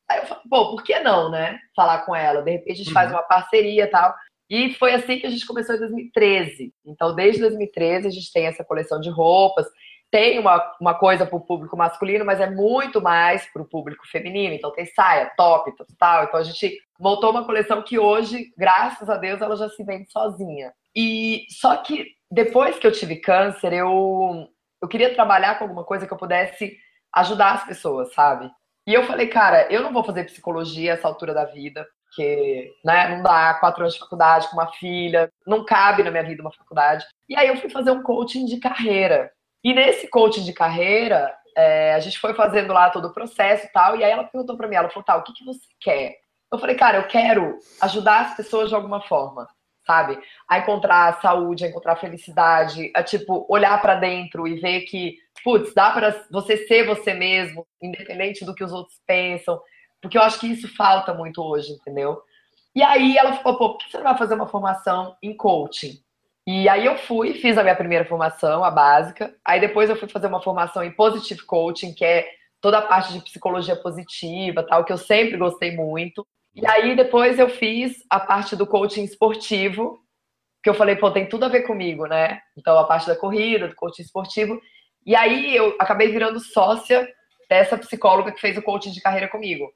Aí 0.09 0.19
eu 0.19 0.27
falei, 0.27 0.43
pô, 0.49 0.71
por 0.71 0.83
que 0.83 0.99
não, 1.01 1.31
né? 1.31 1.59
Falar 1.77 2.05
com 2.05 2.15
ela. 2.15 2.43
De 2.43 2.51
repente 2.51 2.73
a 2.73 2.77
gente 2.77 2.89
uhum. 2.89 2.95
faz 2.95 3.11
uma 3.11 3.23
parceria 3.23 3.85
e 3.85 3.89
tal. 3.89 4.15
E 4.51 4.73
foi 4.75 4.95
assim 4.95 5.19
que 5.19 5.27
a 5.27 5.31
gente 5.31 5.47
começou 5.47 5.75
em 5.75 5.79
2013. 5.79 6.73
Então, 6.87 7.15
desde 7.15 7.41
2013, 7.41 8.09
a 8.09 8.11
gente 8.11 8.33
tem 8.33 8.47
essa 8.47 8.65
coleção 8.65 8.99
de 8.99 9.11
roupas. 9.11 9.67
Tem 10.11 10.39
uma, 10.39 10.75
uma 10.81 10.95
coisa 10.95 11.27
para 11.27 11.37
o 11.37 11.41
público 11.41 11.77
masculino, 11.77 12.25
mas 12.25 12.41
é 12.41 12.49
muito 12.49 13.01
mais 13.01 13.47
para 13.53 13.63
o 13.63 13.69
público 13.69 14.07
feminino. 14.09 14.55
Então, 14.55 14.73
tem 14.73 14.87
saia, 14.87 15.33
top, 15.37 15.73
tal. 15.99 16.25
Então, 16.25 16.41
a 16.41 16.43
gente 16.43 16.79
montou 16.99 17.31
uma 17.31 17.45
coleção 17.45 17.83
que 17.83 17.99
hoje, 17.99 18.53
graças 18.57 19.09
a 19.09 19.17
Deus, 19.17 19.41
ela 19.41 19.57
já 19.57 19.69
se 19.69 19.83
vende 19.85 20.11
sozinha. 20.11 20.73
E 20.97 21.45
só 21.51 21.77
que 21.77 22.07
depois 22.31 22.79
que 22.79 22.87
eu 22.87 22.93
tive 22.93 23.17
câncer, 23.17 23.73
eu, 23.73 24.49
eu 24.81 24.89
queria 24.89 25.15
trabalhar 25.15 25.59
com 25.59 25.65
alguma 25.65 25.85
coisa 25.85 26.07
que 26.07 26.13
eu 26.13 26.19
pudesse 26.19 26.77
ajudar 27.15 27.55
as 27.55 27.65
pessoas, 27.65 28.13
sabe? 28.15 28.51
E 28.87 28.95
eu 28.95 29.05
falei, 29.05 29.27
cara, 29.27 29.71
eu 29.71 29.83
não 29.83 29.93
vou 29.93 30.03
fazer 30.03 30.25
psicologia 30.25 30.95
essa 30.95 31.07
altura 31.07 31.35
da 31.35 31.45
vida 31.45 31.87
porque 32.09 32.73
né, 32.85 33.09
não 33.15 33.23
dá 33.23 33.55
quatro 33.55 33.83
anos 33.83 33.95
de 33.95 34.01
faculdade 34.01 34.49
com 34.49 34.57
uma 34.57 34.73
filha, 34.73 35.31
não 35.47 35.65
cabe 35.65 36.03
na 36.03 36.11
minha 36.11 36.25
vida 36.25 36.43
uma 36.43 36.53
faculdade. 36.53 37.05
E 37.29 37.37
aí 37.37 37.49
eu 37.49 37.57
fui 37.57 37.69
fazer 37.71 37.91
um 37.91 38.03
coaching 38.03 38.47
de 38.47 38.59
carreira. 38.59 39.31
E 39.69 39.75
nesse 39.75 40.09
coaching 40.09 40.45
de 40.45 40.55
carreira, 40.55 41.31
é, 41.55 41.93
a 41.93 42.01
gente 42.01 42.19
foi 42.19 42.33
fazendo 42.33 42.73
lá 42.73 42.89
todo 42.89 43.09
o 43.09 43.13
processo 43.13 43.67
e 43.67 43.69
tal, 43.69 43.97
e 43.97 44.03
aí 44.03 44.11
ela 44.11 44.25
perguntou 44.25 44.57
para 44.57 44.67
mim, 44.67 44.77
ela 44.77 44.89
falou, 44.89 45.05
tá, 45.05 45.15
o 45.15 45.23
que, 45.23 45.35
que 45.35 45.45
você 45.45 45.61
quer? 45.79 46.17
Eu 46.51 46.59
falei, 46.59 46.75
cara, 46.75 46.97
eu 46.97 47.07
quero 47.07 47.59
ajudar 47.83 48.23
as 48.23 48.35
pessoas 48.35 48.71
de 48.71 48.75
alguma 48.75 49.03
forma, 49.03 49.47
sabe? 49.87 50.19
A 50.49 50.61
encontrar 50.61 51.21
saúde, 51.21 51.67
a 51.67 51.69
encontrar 51.69 51.97
felicidade, 51.97 52.91
a, 52.97 53.03
tipo, 53.03 53.45
olhar 53.47 53.79
para 53.83 53.97
dentro 53.97 54.49
e 54.49 54.59
ver 54.59 54.87
que, 54.87 55.19
putz, 55.45 55.75
dá 55.75 55.91
para 55.91 56.19
você 56.31 56.57
ser 56.67 56.87
você 56.87 57.13
mesmo, 57.13 57.67
independente 57.83 58.47
do 58.47 58.55
que 58.55 58.65
os 58.65 58.73
outros 58.73 58.99
pensam. 59.07 59.61
Porque 60.01 60.17
eu 60.17 60.23
acho 60.23 60.41
que 60.41 60.47
isso 60.47 60.75
falta 60.77 61.13
muito 61.13 61.43
hoje, 61.43 61.73
entendeu? 61.73 62.23
E 62.75 62.83
aí 62.83 63.19
ela 63.19 63.35
falou, 63.35 63.59
pô, 63.59 63.69
por 63.73 63.85
que 63.85 63.91
você 63.91 63.99
não 63.99 64.05
vai 64.05 64.17
fazer 64.17 64.35
uma 64.35 64.49
formação 64.49 65.15
em 65.23 65.37
coaching? 65.37 66.03
E 66.51 66.67
aí 66.67 66.87
eu 66.87 66.97
fui, 66.97 67.35
fiz 67.35 67.59
a 67.59 67.63
minha 67.63 67.77
primeira 67.77 68.07
formação, 68.07 68.65
a 68.65 68.71
básica. 68.71 69.35
Aí 69.45 69.61
depois 69.61 69.91
eu 69.91 69.97
fui 69.97 70.09
fazer 70.09 70.29
uma 70.29 70.41
formação 70.41 70.83
em 70.83 70.91
Positive 70.91 71.43
Coaching, 71.45 71.93
que 71.93 72.03
é 72.03 72.27
toda 72.59 72.79
a 72.79 72.83
parte 72.83 73.13
de 73.13 73.21
psicologia 73.21 73.77
positiva, 73.77 74.67
tal, 74.67 74.83
que 74.83 74.91
eu 74.91 74.97
sempre 74.97 75.37
gostei 75.37 75.77
muito. 75.77 76.27
E 76.55 76.67
aí 76.67 76.97
depois 76.97 77.39
eu 77.39 77.51
fiz 77.51 78.03
a 78.09 78.19
parte 78.19 78.57
do 78.57 78.67
coaching 78.67 79.05
esportivo, 79.05 79.99
que 80.63 80.71
eu 80.71 80.75
falei, 80.75 80.97
pô, 80.97 81.11
tem 81.11 81.29
tudo 81.29 81.45
a 81.45 81.49
ver 81.49 81.67
comigo, 81.67 82.07
né? 82.07 82.41
Então 82.57 82.79
a 82.79 82.85
parte 82.85 83.07
da 83.07 83.15
corrida, 83.15 83.69
do 83.69 83.77
coaching 83.77 84.01
esportivo. 84.01 84.59
E 85.05 85.15
aí 85.15 85.55
eu 85.55 85.77
acabei 85.79 86.09
virando 86.09 86.41
sócia 86.41 87.07
dessa 87.51 87.77
psicóloga 87.77 88.33
que 88.33 88.41
fez 88.41 88.57
o 88.57 88.63
coaching 88.63 88.93
de 88.93 89.03
carreira 89.03 89.29
comigo. 89.29 89.71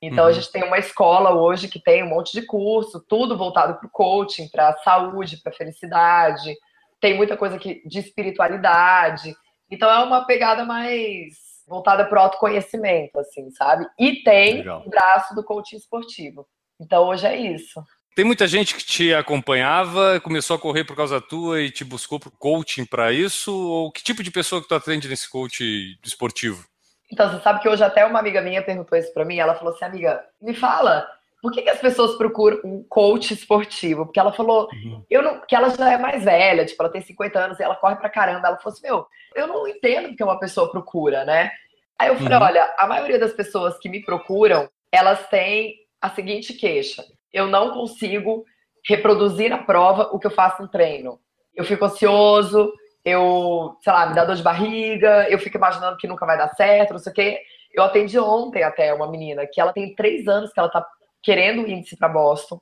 Então 0.00 0.24
uhum. 0.24 0.30
a 0.30 0.32
gente 0.32 0.50
tem 0.52 0.62
uma 0.62 0.78
escola 0.78 1.34
hoje 1.34 1.68
que 1.68 1.80
tem 1.80 2.04
um 2.04 2.08
monte 2.08 2.32
de 2.32 2.46
curso, 2.46 3.04
tudo 3.08 3.36
voltado 3.36 3.78
para 3.78 3.86
o 3.86 3.90
coaching, 3.90 4.48
para 4.48 4.76
saúde, 4.78 5.40
para 5.42 5.52
felicidade. 5.52 6.54
Tem 7.00 7.16
muita 7.16 7.36
coisa 7.36 7.56
aqui 7.56 7.82
de 7.86 7.98
espiritualidade. 7.98 9.34
Então 9.70 9.90
é 9.90 9.98
uma 10.02 10.24
pegada 10.24 10.64
mais 10.64 11.34
voltada 11.66 12.04
para 12.04 12.18
o 12.18 12.22
autoconhecimento, 12.22 13.18
assim, 13.18 13.50
sabe? 13.50 13.86
E 13.98 14.22
tem 14.22 14.58
Legal. 14.58 14.82
o 14.86 14.88
braço 14.88 15.34
do 15.34 15.44
coaching 15.44 15.76
esportivo. 15.76 16.46
Então 16.80 17.06
hoje 17.08 17.26
é 17.26 17.36
isso. 17.36 17.82
Tem 18.14 18.24
muita 18.24 18.48
gente 18.48 18.74
que 18.74 18.84
te 18.84 19.14
acompanhava, 19.14 20.18
começou 20.20 20.56
a 20.56 20.58
correr 20.58 20.84
por 20.84 20.96
causa 20.96 21.20
tua 21.20 21.60
e 21.60 21.70
te 21.70 21.84
buscou 21.84 22.18
por 22.18 22.32
coaching 22.32 22.84
para 22.84 23.12
isso? 23.12 23.52
Ou 23.52 23.92
que 23.92 24.02
tipo 24.02 24.22
de 24.22 24.30
pessoa 24.30 24.60
que 24.60 24.66
tu 24.68 24.74
atende 24.74 25.08
nesse 25.08 25.30
coaching 25.30 25.96
esportivo? 26.04 26.66
Então, 27.10 27.30
você 27.30 27.40
sabe 27.40 27.60
que 27.60 27.68
hoje 27.68 27.82
até 27.82 28.04
uma 28.04 28.18
amiga 28.18 28.40
minha 28.40 28.62
perguntou 28.62 28.98
isso 28.98 29.12
para 29.12 29.24
mim. 29.24 29.38
Ela 29.38 29.54
falou 29.54 29.74
assim: 29.74 29.84
amiga, 29.84 30.24
me 30.40 30.54
fala, 30.54 31.08
por 31.40 31.52
que, 31.52 31.62
que, 31.62 31.70
as 31.70 31.78
pessoas 31.78 32.16
procuram 32.16 32.60
um 32.64 32.84
coach 32.88 33.32
esportivo? 33.32 34.04
Porque 34.04 34.18
ela 34.18 34.32
falou, 34.32 34.68
uhum. 34.72 35.04
eu 35.08 35.22
não, 35.22 35.40
que 35.40 35.54
ela 35.54 35.70
já 35.70 35.92
é 35.92 35.96
mais 35.96 36.24
velha, 36.24 36.66
tipo, 36.66 36.82
ela 36.82 36.92
tem 36.92 37.00
50 37.00 37.38
anos 37.38 37.58
e 37.58 37.62
ela 37.62 37.76
corre 37.76 37.96
pra 37.96 38.10
caramba. 38.10 38.48
Ela 38.48 38.58
falou 38.58 38.72
assim: 38.72 38.86
meu, 38.86 39.06
eu 39.34 39.46
não 39.46 39.66
entendo 39.66 40.08
porque 40.08 40.24
uma 40.24 40.38
pessoa 40.38 40.70
procura, 40.70 41.24
né? 41.24 41.50
Aí 41.98 42.08
eu 42.08 42.16
falei: 42.16 42.38
uhum. 42.38 42.44
olha, 42.44 42.74
a 42.76 42.86
maioria 42.86 43.18
das 43.18 43.32
pessoas 43.32 43.78
que 43.78 43.88
me 43.88 44.04
procuram, 44.04 44.68
elas 44.92 45.26
têm 45.28 45.74
a 46.00 46.10
seguinte 46.10 46.52
queixa: 46.52 47.04
eu 47.32 47.46
não 47.46 47.72
consigo 47.72 48.44
reproduzir 48.86 49.50
na 49.50 49.58
prova 49.58 50.10
o 50.12 50.18
que 50.18 50.26
eu 50.26 50.30
faço 50.30 50.62
no 50.62 50.68
treino. 50.68 51.18
Eu 51.54 51.64
fico 51.64 51.84
ansioso, 51.84 52.72
eu, 53.08 53.76
sei 53.82 53.92
lá, 53.92 54.06
me 54.06 54.14
dá 54.14 54.24
dor 54.24 54.36
de 54.36 54.42
barriga, 54.42 55.28
eu 55.28 55.38
fico 55.38 55.56
imaginando 55.56 55.96
que 55.96 56.06
nunca 56.06 56.26
vai 56.26 56.36
dar 56.36 56.48
certo, 56.54 56.92
não 56.92 56.98
sei 56.98 57.12
o 57.12 57.14
quê. 57.14 57.40
Eu 57.72 57.84
atendi 57.84 58.18
ontem 58.18 58.62
até 58.62 58.92
uma 58.92 59.10
menina 59.10 59.46
que 59.46 59.60
ela 59.60 59.72
tem 59.72 59.94
três 59.94 60.26
anos 60.26 60.52
que 60.52 60.58
ela 60.58 60.68
tá 60.68 60.86
querendo 61.22 61.62
o 61.62 61.68
índice 61.68 61.96
para 61.96 62.08
Boston. 62.08 62.60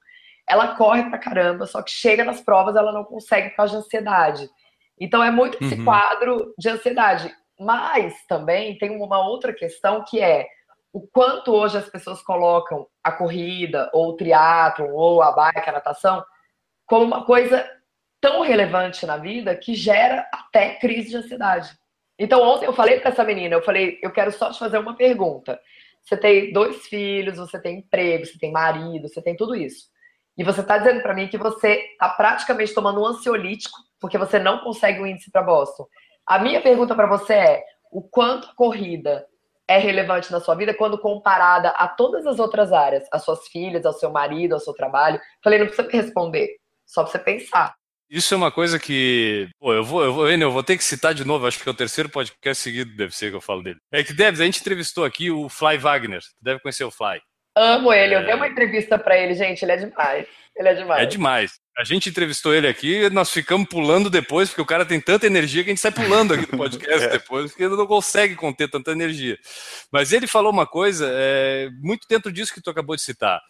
Ela 0.49 0.75
corre 0.77 1.05
pra 1.05 1.19
caramba, 1.19 1.67
só 1.67 1.83
que 1.83 1.91
chega 1.91 2.25
nas 2.25 2.41
provas 2.41 2.77
ela 2.77 2.93
não 2.93 3.05
consegue 3.05 3.51
por 3.51 3.57
causa 3.57 3.73
de 3.73 3.79
ansiedade. 3.79 4.49
Então 4.99 5.23
é 5.23 5.31
muito 5.31 5.63
esse 5.63 5.75
uhum. 5.75 5.85
quadro 5.85 6.55
de 6.59 6.69
ansiedade. 6.69 7.35
Mas 7.59 8.15
também 8.27 8.77
tem 8.79 8.91
uma 8.91 9.27
outra 9.27 9.53
questão 9.53 10.05
que 10.05 10.21
é 10.21 10.47
o 10.93 11.07
quanto 11.07 11.53
hoje 11.53 11.77
as 11.77 11.89
pessoas 11.89 12.23
colocam 12.23 12.87
a 13.05 13.13
corrida, 13.13 13.91
ou 13.93 14.11
o 14.11 14.17
triatlon, 14.17 14.93
ou 14.93 15.23
a 15.23 15.31
bike, 15.33 15.69
a 15.69 15.73
natação, 15.73 16.25
como 16.87 17.05
uma 17.05 17.25
coisa 17.25 17.69
tão 18.21 18.41
relevante 18.41 19.05
na 19.07 19.17
vida 19.17 19.55
que 19.55 19.75
gera 19.75 20.29
até 20.33 20.75
crise 20.77 21.11
de 21.11 21.17
ansiedade. 21.17 21.71
Então, 22.19 22.43
ontem 22.43 22.67
eu 22.67 22.73
falei 22.73 22.99
para 22.99 23.11
essa 23.11 23.25
menina, 23.25 23.55
eu 23.55 23.63
falei, 23.63 23.99
eu 24.03 24.11
quero 24.11 24.33
só 24.33 24.51
te 24.51 24.59
fazer 24.59 24.79
uma 24.79 24.97
pergunta. 24.97 25.61
Você 26.03 26.17
tem 26.17 26.53
dois 26.53 26.87
filhos, 26.87 27.37
você 27.37 27.61
tem 27.61 27.79
emprego, 27.79 28.25
você 28.25 28.39
tem 28.39 28.53
marido, 28.53 29.09
você 29.09 29.21
tem 29.21 29.37
tudo 29.37 29.55
isso. 29.55 29.87
E 30.39 30.45
você 30.45 30.61
está 30.61 30.79
dizendo 30.79 31.03
para 31.03 31.15
mim 31.15 31.29
que 31.29 31.39
você 31.39 31.75
está 31.93 32.09
praticamente 32.11 32.75
tomando 32.75 33.01
um 33.01 33.07
ansiolítico 33.07 33.77
porque 34.01 34.19
você 34.19 34.39
não 34.39 34.59
consegue 34.59 35.01
o 35.01 35.07
índice 35.07 35.31
para 35.31 35.43
Boston. 35.43 35.87
A 36.27 36.39
minha 36.39 36.61
pergunta 36.61 36.95
para 36.95 37.07
você 37.07 37.35
é: 37.35 37.65
o 37.91 38.03
quanto 38.03 38.49
a 38.49 38.55
corrida 38.55 39.27
é 39.69 39.79
relevante 39.79 40.31
na 40.31 40.41
sua 40.41 40.55
vida 40.55 40.75
quando 40.75 40.99
comparada 40.99 41.71
a 41.71 41.89
todas 41.89 42.27
as 42.27 42.39
outras 42.39 42.73
áreas, 42.73 43.09
as 43.11 43.25
suas 43.25 43.49
filhas, 43.49 43.85
ao 43.85 43.93
seu 43.93 44.11
marido, 44.11 44.55
ao 44.55 44.61
seu 44.61 44.75
trabalho? 44.75 45.21
Falei, 45.43 45.59
não 45.59 45.67
precisa 45.67 45.89
me 45.89 45.95
responder, 45.95 46.57
só 46.85 47.03
para 47.03 47.13
você 47.13 47.19
pensar. 47.19 47.75
Isso 48.09 48.33
é 48.33 48.37
uma 48.37 48.53
coisa 48.53 48.79
que. 48.79 49.49
Pô, 49.59 49.75
eu 49.75 49.85
vou, 49.85 50.05
eu 50.05 50.13
vou, 50.13 50.31
eu 50.31 50.51
vou 50.53 50.63
ter 50.63 50.77
que 50.77 50.85
citar 50.85 51.13
de 51.13 51.25
novo, 51.25 51.47
acho 51.47 51.61
que 51.61 51.69
é 51.69 51.73
o 51.73 51.75
terceiro 51.75 52.09
podcast 52.09 52.63
seguido, 52.63 52.97
deve 52.97 53.15
ser 53.15 53.31
que 53.31 53.37
eu 53.37 53.41
falo 53.41 53.63
dele. 53.63 53.79
É 53.93 54.05
que 54.05 54.13
Debs, 54.13 54.41
a 54.41 54.45
gente 54.45 54.61
entrevistou 54.61 55.05
aqui 55.05 55.31
o 55.31 55.49
Fly 55.49 55.77
Wagner. 55.79 56.21
Tu 56.21 56.43
deve 56.43 56.61
conhecer 56.61 56.85
o 56.85 56.91
Fly. 56.91 57.21
Amo 57.57 57.93
ele, 57.93 58.15
é... 58.15 58.19
eu 58.19 58.25
dei 58.25 58.35
uma 58.35 58.47
entrevista 58.47 58.99
para 58.99 59.19
ele, 59.19 59.35
gente. 59.35 59.63
Ele 59.63 59.73
é 59.73 59.77
demais. 59.77 60.27
Ele 60.55 60.69
é 60.69 60.75
demais. 60.75 61.03
É 61.03 61.07
demais. 61.07 61.53
A 61.77 61.85
gente 61.85 62.09
entrevistou 62.09 62.55
ele 62.55 62.67
aqui, 62.67 63.11
nós 63.11 63.31
ficamos 63.31 63.69
pulando 63.69 64.09
depois, 64.09 64.49
porque 64.49 64.63
o 64.63 64.67
cara 64.67 64.87
tem 64.87 64.99
tanta 64.99 65.27
energia 65.27 65.63
que 65.63 65.71
a 65.71 65.73
gente 65.73 65.81
sai 65.81 65.91
pulando 65.91 66.33
aqui 66.33 66.51
no 66.51 66.57
podcast 66.57 67.09
depois, 67.13 67.51
porque 67.51 67.65
ele 67.65 67.77
não 67.77 67.87
consegue 67.87 68.35
conter 68.35 68.71
tanta 68.71 68.93
energia. 68.93 69.39
Mas 69.93 70.13
ele 70.13 70.27
falou 70.27 70.51
uma 70.51 70.67
coisa 70.67 71.07
é, 71.11 71.69
muito 71.83 72.07
dentro 72.09 72.33
disso 72.33 72.55
que 72.55 72.63
tu 72.63 72.71
acabou 72.71 72.97
de 72.97 73.03
citar, 73.03 73.43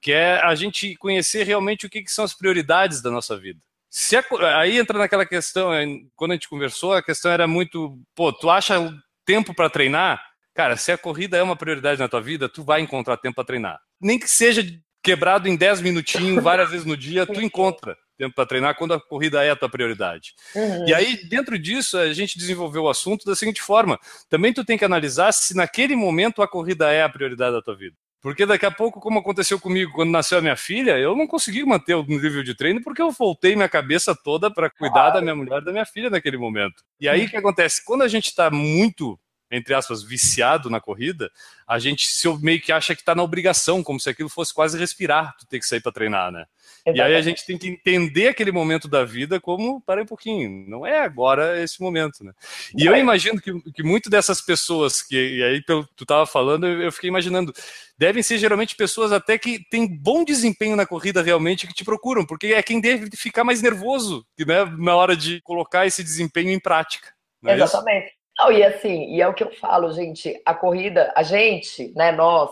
que 0.00 0.12
é 0.12 0.40
a 0.42 0.54
gente 0.54 0.96
conhecer 0.96 1.44
realmente 1.44 1.84
o 1.84 1.90
que, 1.90 2.02
que 2.02 2.10
são 2.10 2.24
as 2.24 2.32
prioridades 2.32 3.02
da 3.02 3.10
nossa 3.10 3.36
vida. 3.36 3.60
Se 3.96 4.16
a, 4.16 4.24
aí 4.58 4.76
entra 4.76 4.98
naquela 4.98 5.24
questão, 5.24 5.72
é, 5.72 5.86
quando 6.16 6.32
a 6.32 6.34
gente 6.34 6.48
conversou, 6.48 6.94
a 6.94 7.02
questão 7.02 7.30
era 7.30 7.46
muito, 7.46 7.96
pô, 8.12 8.32
tu 8.32 8.50
acha 8.50 8.92
tempo 9.24 9.54
para 9.54 9.70
treinar? 9.70 10.20
Cara, 10.52 10.76
se 10.76 10.90
a 10.90 10.98
corrida 10.98 11.36
é 11.36 11.42
uma 11.44 11.54
prioridade 11.54 12.00
na 12.00 12.08
tua 12.08 12.20
vida, 12.20 12.48
tu 12.48 12.64
vai 12.64 12.80
encontrar 12.80 13.16
tempo 13.18 13.36
para 13.36 13.44
treinar. 13.44 13.78
Nem 14.00 14.18
que 14.18 14.28
seja 14.28 14.64
quebrado 15.00 15.48
em 15.48 15.54
10 15.54 15.80
minutinhos, 15.80 16.42
várias 16.42 16.70
vezes 16.70 16.84
no 16.84 16.96
dia, 16.96 17.24
tu 17.24 17.40
encontra. 17.40 17.96
tempo 18.18 18.34
para 18.34 18.46
treinar 18.46 18.74
quando 18.74 18.94
a 18.94 19.00
corrida 19.00 19.44
é 19.44 19.50
a 19.50 19.56
tua 19.56 19.68
prioridade. 19.68 20.34
Uhum. 20.56 20.88
E 20.88 20.92
aí, 20.92 21.28
dentro 21.28 21.56
disso, 21.56 21.96
a 21.96 22.12
gente 22.12 22.36
desenvolveu 22.36 22.82
o 22.82 22.88
assunto 22.88 23.24
da 23.24 23.36
seguinte 23.36 23.62
forma: 23.62 23.96
também 24.28 24.52
tu 24.52 24.64
tem 24.64 24.76
que 24.76 24.84
analisar 24.84 25.30
se 25.30 25.54
naquele 25.54 25.94
momento 25.94 26.42
a 26.42 26.48
corrida 26.48 26.90
é 26.90 27.04
a 27.04 27.08
prioridade 27.08 27.54
da 27.54 27.62
tua 27.62 27.76
vida. 27.76 27.96
Porque 28.24 28.46
daqui 28.46 28.64
a 28.64 28.70
pouco, 28.70 29.00
como 29.00 29.18
aconteceu 29.18 29.60
comigo 29.60 29.92
quando 29.92 30.10
nasceu 30.10 30.38
a 30.38 30.40
minha 30.40 30.56
filha, 30.56 30.98
eu 30.98 31.14
não 31.14 31.26
consegui 31.26 31.62
manter 31.62 31.92
o 31.92 32.02
nível 32.04 32.42
de 32.42 32.54
treino 32.54 32.80
porque 32.82 33.02
eu 33.02 33.10
voltei 33.10 33.54
minha 33.54 33.68
cabeça 33.68 34.16
toda 34.16 34.50
para 34.50 34.70
cuidar 34.70 35.10
da 35.10 35.20
minha 35.20 35.36
mulher 35.36 35.60
e 35.60 35.64
da 35.66 35.70
minha 35.70 35.84
filha 35.84 36.08
naquele 36.08 36.38
momento. 36.38 36.82
E 36.98 37.06
aí 37.06 37.26
o 37.26 37.28
que 37.28 37.36
acontece? 37.36 37.84
Quando 37.84 38.00
a 38.00 38.08
gente 38.08 38.28
está 38.28 38.50
muito 38.50 39.20
entre 39.56 39.74
aspas, 39.74 40.02
viciado 40.02 40.68
na 40.68 40.80
corrida, 40.80 41.30
a 41.66 41.78
gente 41.78 42.06
se 42.06 42.28
meio 42.38 42.60
que 42.60 42.72
acha 42.72 42.94
que 42.94 43.02
está 43.02 43.14
na 43.14 43.22
obrigação, 43.22 43.82
como 43.82 43.98
se 43.98 44.10
aquilo 44.10 44.28
fosse 44.28 44.52
quase 44.52 44.78
respirar, 44.78 45.34
tu 45.38 45.46
ter 45.46 45.58
que 45.58 45.66
sair 45.66 45.80
para 45.80 45.92
treinar, 45.92 46.30
né? 46.30 46.44
Exatamente. 46.86 46.98
E 46.98 47.02
aí 47.02 47.14
a 47.14 47.22
gente 47.22 47.46
tem 47.46 47.56
que 47.56 47.68
entender 47.68 48.28
aquele 48.28 48.52
momento 48.52 48.86
da 48.86 49.04
vida 49.04 49.40
como, 49.40 49.80
para 49.80 50.02
um 50.02 50.06
pouquinho, 50.06 50.68
não 50.68 50.86
é 50.86 51.00
agora 51.00 51.62
esse 51.62 51.80
momento, 51.80 52.22
né? 52.22 52.32
E 52.76 52.84
eu 52.84 52.94
imagino 52.96 53.40
que, 53.40 53.52
que 53.72 53.82
muito 53.82 54.10
dessas 54.10 54.40
pessoas 54.40 55.00
que, 55.00 55.16
e 55.16 55.42
aí 55.42 55.62
pelo 55.62 55.86
tu 55.96 56.04
estava 56.04 56.26
falando, 56.26 56.66
eu 56.66 56.92
fiquei 56.92 57.08
imaginando, 57.08 57.52
devem 57.96 58.22
ser 58.22 58.38
geralmente 58.38 58.76
pessoas 58.76 59.12
até 59.12 59.38
que 59.38 59.64
têm 59.70 59.86
bom 59.86 60.24
desempenho 60.24 60.76
na 60.76 60.86
corrida 60.86 61.22
realmente 61.22 61.66
que 61.66 61.74
te 61.74 61.84
procuram, 61.84 62.26
porque 62.26 62.48
é 62.48 62.62
quem 62.62 62.80
deve 62.80 63.08
ficar 63.16 63.44
mais 63.44 63.62
nervoso 63.62 64.26
né, 64.38 64.64
na 64.78 64.94
hora 64.94 65.16
de 65.16 65.40
colocar 65.40 65.86
esse 65.86 66.02
desempenho 66.02 66.50
em 66.50 66.60
prática. 66.60 67.14
É 67.46 67.54
Exatamente. 67.54 68.06
Isso? 68.06 68.23
Não, 68.38 68.50
e 68.50 68.62
assim, 68.62 69.14
e 69.14 69.20
é 69.20 69.28
o 69.28 69.34
que 69.34 69.44
eu 69.44 69.50
falo, 69.52 69.92
gente, 69.92 70.40
a 70.44 70.54
corrida, 70.54 71.12
a 71.16 71.22
gente, 71.22 71.92
né, 71.94 72.10
nós, 72.10 72.50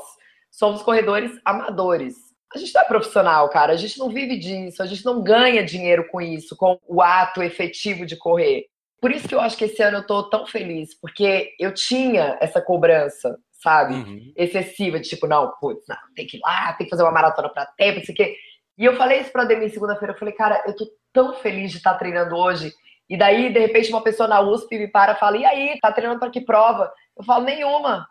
somos 0.50 0.82
corredores 0.82 1.32
amadores. 1.44 2.14
A 2.54 2.58
gente 2.58 2.74
não 2.74 2.82
é 2.82 2.84
profissional, 2.84 3.48
cara, 3.48 3.72
a 3.72 3.76
gente 3.76 3.98
não 3.98 4.10
vive 4.10 4.38
disso, 4.38 4.82
a 4.82 4.86
gente 4.86 5.04
não 5.04 5.22
ganha 5.22 5.64
dinheiro 5.64 6.06
com 6.08 6.20
isso, 6.20 6.54
com 6.54 6.78
o 6.86 7.00
ato 7.00 7.42
efetivo 7.42 8.04
de 8.04 8.16
correr. 8.16 8.66
Por 9.00 9.10
isso 9.10 9.26
que 9.26 9.34
eu 9.34 9.40
acho 9.40 9.56
que 9.56 9.64
esse 9.64 9.82
ano 9.82 9.98
eu 9.98 10.06
tô 10.06 10.22
tão 10.28 10.46
feliz, 10.46 10.94
porque 11.00 11.54
eu 11.58 11.72
tinha 11.74 12.36
essa 12.40 12.60
cobrança, 12.60 13.36
sabe? 13.50 13.94
Uhum. 13.94 14.32
Excessiva, 14.36 15.00
de 15.00 15.08
tipo, 15.08 15.26
não, 15.26 15.50
putz, 15.58 15.84
não, 15.88 15.96
tem 16.14 16.26
que 16.26 16.36
ir 16.36 16.40
lá, 16.40 16.72
tem 16.74 16.86
que 16.86 16.90
fazer 16.90 17.02
uma 17.02 17.10
maratona 17.10 17.48
pra 17.48 17.66
tempo, 17.66 17.98
não 17.98 18.04
sei 18.04 18.12
o 18.12 18.16
quê. 18.16 18.36
E 18.78 18.84
eu 18.84 18.96
falei 18.96 19.20
isso 19.20 19.32
pra 19.32 19.44
Demi 19.44 19.68
segunda-feira, 19.70 20.14
eu 20.14 20.18
falei, 20.18 20.34
cara, 20.34 20.62
eu 20.66 20.76
tô 20.76 20.86
tão 21.12 21.34
feliz 21.34 21.70
de 21.70 21.78
estar 21.78 21.94
treinando 21.94 22.36
hoje 22.36 22.72
e 23.12 23.16
daí, 23.18 23.52
de 23.52 23.58
repente, 23.58 23.90
uma 23.90 24.00
pessoa 24.00 24.26
na 24.26 24.40
USP 24.40 24.78
me 24.78 24.88
para 24.88 25.12
e 25.12 25.16
fala: 25.16 25.36
E 25.36 25.44
aí, 25.44 25.78
tá 25.82 25.92
treinando 25.92 26.18
para 26.18 26.30
que 26.30 26.40
prova? 26.40 26.90
Eu 27.14 27.22
falo: 27.22 27.44
Nenhuma. 27.44 28.08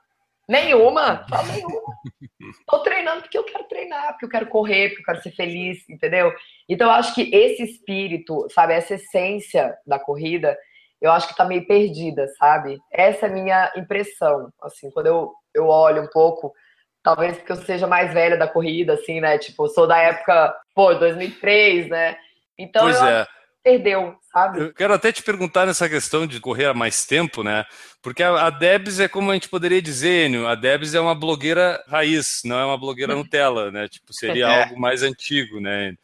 Nenhuma? 0.48 1.24
Eu 1.24 1.28
falo, 1.28 1.52
nenhuma. 1.52 1.82
Tô 2.70 2.80
treinando 2.84 3.24
porque 3.24 3.36
eu 3.36 3.44
quero 3.44 3.64
treinar, 3.64 4.12
porque 4.12 4.26
eu 4.26 4.30
quero 4.30 4.46
correr, 4.46 4.90
porque 4.90 5.02
eu 5.02 5.06
quero 5.06 5.24
ser 5.24 5.32
feliz, 5.32 5.90
entendeu? 5.90 6.32
Então, 6.70 6.88
eu 6.88 6.94
acho 6.94 7.16
que 7.16 7.34
esse 7.34 7.64
espírito, 7.64 8.46
sabe, 8.52 8.74
essa 8.74 8.94
essência 8.94 9.76
da 9.88 9.98
corrida, 9.98 10.56
eu 11.02 11.12
acho 11.12 11.28
que 11.28 11.36
tá 11.36 11.46
meio 11.46 11.66
perdida, 11.66 12.28
sabe? 12.38 12.78
Essa 12.92 13.26
é 13.26 13.30
a 13.30 13.34
minha 13.34 13.74
impressão, 13.76 14.54
assim, 14.62 14.92
quando 14.92 15.08
eu, 15.08 15.34
eu 15.52 15.66
olho 15.66 16.04
um 16.04 16.10
pouco, 16.10 16.54
talvez 17.02 17.38
porque 17.38 17.54
eu 17.54 17.56
seja 17.56 17.88
mais 17.88 18.14
velha 18.14 18.38
da 18.38 18.48
corrida, 18.48 18.94
assim, 18.94 19.20
né? 19.20 19.40
Tipo, 19.40 19.66
eu 19.66 19.70
sou 19.70 19.88
da 19.88 19.98
época, 19.98 20.56
pô, 20.76 20.94
2003, 20.94 21.90
né? 21.90 22.18
Então, 22.56 22.84
pois 22.84 23.02
eu, 23.02 23.08
é 23.08 23.28
perdeu, 23.64 24.16
sabe? 24.32 24.60
Eu 24.60 24.74
quero 24.74 24.94
até 24.94 25.12
te 25.12 25.22
perguntar 25.24 25.66
nessa 25.66 25.88
questão 25.88 26.26
de 26.26 26.40
correr 26.40 26.66
há 26.66 26.74
mais 26.74 27.06
tempo, 27.06 27.44
né? 27.44 27.66
Porque 28.02 28.24
a, 28.24 28.48
a 28.48 28.50
Debs 28.50 29.00
é 29.00 29.08
como 29.08 29.32
a 29.32 29.34
gente 29.34 29.50
poderia 29.50 29.82
dizer, 29.82 30.26
Enio, 30.26 30.48
a 30.48 30.56
Debs 30.56 30.94
é 30.94 31.00
uma 31.00 31.16
blogueira 31.16 31.84
raiz, 31.88 32.42
não 32.44 32.58
é 32.60 32.66
uma 32.66 32.78
blogueira 32.78 33.16
Nutella, 33.16 33.72
né? 33.72 33.88
Tipo, 33.88 34.14
seria 34.14 34.48
é. 34.50 34.64
algo 34.64 34.80
mais 34.80 35.04
antigo, 35.04 35.60
né? 35.60 35.96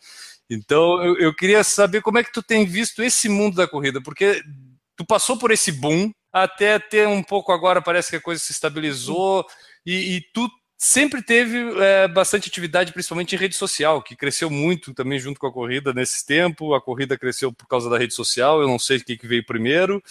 Então, 0.50 1.04
eu, 1.04 1.18
eu 1.18 1.36
queria 1.36 1.64
saber 1.64 2.02
como 2.02 2.18
é 2.18 2.24
que 2.24 2.32
tu 2.32 2.42
tem 2.42 2.66
visto 2.66 3.04
esse 3.04 3.28
mundo 3.28 3.56
da 3.56 3.68
corrida, 3.68 4.02
porque 4.02 4.42
tu 4.96 5.06
passou 5.06 5.38
por 5.38 5.52
esse 5.52 5.72
boom, 5.72 6.12
até 6.32 6.80
ter 6.80 7.08
um 7.08 7.24
pouco 7.24 7.52
agora 7.52 7.82
parece 7.82 8.12
que 8.12 8.16
a 8.16 8.22
coisa 8.22 8.42
se 8.42 8.52
estabilizou, 8.52 9.46
e, 9.86 10.18
e 10.18 10.22
tu 10.34 10.50
sempre 10.78 11.22
teve 11.22 11.58
é, 11.82 12.08
bastante 12.08 12.48
atividade, 12.48 12.94
principalmente 12.94 13.36
em 13.36 13.40
rede 13.40 13.56
social, 13.56 14.02
que 14.02 14.16
cresceu 14.16 14.50
muito 14.50 14.94
também 14.94 15.20
junto 15.20 15.40
com 15.40 15.48
a 15.48 15.52
corrida 15.52 15.92
nesse 15.94 16.26
tempo. 16.26 16.74
A 16.74 16.82
corrida 16.82 17.18
cresceu 17.18 17.52
por 17.52 17.68
causa 17.68 17.90
da 17.90 17.98
rede 17.98 18.14
social, 18.14 18.62
eu 18.62 18.68
não 18.68 18.78
sei 18.78 18.98
o 18.98 19.04
que, 19.04 19.18
que 19.18 19.28
veio 19.28 19.46
primeiro. 19.46 20.02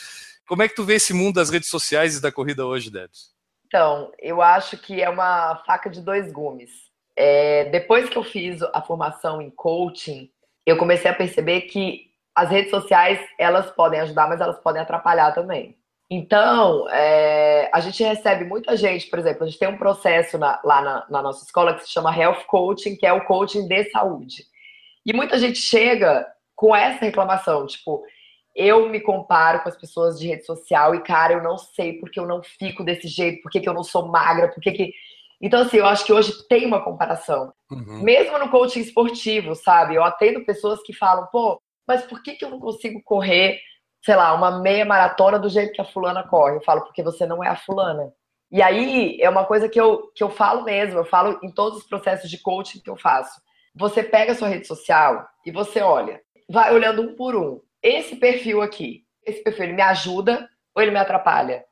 Como 0.46 0.62
é 0.62 0.68
que 0.68 0.74
tu 0.74 0.84
vê 0.84 0.94
esse 0.94 1.14
mundo 1.14 1.36
das 1.36 1.50
redes 1.50 1.68
sociais 1.68 2.16
e 2.16 2.22
da 2.22 2.32
corrida 2.32 2.66
hoje, 2.66 2.90
Debs? 2.90 3.34
Então, 3.66 4.12
eu 4.18 4.42
acho 4.42 4.76
que 4.78 5.02
é 5.02 5.08
uma 5.08 5.62
faca 5.66 5.90
de 5.90 6.00
dois 6.00 6.30
gumes. 6.30 6.70
É, 7.16 7.64
depois 7.70 8.08
que 8.08 8.16
eu 8.16 8.22
fiz 8.22 8.62
a 8.62 8.82
formação 8.82 9.40
em 9.40 9.50
coaching, 9.50 10.30
eu 10.64 10.76
comecei 10.76 11.10
a 11.10 11.14
perceber 11.14 11.62
que 11.62 12.10
as 12.34 12.50
redes 12.50 12.70
sociais 12.70 13.18
elas 13.38 13.70
podem 13.70 14.00
ajudar, 14.00 14.28
mas 14.28 14.40
elas 14.40 14.58
podem 14.60 14.82
atrapalhar 14.82 15.32
também. 15.32 15.76
Então, 16.08 16.88
é, 16.90 17.68
a 17.72 17.80
gente 17.80 18.02
recebe 18.02 18.44
muita 18.44 18.76
gente, 18.76 19.08
por 19.08 19.18
exemplo, 19.18 19.42
a 19.42 19.46
gente 19.46 19.58
tem 19.58 19.68
um 19.68 19.76
processo 19.76 20.38
na, 20.38 20.60
lá 20.64 20.80
na, 20.80 21.06
na, 21.10 21.22
nossa 21.22 21.44
escola 21.44 21.74
que 21.74 21.82
se 21.82 21.92
chama 21.92 22.16
Health 22.16 22.44
Coaching, 22.46 22.96
que 22.96 23.04
é 23.04 23.12
o 23.12 23.24
coaching 23.24 23.66
de 23.66 23.90
saúde. 23.90 24.44
E 25.04 25.12
muita 25.12 25.36
gente 25.36 25.58
chega 25.58 26.24
com 26.54 26.74
essa 26.74 27.04
reclamação, 27.04 27.66
tipo, 27.66 28.04
eu 28.54 28.88
me 28.88 29.00
comparo 29.00 29.62
com 29.62 29.68
as 29.68 29.76
pessoas 29.76 30.18
de 30.18 30.28
rede 30.28 30.46
social 30.46 30.94
e, 30.94 31.02
cara, 31.02 31.34
eu 31.34 31.42
não 31.42 31.58
sei 31.58 31.98
porque 31.98 32.18
eu 32.18 32.26
não 32.26 32.40
fico 32.42 32.84
desse 32.84 33.08
jeito, 33.08 33.42
porque 33.42 33.60
que 33.60 33.68
eu 33.68 33.74
não 33.74 33.84
sou 33.84 34.08
magra, 34.08 34.48
porque 34.48 34.72
que. 34.72 34.92
Então, 35.40 35.60
assim, 35.60 35.76
eu 35.76 35.86
acho 35.86 36.06
que 36.06 36.12
hoje 36.12 36.32
tem 36.48 36.64
uma 36.64 36.82
comparação. 36.82 37.52
Uhum. 37.70 38.02
Mesmo 38.02 38.38
no 38.38 38.48
coaching 38.48 38.80
esportivo, 38.80 39.54
sabe? 39.54 39.94
Eu 39.96 40.02
atendo 40.02 40.46
pessoas 40.46 40.82
que 40.82 40.94
falam, 40.94 41.28
pô, 41.30 41.60
mas 41.86 42.02
por 42.04 42.22
que, 42.22 42.34
que 42.34 42.44
eu 42.44 42.48
não 42.48 42.58
consigo 42.58 43.02
correr 43.04 43.60
sei 44.06 44.14
lá, 44.14 44.32
uma 44.34 44.60
meia 44.60 44.84
maratona 44.84 45.36
do 45.36 45.48
jeito 45.48 45.72
que 45.72 45.80
a 45.80 45.84
fulana 45.84 46.22
corre. 46.22 46.54
Eu 46.54 46.60
falo, 46.60 46.82
porque 46.82 47.02
você 47.02 47.26
não 47.26 47.42
é 47.42 47.48
a 47.48 47.56
fulana. 47.56 48.12
E 48.52 48.62
aí 48.62 49.20
é 49.20 49.28
uma 49.28 49.44
coisa 49.44 49.68
que 49.68 49.80
eu, 49.80 50.12
que 50.14 50.22
eu 50.22 50.30
falo 50.30 50.62
mesmo, 50.62 51.00
eu 51.00 51.04
falo 51.04 51.40
em 51.42 51.50
todos 51.50 51.80
os 51.80 51.88
processos 51.88 52.30
de 52.30 52.38
coaching 52.38 52.78
que 52.78 52.88
eu 52.88 52.96
faço. 52.96 53.40
Você 53.74 54.04
pega 54.04 54.30
a 54.30 54.34
sua 54.36 54.46
rede 54.46 54.64
social 54.64 55.26
e 55.44 55.50
você 55.50 55.80
olha, 55.80 56.20
vai 56.48 56.72
olhando 56.72 57.02
um 57.02 57.16
por 57.16 57.34
um. 57.34 57.60
Esse 57.82 58.14
perfil 58.14 58.62
aqui, 58.62 59.04
esse 59.24 59.42
perfil, 59.42 59.64
ele 59.64 59.72
me 59.72 59.82
ajuda 59.82 60.48
ou 60.72 60.80
ele 60.80 60.92
me 60.92 61.00
atrapalha? 61.00 61.64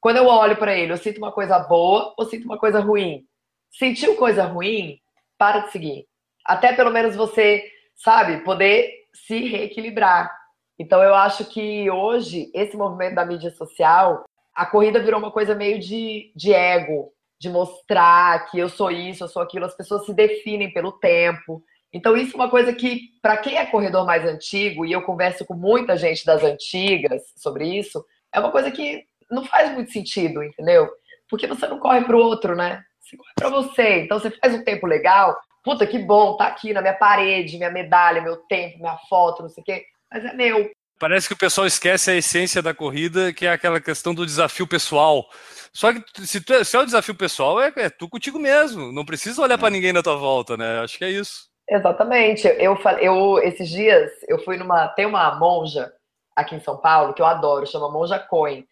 Quando 0.00 0.18
eu 0.18 0.28
olho 0.28 0.56
para 0.56 0.78
ele, 0.78 0.92
eu 0.92 0.96
sinto 0.96 1.18
uma 1.18 1.32
coisa 1.32 1.58
boa 1.58 2.14
ou 2.16 2.24
sinto 2.24 2.44
uma 2.44 2.56
coisa 2.56 2.78
ruim? 2.78 3.24
Sentiu 3.68 4.14
coisa 4.14 4.44
ruim? 4.44 5.00
Para 5.36 5.62
de 5.62 5.72
seguir. 5.72 6.06
Até 6.46 6.72
pelo 6.72 6.92
menos 6.92 7.16
você, 7.16 7.68
sabe, 7.96 8.44
poder 8.44 8.94
se 9.12 9.40
reequilibrar. 9.40 10.39
Então 10.80 11.02
eu 11.02 11.14
acho 11.14 11.44
que 11.44 11.90
hoje, 11.90 12.50
esse 12.54 12.74
movimento 12.74 13.16
da 13.16 13.26
mídia 13.26 13.50
social, 13.50 14.24
a 14.54 14.64
corrida 14.64 14.98
virou 14.98 15.20
uma 15.20 15.30
coisa 15.30 15.54
meio 15.54 15.78
de, 15.78 16.32
de 16.34 16.54
ego, 16.54 17.12
de 17.38 17.50
mostrar 17.50 18.50
que 18.50 18.58
eu 18.58 18.66
sou 18.70 18.90
isso, 18.90 19.22
eu 19.22 19.28
sou 19.28 19.42
aquilo, 19.42 19.66
as 19.66 19.76
pessoas 19.76 20.06
se 20.06 20.14
definem 20.14 20.72
pelo 20.72 20.92
tempo. 20.92 21.62
Então, 21.92 22.16
isso 22.16 22.32
é 22.32 22.36
uma 22.36 22.48
coisa 22.48 22.72
que, 22.72 23.10
para 23.20 23.36
quem 23.36 23.58
é 23.58 23.66
corredor 23.66 24.06
mais 24.06 24.24
antigo, 24.24 24.86
e 24.86 24.92
eu 24.92 25.02
converso 25.02 25.44
com 25.44 25.52
muita 25.52 25.98
gente 25.98 26.24
das 26.24 26.42
antigas 26.42 27.20
sobre 27.36 27.66
isso, 27.78 28.02
é 28.32 28.40
uma 28.40 28.50
coisa 28.50 28.70
que 28.70 29.04
não 29.30 29.44
faz 29.44 29.70
muito 29.74 29.92
sentido, 29.92 30.42
entendeu? 30.42 30.88
Porque 31.28 31.46
você 31.46 31.66
não 31.66 31.78
corre 31.78 32.00
para 32.04 32.16
o 32.16 32.20
outro, 32.20 32.56
né? 32.56 32.82
Você 33.00 33.18
corre 33.18 33.32
para 33.36 33.50
você. 33.50 34.00
Então, 34.00 34.18
você 34.18 34.30
faz 34.30 34.54
um 34.54 34.64
tempo 34.64 34.86
legal, 34.86 35.36
puta 35.62 35.86
que 35.86 35.98
bom, 35.98 36.38
tá 36.38 36.46
aqui 36.46 36.72
na 36.72 36.80
minha 36.80 36.94
parede, 36.94 37.58
minha 37.58 37.70
medalha, 37.70 38.22
meu 38.22 38.36
tempo, 38.36 38.78
minha 38.78 38.96
foto, 39.10 39.42
não 39.42 39.50
sei 39.50 39.60
o 39.60 39.64
quê 39.64 39.84
mas 40.10 40.24
é 40.24 40.32
meu. 40.32 40.70
Parece 40.98 41.26
que 41.26 41.34
o 41.34 41.38
pessoal 41.38 41.66
esquece 41.66 42.10
a 42.10 42.14
essência 42.14 42.60
da 42.60 42.74
corrida, 42.74 43.32
que 43.32 43.46
é 43.46 43.52
aquela 43.52 43.80
questão 43.80 44.14
do 44.14 44.26
desafio 44.26 44.66
pessoal. 44.66 45.26
Só 45.72 45.92
que 45.92 46.26
se, 46.26 46.42
tu, 46.42 46.52
é, 46.52 46.62
se 46.62 46.76
é 46.76 46.80
o 46.80 46.84
desafio 46.84 47.14
pessoal, 47.14 47.60
é, 47.60 47.72
é 47.76 47.88
tu 47.88 48.08
contigo 48.08 48.38
mesmo. 48.38 48.92
Não 48.92 49.04
precisa 49.04 49.40
olhar 49.40 49.56
para 49.56 49.68
é. 49.68 49.70
ninguém 49.70 49.94
na 49.94 50.02
tua 50.02 50.16
volta, 50.16 50.56
né? 50.58 50.80
Acho 50.80 50.98
que 50.98 51.04
é 51.04 51.10
isso. 51.10 51.48
Exatamente. 51.68 52.46
Eu, 52.58 52.76
eu 53.00 53.38
esses 53.38 53.68
dias 53.68 54.10
eu 54.28 54.38
fui 54.44 54.56
numa 54.56 54.88
tem 54.88 55.06
uma 55.06 55.36
monja 55.36 55.92
aqui 56.36 56.54
em 56.54 56.60
São 56.60 56.76
Paulo 56.76 57.14
que 57.14 57.22
eu 57.22 57.26
adoro, 57.26 57.66
chama 57.66 57.90
Monja 57.90 58.18
Coin. 58.18 58.66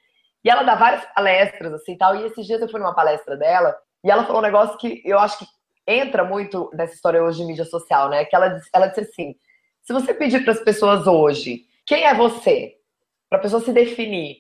E 0.45 0.51
ela 0.51 0.65
dá 0.65 0.75
várias 0.75 1.05
palestras 1.15 1.73
assim, 1.73 1.97
tal. 1.97 2.17
E 2.17 2.27
esses 2.27 2.45
dias 2.47 2.61
eu 2.61 2.69
fui 2.69 2.81
numa 2.81 2.95
palestra 2.95 3.37
dela 3.37 3.75
e 4.05 4.11
ela 4.11 4.25
falou 4.25 4.41
um 4.41 4.45
negócio 4.45 4.77
que 4.77 5.01
eu 5.05 5.19
acho 5.19 5.39
que 5.39 5.47
entra 5.87 6.25
muito 6.25 6.71
nessa 6.75 6.95
história 6.95 7.23
hoje 7.23 7.39
de 7.39 7.47
mídia 7.47 7.65
social, 7.65 8.11
né? 8.11 8.25
Que 8.25 8.37
ela 8.37 8.61
ela 8.73 8.89
disse 8.89 9.01
assim: 9.01 9.35
se 9.89 9.93
você 9.95 10.13
pedir 10.13 10.45
para 10.45 10.53
as 10.53 10.61
pessoas 10.61 11.07
hoje, 11.07 11.65
quem 11.87 12.05
é 12.05 12.13
você? 12.13 12.75
Para 13.27 13.39
a 13.39 13.41
pessoa 13.41 13.63
se 13.63 13.73
definir, 13.73 14.37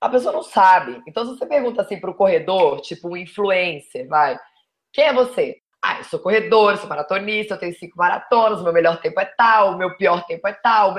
a 0.00 0.08
pessoa 0.08 0.32
não 0.32 0.42
sabe. 0.42 1.02
Então, 1.06 1.22
se 1.22 1.36
você 1.36 1.44
pergunta 1.44 1.82
assim 1.82 2.00
para 2.00 2.10
o 2.10 2.14
corredor, 2.14 2.80
tipo 2.80 3.10
um 3.10 3.16
influencer, 3.18 4.08
vai, 4.08 4.38
quem 4.94 5.04
é 5.04 5.12
você? 5.12 5.58
Ah, 5.84 5.98
eu 5.98 6.04
sou 6.04 6.18
corredor, 6.18 6.70
eu 6.70 6.76
sou 6.78 6.88
maratonista, 6.88 7.52
eu 7.52 7.58
tenho 7.58 7.74
cinco 7.74 7.98
maratonas, 7.98 8.62
meu 8.62 8.72
melhor 8.72 8.98
tempo 8.98 9.20
é 9.20 9.26
tal, 9.26 9.76
meu 9.76 9.94
pior 9.98 10.24
tempo 10.24 10.48
é 10.48 10.54
tal. 10.54 10.94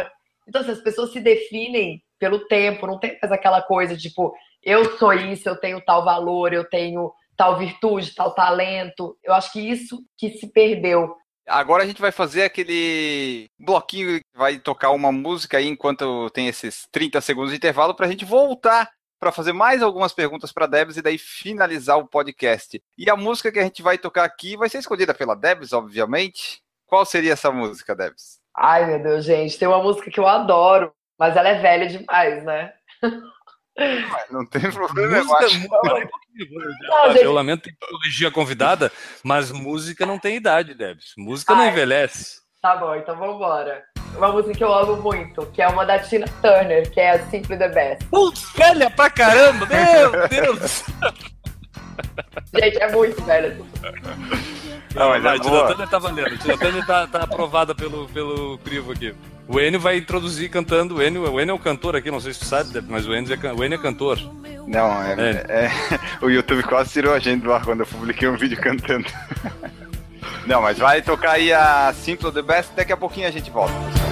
Então, 0.48 0.64
se 0.64 0.70
as 0.70 0.80
pessoas 0.80 1.12
se 1.12 1.20
definem 1.20 2.00
pelo 2.20 2.45
tempo, 2.48 2.86
não 2.86 3.00
tem 3.00 3.18
mais 3.20 3.32
aquela 3.32 3.64
coisa 3.64 3.98
tipo, 3.98 4.32
eu 4.62 4.95
sou 5.00 5.12
isso, 5.12 5.50
eu 5.50 5.56
tenho 5.56 5.82
tal 5.82 6.06
valor, 6.06 6.54
eu 6.54 6.70
tenho 6.70 7.12
tal 7.36 7.58
virtude, 7.58 8.14
tal 8.14 8.36
talento. 8.36 9.18
Eu 9.24 9.34
acho 9.34 9.52
que 9.52 9.60
isso 9.60 9.98
que 10.16 10.30
se 10.38 10.52
perdeu 10.52 11.16
Agora 11.48 11.84
a 11.84 11.88
gente 11.88 12.02
vai 12.02 12.12
fazer 12.12 12.43
aquele 12.43 13.50
bloquinho 13.58 14.20
vai 14.36 14.60
tocar 14.60 14.91
uma 14.91 15.12
música 15.12 15.58
aí 15.58 15.68
enquanto 15.68 16.30
tem 16.32 16.48
esses 16.48 16.88
30 16.91 17.22
segundos 17.22 17.52
de 17.52 17.58
intervalo 17.58 17.95
para 17.95 18.06
a 18.06 18.10
gente 18.10 18.26
voltar 18.26 18.89
para 19.20 19.32
fazer 19.32 19.54
mais 19.54 19.82
algumas 19.82 20.14
perguntas 20.14 20.52
para 20.52 20.68
Debs 20.68 20.98
e 20.98 21.02
daí 21.02 21.18
finalizar 21.18 21.98
o 21.98 22.08
podcast. 22.08 22.82
E 22.98 23.10
a 23.10 23.16
música 23.16 23.52
que 23.52 23.60
a 23.60 23.64
gente 23.64 23.82
vai 23.82 23.98
tocar 23.98 24.24
aqui 24.24 24.56
vai 24.56 24.70
ser 24.70 24.78
escolhida 24.78 25.14
pela 25.14 25.36
Debs, 25.36 25.74
obviamente. 25.74 26.62
Qual 26.86 27.06
seria 27.06 27.34
essa 27.34 27.52
música, 27.52 27.95
Debs? 27.95 28.39
Ai, 28.56 28.86
meu 28.86 29.02
Deus, 29.02 29.26
gente, 29.26 29.58
tem 29.58 29.68
uma 29.68 29.82
música 29.82 30.10
que 30.10 30.20
eu 30.20 30.28
adoro, 30.28 30.93
mas 31.18 31.36
ela 31.36 31.50
é 31.50 31.60
velha 31.60 31.88
demais, 31.88 32.43
né? 32.43 32.74
Não 34.32 34.45
tem 34.45 34.71
problema, 34.71 35.23
música, 35.23 35.34
eu 35.34 35.45
acho. 35.45 35.67
Não, 36.82 37.11
gente- 37.13 37.23
Eu 37.23 37.32
lamento 37.34 37.69
corrigir 37.89 38.28
a 38.28 38.32
convidada, 38.32 38.91
mas 39.23 39.51
música 39.51 40.05
não 40.05 40.17
tem 40.17 40.36
idade, 40.36 40.73
Debs. 40.73 41.13
Música 41.17 41.53
não 41.53 41.61
Ai. 41.63 41.69
envelhece. 41.69 42.38
Tá 42.61 42.75
bom, 42.75 42.95
então 42.95 43.15
vambora. 43.15 43.84
Uma 44.15 44.32
música 44.32 44.53
que 44.55 44.63
eu 44.63 44.73
amo 44.73 44.97
muito, 44.97 45.45
que 45.47 45.61
é 45.61 45.67
uma 45.67 45.86
da 45.86 45.99
Tina 45.99 46.25
Turner, 46.41 46.89
que 46.89 46.99
é 46.99 47.11
a 47.11 47.25
Simply 47.30 47.57
the 47.57 47.69
Best. 47.69 48.05
Putz, 48.05 48.51
velha 48.53 48.89
pra 48.89 49.09
caramba! 49.09 49.67
Meu 49.67 50.28
Deus! 50.28 50.84
Gente, 52.55 52.78
é 52.82 52.91
muito 52.91 53.21
velha. 53.23 53.57
Não, 54.95 55.09
mas 55.09 55.23
é 55.25 55.38
boa. 55.38 55.39
Tina 55.39 55.67
Turner 55.67 55.88
tá 55.89 55.99
valendo. 55.99 56.38
Tina 56.39 56.57
Turner 56.57 56.86
tá, 56.86 57.07
tá 57.07 57.23
aprovada 57.23 57.75
pelo, 57.75 58.07
pelo 58.09 58.57
crivo 58.59 58.91
aqui. 58.91 59.13
O 59.48 59.60
Enio 59.60 59.80
vai 59.80 59.98
introduzir 59.98 60.50
cantando. 60.50 60.95
O 60.95 61.02
Enio, 61.02 61.32
o 61.32 61.39
Enio 61.39 61.54
é 61.54 61.56
o 61.56 61.60
cantor 61.60 61.95
aqui, 61.95 62.12
não 62.12 62.20
sei 62.20 62.34
se 62.34 62.39
tu 62.39 62.45
sabe, 62.45 62.84
mas 62.88 63.08
o 63.08 63.14
Enio 63.14 63.34
é, 63.34 63.54
o 63.54 63.64
Enio 63.64 63.80
é 63.80 63.82
cantor. 63.82 64.20
Não, 64.68 65.02
é, 65.04 65.14
é- 65.48 65.72
o 66.22 66.30
YouTube 66.30 66.64
quase 66.64 66.91
tirou 66.91 67.14
a 67.14 67.20
gente 67.20 67.43
do 67.43 67.54
ar 67.54 67.64
quando 67.64 67.82
eu 67.82 67.88
publiquei 67.88 68.28
um 68.28 68.36
vídeo 68.36 68.60
cantando. 68.60 69.08
Não, 70.45 70.62
mas 70.62 70.78
vai 70.78 71.02
tocar 71.02 71.32
aí 71.32 71.52
a 71.52 71.93
Simple 71.93 72.32
the 72.32 72.41
Best, 72.41 72.72
daqui 72.76 72.91
a 72.91 72.98
pouquinho 72.98 73.28
a 73.28 73.32
gente 73.32 73.50
volta. 73.50 73.74
Give 73.74 74.07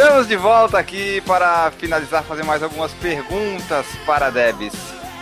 Estamos 0.00 0.28
de 0.28 0.36
volta 0.36 0.78
aqui 0.78 1.20
para 1.22 1.72
finalizar, 1.72 2.22
fazer 2.22 2.44
mais 2.44 2.62
algumas 2.62 2.92
perguntas 2.92 3.84
para 4.06 4.30
Debs. 4.30 4.72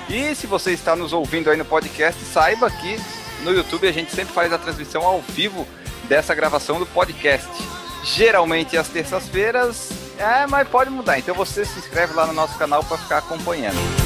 E 0.06 0.34
se 0.34 0.46
você 0.46 0.72
está 0.72 0.94
nos 0.94 1.14
ouvindo 1.14 1.48
aí 1.48 1.56
no 1.56 1.64
podcast, 1.64 2.22
saiba 2.22 2.70
que 2.70 3.00
no 3.42 3.52
YouTube 3.54 3.88
a 3.88 3.92
gente 3.92 4.14
sempre 4.14 4.34
faz 4.34 4.52
a 4.52 4.58
transmissão 4.58 5.02
ao 5.02 5.22
vivo 5.22 5.66
dessa 6.04 6.34
gravação 6.34 6.78
do 6.78 6.84
podcast. 6.84 7.48
Geralmente 8.04 8.76
às 8.76 8.88
terças-feiras, 8.88 9.88
é, 10.18 10.46
mas 10.46 10.68
pode 10.68 10.90
mudar. 10.90 11.18
Então 11.18 11.34
você 11.34 11.64
se 11.64 11.78
inscreve 11.78 12.12
lá 12.12 12.26
no 12.26 12.34
nosso 12.34 12.58
canal 12.58 12.84
para 12.84 12.98
ficar 12.98 13.16
acompanhando. 13.16 14.05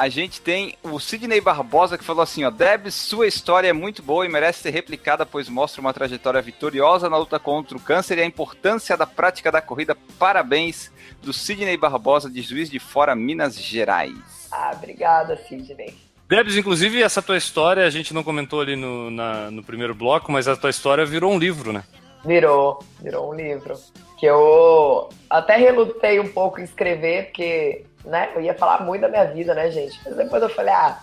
A 0.00 0.08
gente 0.08 0.40
tem 0.40 0.76
o 0.82 0.98
Sidney 0.98 1.42
Barbosa 1.42 1.98
que 1.98 2.04
falou 2.04 2.22
assim, 2.22 2.42
ó, 2.42 2.48
Debs, 2.50 2.94
sua 2.94 3.26
história 3.26 3.68
é 3.68 3.72
muito 3.74 4.02
boa 4.02 4.24
e 4.24 4.30
merece 4.30 4.60
ser 4.62 4.70
replicada, 4.70 5.26
pois 5.26 5.46
mostra 5.46 5.78
uma 5.82 5.92
trajetória 5.92 6.40
vitoriosa 6.40 7.10
na 7.10 7.18
luta 7.18 7.38
contra 7.38 7.76
o 7.76 7.80
câncer 7.80 8.16
e 8.16 8.22
a 8.22 8.24
importância 8.24 8.96
da 8.96 9.06
prática 9.06 9.52
da 9.52 9.60
corrida. 9.60 9.94
Parabéns 10.18 10.90
do 11.20 11.34
Sidney 11.34 11.76
Barbosa 11.76 12.30
de 12.30 12.40
Juiz 12.40 12.70
de 12.70 12.78
Fora, 12.78 13.14
Minas 13.14 13.60
Gerais. 13.60 14.48
Ah, 14.50 14.72
obrigada, 14.74 15.36
Sidney. 15.46 15.94
Debs, 16.26 16.56
inclusive, 16.56 17.02
essa 17.02 17.20
tua 17.20 17.36
história, 17.36 17.84
a 17.84 17.90
gente 17.90 18.14
não 18.14 18.22
comentou 18.24 18.62
ali 18.62 18.76
no, 18.76 19.10
na- 19.10 19.50
no 19.50 19.62
primeiro 19.62 19.94
bloco, 19.94 20.32
mas 20.32 20.48
a 20.48 20.56
tua 20.56 20.70
história 20.70 21.04
virou 21.04 21.30
um 21.30 21.38
livro, 21.38 21.74
né? 21.74 21.84
Virou, 22.24 22.82
virou 23.02 23.30
um 23.30 23.34
livro. 23.34 23.74
Que 24.18 24.24
eu 24.24 25.10
até 25.28 25.56
relutei 25.56 26.20
um 26.20 26.28
pouco 26.28 26.58
em 26.58 26.64
escrever, 26.64 27.26
porque, 27.26 27.84
né, 28.04 28.30
eu 28.34 28.40
ia 28.40 28.54
falar 28.54 28.84
muito 28.84 29.02
da 29.02 29.08
minha 29.08 29.24
vida, 29.24 29.54
né, 29.54 29.70
gente? 29.70 30.00
Mas 30.04 30.16
depois 30.16 30.42
eu 30.42 30.48
falei, 30.48 30.72
ah, 30.72 30.98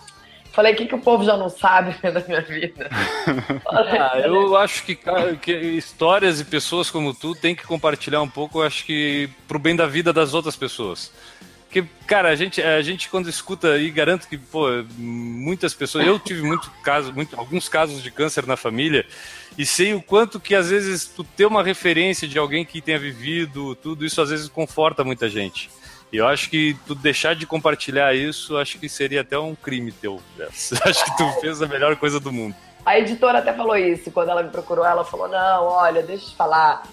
falei, 0.52 0.72
o 0.72 0.76
que, 0.76 0.86
que 0.86 0.94
o 0.94 1.00
povo 1.00 1.24
já 1.24 1.36
não 1.36 1.48
sabe 1.48 1.94
da 2.02 2.20
minha 2.26 2.40
vida? 2.40 2.88
Ah, 3.70 4.18
eu 4.18 4.56
acho 4.56 4.84
que, 4.84 4.98
que 5.40 5.52
histórias 5.52 6.40
e 6.40 6.44
pessoas 6.44 6.90
como 6.90 7.14
tu 7.14 7.34
tem 7.34 7.54
que 7.54 7.66
compartilhar 7.66 8.22
um 8.22 8.28
pouco, 8.28 8.58
eu 8.58 8.62
acho 8.62 8.84
que 8.84 9.28
pro 9.46 9.58
bem 9.58 9.76
da 9.76 9.86
vida 9.86 10.12
das 10.12 10.34
outras 10.34 10.56
pessoas. 10.56 11.12
Porque, 11.68 11.84
cara, 12.06 12.30
a 12.30 12.34
gente, 12.34 12.62
a 12.62 12.80
gente 12.80 13.10
quando 13.10 13.28
escuta 13.28 13.76
e 13.76 13.90
garanto 13.90 14.26
que, 14.26 14.38
pô, 14.38 14.68
muitas 14.96 15.74
pessoas. 15.74 16.06
Eu 16.06 16.18
tive 16.18 16.42
muito 16.42 16.70
caso, 16.82 17.12
muito, 17.12 17.38
alguns 17.38 17.68
casos 17.68 18.02
de 18.02 18.10
câncer 18.10 18.46
na 18.46 18.56
família 18.56 19.04
e 19.56 19.66
sei 19.66 19.92
o 19.92 20.00
quanto 20.00 20.40
que 20.40 20.54
às 20.54 20.70
vezes 20.70 21.04
tu 21.04 21.22
ter 21.22 21.44
uma 21.44 21.62
referência 21.62 22.26
de 22.26 22.38
alguém 22.38 22.64
que 22.64 22.80
tenha 22.80 22.98
vivido 22.98 23.74
tudo 23.74 24.06
isso 24.06 24.20
às 24.22 24.30
vezes 24.30 24.48
conforta 24.48 25.04
muita 25.04 25.28
gente. 25.28 25.68
E 26.12 26.16
eu 26.16 26.26
acho 26.26 26.48
que 26.48 26.76
tu 26.86 26.94
deixar 26.94 27.34
de 27.34 27.46
compartilhar 27.46 28.14
isso, 28.14 28.56
acho 28.56 28.78
que 28.78 28.88
seria 28.88 29.20
até 29.20 29.38
um 29.38 29.54
crime 29.54 29.92
teu. 29.92 30.20
Acho 30.82 31.04
que 31.04 31.16
tu 31.16 31.40
fez 31.40 31.60
a 31.60 31.66
melhor 31.66 31.94
coisa 31.96 32.18
do 32.18 32.32
mundo. 32.32 32.56
A 32.84 32.98
editora 32.98 33.40
até 33.40 33.52
falou 33.52 33.76
isso, 33.76 34.10
quando 34.10 34.30
ela 34.30 34.42
me 34.42 34.48
procurou, 34.48 34.84
ela 34.86 35.04
falou, 35.04 35.28
não, 35.28 35.64
olha, 35.64 36.02
deixa 36.02 36.24
eu 36.24 36.28
te 36.30 36.36
falar, 36.36 36.84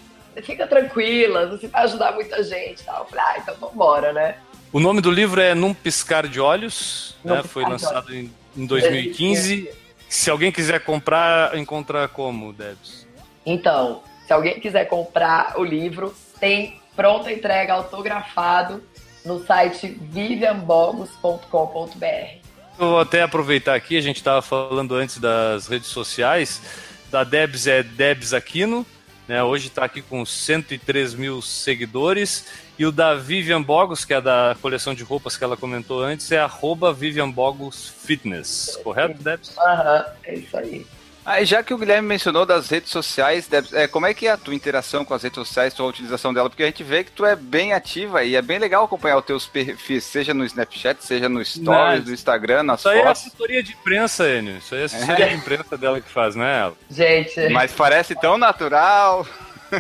fica 0.44 0.68
tranquila, 0.68 1.48
você 1.48 1.68
vai 1.68 1.84
ajudar 1.84 2.12
muita 2.12 2.44
gente 2.44 2.84
tal. 2.84 3.04
Eu 3.04 3.06
falei, 3.06 3.24
ah, 3.26 3.36
então 3.40 3.56
vambora, 3.56 4.12
né? 4.12 4.36
O 4.74 4.80
nome 4.82 5.00
do 5.00 5.10
livro 5.10 5.40
é 5.40 5.56
Num 5.56 5.74
Piscar 5.74 6.28
de 6.28 6.42
Olhos, 6.42 7.16
né? 7.24 7.36
Piscar 7.36 7.48
foi 7.48 7.64
lançado 7.64 8.14
em, 8.14 8.30
em 8.58 8.66
2015. 8.66 9.70
Se 10.10 10.30
alguém 10.30 10.52
quiser 10.52 10.82
comprar, 10.82 11.58
encontra 11.58 12.10
como, 12.10 12.52
Debs? 12.52 13.08
Então, 13.46 14.04
se 14.28 14.34
alguém 14.34 14.60
quiser 14.60 14.86
comprar 14.86 15.58
o 15.58 15.64
livro, 15.64 16.14
tem 16.38 16.82
pronta 16.94 17.32
entrega 17.32 17.74
autografado 17.74 18.84
no 19.26 19.46
site 19.46 19.88
vivianbogos.com.br. 19.88 22.46
Eu 22.78 22.90
vou 22.90 23.00
até 23.00 23.22
aproveitar 23.22 23.74
aqui, 23.74 23.98
a 23.98 24.02
gente 24.02 24.18
estava 24.18 24.42
falando 24.42 24.96
antes 24.96 25.18
das 25.18 25.68
redes 25.68 25.88
sociais. 25.88 26.62
Da 27.10 27.24
Debs 27.24 27.68
é 27.68 27.82
Debs 27.82 28.34
Aquino, 28.34 28.86
né? 29.28 29.44
Hoje 29.44 29.68
está 29.68 29.86
aqui 29.86 30.02
com 30.02 30.26
103 30.26 31.14
mil 31.14 31.42
seguidores. 31.42 32.48
E 32.78 32.86
o 32.86 32.92
da 32.92 33.16
Vivian 33.16 33.62
Bogos, 33.62 34.04
que 34.04 34.14
é 34.14 34.20
da 34.20 34.56
coleção 34.62 34.94
de 34.94 35.04
roupas 35.04 35.38
que 35.38 35.44
ela 35.44 35.56
comentou 35.56 36.04
antes, 36.04 36.30
é 36.32 36.40
arroba 36.40 36.92
Vivian 36.92 37.30
Bogos 37.30 37.88
Fitness. 37.88 38.78
Correto, 38.84 39.24
Debs? 39.24 39.58
Aham, 39.58 40.06
é 40.26 40.36
isso 40.36 40.58
aí. 40.58 40.86
Ah, 41.26 41.44
já 41.44 41.64
que 41.64 41.74
o 41.74 41.78
Guilherme 41.78 42.08
mencionou 42.08 42.46
das 42.46 42.70
redes 42.70 42.92
sociais, 42.92 43.48
Debs, 43.48 43.74
é, 43.74 43.88
como 43.88 44.06
é 44.06 44.14
que 44.14 44.28
é 44.28 44.32
a 44.32 44.38
tua 44.38 44.54
interação 44.54 45.04
com 45.04 45.12
as 45.14 45.24
redes 45.24 45.36
sociais, 45.36 45.74
tua 45.74 45.88
utilização 45.88 46.32
dela? 46.32 46.50
Porque 46.52 46.62
a 46.62 46.68
gente 46.68 46.84
vê 46.84 47.04
que 47.04 47.10
tu 47.12 47.26
é 47.26 47.36
bem 47.36 47.74
ativa 47.74 48.24
e 48.24 48.36
é 48.36 48.42
bem 48.44 48.60
legal 48.60 48.84
acompanhar 48.86 49.18
os 49.18 49.26
teus 49.26 49.48
perfis, 49.48 50.04
seja 50.04 50.36
no 50.36 50.46
Snapchat, 50.46 51.04
seja 51.04 51.28
no 51.28 51.44
Stories, 51.44 51.66
Mas- 51.68 52.04
do 52.04 52.14
Instagram, 52.14 52.62
nas 52.62 52.82
Isso 52.82 52.90
aí 52.90 53.00
é 53.00 53.04
fotos. 53.04 53.22
assessoria 53.26 53.64
de 53.64 53.72
imprensa, 53.74 54.30
Enio. 54.30 54.58
Isso 54.58 54.76
aí 54.76 54.82
é 54.82 54.84
assessoria 54.86 55.28
de 55.30 55.34
imprensa 55.36 55.76
dela 55.78 56.00
que 56.00 56.10
faz, 56.10 56.36
né? 56.36 56.60
ela? 56.60 56.74
Gente, 56.92 57.50
Mas 57.50 57.72
parece 57.74 58.14
tão 58.14 58.38
natural. 58.38 59.26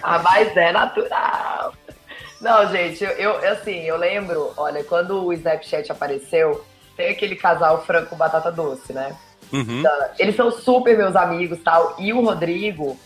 ah, 0.02 0.20
mas 0.20 0.58
é 0.58 0.72
natural. 0.72 1.76
Não, 2.42 2.72
gente, 2.72 3.04
eu, 3.04 3.12
eu 3.12 3.52
assim, 3.54 3.82
eu 3.84 3.98
lembro, 3.98 4.52
olha, 4.58 4.84
quando 4.84 5.24
o 5.24 5.32
Snapchat 5.32 5.92
apareceu, 5.92 6.66
tem 6.98 7.10
aquele 7.12 7.36
casal 7.36 7.86
franco 7.86 8.16
batata 8.16 8.52
doce, 8.52 8.92
né? 8.94 9.16
Uhum. 9.52 9.84
Eles 10.18 10.36
são 10.36 10.52
super 10.52 10.98
meus 10.98 11.16
amigos 11.16 11.60
tal. 11.64 11.96
E 12.00 12.12
o 12.12 12.22
Rodrigo, 12.22 12.98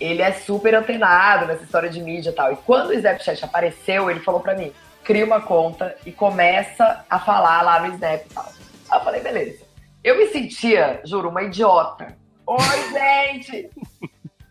ele 0.00 0.22
é 0.22 0.32
super 0.32 0.74
antenado 0.74 1.46
nessa 1.46 1.64
história 1.64 1.88
de 1.88 2.00
mídia 2.00 2.30
e 2.30 2.32
tal. 2.32 2.52
E 2.52 2.56
quando 2.56 2.88
o 2.88 2.92
Snapchat 2.92 3.44
apareceu, 3.44 4.10
ele 4.10 4.20
falou 4.20 4.40
pra 4.40 4.54
mim: 4.54 4.72
cria 5.04 5.24
uma 5.24 5.40
conta 5.40 5.94
e 6.04 6.10
começa 6.10 7.04
a 7.08 7.18
falar 7.18 7.62
lá 7.62 7.80
no 7.80 7.94
Snap 7.94 8.24
e 8.24 8.34
tal. 8.34 8.52
Aí 8.90 8.98
eu 8.98 9.04
falei, 9.04 9.20
beleza. 9.20 9.64
Eu 10.02 10.18
me 10.18 10.26
sentia, 10.26 11.00
juro, 11.04 11.28
uma 11.28 11.42
idiota. 11.42 12.16
Oi, 12.46 12.58
gente! 12.92 13.70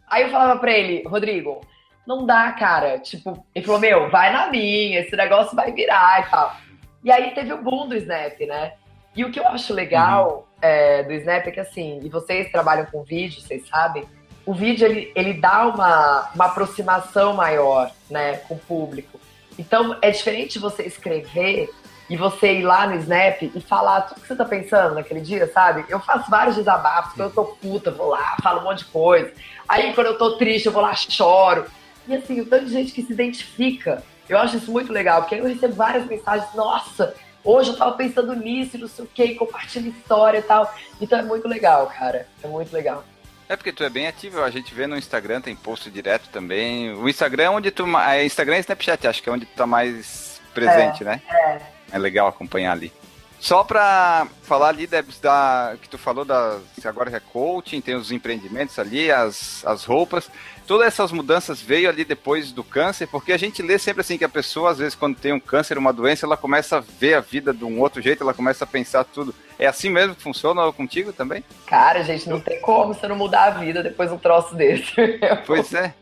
Aí 0.08 0.24
eu 0.24 0.30
falava 0.30 0.60
pra 0.60 0.72
ele, 0.72 1.04
Rodrigo, 1.08 1.62
não 2.06 2.26
dá, 2.26 2.52
cara. 2.52 3.00
Tipo, 3.00 3.46
ele 3.54 3.66
falou, 3.66 3.82
meu, 3.82 4.10
vai 4.10 4.32
na 4.32 4.50
minha, 4.50 5.00
esse 5.00 5.16
negócio 5.16 5.56
vai 5.56 5.72
virar 5.72 6.22
e 6.26 6.30
tal. 6.30 6.56
E 7.04 7.12
aí 7.12 7.32
teve 7.32 7.54
o 7.54 7.62
boom 7.62 7.88
do 7.88 7.96
Snap, 7.96 8.40
né? 8.42 8.74
E 9.16 9.24
o 9.24 9.32
que 9.32 9.40
eu 9.40 9.48
acho 9.48 9.74
legal 9.74 10.48
é, 10.62 11.04
do 11.04 11.14
Snap 11.14 11.48
é 11.48 11.52
que, 11.52 11.60
assim, 11.60 12.00
e 12.04 12.10
vocês 12.10 12.52
trabalham 12.52 12.86
com 12.86 13.04
vídeo, 13.04 13.42
vocês 13.42 13.68
sabem, 13.68 14.06
o 14.46 14.54
vídeo 14.54 14.86
ele, 14.86 15.12
ele 15.16 15.34
dá 15.34 15.68
uma, 15.68 16.30
uma 16.34 16.46
aproximação 16.46 17.34
maior, 17.34 17.92
né, 18.10 18.38
com 18.38 18.56
o 18.56 18.60
público. 18.60 19.20
Então, 19.58 19.98
é 20.02 20.10
diferente 20.10 20.60
você 20.60 20.84
escrever 20.84 21.70
e 22.10 22.18
você 22.18 22.60
ir 22.60 22.64
lá 22.64 22.88
no 22.88 22.96
Snap 22.96 23.42
e 23.44 23.62
falar 23.62 24.02
tudo 24.02 24.22
que 24.22 24.28
você 24.28 24.36
tá 24.36 24.46
pensando 24.46 24.96
naquele 24.96 25.22
dia, 25.22 25.50
sabe? 25.52 25.86
Eu 25.88 26.00
faço 26.00 26.30
vários 26.30 26.56
desabafos, 26.56 27.14
quando 27.14 27.30
eu 27.30 27.34
tô 27.34 27.46
puta, 27.46 27.92
vou 27.92 28.10
lá, 28.10 28.36
falo 28.42 28.62
um 28.62 28.64
monte 28.64 28.80
de 28.80 28.86
coisa. 28.86 29.32
Aí, 29.68 29.94
quando 29.94 30.08
eu 30.08 30.18
tô 30.18 30.38
triste, 30.38 30.66
eu 30.66 30.72
vou 30.72 30.82
lá, 30.82 30.94
choro. 30.96 31.66
E 32.08 32.16
assim, 32.16 32.42
o 32.42 32.46
tanto 32.46 32.66
de 32.66 32.72
gente 32.72 32.92
que 32.92 33.04
se 33.04 33.14
identifica. 33.14 34.04
Eu 34.28 34.38
acho 34.38 34.58
isso 34.58 34.72
muito 34.72 34.92
legal, 34.92 35.22
porque 35.22 35.36
aí 35.36 35.42
eu 35.42 35.48
recebo 35.48 35.76
várias 35.76 36.06
mensagens, 36.06 36.54
nossa, 36.56 37.14
hoje 37.44 37.72
eu 37.72 37.78
tava 37.78 37.96
pensando 37.96 38.36
nisso, 38.36 38.78
não 38.78 38.88
sei 38.88 39.06
o 39.06 39.08
que, 39.08 39.36
compartilha 39.36 39.90
história 39.90 40.40
e 40.40 40.44
tal. 40.44 40.74
Então 41.02 41.20
é 41.20 41.24
muito 41.24 41.48
legal, 41.48 41.88
cara. 41.88 42.28
É 42.42 42.48
muito 42.48 42.74
legal. 42.74 43.04
É 43.50 43.56
porque 43.56 43.74
tu 43.74 43.84
é 43.84 43.90
bem 43.90 44.08
ativo, 44.08 44.42
a 44.42 44.50
gente 44.50 44.74
vê 44.74 44.88
no 44.88 44.98
Instagram, 44.98 45.42
tem 45.42 45.56
post 45.56 45.90
direto 45.92 46.30
também. 46.30 46.94
O 46.94 47.10
Instagram 47.10 47.44
é 47.44 47.50
onde 47.50 47.72
tu. 47.72 47.86
É 47.98 48.26
Instagram 48.26 48.58
e 48.58 48.62
Snapchat, 48.62 49.08
acho 49.08 49.22
que 49.22 49.30
é 49.30 49.32
onde 49.32 49.46
tu 49.46 49.56
tá 49.56 49.68
mais 49.68 50.42
presente, 50.54 51.04
né? 51.04 51.22
É. 51.30 51.62
É 51.92 51.98
legal 51.98 52.28
acompanhar 52.28 52.72
ali. 52.72 52.92
Só 53.40 53.62
pra 53.62 54.26
falar 54.44 54.70
ali, 54.70 54.88
Debs, 54.88 55.20
da, 55.20 55.76
que 55.82 55.90
tu 55.90 55.98
falou 55.98 56.24
da. 56.24 56.60
que 56.80 56.88
agora 56.88 57.16
é 57.16 57.20
coaching, 57.20 57.82
tem 57.82 57.94
os 57.94 58.10
empreendimentos 58.10 58.80
ali, 58.80 59.12
as, 59.12 59.66
as 59.66 59.84
roupas. 59.84 60.32
Todas 60.66 60.88
essas 60.88 61.12
mudanças 61.12 61.62
veio 61.62 61.90
ali 61.90 62.06
depois 62.06 62.52
do 62.52 62.64
câncer, 62.64 63.08
porque 63.08 63.34
a 63.34 63.38
gente 63.38 63.62
lê 63.62 63.78
sempre 63.78 64.02
assim 64.02 64.18
que 64.18 64.24
a 64.24 64.30
pessoa, 64.30 64.72
às 64.72 64.78
vezes, 64.78 64.96
quando 64.96 65.18
tem 65.18 65.34
um 65.34 65.40
câncer, 65.40 65.78
uma 65.78 65.92
doença, 65.92 66.26
ela 66.26 66.38
começa 66.38 66.78
a 66.78 66.80
ver 66.80 67.16
a 67.16 67.20
vida 67.20 67.54
de 67.54 67.66
um 67.66 67.80
outro 67.82 68.02
jeito, 68.02 68.24
ela 68.24 68.34
começa 68.34 68.64
a 68.64 68.68
pensar 68.68 69.04
tudo. 69.04 69.36
É 69.60 69.68
assim 69.68 69.90
mesmo 69.90 70.16
que 70.16 70.22
funciona 70.22 70.72
contigo 70.72 71.12
também? 71.12 71.44
Cara, 71.68 72.02
gente, 72.04 72.30
não 72.30 72.40
tem 72.40 72.62
como 72.62 72.94
você 72.94 73.08
não 73.08 73.16
mudar 73.16 73.46
a 73.46 73.52
vida 73.52 73.84
depois 73.84 74.10
de 74.10 74.16
um 74.16 74.20
troço 74.20 74.56
desse. 74.56 74.94
Pois 75.46 75.74
é. 75.74 75.94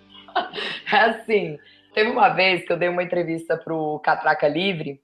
É 0.91 0.97
assim, 0.97 1.57
teve 1.93 2.09
uma 2.09 2.29
vez 2.29 2.63
que 2.65 2.71
eu 2.71 2.77
dei 2.77 2.87
uma 2.87 3.03
entrevista 3.03 3.57
pro 3.57 3.99
Catraca 3.99 4.47
Livre, 4.47 5.01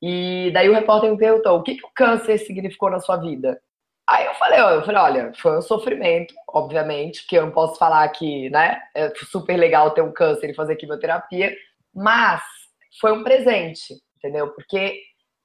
e 0.00 0.50
daí 0.52 0.68
o 0.68 0.74
repórter 0.74 1.10
me 1.10 1.18
perguntou: 1.18 1.58
o 1.58 1.62
que, 1.62 1.76
que 1.76 1.84
o 1.84 1.90
câncer 1.94 2.38
significou 2.38 2.90
na 2.90 3.00
sua 3.00 3.16
vida? 3.16 3.60
Aí 4.06 4.26
eu 4.26 4.34
falei, 4.34 4.60
eu 4.60 4.84
falei, 4.84 5.00
olha, 5.00 5.32
foi 5.36 5.56
um 5.56 5.62
sofrimento, 5.62 6.34
obviamente, 6.48 7.22
porque 7.22 7.38
eu 7.38 7.46
não 7.46 7.52
posso 7.52 7.78
falar 7.78 8.06
que, 8.10 8.50
né, 8.50 8.80
é 8.94 9.10
super 9.30 9.56
legal 9.56 9.92
ter 9.92 10.02
um 10.02 10.12
câncer 10.12 10.50
e 10.50 10.54
fazer 10.54 10.76
quimioterapia, 10.76 11.54
mas 11.94 12.42
foi 13.00 13.12
um 13.12 13.24
presente, 13.24 13.94
entendeu? 14.18 14.52
Porque 14.52 15.00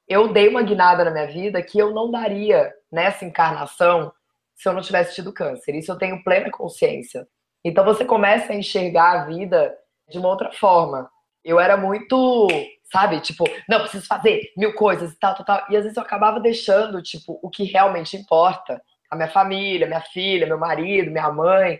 eu 0.08 0.34
dei 0.34 0.50
uma 0.50 0.62
guinada 0.62 1.06
na 1.06 1.12
minha 1.12 1.28
vida 1.28 1.62
que 1.62 1.80
eu 1.80 1.94
não 1.94 2.12
daria 2.12 2.74
nessa 2.92 3.24
encarnação 3.24 4.12
se 4.56 4.68
eu 4.68 4.74
não 4.74 4.82
tivesse 4.82 5.16
tido 5.16 5.32
câncer. 5.32 5.76
Isso 5.76 5.92
eu 5.92 5.98
tenho 5.98 6.24
plena 6.24 6.52
consciência. 6.52 7.26
Então 7.64 7.86
você 7.86 8.04
começa 8.04 8.52
a 8.52 8.56
enxergar 8.56 9.12
a 9.22 9.26
vida 9.26 9.74
de 10.10 10.18
uma 10.18 10.28
outra 10.28 10.52
forma. 10.52 11.10
Eu 11.44 11.60
era 11.60 11.78
muito 11.78 12.48
sabe? 12.92 13.20
Tipo, 13.22 13.46
não, 13.68 13.82
preciso 13.82 14.06
fazer 14.06 14.52
mil 14.58 14.74
coisas 14.74 15.14
e 15.14 15.20
tal, 15.20 15.36
tal, 15.36 15.46
tal. 15.46 15.66
E 15.70 15.78
às 15.78 15.84
vezes 15.84 15.98
eu 15.98 16.04
acabava 16.04 16.40
deixando, 16.40 17.02
tipo, 17.02 17.40
o 17.42 17.50
que 17.50 17.64
realmente 17.64 18.18
importa, 18.18 18.82
a 19.10 19.16
minha 19.16 19.30
família, 19.30 19.88
minha 19.88 20.02
filha, 20.02 20.48
meu 20.48 20.58
marido, 20.58 21.12
minha 21.12 21.32
mãe, 21.32 21.80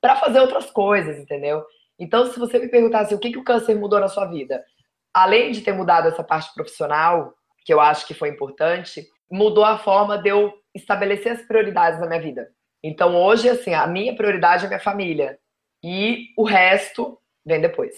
para 0.00 0.16
fazer 0.16 0.40
outras 0.40 0.70
coisas, 0.70 1.18
entendeu? 1.18 1.64
Então, 1.98 2.26
se 2.26 2.38
você 2.38 2.58
me 2.58 2.68
perguntasse 2.68 3.14
o 3.14 3.18
que, 3.18 3.30
que 3.30 3.38
o 3.38 3.44
câncer 3.44 3.74
mudou 3.74 4.00
na 4.00 4.08
sua 4.08 4.26
vida, 4.26 4.64
além 5.12 5.52
de 5.52 5.60
ter 5.60 5.72
mudado 5.72 6.08
essa 6.08 6.24
parte 6.24 6.52
profissional, 6.54 7.34
que 7.64 7.72
eu 7.72 7.80
acho 7.80 8.06
que 8.06 8.14
foi 8.14 8.28
importante, 8.28 9.06
mudou 9.30 9.64
a 9.64 9.78
forma 9.78 10.18
de 10.18 10.28
eu 10.28 10.52
estabelecer 10.74 11.32
as 11.32 11.42
prioridades 11.42 12.00
na 12.00 12.06
minha 12.06 12.20
vida. 12.20 12.50
Então, 12.82 13.16
hoje, 13.16 13.48
assim, 13.48 13.72
a 13.72 13.86
minha 13.86 14.14
prioridade 14.14 14.64
é 14.64 14.68
minha 14.68 14.80
família. 14.80 15.38
E 15.82 16.28
o 16.36 16.44
resto 16.44 17.18
vem 17.44 17.60
depois. 17.60 17.94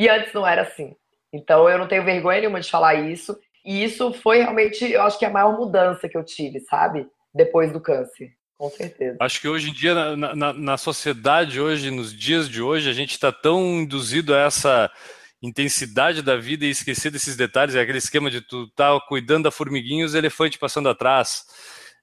E 0.00 0.08
antes 0.08 0.32
não 0.32 0.46
era 0.46 0.62
assim. 0.62 0.96
Então 1.30 1.68
eu 1.68 1.76
não 1.76 1.86
tenho 1.86 2.02
vergonha 2.02 2.40
nenhuma 2.40 2.58
de 2.58 2.70
falar 2.70 2.94
isso. 2.94 3.38
E 3.62 3.84
isso 3.84 4.14
foi 4.14 4.38
realmente, 4.38 4.90
eu 4.90 5.02
acho 5.02 5.18
que 5.18 5.26
a 5.26 5.30
maior 5.30 5.58
mudança 5.58 6.08
que 6.08 6.16
eu 6.16 6.24
tive, 6.24 6.58
sabe? 6.60 7.06
Depois 7.34 7.70
do 7.70 7.82
câncer. 7.82 8.30
Com 8.56 8.70
certeza. 8.70 9.18
Acho 9.20 9.38
que 9.42 9.46
hoje 9.46 9.68
em 9.68 9.74
dia, 9.74 10.16
na, 10.16 10.34
na, 10.34 10.52
na 10.54 10.76
sociedade, 10.78 11.60
hoje, 11.60 11.90
nos 11.90 12.18
dias 12.18 12.48
de 12.48 12.62
hoje, 12.62 12.88
a 12.88 12.94
gente 12.94 13.10
está 13.10 13.30
tão 13.30 13.82
induzido 13.82 14.34
a 14.34 14.38
essa 14.38 14.90
intensidade 15.42 16.22
da 16.22 16.34
vida 16.34 16.64
e 16.64 16.70
esquecer 16.70 17.10
desses 17.10 17.36
detalhes, 17.36 17.74
é 17.74 17.80
aquele 17.82 17.98
esquema 17.98 18.30
de 18.30 18.40
tu 18.40 18.68
tá 18.68 18.98
cuidando 19.06 19.44
da 19.44 19.50
formiguinha 19.50 20.00
e 20.00 20.04
os 20.04 20.14
elefantes 20.14 20.58
passando 20.58 20.88
atrás. 20.88 21.44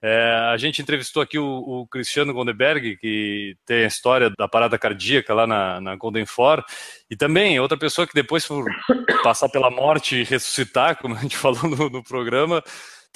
É, 0.00 0.50
a 0.52 0.56
gente 0.56 0.80
entrevistou 0.80 1.20
aqui 1.20 1.38
o, 1.38 1.44
o, 1.44 1.86
Cristiano 1.88 2.32
Gondeberg, 2.32 2.96
que 2.98 3.56
tem 3.66 3.84
a 3.84 3.88
história 3.88 4.30
da 4.38 4.46
parada 4.46 4.78
cardíaca 4.78 5.34
lá 5.34 5.46
na, 5.46 5.80
na 5.80 5.96
Golden 5.96 6.24
For, 6.24 6.64
e 7.10 7.16
também 7.16 7.58
outra 7.58 7.76
pessoa 7.76 8.06
que 8.06 8.14
depois, 8.14 8.46
por 8.46 8.64
passar 9.22 9.48
pela 9.48 9.70
morte 9.70 10.16
e 10.16 10.24
ressuscitar, 10.24 10.96
como 10.96 11.16
a 11.16 11.18
gente 11.18 11.36
falou 11.38 11.64
no, 11.64 11.90
no 11.90 12.02
programa, 12.02 12.62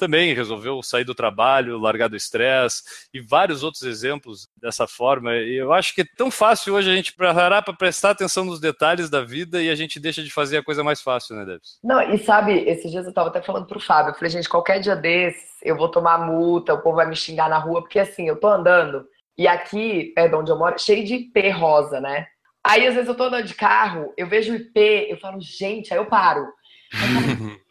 também 0.03 0.33
resolveu 0.33 0.83
sair 0.83 1.05
do 1.05 1.15
trabalho, 1.15 1.79
largar 1.79 2.09
do 2.09 2.17
estresse 2.17 2.83
e 3.13 3.21
vários 3.21 3.63
outros 3.63 3.83
exemplos 3.83 4.49
dessa 4.61 4.85
forma. 4.85 5.33
E 5.33 5.55
eu 5.55 5.71
acho 5.71 5.95
que 5.95 6.01
é 6.01 6.05
tão 6.17 6.29
fácil 6.29 6.73
hoje 6.73 6.91
a 6.91 6.95
gente 6.95 7.13
parar 7.13 7.61
para 7.61 7.73
prestar 7.73 8.09
atenção 8.09 8.43
nos 8.43 8.59
detalhes 8.59 9.09
da 9.09 9.23
vida 9.23 9.63
e 9.63 9.69
a 9.69 9.75
gente 9.75 10.01
deixa 10.01 10.21
de 10.21 10.29
fazer 10.29 10.57
a 10.57 10.63
coisa 10.63 10.83
mais 10.83 11.01
fácil, 11.01 11.37
né, 11.37 11.45
Debs? 11.45 11.79
Não, 11.81 12.01
e 12.13 12.17
sabe, 12.17 12.51
esses 12.67 12.91
dias 12.91 13.05
eu 13.05 13.11
estava 13.11 13.29
até 13.29 13.41
falando 13.41 13.65
pro 13.65 13.79
Fábio, 13.79 14.11
eu 14.11 14.15
falei, 14.15 14.29
gente, 14.29 14.49
qualquer 14.49 14.81
dia 14.81 14.95
desses 14.95 15.53
eu 15.63 15.77
vou 15.77 15.87
tomar 15.87 16.17
multa, 16.17 16.73
o 16.73 16.81
povo 16.81 16.97
vai 16.97 17.07
me 17.07 17.15
xingar 17.15 17.49
na 17.49 17.57
rua, 17.57 17.81
porque 17.81 17.99
assim, 17.99 18.27
eu 18.27 18.37
tô 18.37 18.49
andando 18.49 19.07
e 19.37 19.47
aqui, 19.47 20.13
é 20.17 20.27
de 20.27 20.35
onde 20.35 20.51
eu 20.51 20.59
moro, 20.59 20.77
cheio 20.77 21.05
de 21.05 21.15
IP 21.15 21.49
rosa, 21.51 22.01
né? 22.01 22.27
Aí, 22.65 22.85
às 22.87 22.93
vezes, 22.93 23.09
eu 23.09 23.15
tô 23.15 23.23
andando 23.23 23.45
de 23.45 23.55
carro, 23.55 24.13
eu 24.17 24.27
vejo 24.27 24.53
o 24.53 24.55
IP, 24.55 25.07
eu 25.09 25.17
falo, 25.17 25.39
gente, 25.41 25.93
aí 25.93 25.99
eu 25.99 26.05
paro. 26.05 26.45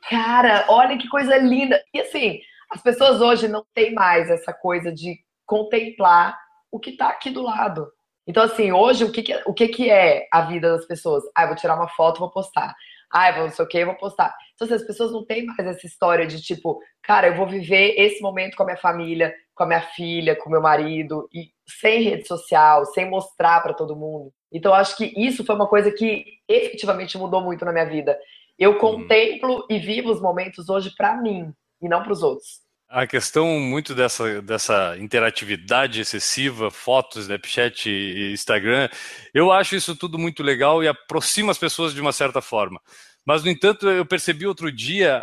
Cara, 0.08 0.66
olha 0.68 0.98
que 0.98 1.08
coisa 1.08 1.36
linda. 1.38 1.82
E 1.94 2.00
assim, 2.00 2.40
as 2.70 2.82
pessoas 2.82 3.20
hoje 3.20 3.48
não 3.48 3.64
têm 3.74 3.94
mais 3.94 4.30
essa 4.30 4.52
coisa 4.52 4.92
de 4.92 5.18
contemplar 5.46 6.38
o 6.70 6.80
que 6.80 6.90
está 6.90 7.08
aqui 7.08 7.30
do 7.30 7.42
lado. 7.42 7.86
Então, 8.26 8.42
assim, 8.42 8.72
hoje, 8.72 9.04
o 9.04 9.12
que, 9.12 9.22
que, 9.22 9.42
o 9.46 9.52
que, 9.52 9.68
que 9.68 9.90
é 9.90 10.26
a 10.32 10.42
vida 10.42 10.76
das 10.76 10.86
pessoas? 10.86 11.24
Ah, 11.34 11.46
vou 11.46 11.56
tirar 11.56 11.74
uma 11.74 11.88
foto 11.88 12.20
vou 12.20 12.30
postar. 12.30 12.74
Ah, 13.10 13.30
vou 13.32 13.42
não 13.44 13.50
sei 13.50 13.64
o 13.64 13.68
que, 13.68 13.84
vou 13.84 13.94
postar. 13.96 14.34
Então, 14.54 14.64
assim, 14.64 14.74
as 14.74 14.86
pessoas 14.86 15.12
não 15.12 15.24
têm 15.24 15.44
mais 15.44 15.58
essa 15.58 15.86
história 15.86 16.26
de 16.26 16.40
tipo, 16.40 16.80
cara, 17.02 17.26
eu 17.26 17.36
vou 17.36 17.46
viver 17.46 17.94
esse 17.98 18.22
momento 18.22 18.56
com 18.56 18.62
a 18.62 18.66
minha 18.66 18.78
família, 18.78 19.34
com 19.54 19.64
a 19.64 19.66
minha 19.66 19.82
filha, 19.82 20.36
com 20.36 20.48
o 20.48 20.52
meu 20.52 20.62
marido, 20.62 21.28
e 21.32 21.50
sem 21.80 22.02
rede 22.02 22.26
social, 22.26 22.86
sem 22.86 23.10
mostrar 23.10 23.60
para 23.62 23.74
todo 23.74 23.96
mundo. 23.96 24.32
Então, 24.50 24.72
acho 24.72 24.96
que 24.96 25.12
isso 25.16 25.44
foi 25.44 25.54
uma 25.54 25.68
coisa 25.68 25.90
que 25.90 26.24
efetivamente 26.48 27.18
mudou 27.18 27.42
muito 27.42 27.64
na 27.64 27.72
minha 27.72 27.86
vida. 27.86 28.18
Eu 28.58 28.72
uhum. 28.72 28.78
contemplo 28.78 29.66
e 29.68 29.78
vivo 29.78 30.10
os 30.10 30.20
momentos 30.20 30.68
hoje 30.68 30.92
para 30.96 31.16
mim 31.16 31.52
e 31.80 31.88
não 31.88 32.02
para 32.02 32.12
os 32.12 32.22
outros. 32.22 32.62
A 32.88 33.06
questão 33.06 33.46
muito 33.58 33.94
dessa, 33.94 34.42
dessa 34.42 34.96
interatividade 34.98 36.00
excessiva, 36.00 36.70
fotos, 36.70 37.22
Snapchat 37.22 37.88
e 37.88 38.32
Instagram, 38.34 38.90
eu 39.32 39.50
acho 39.50 39.74
isso 39.74 39.96
tudo 39.96 40.18
muito 40.18 40.42
legal 40.42 40.84
e 40.84 40.88
aproxima 40.88 41.50
as 41.50 41.56
pessoas 41.56 41.94
de 41.94 42.02
uma 42.02 42.12
certa 42.12 42.42
forma. 42.42 42.78
Mas, 43.24 43.42
no 43.44 43.50
entanto, 43.50 43.88
eu 43.88 44.04
percebi 44.04 44.46
outro 44.46 44.70
dia, 44.70 45.18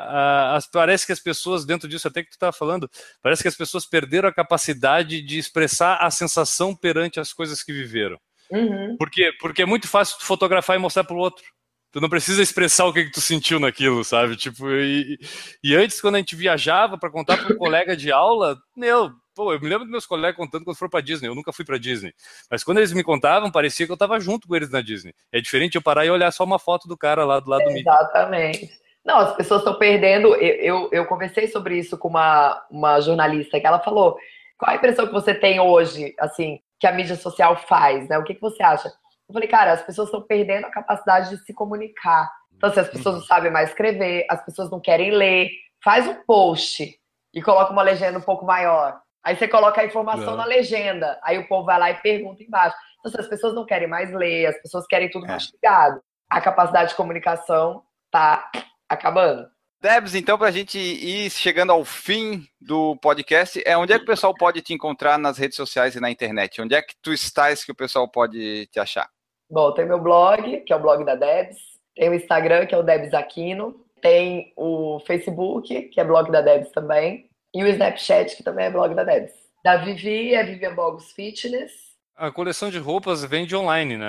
as, 0.55 0.65
parece 0.65 1.05
que 1.05 1.11
as 1.11 1.19
pessoas, 1.19 1.65
dentro 1.65 1.87
disso 1.87 2.07
até 2.07 2.23
que 2.23 2.29
tu 2.29 2.33
estava 2.33 2.53
falando, 2.53 2.89
parece 3.21 3.41
que 3.41 3.47
as 3.47 3.55
pessoas 3.55 3.85
perderam 3.85 4.29
a 4.29 4.33
capacidade 4.33 5.21
de 5.21 5.37
expressar 5.37 5.97
a 5.97 6.09
sensação 6.09 6.75
perante 6.75 7.19
as 7.19 7.33
coisas 7.33 7.61
que 7.61 7.73
viveram. 7.73 8.17
Uhum. 8.49 8.95
Por 8.97 9.11
quê? 9.11 9.31
Porque 9.39 9.61
é 9.61 9.65
muito 9.65 9.87
fácil 9.87 10.17
fotografar 10.21 10.75
e 10.75 10.79
mostrar 10.79 11.03
para 11.03 11.15
o 11.15 11.19
outro. 11.19 11.45
Tu 11.91 11.99
não 11.99 12.09
precisa 12.09 12.41
expressar 12.41 12.85
o 12.85 12.93
que, 12.93 13.05
que 13.05 13.11
tu 13.11 13.21
sentiu 13.21 13.59
naquilo, 13.59 14.03
sabe? 14.03 14.35
Tipo, 14.35 14.69
e, 14.69 15.17
e 15.63 15.75
antes, 15.75 15.99
quando 15.99 16.15
a 16.15 16.17
gente 16.19 16.35
viajava 16.35 16.97
para 16.97 17.09
contar 17.09 17.37
para 17.37 17.53
um 17.53 17.57
colega 17.57 17.97
de 17.97 18.11
aula, 18.11 18.57
meu, 18.75 19.11
pô, 19.33 19.53
eu 19.53 19.59
me 19.59 19.67
lembro 19.67 19.85
dos 19.85 19.91
meus 19.91 20.05
colegas 20.05 20.37
contando 20.37 20.65
quando 20.65 20.77
foram 20.77 20.89
para 20.89 21.01
Disney. 21.01 21.27
Eu 21.27 21.33
nunca 21.33 21.51
fui 21.51 21.65
para 21.65 21.79
Disney. 21.79 22.13
Mas 22.49 22.63
quando 22.63 22.77
eles 22.77 22.93
me 22.93 23.03
contavam, 23.03 23.49
parecia 23.49 23.87
que 23.87 23.91
eu 23.91 23.95
estava 23.95 24.19
junto 24.19 24.47
com 24.47 24.55
eles 24.55 24.69
na 24.69 24.81
Disney. 24.81 25.15
É 25.31 25.41
diferente 25.41 25.75
eu 25.75 25.81
parar 25.81 26.05
e 26.05 26.11
olhar 26.11 26.31
só 26.31 26.43
uma 26.43 26.59
foto 26.59 26.87
do 26.87 26.97
cara 26.97 27.25
lá 27.25 27.39
do 27.39 27.49
lado 27.49 27.63
do 27.63 27.71
Exatamente. 27.71 28.69
Não, 29.03 29.17
as 29.17 29.35
pessoas 29.35 29.61
estão 29.61 29.73
perdendo. 29.75 30.35
Eu, 30.35 30.55
eu, 30.55 30.89
eu, 30.91 31.05
conversei 31.05 31.47
sobre 31.47 31.79
isso 31.79 31.97
com 31.97 32.09
uma, 32.09 32.61
uma 32.69 33.01
jornalista 33.01 33.59
que 33.59 33.65
ela 33.65 33.79
falou: 33.79 34.17
qual 34.57 34.71
a 34.71 34.75
impressão 34.75 35.07
que 35.07 35.13
você 35.13 35.33
tem 35.33 35.59
hoje, 35.59 36.13
assim, 36.19 36.59
que 36.79 36.85
a 36.85 36.91
mídia 36.91 37.15
social 37.15 37.55
faz, 37.55 38.07
né? 38.07 38.17
O 38.19 38.23
que, 38.23 38.35
que 38.35 38.41
você 38.41 38.61
acha? 38.61 38.91
Eu 39.29 39.33
falei, 39.33 39.47
cara, 39.47 39.73
as 39.73 39.83
pessoas 39.83 40.07
estão 40.07 40.23
perdendo 40.23 40.65
a 40.65 40.71
capacidade 40.71 41.29
de 41.29 41.37
se 41.43 41.53
comunicar. 41.53 42.31
Então, 42.57 42.69
assim, 42.69 42.79
as 42.79 42.89
pessoas 42.89 43.15
não 43.15 43.21
sabem 43.21 43.51
mais 43.51 43.69
escrever, 43.69 44.25
as 44.27 44.43
pessoas 44.43 44.71
não 44.71 44.79
querem 44.79 45.11
ler. 45.11 45.51
Faz 45.83 46.07
um 46.07 46.15
post 46.25 46.99
e 47.33 47.41
coloca 47.41 47.71
uma 47.71 47.83
legenda 47.83 48.17
um 48.17 48.23
pouco 48.23 48.43
maior. 48.43 48.99
Aí 49.23 49.35
você 49.35 49.47
coloca 49.47 49.81
a 49.81 49.85
informação 49.85 50.35
na 50.35 50.45
legenda. 50.45 51.19
Aí 51.23 51.37
o 51.37 51.47
povo 51.47 51.65
vai 51.65 51.77
lá 51.77 51.91
e 51.91 52.01
pergunta 52.01 52.41
embaixo. 52.41 52.75
Então, 52.99 53.11
assim, 53.11 53.21
as 53.21 53.27
pessoas 53.27 53.53
não 53.53 53.65
querem 53.65 53.87
mais 53.87 54.11
ler, 54.11 54.47
as 54.47 54.59
pessoas 54.61 54.87
querem 54.87 55.11
tudo 55.11 55.25
é. 55.25 55.29
mastigado. 55.29 56.01
A 56.27 56.41
capacidade 56.41 56.89
de 56.89 56.95
comunicação 56.95 57.83
tá 58.11 58.49
acabando. 58.89 59.47
Debs, 59.81 60.15
então, 60.15 60.37
para 60.37 60.47
a 60.47 60.51
gente 60.51 60.77
ir 60.77 61.29
chegando 61.29 61.71
ao 61.71 61.85
fim 61.85 62.45
do 62.59 62.97
podcast, 62.97 63.61
é 63.65 63.77
onde 63.77 63.93
é 63.93 63.97
que 63.97 64.03
o 64.03 64.07
pessoal 64.07 64.33
pode 64.33 64.61
te 64.61 64.73
encontrar 64.73 65.17
nas 65.17 65.37
redes 65.37 65.55
sociais 65.55 65.95
e 65.95 66.01
na 66.01 66.11
internet? 66.11 66.61
Onde 66.61 66.75
é 66.75 66.81
que 66.81 66.95
tu 67.01 67.13
estás 67.13 67.63
que 67.63 67.71
o 67.71 67.75
pessoal 67.75 68.09
pode 68.09 68.65
te 68.67 68.79
achar? 68.79 69.07
Bom, 69.49 69.73
tem 69.73 69.85
meu 69.85 69.99
blog, 69.99 70.61
que 70.61 70.71
é 70.71 70.75
o 70.75 70.81
blog 70.81 71.03
da 71.03 71.15
Debs. 71.15 71.57
Tem 71.95 72.09
o 72.09 72.13
Instagram, 72.13 72.67
que 72.67 72.75
é 72.75 72.77
o 72.77 72.83
Debs 72.83 73.13
Aquino. 73.13 73.83
Tem 74.01 74.53
o 74.55 74.99
Facebook, 74.99 75.81
que 75.89 75.99
é 75.99 76.03
blog 76.03 76.31
da 76.31 76.41
Debs 76.41 76.71
também. 76.71 77.27
E 77.53 77.63
o 77.63 77.67
Snapchat, 77.67 78.35
que 78.35 78.43
também 78.43 78.65
é 78.65 78.69
blog 78.69 78.93
da 78.93 79.03
Debs. 79.03 79.33
Da 79.63 79.77
Vivi 79.77 80.35
é 80.35 80.43
Vivian 80.43 80.75
Bogos 80.75 81.11
Fitness. 81.11 81.71
A 82.15 82.31
coleção 82.31 82.69
de 82.69 82.77
roupas 82.77 83.25
vende 83.25 83.55
online, 83.55 83.97
né, 83.97 84.07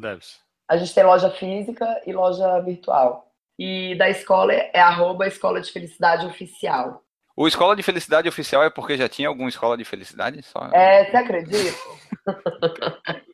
Debs? 0.00 0.40
A 0.68 0.76
gente 0.76 0.94
tem 0.94 1.04
loja 1.04 1.30
física 1.30 2.02
e 2.06 2.12
loja 2.12 2.60
virtual. 2.60 3.26
E 3.58 3.94
da 3.96 4.10
escola 4.10 4.52
é 4.52 4.80
arroba 4.80 5.26
Escola 5.26 5.60
de 5.60 5.72
Felicidade 5.72 6.26
Oficial. 6.26 7.02
O 7.34 7.48
Escola 7.48 7.74
de 7.74 7.82
Felicidade 7.82 8.28
Oficial 8.28 8.62
é 8.62 8.68
porque 8.68 8.96
já 8.96 9.08
tinha 9.08 9.28
alguma 9.28 9.48
Escola 9.48 9.76
de 9.76 9.84
Felicidade? 9.84 10.42
Só... 10.42 10.68
É, 10.72 11.10
você 11.10 11.16
acredita? 11.16 11.78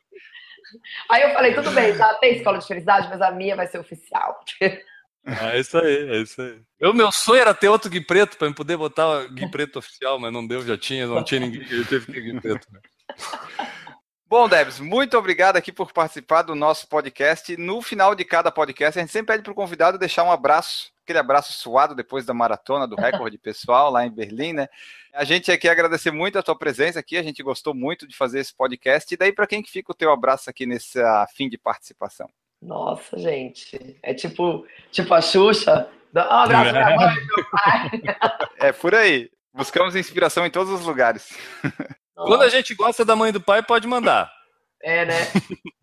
Aí 1.09 1.23
eu 1.23 1.31
falei, 1.31 1.53
tudo 1.53 1.71
bem, 1.71 1.95
já 1.95 2.13
tem 2.15 2.37
escola 2.37 2.57
de 2.57 2.67
felicidade, 2.67 3.07
mas 3.09 3.21
a 3.21 3.31
minha 3.31 3.55
vai 3.55 3.67
ser 3.67 3.79
oficial. 3.79 4.39
É 5.25 5.59
isso 5.59 5.77
aí, 5.77 6.09
é 6.09 6.21
isso 6.21 6.41
aí. 6.41 6.59
O 6.81 6.93
meu 6.93 7.11
sonho 7.11 7.41
era 7.41 7.53
ter 7.53 7.67
outro 7.67 7.89
Gui 7.89 8.01
Preto 8.01 8.37
para 8.37 8.47
eu 8.47 8.53
poder 8.53 8.77
botar 8.77 9.05
o 9.05 9.29
Gui 9.29 9.51
Preto 9.51 9.77
oficial, 9.77 10.17
mas 10.17 10.31
não 10.31 10.47
deu, 10.47 10.65
já 10.65 10.77
tinha, 10.77 11.05
não 11.05 11.23
tinha 11.23 11.41
ninguém, 11.41 11.61
eu 11.69 11.85
teve 11.85 12.05
que 12.05 12.13
ter 12.13 12.21
Gui 12.21 12.41
Preto. 12.41 12.65
Né? 12.71 12.79
Bom, 14.29 14.47
Debs, 14.47 14.79
muito 14.79 15.17
obrigado 15.17 15.57
aqui 15.57 15.71
por 15.71 15.91
participar 15.91 16.43
do 16.43 16.53
nosso 16.53 16.87
podcast. 16.87 17.57
No 17.57 17.81
final 17.81 18.13
de 18.13 18.23
cada 18.23 18.51
podcast, 18.51 18.99
a 18.99 19.01
gente 19.01 19.11
sempre 19.11 19.33
pede 19.33 19.41
para 19.41 19.51
o 19.51 19.55
convidado 19.55 19.97
deixar 19.97 20.23
um 20.23 20.31
abraço, 20.31 20.91
aquele 21.01 21.17
abraço 21.17 21.51
suado 21.51 21.95
depois 21.95 22.27
da 22.27 22.33
maratona, 22.33 22.87
do 22.87 22.95
recorde 22.95 23.39
pessoal 23.39 23.89
lá 23.89 24.05
em 24.05 24.11
Berlim, 24.11 24.53
né? 24.53 24.67
A 25.15 25.23
gente 25.23 25.51
aqui 25.51 25.67
agradecer 25.67 26.11
muito 26.11 26.37
a 26.37 26.43
tua 26.43 26.55
presença 26.55 26.99
aqui, 26.99 27.17
a 27.17 27.23
gente 27.23 27.41
gostou 27.41 27.73
muito 27.73 28.07
de 28.07 28.15
fazer 28.15 28.39
esse 28.41 28.53
podcast. 28.53 29.11
E 29.11 29.17
daí, 29.17 29.33
para 29.33 29.47
quem 29.47 29.63
que 29.63 29.71
fica 29.71 29.91
o 29.91 29.95
teu 29.95 30.11
abraço 30.11 30.47
aqui 30.47 30.67
nesse 30.67 31.01
ah, 31.01 31.25
fim 31.33 31.49
de 31.49 31.57
participação? 31.57 32.29
Nossa, 32.61 33.17
gente. 33.17 33.97
É 34.03 34.13
tipo, 34.13 34.63
tipo 34.91 35.11
a 35.11 35.21
Xuxa. 35.21 35.89
Um 36.15 36.19
abraço 36.19 36.69
pra 36.69 36.85
minha 36.85 36.95
mãe, 36.97 37.15
meu 37.15 37.49
pai. 37.49 37.91
É 38.69 38.71
por 38.71 38.93
aí. 38.93 39.31
Buscamos 39.51 39.95
inspiração 39.95 40.45
em 40.45 40.51
todos 40.51 40.71
os 40.71 40.85
lugares. 40.85 41.35
Quando 42.25 42.43
a 42.43 42.49
gente 42.49 42.73
gosta 42.75 43.05
da 43.05 43.15
mãe 43.15 43.29
e 43.29 43.33
do 43.33 43.41
pai, 43.41 43.63
pode 43.63 43.87
mandar. 43.87 44.31
É, 44.81 45.05
né? 45.05 45.15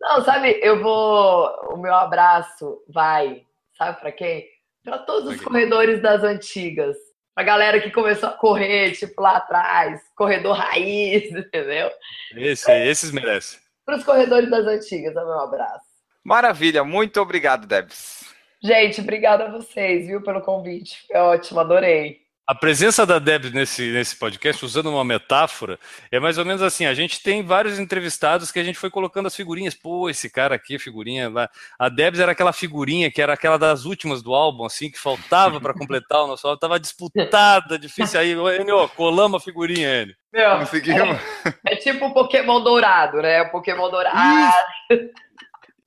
Não, 0.00 0.24
sabe, 0.24 0.58
eu 0.62 0.82
vou. 0.82 1.48
O 1.72 1.76
meu 1.76 1.94
abraço 1.94 2.82
vai, 2.88 3.42
sabe 3.76 4.00
pra 4.00 4.12
quem? 4.12 4.46
Pra 4.82 4.98
todos 4.98 5.34
os 5.34 5.40
corredores 5.40 6.00
das 6.00 6.22
antigas. 6.22 6.96
Pra 7.34 7.44
galera 7.44 7.80
que 7.80 7.90
começou 7.90 8.30
a 8.30 8.32
correr, 8.32 8.92
tipo, 8.92 9.20
lá 9.20 9.36
atrás, 9.36 10.00
corredor 10.16 10.56
raiz, 10.56 11.30
entendeu? 11.36 11.90
Esse 12.34 12.72
esses 12.72 13.10
merecem. 13.10 13.60
Para 13.84 13.96
os 13.96 14.04
corredores 14.04 14.50
das 14.50 14.66
antigas, 14.66 15.14
é 15.14 15.20
o 15.20 15.26
meu 15.26 15.40
abraço. 15.40 15.84
Maravilha, 16.24 16.82
muito 16.82 17.20
obrigado, 17.20 17.66
Debs. 17.66 18.24
Gente, 18.62 19.00
obrigada 19.00 19.44
a 19.44 19.50
vocês, 19.50 20.06
viu, 20.06 20.22
pelo 20.22 20.40
convite. 20.40 21.06
Foi 21.06 21.20
ótimo, 21.20 21.60
adorei. 21.60 22.25
A 22.48 22.54
presença 22.54 23.04
da 23.04 23.18
Debs 23.18 23.50
nesse, 23.50 23.90
nesse 23.90 24.14
podcast, 24.14 24.64
usando 24.64 24.88
uma 24.88 25.04
metáfora, 25.04 25.80
é 26.12 26.20
mais 26.20 26.38
ou 26.38 26.44
menos 26.44 26.62
assim: 26.62 26.86
a 26.86 26.94
gente 26.94 27.20
tem 27.20 27.42
vários 27.42 27.76
entrevistados 27.76 28.52
que 28.52 28.60
a 28.60 28.62
gente 28.62 28.78
foi 28.78 28.88
colocando 28.88 29.26
as 29.26 29.34
figurinhas. 29.34 29.74
Pô, 29.74 30.08
esse 30.08 30.30
cara 30.30 30.54
aqui, 30.54 30.76
a 30.76 30.78
figurinha 30.78 31.28
lá. 31.28 31.50
A 31.76 31.88
Debs 31.88 32.20
era 32.20 32.30
aquela 32.30 32.52
figurinha 32.52 33.10
que 33.10 33.20
era 33.20 33.32
aquela 33.32 33.56
das 33.58 33.84
últimas 33.84 34.22
do 34.22 34.32
álbum, 34.32 34.64
assim, 34.64 34.88
que 34.88 34.98
faltava 34.98 35.60
para 35.60 35.74
completar 35.74 36.22
o 36.22 36.28
nosso 36.28 36.46
álbum. 36.46 36.60
Tava 36.60 36.78
disputada, 36.78 37.76
difícil. 37.80 38.20
Aí, 38.20 38.30
Enio, 38.30 38.88
colamos 38.90 39.42
a 39.42 39.44
figurinha, 39.44 40.02
Enio. 40.02 40.14
Meu, 40.32 40.58
Conseguimos. 40.58 41.18
é 41.66 41.74
tipo 41.74 42.06
o 42.06 42.14
Pokémon 42.14 42.62
dourado, 42.62 43.22
né? 43.22 43.42
O 43.42 43.50
Pokémon 43.50 43.90
dourado. 43.90 44.54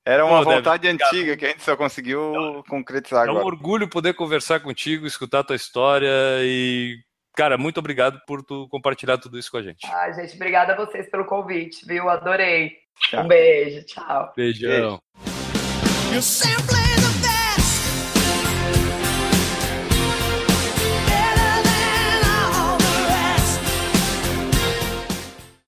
Era 0.05 0.25
uma 0.25 0.43
Pô, 0.43 0.51
vontade 0.55 0.87
antiga 0.87 1.37
que 1.37 1.45
a 1.45 1.49
gente 1.49 1.61
só 1.63 1.75
conseguiu 1.75 2.63
concretizar 2.67 3.25
É 3.27 3.27
um 3.27 3.31
agora. 3.31 3.45
orgulho 3.45 3.87
poder 3.87 4.13
conversar 4.13 4.59
contigo, 4.59 5.05
escutar 5.05 5.39
a 5.39 5.43
tua 5.43 5.55
história 5.55 6.09
e, 6.41 6.97
cara, 7.35 7.57
muito 7.57 7.79
obrigado 7.79 8.19
por 8.25 8.43
tu 8.43 8.67
compartilhar 8.69 9.17
tudo 9.17 9.37
isso 9.37 9.51
com 9.51 9.57
a 9.57 9.61
gente. 9.61 9.85
Ai, 9.85 10.13
gente, 10.13 10.35
obrigada 10.35 10.73
a 10.73 10.75
vocês 10.75 11.09
pelo 11.11 11.25
convite, 11.25 11.85
viu? 11.85 12.09
Adorei. 12.09 12.71
Tchau. 13.09 13.23
Um 13.23 13.27
beijo, 13.27 13.85
tchau. 13.85 14.33
Beijão. 14.35 14.99
Rest. 16.11 16.43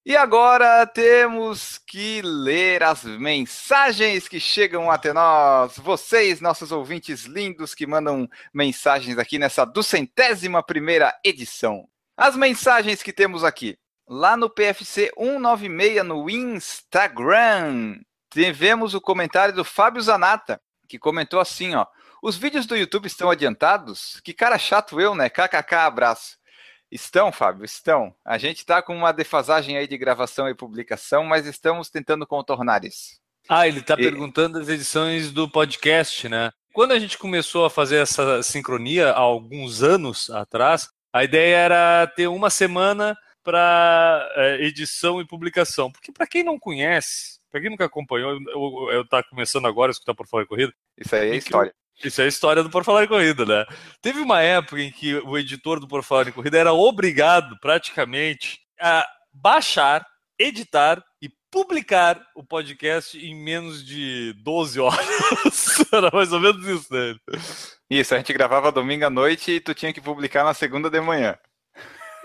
E 0.05 0.15
agora 0.15 0.85
temos 0.87 1.70
que 1.91 2.21
ler 2.21 2.83
as 2.83 3.03
mensagens 3.03 4.25
que 4.25 4.39
chegam 4.39 4.89
até 4.89 5.11
nós. 5.11 5.77
Vocês, 5.77 6.39
nossos 6.39 6.71
ouvintes 6.71 7.25
lindos 7.25 7.75
que 7.75 7.85
mandam 7.85 8.29
mensagens 8.53 9.17
aqui 9.17 9.37
nessa 9.37 9.65
duzentésima 9.65 10.63
primeira 10.63 11.13
edição. 11.21 11.85
As 12.15 12.33
mensagens 12.37 13.03
que 13.03 13.11
temos 13.11 13.43
aqui. 13.43 13.77
Lá 14.07 14.37
no 14.37 14.49
PFC 14.49 15.11
196 15.17 16.05
no 16.05 16.29
Instagram, 16.29 17.99
tivemos 18.29 18.93
o 18.93 19.01
comentário 19.01 19.53
do 19.53 19.65
Fábio 19.65 20.01
Zanata, 20.01 20.61
que 20.87 20.97
comentou 20.97 21.41
assim, 21.41 21.75
ó. 21.75 21.85
Os 22.23 22.37
vídeos 22.37 22.65
do 22.65 22.77
YouTube 22.77 23.07
estão 23.07 23.29
adiantados? 23.29 24.21
Que 24.23 24.33
cara 24.33 24.57
chato 24.57 25.01
eu, 25.01 25.13
né? 25.13 25.29
KKK, 25.29 25.75
abraço. 25.75 26.37
Estão, 26.91 27.31
Fábio, 27.31 27.63
estão. 27.63 28.13
A 28.25 28.37
gente 28.37 28.57
está 28.57 28.81
com 28.81 28.95
uma 28.95 29.11
defasagem 29.13 29.77
aí 29.77 29.87
de 29.87 29.97
gravação 29.97 30.49
e 30.49 30.53
publicação, 30.55 31.23
mas 31.23 31.45
estamos 31.45 31.89
tentando 31.89 32.27
contornar 32.27 32.83
isso. 32.83 33.19
Ah, 33.47 33.67
ele 33.67 33.79
está 33.79 33.93
E- 33.93 33.97
perguntando 34.03 34.59
as 34.59 34.67
edições 34.67 35.31
do 35.31 35.49
podcast, 35.49 36.27
né? 36.27 36.51
Quando 36.73 36.91
a 36.91 36.99
gente 36.99 37.17
começou 37.17 37.65
a 37.65 37.69
fazer 37.69 37.97
essa 37.97 38.43
sincronia 38.43 39.09
há 39.11 39.19
alguns 39.19 39.81
anos 39.83 40.29
atrás, 40.29 40.89
a 41.13 41.23
ideia 41.23 41.55
era 41.57 42.07
ter 42.07 42.27
uma 42.27 42.49
semana 42.49 43.17
para 43.43 44.27
edição 44.59 45.19
e 45.19 45.27
publicação. 45.27 45.91
Porque 45.91 46.11
para 46.11 46.27
quem 46.27 46.43
não 46.43 46.59
conhece, 46.59 47.39
para 47.49 47.59
quem 47.59 47.69
nunca 47.69 47.85
acompanhou, 47.85 48.31
eu, 48.33 48.89
eu 48.93 49.07
tá 49.07 49.23
começando 49.23 49.65
agora 49.65 49.91
a 49.91 49.93
escutar 49.93 50.13
por 50.13 50.27
fora 50.27 50.45
corrida, 50.45 50.71
Isso 50.97 51.15
aí 51.15 51.29
é 51.29 51.31
que 51.31 51.37
história. 51.39 51.73
Isso 52.03 52.21
é 52.21 52.25
a 52.25 52.27
história 52.27 52.63
do 52.63 52.69
Por 52.69 52.83
Falar 52.83 53.03
em 53.03 53.07
Corrida, 53.07 53.45
né? 53.45 53.65
Teve 54.01 54.19
uma 54.19 54.41
época 54.41 54.81
em 54.81 54.91
que 54.91 55.15
o 55.15 55.37
editor 55.37 55.79
do 55.79 55.87
Por 55.87 56.03
Falar 56.03 56.27
em 56.27 56.31
Corrida 56.31 56.57
era 56.57 56.73
obrigado, 56.73 57.57
praticamente, 57.59 58.59
a 58.79 59.05
baixar, 59.31 60.05
editar 60.39 61.03
e 61.21 61.29
publicar 61.51 62.19
o 62.35 62.43
podcast 62.43 63.17
em 63.17 63.35
menos 63.35 63.85
de 63.85 64.33
12 64.41 64.79
horas. 64.79 65.05
era 65.91 66.09
mais 66.11 66.31
ou 66.33 66.39
menos 66.39 66.65
isso, 66.65 66.93
né? 66.93 67.15
Isso, 67.89 68.15
a 68.15 68.17
gente 68.17 68.33
gravava 68.33 68.71
domingo 68.71 69.05
à 69.05 69.09
noite 69.09 69.51
e 69.51 69.59
tu 69.59 69.73
tinha 69.73 69.93
que 69.93 70.01
publicar 70.01 70.43
na 70.43 70.53
segunda 70.53 70.89
de 70.89 71.01
manhã. 71.01 71.37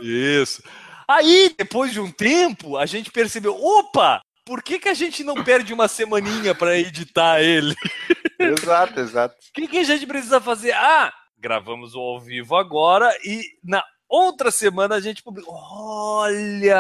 Isso. 0.01 0.63
Aí, 1.09 1.55
depois 1.57 1.93
de 1.93 2.01
um 2.01 2.11
tempo, 2.11 2.77
a 2.77 2.87
gente 2.87 3.11
percebeu, 3.11 3.55
opa, 3.55 4.21
por 4.47 4.63
que, 4.63 4.79
que 4.79 4.89
a 4.89 4.95
gente 4.95 5.25
não 5.25 5.43
perde 5.43 5.75
uma 5.75 5.89
semaninha 5.89 6.55
para 6.55 6.79
editar 6.79 7.43
ele? 7.43 7.75
exato, 8.39 9.01
exato. 9.01 9.35
O 9.35 9.53
que, 9.53 9.67
que 9.67 9.79
a 9.79 9.85
gente 9.85 10.07
precisa 10.07 10.41
fazer? 10.41 10.71
Ah, 10.73 11.13
gravamos 11.37 11.97
o 11.97 12.01
ao 12.01 12.21
vivo 12.21 12.55
agora 12.55 13.13
e 13.25 13.43
na 13.63 13.85
outra 14.09 14.53
semana 14.53 14.95
a 14.95 15.01
gente 15.01 15.21
publica. 15.21 15.51
Olha! 15.51 16.79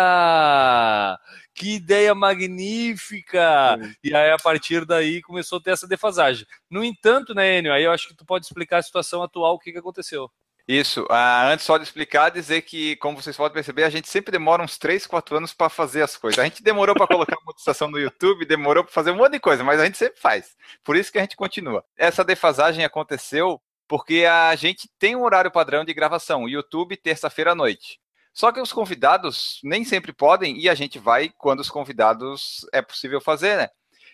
Que 1.52 1.74
ideia 1.74 2.14
magnífica! 2.14 3.76
E 4.02 4.14
aí, 4.14 4.30
a 4.30 4.36
partir 4.36 4.84
daí, 4.84 5.20
começou 5.20 5.58
a 5.58 5.60
ter 5.60 5.72
essa 5.72 5.88
defasagem. 5.88 6.46
No 6.70 6.84
entanto, 6.84 7.34
né, 7.34 7.58
Enio, 7.58 7.72
aí 7.72 7.82
eu 7.82 7.90
acho 7.90 8.06
que 8.06 8.14
tu 8.14 8.24
pode 8.24 8.46
explicar 8.46 8.78
a 8.78 8.82
situação 8.82 9.24
atual, 9.24 9.54
o 9.54 9.58
que, 9.58 9.72
que 9.72 9.78
aconteceu. 9.78 10.30
Isso, 10.68 11.06
ah, 11.10 11.48
antes 11.48 11.64
só 11.64 11.78
de 11.78 11.84
explicar, 11.84 12.30
dizer 12.30 12.62
que, 12.62 12.96
como 12.96 13.20
vocês 13.20 13.36
podem 13.36 13.54
perceber, 13.54 13.84
a 13.84 13.90
gente 13.90 14.08
sempre 14.08 14.32
demora 14.32 14.64
uns 14.64 14.76
3, 14.76 15.06
4 15.06 15.36
anos 15.36 15.54
para 15.54 15.68
fazer 15.68 16.02
as 16.02 16.16
coisas. 16.16 16.40
A 16.40 16.44
gente 16.44 16.60
demorou 16.60 16.92
para 16.94 17.06
colocar 17.06 17.36
uma 17.36 17.44
monetização 17.46 17.88
no 17.88 18.00
YouTube, 18.00 18.44
demorou 18.44 18.82
para 18.82 18.92
fazer 18.92 19.12
um 19.12 19.16
monte 19.16 19.32
de 19.32 19.40
coisa, 19.40 19.62
mas 19.62 19.78
a 19.78 19.84
gente 19.84 19.96
sempre 19.96 20.20
faz. 20.20 20.56
Por 20.82 20.96
isso 20.96 21.12
que 21.12 21.18
a 21.18 21.20
gente 21.20 21.36
continua. 21.36 21.84
Essa 21.96 22.24
defasagem 22.24 22.84
aconteceu 22.84 23.62
porque 23.86 24.24
a 24.24 24.54
gente 24.56 24.90
tem 24.98 25.14
um 25.14 25.22
horário 25.22 25.52
padrão 25.52 25.84
de 25.84 25.94
gravação, 25.94 26.48
YouTube 26.48 26.96
terça-feira 26.96 27.52
à 27.52 27.54
noite. 27.54 28.00
Só 28.34 28.50
que 28.50 28.60
os 28.60 28.72
convidados 28.72 29.60
nem 29.62 29.84
sempre 29.84 30.12
podem 30.12 30.58
e 30.58 30.68
a 30.68 30.74
gente 30.74 30.98
vai 30.98 31.32
quando 31.38 31.60
os 31.60 31.70
convidados 31.70 32.66
é 32.72 32.82
possível 32.82 33.20
fazer, 33.20 33.56
né? 33.56 33.68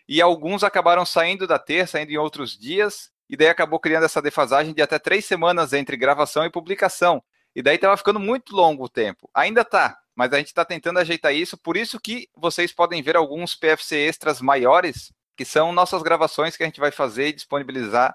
E 0.06 0.20
alguns 0.20 0.62
acabaram 0.62 1.06
saindo 1.06 1.46
da 1.46 1.58
terça, 1.58 2.00
indo 2.00 2.12
em 2.12 2.18
outros 2.18 2.58
dias, 2.58 3.10
e 3.32 3.36
daí 3.36 3.48
acabou 3.48 3.80
criando 3.80 4.04
essa 4.04 4.20
defasagem 4.20 4.74
de 4.74 4.82
até 4.82 4.98
três 4.98 5.24
semanas 5.24 5.72
entre 5.72 5.96
gravação 5.96 6.44
e 6.44 6.50
publicação. 6.50 7.24
E 7.56 7.62
daí 7.62 7.76
estava 7.76 7.96
ficando 7.96 8.20
muito 8.20 8.54
longo 8.54 8.84
o 8.84 8.88
tempo. 8.90 9.26
Ainda 9.32 9.64
tá, 9.64 9.98
mas 10.14 10.34
a 10.34 10.36
gente 10.36 10.48
está 10.48 10.66
tentando 10.66 10.98
ajeitar 10.98 11.34
isso, 11.34 11.56
por 11.56 11.74
isso 11.74 11.98
que 11.98 12.28
vocês 12.36 12.74
podem 12.74 13.00
ver 13.00 13.16
alguns 13.16 13.54
PFC 13.54 13.96
extras 13.96 14.42
maiores, 14.42 15.10
que 15.34 15.46
são 15.46 15.72
nossas 15.72 16.02
gravações 16.02 16.58
que 16.58 16.62
a 16.62 16.66
gente 16.66 16.78
vai 16.78 16.90
fazer 16.90 17.28
e 17.28 17.32
disponibilizar 17.32 18.14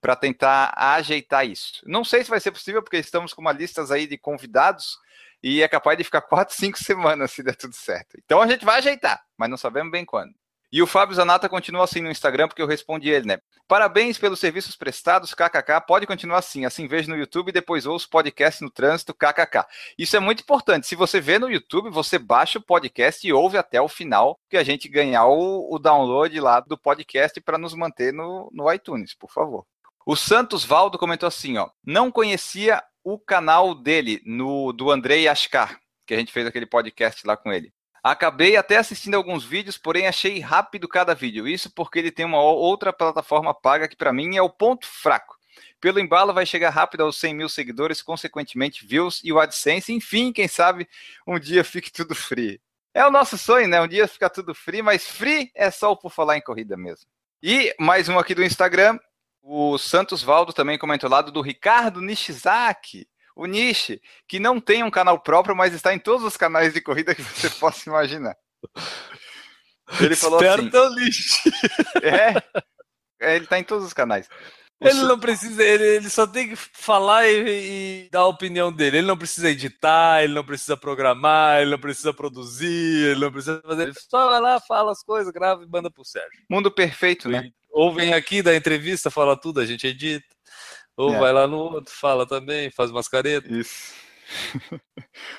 para 0.00 0.16
tentar 0.16 0.74
ajeitar 0.76 1.46
isso. 1.46 1.80
Não 1.86 2.04
sei 2.04 2.24
se 2.24 2.30
vai 2.30 2.40
ser 2.40 2.50
possível, 2.50 2.82
porque 2.82 2.96
estamos 2.96 3.32
com 3.32 3.42
uma 3.42 3.52
lista 3.52 3.84
aí 3.94 4.08
de 4.08 4.18
convidados 4.18 4.98
e 5.40 5.62
é 5.62 5.68
capaz 5.68 5.96
de 5.96 6.02
ficar 6.02 6.22
quatro, 6.26 6.56
cinco 6.56 6.76
semanas 6.76 7.30
se 7.30 7.40
der 7.40 7.54
tudo 7.54 7.74
certo. 7.76 8.18
Então 8.24 8.42
a 8.42 8.48
gente 8.48 8.64
vai 8.64 8.78
ajeitar, 8.78 9.24
mas 9.38 9.48
não 9.48 9.56
sabemos 9.56 9.92
bem 9.92 10.04
quando. 10.04 10.34
E 10.76 10.82
o 10.82 10.86
Fábio 10.86 11.16
Zanata 11.16 11.48
continua 11.48 11.84
assim 11.84 12.02
no 12.02 12.10
Instagram, 12.10 12.48
porque 12.48 12.60
eu 12.60 12.66
respondi 12.66 13.08
ele, 13.08 13.26
né? 13.26 13.38
Parabéns 13.66 14.18
pelos 14.18 14.38
serviços 14.38 14.76
prestados, 14.76 15.32
kkk. 15.32 15.80
Pode 15.86 16.06
continuar 16.06 16.40
assim, 16.40 16.66
assim 16.66 16.86
vejo 16.86 17.08
no 17.08 17.16
YouTube 17.16 17.48
e 17.48 17.52
depois 17.52 17.86
ouço 17.86 18.10
podcast 18.10 18.62
no 18.62 18.68
trânsito, 18.68 19.14
kkk. 19.14 19.64
Isso 19.98 20.18
é 20.18 20.20
muito 20.20 20.42
importante. 20.42 20.86
Se 20.86 20.94
você 20.94 21.18
vê 21.18 21.38
no 21.38 21.50
YouTube, 21.50 21.88
você 21.88 22.18
baixa 22.18 22.58
o 22.58 22.62
podcast 22.62 23.26
e 23.26 23.32
ouve 23.32 23.56
até 23.56 23.80
o 23.80 23.88
final, 23.88 24.38
que 24.50 24.56
a 24.58 24.62
gente 24.62 24.86
ganhar 24.86 25.24
o, 25.24 25.74
o 25.74 25.78
download 25.78 26.38
lá 26.40 26.60
do 26.60 26.76
podcast 26.76 27.40
para 27.40 27.56
nos 27.56 27.72
manter 27.72 28.12
no, 28.12 28.50
no 28.52 28.70
iTunes, 28.70 29.14
por 29.14 29.32
favor. 29.32 29.64
O 30.04 30.14
Santos 30.14 30.62
Valdo 30.62 30.98
comentou 30.98 31.26
assim, 31.26 31.56
ó, 31.56 31.70
não 31.82 32.12
conhecia 32.12 32.82
o 33.02 33.18
canal 33.18 33.74
dele, 33.74 34.20
no 34.26 34.74
do 34.74 34.90
Andrei 34.90 35.26
Ascar, 35.26 35.80
que 36.06 36.12
a 36.12 36.18
gente 36.18 36.32
fez 36.34 36.46
aquele 36.46 36.66
podcast 36.66 37.26
lá 37.26 37.34
com 37.34 37.50
ele. 37.50 37.72
Acabei 38.02 38.56
até 38.56 38.76
assistindo 38.76 39.14
alguns 39.14 39.44
vídeos, 39.44 39.76
porém 39.76 40.06
achei 40.06 40.38
rápido 40.40 40.88
cada 40.88 41.14
vídeo. 41.14 41.48
Isso 41.48 41.70
porque 41.70 41.98
ele 41.98 42.10
tem 42.10 42.24
uma 42.24 42.40
outra 42.40 42.92
plataforma 42.92 43.52
paga 43.52 43.88
que 43.88 43.96
para 43.96 44.12
mim 44.12 44.36
é 44.36 44.42
o 44.42 44.50
ponto 44.50 44.86
fraco. 44.86 45.36
Pelo 45.80 46.00
embalo 46.00 46.32
vai 46.32 46.46
chegar 46.46 46.70
rápido 46.70 47.02
aos 47.02 47.16
100 47.18 47.34
mil 47.34 47.48
seguidores, 47.48 48.02
consequentemente 48.02 48.86
views 48.86 49.20
e 49.22 49.32
o 49.32 49.38
AdSense. 49.38 49.92
Enfim, 49.92 50.32
quem 50.32 50.48
sabe 50.48 50.88
um 51.26 51.38
dia 51.38 51.62
fique 51.64 51.90
tudo 51.92 52.14
free. 52.14 52.60
É 52.94 53.06
o 53.06 53.10
nosso 53.10 53.36
sonho, 53.36 53.68
né? 53.68 53.80
Um 53.80 53.86
dia 53.86 54.08
ficar 54.08 54.30
tudo 54.30 54.54
free, 54.54 54.80
mas 54.80 55.06
free 55.06 55.50
é 55.54 55.70
só 55.70 55.92
o 55.92 55.96
por 55.96 56.10
falar 56.10 56.36
em 56.36 56.40
corrida 56.40 56.76
mesmo. 56.76 57.06
E 57.42 57.74
mais 57.78 58.08
um 58.08 58.18
aqui 58.18 58.34
do 58.34 58.42
Instagram. 58.42 58.98
O 59.42 59.78
Santos 59.78 60.22
Valdo 60.22 60.52
também 60.52 60.78
comentou 60.78 61.08
lado 61.08 61.30
do 61.30 61.40
Ricardo 61.40 62.00
Nishizaki 62.00 63.06
o 63.36 63.44
Nishi, 63.44 64.00
que 64.26 64.40
não 64.40 64.58
tem 64.58 64.82
um 64.82 64.90
canal 64.90 65.20
próprio, 65.20 65.54
mas 65.54 65.74
está 65.74 65.94
em 65.94 65.98
todos 65.98 66.24
os 66.24 66.38
canais 66.38 66.72
de 66.72 66.80
corrida 66.80 67.14
que 67.14 67.22
você 67.22 67.50
possa 67.60 67.88
imaginar. 67.88 68.34
Ele 70.00 70.16
falou 70.16 70.38
assim. 70.38 70.64
Esperto 70.64 70.76
é 70.76 70.88
o 70.88 70.94
lixo. 70.94 71.38
É, 72.02 72.34
é, 73.20 73.36
ele 73.36 73.44
está 73.44 73.58
em 73.58 73.64
todos 73.64 73.86
os 73.86 73.92
canais. 73.92 74.28
O 74.80 74.86
Ele 74.86 75.02
não 75.02 75.18
precisa, 75.18 75.62
ele, 75.62 75.84
ele 75.96 76.10
só 76.10 76.26
tem 76.26 76.50
que 76.50 76.56
falar 76.56 77.26
e, 77.26 78.04
e 78.04 78.08
dar 78.10 78.20
a 78.20 78.26
opinião 78.26 78.70
dele. 78.70 78.98
Ele 78.98 79.06
não 79.06 79.16
precisa 79.16 79.50
editar, 79.50 80.22
ele 80.22 80.34
não 80.34 80.44
precisa 80.44 80.76
programar, 80.76 81.60
ele 81.60 81.70
não 81.70 81.78
precisa 81.78 82.12
produzir, 82.12 83.10
ele 83.10 83.20
não 83.20 83.32
precisa 83.32 83.60
fazer. 83.64 83.84
Ele 83.84 83.94
só 83.94 84.30
vai 84.30 84.40
lá, 84.40 84.60
fala 84.60 84.92
as 84.92 85.02
coisas, 85.02 85.32
grava 85.32 85.64
e 85.64 85.68
manda 85.68 85.90
pro 85.90 86.04
Sérgio. 86.04 86.44
Mundo 86.50 86.70
perfeito, 86.70 87.28
né? 87.28 87.50
Ou 87.70 87.92
vem 87.94 88.12
aqui, 88.12 88.42
dá 88.42 88.54
entrevista, 88.54 89.10
fala 89.10 89.38
tudo, 89.38 89.60
a 89.60 89.66
gente 89.66 89.86
edita. 89.86 90.35
Ou 90.96 91.14
É. 91.14 91.18
vai 91.18 91.32
lá 91.32 91.46
no 91.46 91.58
outro, 91.58 91.92
fala 91.94 92.26
também, 92.26 92.70
faz 92.70 92.90
umas 92.90 93.08
caretas. 93.08 93.50
Isso. 93.50 93.94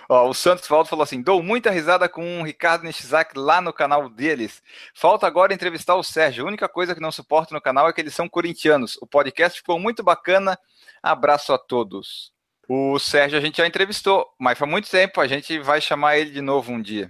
Ó, 0.10 0.30
o 0.30 0.34
Santos 0.34 0.68
Valdo 0.68 0.88
falou 0.90 1.04
assim: 1.04 1.22
dou 1.22 1.44
muita 1.44 1.70
risada 1.72 2.08
com 2.08 2.40
o 2.42 2.44
Ricardo 2.44 2.84
Nishizaki 2.84 3.38
lá 3.38 3.60
no 3.62 3.74
canal 3.74 4.10
deles. 4.10 4.62
Falta 4.94 5.28
agora 5.28 5.54
entrevistar 5.54 5.96
o 5.96 6.04
Sérgio. 6.04 6.46
A 6.46 6.48
única 6.48 6.70
coisa 6.70 6.96
que 6.96 7.02
não 7.02 7.12
suporto 7.12 7.54
no 7.54 7.62
canal 7.62 7.88
é 7.90 7.94
que 7.94 8.00
eles 8.00 8.16
são 8.16 8.30
corintianos. 8.30 8.98
O 9.02 9.08
podcast 9.08 9.60
ficou 9.60 9.78
muito 9.80 10.04
bacana. 10.04 10.58
Abraço 11.04 11.52
a 11.54 11.58
todos. 11.58 12.32
O 12.70 13.00
Sérgio 13.00 13.38
a 13.38 13.42
gente 13.42 13.58
já 13.58 13.68
entrevistou, 13.68 14.26
mas 14.40 14.58
faz 14.58 14.70
muito 14.70 14.90
tempo. 14.90 15.20
A 15.22 15.28
gente 15.28 15.60
vai 15.60 15.80
chamar 15.82 16.18
ele 16.18 16.32
de 16.32 16.42
novo 16.42 16.72
um 16.72 16.82
dia. 16.82 17.10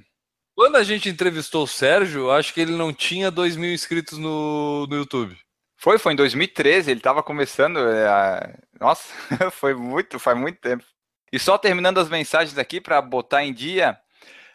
Quando 0.56 0.76
a 0.78 0.84
gente 0.84 1.10
entrevistou 1.10 1.64
o 1.64 1.68
Sérgio, 1.68 2.32
acho 2.32 2.54
que 2.54 2.62
ele 2.62 2.76
não 2.76 2.92
tinha 2.92 3.30
2 3.30 3.56
mil 3.56 3.72
inscritos 3.72 4.18
no, 4.18 4.88
no 4.88 4.96
YouTube. 4.96 5.38
Foi, 5.78 5.98
foi 6.00 6.14
em 6.14 6.16
2013, 6.16 6.92
ele 6.92 7.00
estava 7.00 7.22
começando. 7.24 7.78
é, 7.80 8.08
a- 8.08 8.60
Nossa, 8.80 9.14
foi 9.52 9.74
muito, 9.76 10.20
faz 10.20 10.38
muito 10.38 10.60
tempo. 10.60 10.84
E 11.32 11.40
só 11.40 11.58
terminando 11.58 12.00
as 12.00 12.10
mensagens 12.10 12.58
aqui 12.58 12.80
para 12.82 13.02
botar 13.02 13.44
em 13.44 13.54
dia, 13.54 13.98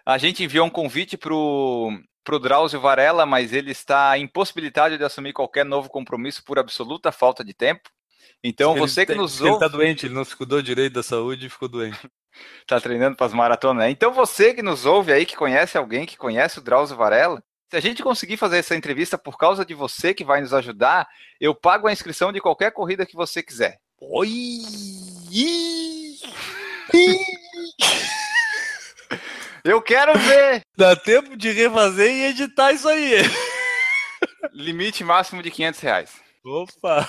a 0.06 0.18
gente 0.18 0.42
enviou 0.44 0.66
um 0.66 0.70
convite 0.70 1.16
pro 1.16 1.90
pro 2.24 2.38
Drauzio 2.38 2.80
Varela, 2.80 3.26
mas 3.26 3.52
ele 3.52 3.72
está 3.72 4.16
impossibilitado 4.16 4.96
de 4.96 5.02
assumir 5.04 5.32
qualquer 5.32 5.64
novo 5.64 5.88
compromisso 5.90 6.44
por 6.44 6.56
absoluta 6.56 7.10
falta 7.10 7.44
de 7.44 7.52
tempo. 7.52 7.90
Então 8.44 8.72
Ele 8.72 8.80
você 8.80 9.02
que 9.04 9.12
tem- 9.12 9.20
nos 9.20 9.40
Ele 9.40 9.50
ouve 9.50 9.60
tá 9.60 9.68
doente, 9.68 10.06
ele 10.06 10.14
não 10.14 10.24
se 10.24 10.36
cuidou 10.36 10.62
direito 10.62 10.92
da 10.92 11.02
saúde 11.02 11.46
e 11.46 11.50
ficou 11.50 11.68
doente. 11.68 11.98
tá 12.66 12.80
treinando 12.80 13.16
para 13.16 13.26
as 13.26 13.32
maratonas, 13.34 13.84
né? 13.84 13.90
Então 13.90 14.12
você 14.12 14.54
que 14.54 14.62
nos 14.62 14.86
ouve 14.86 15.12
aí, 15.12 15.26
que 15.26 15.36
conhece 15.36 15.76
alguém 15.76 16.06
que 16.06 16.16
conhece 16.16 16.58
o 16.60 16.62
Drauzio 16.62 16.96
Varela, 16.96 17.42
se 17.72 17.76
a 17.78 17.80
gente 17.80 18.02
conseguir 18.02 18.36
fazer 18.36 18.58
essa 18.58 18.76
entrevista 18.76 19.16
por 19.16 19.38
causa 19.38 19.64
de 19.64 19.72
você 19.72 20.12
que 20.12 20.26
vai 20.26 20.42
nos 20.42 20.52
ajudar, 20.52 21.08
eu 21.40 21.54
pago 21.54 21.88
a 21.88 21.92
inscrição 21.92 22.30
de 22.30 22.38
qualquer 22.38 22.70
corrida 22.70 23.06
que 23.06 23.16
você 23.16 23.42
quiser. 23.42 23.78
Oi! 23.98 24.28
Eu 29.64 29.80
quero 29.80 30.18
ver! 30.18 30.60
Dá 30.76 30.94
tempo 30.94 31.34
de 31.34 31.50
refazer 31.50 32.10
e 32.10 32.26
editar 32.26 32.72
isso 32.72 32.86
aí. 32.86 33.22
Limite 34.52 35.02
máximo 35.02 35.42
de 35.42 35.50
500 35.50 35.80
reais. 35.80 36.20
Opa! 36.44 37.08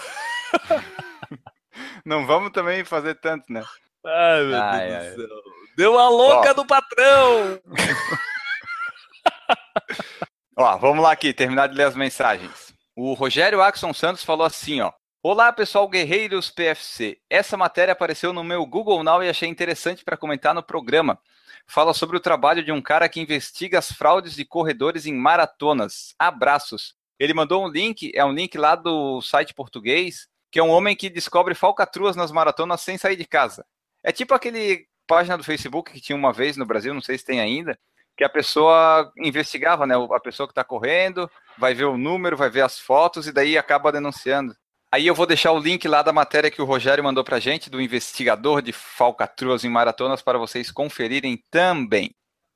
Não 2.05 2.25
vamos 2.25 2.53
também 2.53 2.85
fazer 2.85 3.15
tanto, 3.15 3.51
né? 3.51 3.65
Ai, 4.05 4.43
meu 4.45 4.61
Ai, 4.61 4.87
Deus 4.87 5.03
ai. 5.03 5.09
do 5.09 5.15
céu. 5.15 5.27
Deu 5.75 5.99
a 5.99 6.07
louca 6.07 6.51
Ó. 6.51 6.53
do 6.53 6.65
patrão! 6.65 7.59
Ó, 10.55 10.77
vamos 10.77 11.01
lá 11.01 11.11
aqui, 11.11 11.33
terminar 11.33 11.67
de 11.67 11.75
ler 11.75 11.85
as 11.85 11.95
mensagens. 11.95 12.75
O 12.95 13.13
Rogério 13.13 13.59
Axon 13.59 13.91
Santos 13.91 14.23
falou 14.23 14.45
assim, 14.45 14.81
ó. 14.81 14.91
Olá, 15.23 15.51
pessoal 15.51 15.87
Guerreiros 15.87 16.51
PFC. 16.51 17.17
Essa 17.27 17.57
matéria 17.57 17.91
apareceu 17.91 18.31
no 18.31 18.43
meu 18.43 18.63
Google 18.63 19.03
Now 19.03 19.23
e 19.23 19.29
achei 19.29 19.49
interessante 19.49 20.03
para 20.03 20.15
comentar 20.15 20.53
no 20.53 20.61
programa. 20.61 21.19
Fala 21.65 21.91
sobre 21.91 22.17
o 22.17 22.19
trabalho 22.19 22.63
de 22.63 22.71
um 22.71 22.83
cara 22.83 23.09
que 23.09 23.19
investiga 23.19 23.79
as 23.79 23.91
fraudes 23.91 24.35
de 24.35 24.45
corredores 24.45 25.07
em 25.07 25.13
maratonas. 25.15 26.13
Abraços. 26.19 26.93
Ele 27.17 27.33
mandou 27.33 27.65
um 27.65 27.67
link, 27.67 28.11
é 28.13 28.23
um 28.23 28.31
link 28.31 28.55
lá 28.55 28.75
do 28.75 29.23
site 29.23 29.55
português, 29.55 30.27
que 30.51 30.59
é 30.59 30.63
um 30.63 30.69
homem 30.69 30.95
que 30.95 31.09
descobre 31.09 31.55
falcatruas 31.55 32.15
nas 32.15 32.31
maratonas 32.31 32.81
sem 32.81 32.95
sair 32.95 33.15
de 33.15 33.25
casa. 33.25 33.65
É 34.03 34.11
tipo 34.11 34.35
aquele 34.35 34.85
página 35.07 35.35
do 35.35 35.43
Facebook 35.43 35.91
que 35.91 36.01
tinha 36.01 36.15
uma 36.15 36.31
vez 36.31 36.57
no 36.57 36.65
Brasil, 36.65 36.93
não 36.93 37.01
sei 37.01 37.17
se 37.17 37.25
tem 37.25 37.39
ainda, 37.39 37.75
que 38.17 38.23
a 38.23 38.29
pessoa 38.29 39.11
investigava, 39.17 39.85
né? 39.85 39.95
A 39.95 40.19
pessoa 40.19 40.47
que 40.47 40.51
está 40.51 40.63
correndo, 40.63 41.29
vai 41.57 41.73
ver 41.73 41.85
o 41.85 41.97
número, 41.97 42.37
vai 42.37 42.49
ver 42.49 42.61
as 42.61 42.79
fotos 42.79 43.27
e 43.27 43.31
daí 43.31 43.57
acaba 43.57 43.91
denunciando. 43.91 44.55
Aí 44.91 45.07
eu 45.07 45.15
vou 45.15 45.25
deixar 45.25 45.51
o 45.51 45.59
link 45.59 45.87
lá 45.87 46.03
da 46.03 46.13
matéria 46.13 46.51
que 46.51 46.61
o 46.61 46.65
Rogério 46.65 47.03
mandou 47.03 47.23
pra 47.23 47.39
gente, 47.39 47.69
do 47.69 47.81
investigador 47.81 48.61
de 48.61 48.71
falcatruas 48.71 49.63
em 49.63 49.69
maratonas, 49.69 50.21
para 50.21 50.37
vocês 50.37 50.71
conferirem 50.71 51.43
também. 51.49 52.13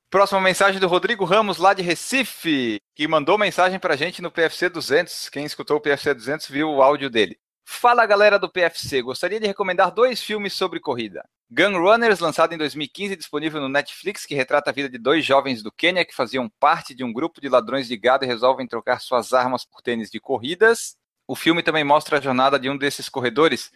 Próxima 0.09 0.39
mensagem 0.39 0.79
do 0.79 0.87
Rodrigo 0.87 1.25
Ramos, 1.25 1.57
lá 1.57 1.73
de 1.73 1.81
Recife, 1.81 2.79
que 2.95 3.07
mandou 3.07 3.37
mensagem 3.37 3.79
pra 3.79 3.95
gente 3.95 4.21
no 4.21 4.31
PFC 4.31 4.69
200. 4.69 5.29
Quem 5.29 5.45
escutou 5.45 5.77
o 5.77 5.81
PFC 5.81 6.13
200 6.13 6.47
viu 6.47 6.69
o 6.69 6.81
áudio 6.81 7.09
dele. 7.09 7.37
Fala 7.69 8.05
galera 8.05 8.39
do 8.39 8.49
PFC, 8.49 9.01
gostaria 9.01 9.41
de 9.41 9.45
recomendar 9.45 9.91
dois 9.91 10.23
filmes 10.23 10.53
sobre 10.53 10.79
corrida. 10.79 11.27
Gun 11.51 11.77
Runners, 11.77 12.19
lançado 12.19 12.53
em 12.53 12.57
2015, 12.57 13.17
disponível 13.17 13.59
no 13.59 13.67
Netflix, 13.67 14.25
que 14.25 14.33
retrata 14.33 14.69
a 14.69 14.73
vida 14.73 14.89
de 14.89 14.97
dois 14.97 15.25
jovens 15.25 15.61
do 15.61 15.69
Quênia 15.69 16.05
que 16.05 16.15
faziam 16.15 16.49
parte 16.61 16.95
de 16.95 17.03
um 17.03 17.11
grupo 17.11 17.41
de 17.41 17.49
ladrões 17.49 17.89
de 17.89 17.97
gado 17.97 18.23
e 18.23 18.27
resolvem 18.27 18.65
trocar 18.65 19.01
suas 19.01 19.33
armas 19.33 19.65
por 19.65 19.81
tênis 19.81 20.09
de 20.09 20.17
corridas. 20.17 20.95
O 21.27 21.35
filme 21.35 21.61
também 21.61 21.83
mostra 21.83 22.17
a 22.17 22.21
jornada 22.21 22.57
de 22.57 22.69
um 22.69 22.77
desses 22.77 23.09
corredores, 23.09 23.69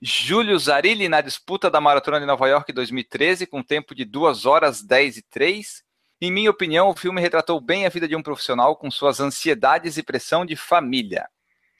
Júlio 0.00 0.58
Zarilli, 0.58 1.08
na 1.08 1.22
disputa 1.22 1.70
da 1.70 1.80
Maratona 1.80 2.20
de 2.20 2.26
Nova 2.26 2.46
York 2.46 2.70
2013, 2.70 3.46
com 3.46 3.62
tempo 3.62 3.94
de 3.94 4.04
2 4.04 4.44
horas 4.44 4.82
10 4.82 5.16
e 5.16 5.22
3. 5.22 5.82
Em 6.20 6.30
minha 6.30 6.50
opinião, 6.50 6.90
o 6.90 6.96
filme 6.96 7.20
retratou 7.20 7.62
bem 7.62 7.86
a 7.86 7.88
vida 7.88 8.06
de 8.06 8.14
um 8.14 8.22
profissional 8.22 8.76
com 8.76 8.90
suas 8.90 9.20
ansiedades 9.20 9.96
e 9.96 10.02
pressão 10.02 10.44
de 10.44 10.54
família. 10.54 11.26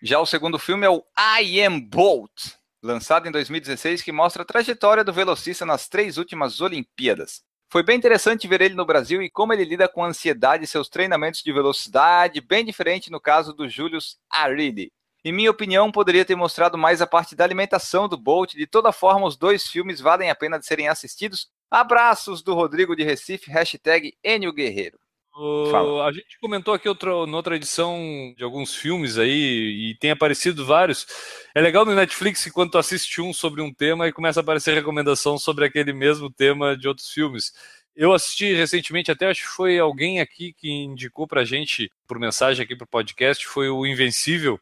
Já 0.01 0.21
o 0.21 0.27
segundo 0.27 0.61
filme 0.61 0.87
é 0.87 0.91
o 0.91 1.03
I 1.41 1.61
Am 1.61 1.81
Bolt, 1.81 2.55
lançado 2.81 3.27
em 3.27 3.33
2016, 3.33 4.01
que 4.01 4.13
mostra 4.13 4.43
a 4.45 4.47
trajetória 4.47 5.03
do 5.03 5.13
velocista 5.13 5.67
nas 5.67 5.89
três 5.89 6.19
últimas 6.19 6.61
Olimpíadas. 6.61 7.43
Foi 7.69 7.83
bem 7.83 7.97
interessante 7.97 8.47
ver 8.47 8.61
ele 8.61 8.77
no 8.77 8.87
Brasil 8.87 9.21
e 9.21 9.29
como 9.29 9.53
ele 9.53 9.65
lida 9.65 9.89
com 9.89 10.05
a 10.05 10.07
ansiedade 10.07 10.63
e 10.63 10.69
seus 10.69 10.89
treinamentos 10.89 11.43
de 11.43 11.53
velocidade, 11.53 12.41
bem 12.41 12.65
diferente 12.65 13.11
no 13.11 13.21
caso 13.21 13.53
do 13.53 13.69
Julius 13.69 14.17
Arilli. 14.31 14.93
Em 15.25 15.33
minha 15.33 15.51
opinião, 15.51 15.91
poderia 15.91 16.25
ter 16.25 16.37
mostrado 16.37 16.79
mais 16.79 17.03
a 17.03 17.07
parte 17.07 17.35
da 17.35 17.43
alimentação 17.43 18.09
do 18.09 18.17
Bolt. 18.17 18.55
De 18.55 18.69
toda 18.69 18.93
forma, 18.93 19.27
os 19.27 19.37
dois 19.37 19.67
filmes 19.67 20.01
valem 20.01 20.31
a 20.31 20.35
pena 20.35 20.61
de 20.61 20.65
serem 20.65 20.87
assistidos. 20.87 21.49
Abraços 21.69 22.41
do 22.41 22.55
Rodrigo 22.55 22.95
de 22.95 23.03
Recife, 23.03 23.51
hashtag 23.51 24.17
Enio 24.23 24.53
Guerreiro. 24.53 24.99
O- 25.41 26.03
a 26.03 26.11
gente 26.13 26.37
comentou 26.41 26.75
aqui 26.75 26.89
outra, 26.89 27.25
noutra 27.27 27.55
edição 27.55 28.35
de 28.37 28.43
alguns 28.43 28.75
filmes 28.75 29.17
aí, 29.19 29.91
e 29.93 29.95
tem 30.01 30.11
aparecido 30.11 30.67
vários. 30.67 31.07
É 31.55 31.61
legal 31.61 31.85
no 31.85 31.95
Netflix 31.95 32.43
que 32.43 32.51
quando 32.51 32.73
tu 32.73 32.79
assiste 32.79 33.21
um 33.21 33.33
sobre 33.33 33.63
um 33.63 33.73
tema 33.73 34.09
e 34.09 34.13
começa 34.13 34.41
a 34.41 34.43
aparecer 34.43 34.75
recomendação 34.75 35.39
sobre 35.39 35.65
aquele 35.65 35.93
mesmo 35.93 36.29
tema 36.29 36.77
de 36.77 36.89
outros 36.89 37.11
filmes. 37.11 37.53
Eu 37.95 38.13
assisti 38.13 38.53
recentemente, 38.55 39.11
até 39.13 39.27
acho 39.29 39.43
que 39.43 39.49
foi 39.49 39.79
alguém 39.79 40.21
aqui 40.21 40.53
que 40.53 40.71
indicou 40.71 41.27
pra 41.27 41.45
gente, 41.45 41.91
por 42.07 42.19
mensagem 42.19 42.65
aqui 42.65 42.75
pro 42.77 42.87
podcast, 42.87 43.47
foi 43.47 43.69
o 43.69 43.87
Invencível. 43.87 44.59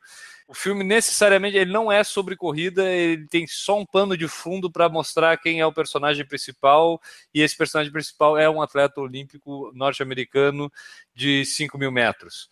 O 0.48 0.54
filme 0.54 0.84
necessariamente 0.84 1.56
ele 1.56 1.72
não 1.72 1.90
é 1.90 2.04
sobre 2.04 2.36
corrida, 2.36 2.88
ele 2.88 3.26
tem 3.26 3.46
só 3.48 3.80
um 3.80 3.84
pano 3.84 4.16
de 4.16 4.28
fundo 4.28 4.70
para 4.70 4.88
mostrar 4.88 5.36
quem 5.38 5.58
é 5.58 5.66
o 5.66 5.72
personagem 5.72 6.24
principal 6.24 7.00
e 7.34 7.42
esse 7.42 7.56
personagem 7.56 7.92
principal 7.92 8.38
é 8.38 8.48
um 8.48 8.62
atleta 8.62 9.00
olímpico 9.00 9.72
norte-americano 9.74 10.70
de 11.12 11.44
5 11.44 11.76
mil 11.76 11.90
metros. 11.90 12.48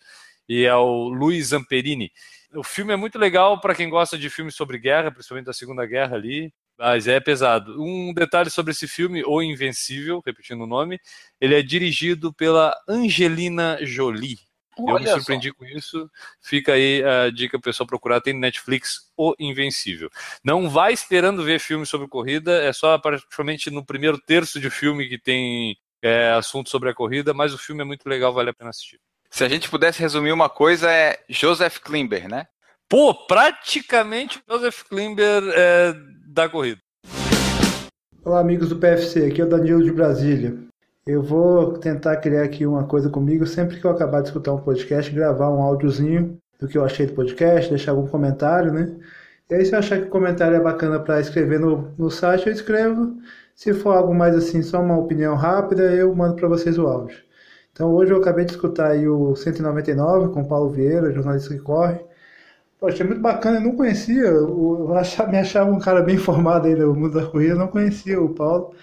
E 0.47 0.65
é 0.65 0.75
o 0.75 1.07
Luiz 1.07 1.47
Zamperini. 1.47 2.11
O 2.53 2.63
filme 2.63 2.93
é 2.93 2.97
muito 2.97 3.17
legal 3.17 3.59
para 3.61 3.73
quem 3.73 3.89
gosta 3.89 4.17
de 4.17 4.29
filmes 4.29 4.55
sobre 4.55 4.77
guerra, 4.77 5.11
principalmente 5.11 5.45
da 5.45 5.53
Segunda 5.53 5.85
Guerra 5.85 6.15
ali. 6.15 6.53
Mas 6.77 7.07
é 7.07 7.19
pesado. 7.21 7.81
Um 7.81 8.13
detalhe 8.13 8.49
sobre 8.49 8.71
esse 8.71 8.87
filme, 8.87 9.23
O 9.25 9.41
Invencível, 9.41 10.21
repetindo 10.25 10.63
o 10.63 10.67
nome, 10.67 10.99
ele 11.39 11.55
é 11.57 11.61
dirigido 11.61 12.33
pela 12.33 12.75
Angelina 12.87 13.79
Jolie. 13.81 14.39
Eu 14.77 14.85
me 14.85 14.91
Olha 14.91 15.07
só. 15.07 15.15
surpreendi 15.15 15.53
com 15.53 15.65
isso. 15.65 16.09
Fica 16.41 16.73
aí 16.73 17.03
a 17.03 17.29
dica 17.29 17.51
para 17.51 17.59
o 17.59 17.71
pessoal 17.71 17.87
procurar. 17.87 18.21
Tem 18.21 18.33
no 18.33 18.39
Netflix 18.39 19.11
O 19.17 19.33
Invencível. 19.39 20.09
Não 20.43 20.69
vai 20.69 20.93
esperando 20.93 21.43
ver 21.43 21.59
filme 21.59 21.85
sobre 21.85 22.07
corrida, 22.07 22.61
é 22.63 22.73
só 22.73 22.97
praticamente 22.97 23.69
no 23.71 23.85
primeiro 23.85 24.19
terço 24.19 24.59
de 24.59 24.69
filme 24.69 25.07
que 25.07 25.17
tem 25.17 25.77
é, 26.01 26.31
assunto 26.31 26.69
sobre 26.69 26.89
a 26.89 26.93
corrida, 26.93 27.33
mas 27.33 27.53
o 27.53 27.57
filme 27.57 27.81
é 27.81 27.85
muito 27.85 28.07
legal, 28.07 28.33
vale 28.33 28.49
a 28.49 28.53
pena 28.53 28.69
assistir. 28.69 28.99
Se 29.29 29.43
a 29.43 29.49
gente 29.49 29.69
pudesse 29.69 29.99
resumir 29.99 30.31
uma 30.31 30.49
coisa, 30.49 30.91
é 30.91 31.19
Joseph 31.27 31.79
Klimber, 31.79 32.29
né? 32.29 32.47
Pô, 32.87 33.13
praticamente 33.13 34.39
o 34.47 34.53
Joseph 34.53 34.83
Klimber 34.83 35.43
é, 35.55 35.93
da 36.27 36.47
corrida. 36.47 36.79
Olá, 38.23 38.39
amigos 38.39 38.69
do 38.69 38.77
PFC, 38.77 39.25
aqui 39.25 39.41
é 39.41 39.45
o 39.45 39.49
Danilo 39.49 39.83
de 39.83 39.91
Brasília. 39.91 40.55
Eu 41.07 41.21
vou 41.21 41.77
tentar 41.77 42.17
criar 42.17 42.43
aqui 42.43 42.65
uma 42.65 42.87
coisa 42.87 43.09
comigo 43.11 43.45
sempre 43.45 43.79
que 43.79 43.85
eu 43.85 43.91
acabar 43.91 44.21
de 44.21 44.29
escutar 44.29 44.53
um 44.53 44.61
podcast, 44.61 45.11
gravar 45.13 45.51
um 45.51 45.61
áudiozinho 45.61 46.39
do 46.59 46.67
que 46.67 46.77
eu 46.77 46.83
achei 46.83 47.05
do 47.05 47.13
podcast, 47.13 47.69
deixar 47.69 47.91
algum 47.91 48.07
comentário, 48.07 48.73
né? 48.73 48.97
E 49.49 49.53
aí, 49.53 49.63
se 49.65 49.73
eu 49.75 49.79
achar 49.79 49.99
que 49.99 50.07
o 50.07 50.09
comentário 50.09 50.57
é 50.57 50.59
bacana 50.59 50.99
para 50.99 51.19
escrever 51.21 51.59
no, 51.59 51.93
no 51.97 52.09
site, 52.09 52.47
eu 52.47 52.53
escrevo. 52.53 53.17
Se 53.55 53.71
for 53.73 53.91
algo 53.95 54.15
mais 54.15 54.35
assim, 54.35 54.63
só 54.63 54.81
uma 54.81 54.97
opinião 54.97 55.35
rápida, 55.35 55.83
eu 55.93 56.13
mando 56.15 56.35
para 56.37 56.47
vocês 56.47 56.77
o 56.79 56.87
áudio. 56.87 57.17
Então, 57.71 57.93
hoje 57.93 58.11
eu 58.11 58.17
acabei 58.17 58.45
de 58.45 58.51
escutar 58.51 58.91
aí 58.91 59.07
o 59.07 59.35
199 59.35 60.33
com 60.33 60.41
o 60.41 60.47
Paulo 60.47 60.71
Vieira, 60.71 61.11
jornalista 61.11 61.53
que 61.53 61.61
corre. 61.61 61.99
Poxa, 62.79 63.03
é 63.03 63.07
muito 63.07 63.21
bacana, 63.21 63.57
eu 63.57 63.61
não 63.61 63.75
conhecia, 63.75 64.23
eu 64.23 64.93
achava, 64.95 65.31
me 65.31 65.37
achava 65.37 65.71
um 65.71 65.79
cara 65.79 66.01
bem 66.01 66.15
informado 66.17 66.67
aí 66.67 66.75
do 66.75 66.95
mundo 66.95 67.13
da 67.19 67.25
corrida, 67.27 67.53
eu 67.53 67.59
não 67.59 67.67
conhecia 67.67 68.19
o 68.19 68.33
Paulo. 68.33 68.73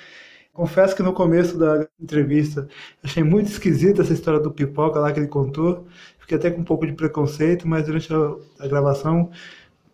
Confesso 0.52 0.94
que 0.94 1.02
no 1.02 1.14
começo 1.14 1.56
da 1.56 1.86
entrevista 1.98 2.68
achei 3.02 3.24
muito 3.24 3.46
esquisita 3.50 4.02
essa 4.02 4.12
história 4.12 4.38
do 4.38 4.50
pipoca 4.50 5.00
lá 5.00 5.10
que 5.10 5.18
ele 5.18 5.26
contou. 5.28 5.86
Fiquei 6.18 6.36
até 6.36 6.50
com 6.50 6.60
um 6.60 6.64
pouco 6.64 6.86
de 6.86 6.92
preconceito, 6.92 7.66
mas 7.66 7.86
durante 7.86 8.12
a, 8.60 8.68
gravação 8.68 9.30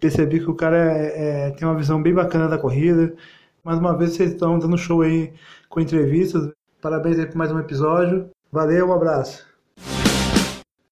percebi 0.01 0.41
que 0.41 0.51
o 0.51 0.55
cara 0.57 0.77
é- 0.77 1.47
é- 1.47 1.51
tem 1.53 1.67
uma 1.67 1.77
visão 1.77 2.03
bem 2.03 2.13
bacana 2.13 2.49
da 2.49 2.59
corrida. 2.59 3.15
Mais 3.63 3.79
uma 3.79 3.97
vez 3.97 4.13
vocês 4.15 4.33
estão 4.33 4.59
dando 4.59 4.77
show 4.77 5.03
aí 5.03 5.33
com 5.69 5.81
entrevistas. 5.81 6.51
Parabéns 6.83 7.21
aí 7.21 7.27
por 7.27 7.37
mais 7.37 7.53
um 7.53 7.59
episódio. 7.61 8.29
Valeu, 8.51 8.89
um 8.89 8.93
abraço. 8.93 9.47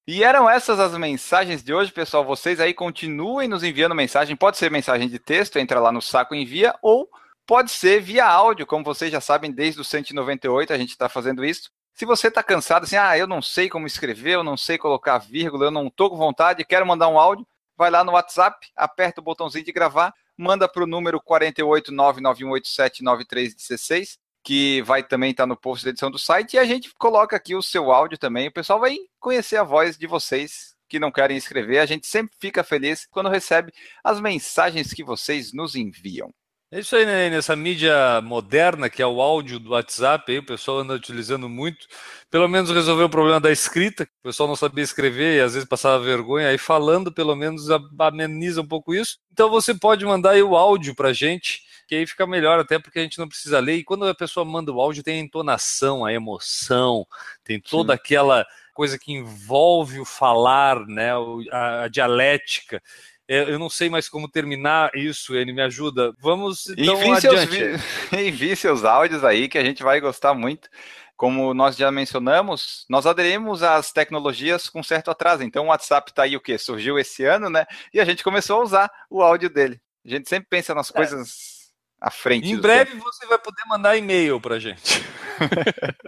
E 0.07 0.23
eram 0.23 0.49
essas 0.49 0.79
as 0.79 0.97
mensagens 0.97 1.61
de 1.61 1.73
hoje, 1.73 1.91
pessoal. 1.91 2.23
Vocês 2.23 2.61
aí 2.61 2.73
continuem 2.73 3.49
nos 3.49 3.63
enviando 3.63 3.93
mensagem. 3.93 4.33
Pode 4.33 4.55
ser 4.55 4.71
mensagem 4.71 5.09
de 5.09 5.19
texto, 5.19 5.59
entra 5.59 5.81
lá 5.81 5.91
no 5.91 6.01
saco 6.01 6.33
envia, 6.33 6.73
ou 6.81 7.09
pode 7.47 7.71
ser 7.71 8.01
via 8.01 8.25
áudio, 8.25 8.67
como 8.67 8.83
vocês 8.83 9.09
já 9.09 9.21
sabem, 9.21 9.51
desde 9.51 9.79
o 9.79 9.83
198 9.83 10.73
a 10.73 10.77
gente 10.77 10.89
está 10.89 11.07
fazendo 11.07 11.45
isso. 11.45 11.71
Se 11.93 12.05
você 12.05 12.27
está 12.27 12.43
cansado, 12.43 12.83
assim, 12.83 12.97
ah, 12.97 13.17
eu 13.17 13.25
não 13.25 13.41
sei 13.41 13.69
como 13.69 13.87
escrever, 13.87 14.35
eu 14.35 14.43
não 14.43 14.55
sei 14.55 14.77
colocar 14.77 15.17
vírgula, 15.17 15.65
eu 15.65 15.71
não 15.71 15.87
estou 15.87 16.11
com 16.11 16.17
vontade, 16.17 16.65
quero 16.65 16.85
mandar 16.85 17.07
um 17.07 17.17
áudio, 17.17 17.47
vai 17.75 17.89
lá 17.89 18.03
no 18.03 18.11
WhatsApp, 18.11 18.67
aperta 18.75 19.21
o 19.21 19.23
botãozinho 19.23 19.65
de 19.65 19.71
gravar, 19.71 20.13
manda 20.37 20.67
para 20.67 20.83
o 20.83 20.87
número 20.87 21.19
48991879316, 21.21 24.19
que 24.43 24.83
vai 24.83 25.01
também 25.01 25.31
estar 25.31 25.47
no 25.47 25.57
post 25.57 25.85
da 25.85 25.89
edição 25.89 26.11
do 26.11 26.19
site, 26.19 26.53
e 26.53 26.59
a 26.59 26.65
gente 26.65 26.93
coloca 26.95 27.35
aqui 27.35 27.55
o 27.55 27.63
seu 27.63 27.91
áudio 27.91 28.17
também. 28.17 28.49
O 28.49 28.53
pessoal 28.53 28.79
vai 28.79 28.95
conhecer 29.19 29.57
a 29.57 29.63
voz 29.63 29.97
de 29.97 30.05
vocês 30.05 30.77
que 30.87 30.99
não 30.99 31.11
querem 31.11 31.35
escrever. 31.35 31.79
A 31.79 31.85
gente 31.85 32.07
sempre 32.07 32.35
fica 32.39 32.63
feliz 32.63 33.07
quando 33.09 33.29
recebe 33.29 33.73
as 34.03 34.19
mensagens 34.19 34.93
que 34.93 35.03
vocês 35.03 35.53
nos 35.53 35.75
enviam. 35.75 36.33
É 36.69 36.79
isso 36.81 36.97
aí, 36.97 37.05
né? 37.05 37.29
Nessa 37.29 37.55
mídia 37.55 38.19
moderna, 38.21 38.89
que 38.89 39.01
é 39.01 39.07
o 39.07 39.21
áudio 39.21 39.57
do 39.57 39.69
WhatsApp, 39.71 40.29
aí, 40.29 40.39
o 40.39 40.45
pessoal 40.45 40.79
anda 40.79 40.93
utilizando 40.95 41.47
muito. 41.47 41.87
Pelo 42.29 42.45
menos 42.49 42.69
resolveu 42.69 43.05
o 43.05 43.09
problema 43.09 43.39
da 43.39 43.49
escrita, 43.49 44.05
que 44.05 44.11
o 44.19 44.23
pessoal 44.23 44.49
não 44.49 44.55
sabia 44.57 44.83
escrever 44.83 45.37
e 45.37 45.41
às 45.41 45.53
vezes 45.53 45.67
passava 45.67 46.03
vergonha. 46.03 46.49
Aí 46.49 46.57
falando, 46.57 47.09
pelo 47.09 47.35
menos, 47.37 47.67
ameniza 47.97 48.61
um 48.61 48.67
pouco 48.67 48.93
isso. 48.93 49.17
Então 49.31 49.49
você 49.49 49.73
pode 49.73 50.03
mandar 50.05 50.31
aí 50.31 50.43
o 50.43 50.57
áudio 50.57 50.93
pra 50.93 51.13
gente, 51.13 51.61
que 51.87 51.95
aí 51.95 52.05
fica 52.05 52.27
melhor, 52.27 52.59
até 52.59 52.77
porque 52.77 52.99
a 52.99 53.03
gente 53.03 53.17
não 53.17 53.29
precisa 53.29 53.59
ler. 53.59 53.77
E 53.77 53.83
quando 53.85 54.05
a 54.05 54.13
pessoa 54.13 54.43
manda 54.45 54.69
o 54.69 54.81
áudio, 54.81 55.03
tem 55.03 55.21
a 55.21 55.23
entonação, 55.23 56.03
a 56.03 56.11
emoção, 56.11 57.07
tem 57.45 57.61
toda 57.61 57.93
aquela 57.93 58.45
coisa 58.73 58.99
que 58.99 59.13
envolve 59.13 60.01
o 60.01 60.05
falar, 60.05 60.85
né? 60.85 61.11
a- 61.51 61.83
a 61.83 61.87
dialética. 61.87 62.81
É, 63.27 63.41
Eu 63.51 63.59
não 63.59 63.69
sei 63.69 63.89
mais 63.89 64.07
como 64.07 64.29
terminar 64.29 64.89
isso, 64.95 65.35
ele 65.35 65.51
me 65.51 65.61
ajuda. 65.61 66.13
Vamos 66.19 66.67
então 66.77 67.01
envie, 67.03 67.21
seus 67.21 67.41
adiante. 67.41 67.77
vi- 68.11 68.17
envie 68.27 68.55
seus 68.55 68.83
áudios 68.85 69.23
aí, 69.23 69.49
que 69.49 69.57
a 69.57 69.63
gente 69.63 69.83
vai 69.83 69.99
gostar 69.99 70.33
muito. 70.33 70.69
Como 71.15 71.51
nós 71.53 71.75
já 71.75 71.91
mencionamos, 71.91 72.85
nós 72.87 73.07
aderimos 73.07 73.63
às 73.63 73.91
tecnologias 73.91 74.69
com 74.69 74.83
certo 74.83 75.09
atraso. 75.09 75.43
Então 75.43 75.65
o 75.65 75.69
WhatsApp 75.69 76.11
está 76.11 76.23
aí 76.23 76.35
o 76.37 76.41
quê? 76.41 76.57
Surgiu 76.59 76.99
esse 76.99 77.25
ano, 77.25 77.49
né? 77.49 77.65
E 77.93 77.99
a 77.99 78.05
gente 78.05 78.23
começou 78.23 78.59
a 78.59 78.63
usar 78.63 78.91
o 79.09 79.21
áudio 79.23 79.49
dele. 79.49 79.79
A 80.05 80.09
gente 80.09 80.29
sempre 80.29 80.47
pensa 80.49 80.75
nas 80.75 80.91
coisas 80.91 81.71
à 81.99 82.11
frente. 82.11 82.47
Em 82.47 82.57
breve 82.57 82.95
você 82.99 83.25
vai 83.25 83.39
poder 83.39 83.63
mandar 83.67 83.97
e-mail 83.97 84.39
pra 84.39 84.59
gente. 84.59 84.81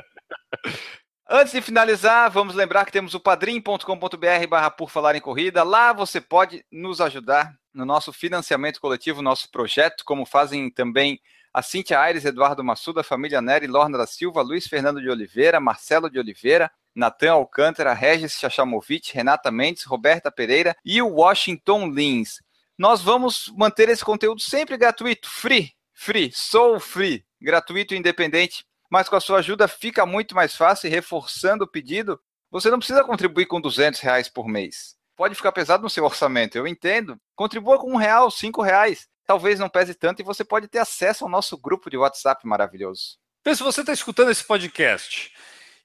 Antes 1.32 1.54
de 1.54 1.62
finalizar, 1.62 2.32
vamos 2.32 2.56
lembrar 2.56 2.86
que 2.86 2.92
temos 2.92 3.14
o 3.14 3.20
padrim.com.br 3.20 4.48
barra 4.50 4.72
por 4.72 4.90
falar 4.90 5.14
em 5.14 5.22
corrida. 5.22 5.62
Lá 5.62 5.94
você 5.94 6.20
pode 6.20 6.66
nos 6.72 7.00
ajudar 7.00 7.54
no 7.72 7.86
nosso 7.86 8.12
financiamento 8.12 8.82
coletivo, 8.82 9.22
nosso 9.22 9.48
projeto, 9.52 10.04
como 10.04 10.26
fazem 10.26 10.72
também 10.72 11.22
a 11.54 11.62
Cintia 11.62 12.00
Aires, 12.00 12.26
Eduardo 12.26 12.64
Massuda, 12.64 13.04
família 13.04 13.44
Nery, 13.44 13.68
Lorna 13.68 13.96
da 13.96 14.08
Silva, 14.08 14.42
Luiz 14.42 14.66
Fernando 14.66 15.00
de 15.00 15.08
Oliveira, 15.08 15.60
Marcelo 15.60 16.10
de 16.10 16.18
Oliveira, 16.18 16.72
Natan 16.96 17.34
Alcântara, 17.34 17.94
Regis 17.94 18.34
Chachamovic, 18.40 19.14
Renata 19.14 19.52
Mendes, 19.52 19.84
Roberta 19.84 20.32
Pereira 20.32 20.76
e 20.84 21.00
o 21.00 21.10
Washington 21.10 21.92
Lins. 21.92 22.42
Nós 22.76 23.04
vamos 23.04 23.54
manter 23.56 23.88
esse 23.88 24.04
conteúdo 24.04 24.42
sempre 24.42 24.78
gratuito, 24.78 25.30
free, 25.30 25.74
free, 25.94 26.32
sou 26.34 26.80
free, 26.80 27.24
gratuito 27.40 27.94
e 27.94 27.98
independente 27.98 28.66
mas 28.90 29.08
com 29.08 29.16
a 29.16 29.22
sua 29.22 29.40
ajuda 29.40 29.68
fica 29.68 30.06
muito 30.06 30.34
mais 30.36 30.56
fácil 30.56 30.88
e 30.88 30.90
reforçando 30.90 31.64
o 31.64 31.68
pedido, 31.68 32.20
você 32.50 32.70
não 32.70 32.80
precisa 32.80 33.04
contribuir 33.04 33.46
com 33.46 33.62
200 33.62 34.00
reais 34.00 34.28
por 34.28 34.48
mês. 34.48 34.96
Pode 35.16 35.36
ficar 35.36 35.52
pesado 35.52 35.84
no 35.84 35.90
seu 35.90 36.06
orçamento, 36.06 36.58
eu 36.58 36.66
entendo. 36.66 37.20
Contribua 37.36 37.78
com 37.78 37.92
um 37.92 37.98
real, 37.98 38.32
cinco 38.32 38.62
reais. 38.62 39.08
Talvez 39.26 39.60
não 39.60 39.70
pese 39.70 39.94
tanto 39.94 40.22
e 40.22 40.26
você 40.26 40.44
pode 40.44 40.68
ter 40.68 40.80
acesso 40.80 41.24
ao 41.24 41.30
nosso 41.30 41.58
grupo 41.58 41.90
de 41.90 41.98
WhatsApp 41.98 42.48
maravilhoso. 42.48 43.18
Então, 43.42 43.54
se 43.54 43.62
você 43.62 43.82
está 43.82 43.94
escutando 43.94 44.32
esse 44.32 44.44
podcast 44.44 45.32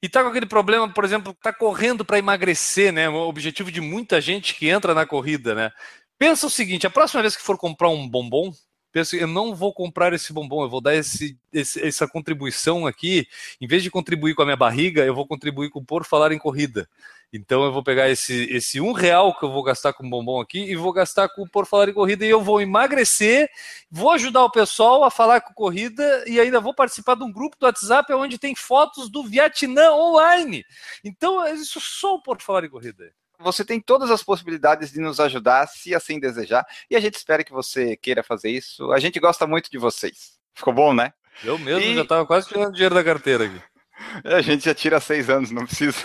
e 0.02 0.06
está 0.06 0.22
com 0.22 0.28
aquele 0.28 0.46
problema, 0.46 0.88
por 0.88 1.04
exemplo, 1.04 1.32
está 1.32 1.52
correndo 1.52 2.04
para 2.04 2.18
emagrecer, 2.18 2.92
né? 2.92 3.08
O 3.08 3.28
objetivo 3.28 3.70
de 3.70 3.80
muita 3.80 4.20
gente 4.20 4.54
que 4.54 4.68
entra 4.68 4.94
na 4.94 5.04
corrida, 5.04 5.54
né? 5.54 5.72
Pensa 6.18 6.46
o 6.46 6.50
seguinte: 6.50 6.86
a 6.86 6.90
próxima 6.90 7.20
vez 7.20 7.36
que 7.36 7.42
for 7.42 7.58
comprar 7.58 7.88
um 7.88 8.08
bombom, 8.08 8.52
pensa, 8.94 9.16
eu 9.16 9.26
não 9.26 9.54
vou 9.56 9.74
comprar 9.74 10.12
esse 10.12 10.32
bombom, 10.32 10.62
eu 10.62 10.70
vou 10.70 10.80
dar 10.80 10.94
esse, 10.94 11.36
esse- 11.52 11.84
essa 11.84 12.06
contribuição 12.08 12.86
aqui. 12.86 13.26
Em 13.60 13.66
vez 13.66 13.82
de 13.82 13.90
contribuir 13.90 14.34
com 14.36 14.42
a 14.42 14.44
minha 14.44 14.56
barriga, 14.56 15.04
eu 15.04 15.14
vou 15.14 15.26
contribuir 15.26 15.68
com 15.68 15.84
Por 15.84 16.04
Falar 16.04 16.30
em 16.32 16.38
Corrida. 16.38 16.88
Então 17.32 17.64
eu 17.64 17.72
vou 17.72 17.82
pegar 17.82 18.08
esse, 18.08 18.44
esse 18.44 18.80
um 18.80 18.92
real 18.92 19.36
que 19.36 19.44
eu 19.44 19.50
vou 19.50 19.64
gastar 19.64 19.92
com 19.92 20.08
bombom 20.08 20.40
aqui 20.40 20.60
e 20.70 20.76
vou 20.76 20.92
gastar 20.92 21.28
com 21.28 21.44
Por 21.48 21.66
Falar 21.66 21.88
em 21.88 21.92
Corrida 21.92 22.24
e 22.24 22.30
eu 22.30 22.40
vou 22.40 22.60
emagrecer, 22.60 23.50
vou 23.90 24.12
ajudar 24.12 24.44
o 24.44 24.50
pessoal 24.50 25.02
a 25.02 25.10
falar 25.10 25.40
com 25.40 25.52
corrida 25.52 26.24
e 26.28 26.38
ainda 26.38 26.60
vou 26.60 26.72
participar 26.72 27.16
de 27.16 27.24
um 27.24 27.32
grupo 27.32 27.56
do 27.58 27.66
WhatsApp 27.66 28.12
onde 28.12 28.38
tem 28.38 28.54
fotos 28.54 29.10
do 29.10 29.24
Vietnã 29.24 29.92
online. 29.92 30.64
Então, 31.02 31.44
isso 31.52 31.80
só 31.80 32.14
o 32.14 32.22
Por 32.22 32.40
Falar 32.40 32.64
em 32.64 32.70
Corrida. 32.70 33.12
Você 33.38 33.64
tem 33.64 33.80
todas 33.80 34.10
as 34.10 34.22
possibilidades 34.22 34.92
de 34.92 35.00
nos 35.00 35.18
ajudar, 35.20 35.66
se 35.66 35.94
assim 35.94 36.18
desejar, 36.20 36.64
e 36.90 36.96
a 36.96 37.00
gente 37.00 37.14
espera 37.14 37.44
que 37.44 37.52
você 37.52 37.96
queira 37.96 38.22
fazer 38.22 38.50
isso. 38.50 38.92
A 38.92 38.98
gente 38.98 39.18
gosta 39.20 39.46
muito 39.46 39.70
de 39.70 39.78
vocês. 39.78 40.38
Ficou 40.54 40.72
bom, 40.72 40.94
né? 40.94 41.12
Eu 41.42 41.58
mesmo 41.58 41.80
E- 41.80 41.94
já 41.96 42.02
estava 42.02 42.24
quase 42.26 42.48
tirando 42.48 42.72
dinheiro 42.72 42.94
da 42.94 43.02
carteira 43.04 43.44
aqui. 43.46 43.60
A 44.24 44.40
gente 44.40 44.64
já 44.64 44.74
tira 44.74 44.98
seis 45.00 45.28
anos, 45.30 45.50
não 45.50 45.64
precisa. 45.66 45.98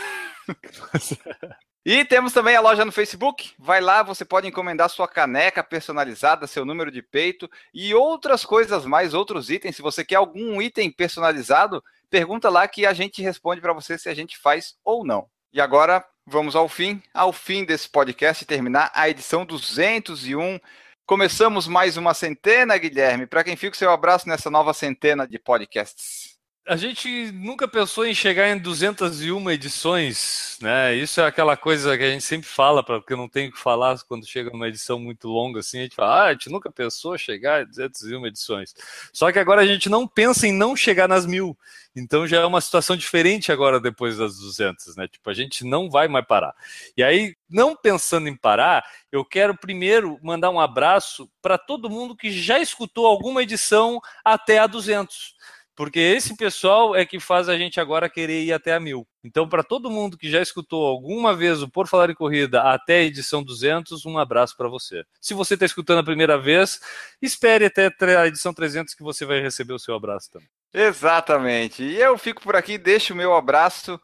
E 1.86 2.04
temos 2.06 2.34
também 2.34 2.56
a 2.56 2.62
loja 2.62 2.84
no 2.86 2.92
Facebook. 2.92 3.52
Vai 3.58 3.80
lá, 3.82 4.04
você 4.04 4.26
pode 4.26 4.48
encomendar 4.48 4.90
sua 4.90 5.08
caneca 5.08 5.64
personalizada, 5.64 6.46
seu 6.46 6.66
número 6.66 6.92
de 6.92 7.02
peito 7.02 7.50
e 7.74 7.94
outras 7.96 8.46
coisas 8.46 8.86
mais, 8.86 9.14
outros 9.14 9.50
itens. 9.50 9.76
Se 9.76 9.82
você 9.82 10.04
quer 10.04 10.16
algum 10.16 10.62
item 10.62 10.92
personalizado, 10.92 11.84
pergunta 12.10 12.50
lá 12.50 12.68
que 12.68 12.86
a 12.86 12.94
gente 12.94 13.22
responde 13.22 13.62
para 13.62 13.74
você 13.74 13.98
se 13.98 14.10
a 14.10 14.14
gente 14.14 14.38
faz 14.38 14.76
ou 14.84 15.06
não. 15.06 15.28
E 15.54 15.60
agora 15.62 16.06
vamos 16.30 16.56
ao 16.56 16.70
fim, 16.70 17.02
ao 17.14 17.34
fim 17.34 17.66
desse 17.66 17.90
podcast, 17.90 18.46
terminar 18.46 18.92
a 18.94 19.10
edição 19.10 19.46
201. 19.46 20.60
Começamos 21.06 21.68
mais 21.68 21.98
uma 21.98 22.14
centena, 22.14 22.78
Guilherme. 22.78 23.26
Para 23.26 23.44
quem 23.44 23.56
fica 23.56 23.76
seu 23.76 23.90
abraço 23.90 24.30
nessa 24.30 24.50
nova 24.50 24.74
centena 24.74 25.28
de 25.28 25.40
podcasts. 25.40 26.29
A 26.70 26.76
gente 26.76 27.32
nunca 27.32 27.68
pensou 27.68 28.06
em 28.06 28.14
chegar 28.14 28.48
em 28.48 28.60
201 28.60 29.50
edições, 29.50 30.56
né? 30.62 30.94
Isso 30.94 31.20
é 31.20 31.26
aquela 31.26 31.58
coisa 31.58 31.98
que 31.98 32.04
a 32.04 32.12
gente 32.12 32.24
sempre 32.24 32.48
fala, 32.48 32.84
porque 32.84 33.16
não 33.16 33.28
tenho 33.28 33.52
que 33.52 33.58
falar 33.58 33.98
quando 34.08 34.28
chega 34.28 34.56
uma 34.56 34.68
edição 34.68 35.00
muito 35.00 35.28
longa 35.28 35.62
assim, 35.62 35.80
a 35.80 35.82
gente 35.82 35.96
fala, 35.96 36.26
ah, 36.26 36.26
a 36.28 36.34
gente 36.34 36.48
nunca 36.52 36.72
pensou 36.72 37.18
chegar 37.18 37.64
em 37.64 37.66
201 37.66 38.28
edições. 38.28 38.76
Só 39.12 39.32
que 39.32 39.40
agora 39.40 39.62
a 39.62 39.66
gente 39.66 39.90
não 39.90 40.08
pensa 40.08 40.46
em 40.46 40.54
não 40.54 40.76
chegar 40.76 41.08
nas 41.08 41.26
mil. 41.26 41.58
Então 41.96 42.28
já 42.28 42.42
é 42.42 42.46
uma 42.46 42.62
situação 42.62 42.96
diferente 42.96 43.52
agora 43.52 43.80
depois 43.80 44.18
das 44.18 44.38
200, 44.38 44.96
né? 44.96 45.08
Tipo, 45.08 45.28
a 45.28 45.34
gente 45.34 45.66
não 45.66 45.90
vai 45.90 46.08
mais 46.08 46.28
parar. 46.28 46.54
E 46.96 47.02
aí, 47.02 47.36
não 47.50 47.76
pensando 47.76 48.28
em 48.28 48.36
parar, 48.38 48.86
eu 49.12 49.26
quero 49.26 49.58
primeiro 49.58 50.20
mandar 50.22 50.52
um 50.52 50.60
abraço 50.60 51.28
para 51.42 51.58
todo 51.58 51.90
mundo 51.90 52.16
que 52.16 52.32
já 52.32 52.60
escutou 52.60 53.08
alguma 53.08 53.42
edição 53.42 54.00
até 54.24 54.60
a 54.60 54.68
200 54.68 55.40
porque 55.80 56.02
esse 56.02 56.36
pessoal 56.36 56.94
é 56.94 57.06
que 57.06 57.22
faz 57.22 57.48
a 57.48 57.58
gente 57.58 57.80
agora 57.80 58.10
querer 58.10 58.44
ir 58.44 58.52
até 58.52 58.74
a 58.74 58.82
mil. 58.82 59.08
Então, 59.24 59.48
para 59.48 59.64
todo 59.64 59.90
mundo 59.90 60.18
que 60.18 60.30
já 60.30 60.42
escutou 60.42 60.86
alguma 60.86 61.34
vez 61.34 61.62
o 61.62 61.70
Por 61.70 61.88
Falar 61.88 62.10
em 62.10 62.14
Corrida 62.14 62.64
até 62.64 62.98
a 62.98 63.04
edição 63.04 63.42
200, 63.42 64.06
um 64.06 64.18
abraço 64.18 64.58
para 64.58 64.68
você. 64.68 65.06
Se 65.22 65.34
você 65.34 65.54
está 65.54 65.66
escutando 65.66 66.00
a 66.00 66.04
primeira 66.04 66.38
vez, 66.38 66.82
espere 67.22 67.64
até 67.64 67.90
a 68.18 68.28
edição 68.28 68.54
300 68.54 68.94
que 68.94 69.02
você 69.02 69.26
vai 69.26 69.40
receber 69.40 69.72
o 69.72 69.80
seu 69.80 69.96
abraço 69.96 70.30
também. 70.30 70.50
Exatamente. 70.74 71.82
E 71.82 71.96
eu 71.96 72.18
fico 72.18 72.42
por 72.42 72.58
aqui, 72.58 72.78
deixo 72.78 73.14
o 73.14 73.16
meu 73.16 73.34
abraço 73.34 73.98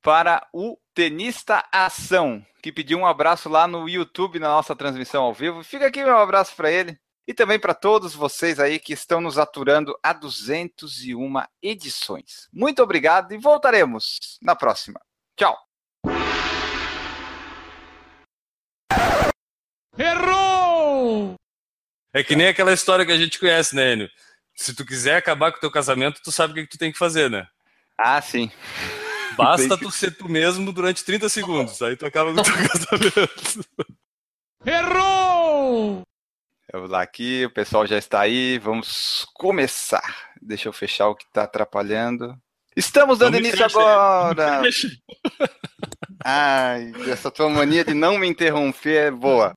para 0.00 0.48
o 0.50 0.78
Tenista 0.94 1.62
Ação, 1.70 2.42
que 2.62 2.72
pediu 2.72 2.96
um 2.96 3.06
abraço 3.06 3.50
lá 3.50 3.68
no 3.68 3.86
YouTube 3.86 4.38
na 4.38 4.48
nossa 4.48 4.74
transmissão 4.74 5.24
ao 5.24 5.34
vivo. 5.34 5.62
Fica 5.62 5.88
aqui 5.88 6.02
meu 6.02 6.16
abraço 6.16 6.56
para 6.56 6.72
ele. 6.72 6.98
E 7.28 7.34
também 7.34 7.60
para 7.60 7.74
todos 7.74 8.14
vocês 8.14 8.58
aí 8.58 8.78
que 8.78 8.94
estão 8.94 9.20
nos 9.20 9.36
aturando 9.36 9.94
a 10.02 10.14
201 10.14 11.42
edições. 11.62 12.48
Muito 12.50 12.82
obrigado 12.82 13.34
e 13.34 13.36
voltaremos 13.36 14.38
na 14.40 14.56
próxima. 14.56 14.98
Tchau. 15.36 15.54
Errou! 19.98 21.34
É 22.14 22.24
que 22.24 22.34
nem 22.34 22.48
aquela 22.48 22.72
história 22.72 23.04
que 23.04 23.12
a 23.12 23.18
gente 23.18 23.38
conhece, 23.38 23.76
né, 23.76 23.92
Enio? 23.92 24.08
Se 24.54 24.74
tu 24.74 24.86
quiser 24.86 25.16
acabar 25.16 25.52
com 25.52 25.58
o 25.58 25.60
teu 25.60 25.70
casamento, 25.70 26.22
tu 26.24 26.32
sabe 26.32 26.52
o 26.52 26.54
que, 26.54 26.62
que 26.62 26.70
tu 26.70 26.78
tem 26.78 26.90
que 26.90 26.96
fazer, 26.96 27.28
né? 27.28 27.46
Ah, 27.98 28.22
sim. 28.22 28.50
Basta 29.36 29.76
tu 29.76 29.90
ser 29.90 30.16
tu 30.16 30.30
mesmo 30.30 30.72
durante 30.72 31.04
30 31.04 31.28
segundos, 31.28 31.82
aí 31.82 31.94
tu 31.94 32.06
acaba 32.06 32.32
com 32.32 32.40
o 32.40 32.42
teu 32.42 32.54
casamento. 32.72 33.68
Errou! 34.64 36.07
Eu 36.70 36.80
vou 36.80 36.90
lá 36.90 37.00
aqui, 37.00 37.46
o 37.46 37.50
pessoal 37.50 37.86
já 37.86 37.96
está 37.96 38.20
aí, 38.20 38.58
vamos 38.58 39.26
começar. 39.32 40.28
Deixa 40.40 40.68
eu 40.68 40.72
fechar 40.72 41.08
o 41.08 41.14
que 41.14 41.24
está 41.24 41.44
atrapalhando. 41.44 42.36
Estamos 42.76 43.18
dando 43.18 43.38
início 43.38 43.64
agora! 43.64 44.60
Ai, 46.22 46.92
essa 47.10 47.30
tua 47.30 47.48
mania 47.48 47.84
de 47.84 47.94
não 47.94 48.18
me 48.18 48.28
interromper 48.28 49.06
é 49.06 49.10
boa. 49.10 49.54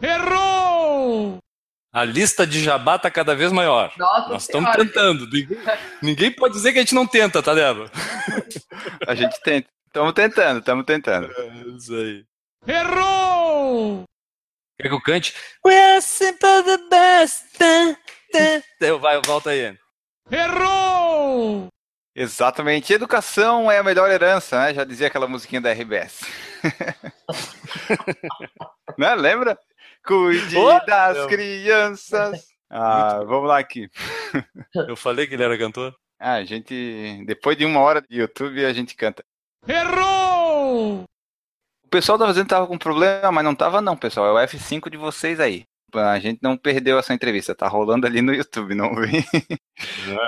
Errou! 0.00 1.38
A 1.92 2.04
lista 2.04 2.46
de 2.46 2.62
jabá 2.62 2.96
tá 2.96 3.10
cada 3.10 3.34
vez 3.34 3.50
maior. 3.50 3.92
Nossa 3.96 4.28
Nós 4.28 4.42
estamos 4.42 4.70
tentando. 4.76 5.26
Ninguém, 5.28 5.58
ninguém 6.00 6.30
pode 6.30 6.54
dizer 6.54 6.72
que 6.72 6.78
a 6.78 6.82
gente 6.82 6.94
não 6.94 7.06
tenta, 7.06 7.42
tá, 7.42 7.54
Débora? 7.54 7.90
A 9.08 9.14
gente 9.16 9.40
tenta. 9.42 9.68
Estamos 9.86 10.12
tentando, 10.12 10.58
estamos 10.60 10.84
tentando. 10.84 11.32
É 11.32 11.48
isso 11.76 11.94
aí. 11.94 12.24
Errou! 12.68 14.04
Quer 14.78 14.88
que 14.88 14.94
eu 14.94 15.00
cante? 15.00 15.34
We 15.64 15.74
are 15.78 16.02
simple 16.02 16.62
the 16.64 16.78
best. 16.90 17.44
Eu, 18.80 18.98
vai, 18.98 19.20
volta 19.24 19.50
aí. 19.50 19.76
Errou! 20.30 21.68
Exatamente. 22.14 22.92
Educação 22.92 23.70
é 23.70 23.78
a 23.78 23.82
melhor 23.82 24.10
herança, 24.10 24.58
né? 24.60 24.74
Já 24.74 24.84
dizia 24.84 25.06
aquela 25.06 25.28
musiquinha 25.28 25.60
da 25.60 25.72
RBS. 25.72 26.20
né? 28.98 29.14
Lembra? 29.14 29.58
Cuide 30.04 30.56
Oh, 30.56 30.78
das 30.86 31.16
meu. 31.16 31.26
crianças. 31.28 32.46
Ah, 32.70 33.22
vamos 33.24 33.48
lá 33.48 33.58
aqui. 33.58 33.88
Eu 34.88 34.96
falei 34.96 35.26
que 35.26 35.34
ele 35.34 35.44
era 35.44 35.58
cantor? 35.58 35.94
Ah, 36.18 36.34
a 36.34 36.44
gente. 36.44 37.22
Depois 37.26 37.56
de 37.56 37.64
uma 37.64 37.80
hora 37.80 38.00
de 38.02 38.18
YouTube, 38.18 38.64
a 38.64 38.72
gente 38.72 38.94
canta. 38.94 39.24
Errou! 39.66 41.04
O 41.96 41.98
pessoal 41.98 42.18
tá 42.18 42.26
fazendo 42.26 42.46
tava 42.48 42.66
com 42.66 42.76
problema, 42.76 43.32
mas 43.32 43.42
não 43.42 43.54
tava 43.54 43.80
não, 43.80 43.96
pessoal. 43.96 44.38
É 44.38 44.44
o 44.44 44.46
F5 44.46 44.90
de 44.90 44.98
vocês 44.98 45.40
aí. 45.40 45.64
A 45.94 46.18
gente 46.18 46.38
não 46.42 46.54
perdeu 46.54 46.98
essa 46.98 47.14
entrevista, 47.14 47.54
tá 47.54 47.66
rolando 47.68 48.06
ali 48.06 48.20
no 48.20 48.34
YouTube, 48.34 48.74
não 48.74 48.94
vem. 48.94 49.24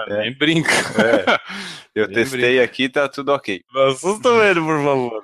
Nem 0.08 0.32
brinca. 0.38 0.70
Eu 1.94 2.06
Nem 2.06 2.14
testei 2.14 2.58
aqui, 2.62 2.88
tá 2.88 3.06
tudo 3.06 3.32
ok. 3.34 3.60
Não 3.74 3.88
assusta 3.88 4.28
ele, 4.48 4.60
por 4.60 4.82
favor. 4.82 5.22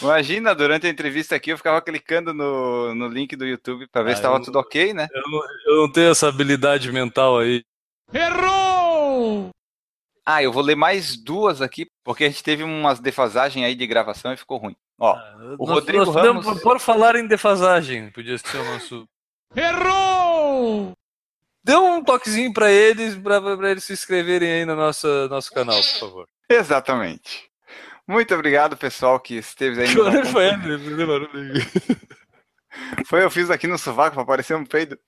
Imagina, 0.00 0.54
durante 0.54 0.86
a 0.86 0.90
entrevista 0.90 1.34
aqui 1.36 1.50
eu 1.50 1.58
ficava 1.58 1.82
clicando 1.82 2.32
no, 2.32 2.94
no 2.94 3.08
link 3.08 3.36
do 3.36 3.44
YouTube 3.46 3.86
pra 3.92 4.02
ver 4.02 4.12
Ah, 4.12 4.16
se 4.16 4.22
tava 4.22 4.36
eu- 4.36 4.42
tudo 4.44 4.58
ok, 4.60 4.94
né? 4.94 5.08
Eu 5.12 5.22
não, 5.30 5.40
eu 5.66 5.76
não 5.82 5.92
tenho 5.92 6.10
essa 6.10 6.26
habilidade 6.28 6.90
mental 6.90 7.38
aí. 7.38 7.62
Errou! 8.14 9.50
Ah, 10.24 10.42
eu 10.42 10.52
vou 10.52 10.62
ler 10.62 10.76
mais 10.76 11.16
duas 11.16 11.60
aqui, 11.60 11.86
porque 12.02 12.24
a 12.24 12.28
gente 12.28 12.42
teve 12.42 12.62
umas 12.62 12.98
defasagens 13.00 13.66
aí 13.66 13.74
de 13.74 13.86
gravação 13.86 14.32
e 14.32 14.36
ficou 14.38 14.56
ruim. 14.56 14.76
Ó, 14.98 15.16
o 15.58 15.66
Nós- 15.66 15.76
Rodrigo 15.76 16.04
nós 16.04 16.14
podemos- 16.14 16.46
Ramos- 16.46 16.62
Por 16.62 16.78
falar 16.80 17.16
em 17.16 17.26
defasagem, 17.26 18.10
podia 18.10 18.36
ser 18.38 18.56
o 18.58 18.64
nosso. 18.64 19.08
Errou! 19.56 20.92
Dê 21.64 21.76
um 21.76 22.02
toquezinho 22.02 22.52
pra 22.52 22.70
eles, 22.70 23.14
pra, 23.16 23.40
pra 23.56 23.70
eles 23.70 23.84
se 23.84 23.92
inscreverem 23.92 24.50
aí 24.50 24.64
no 24.64 24.74
nosso, 24.74 25.06
nosso 25.28 25.50
canal, 25.52 25.76
por 25.76 25.98
favor. 26.00 26.26
exatamente. 26.48 27.48
Muito 28.08 28.34
obrigado, 28.34 28.76
pessoal, 28.76 29.20
que 29.20 29.34
esteve 29.36 29.82
aí. 29.82 29.88
Que 29.88 30.24
foi 30.26 30.50
aí. 30.50 30.56
Foi, 33.06 33.22
eu 33.22 33.30
fiz 33.30 33.50
aqui 33.50 33.66
no 33.66 33.76
sovaco 33.78 34.16
pra 34.16 34.24
parecer 34.24 34.54
um 34.56 34.64
peido. 34.64 34.98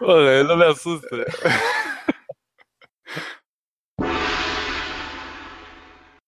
Olha, 0.00 0.30
ele 0.40 0.48
não 0.48 0.56
me 0.56 0.64
assusta. 0.66 1.08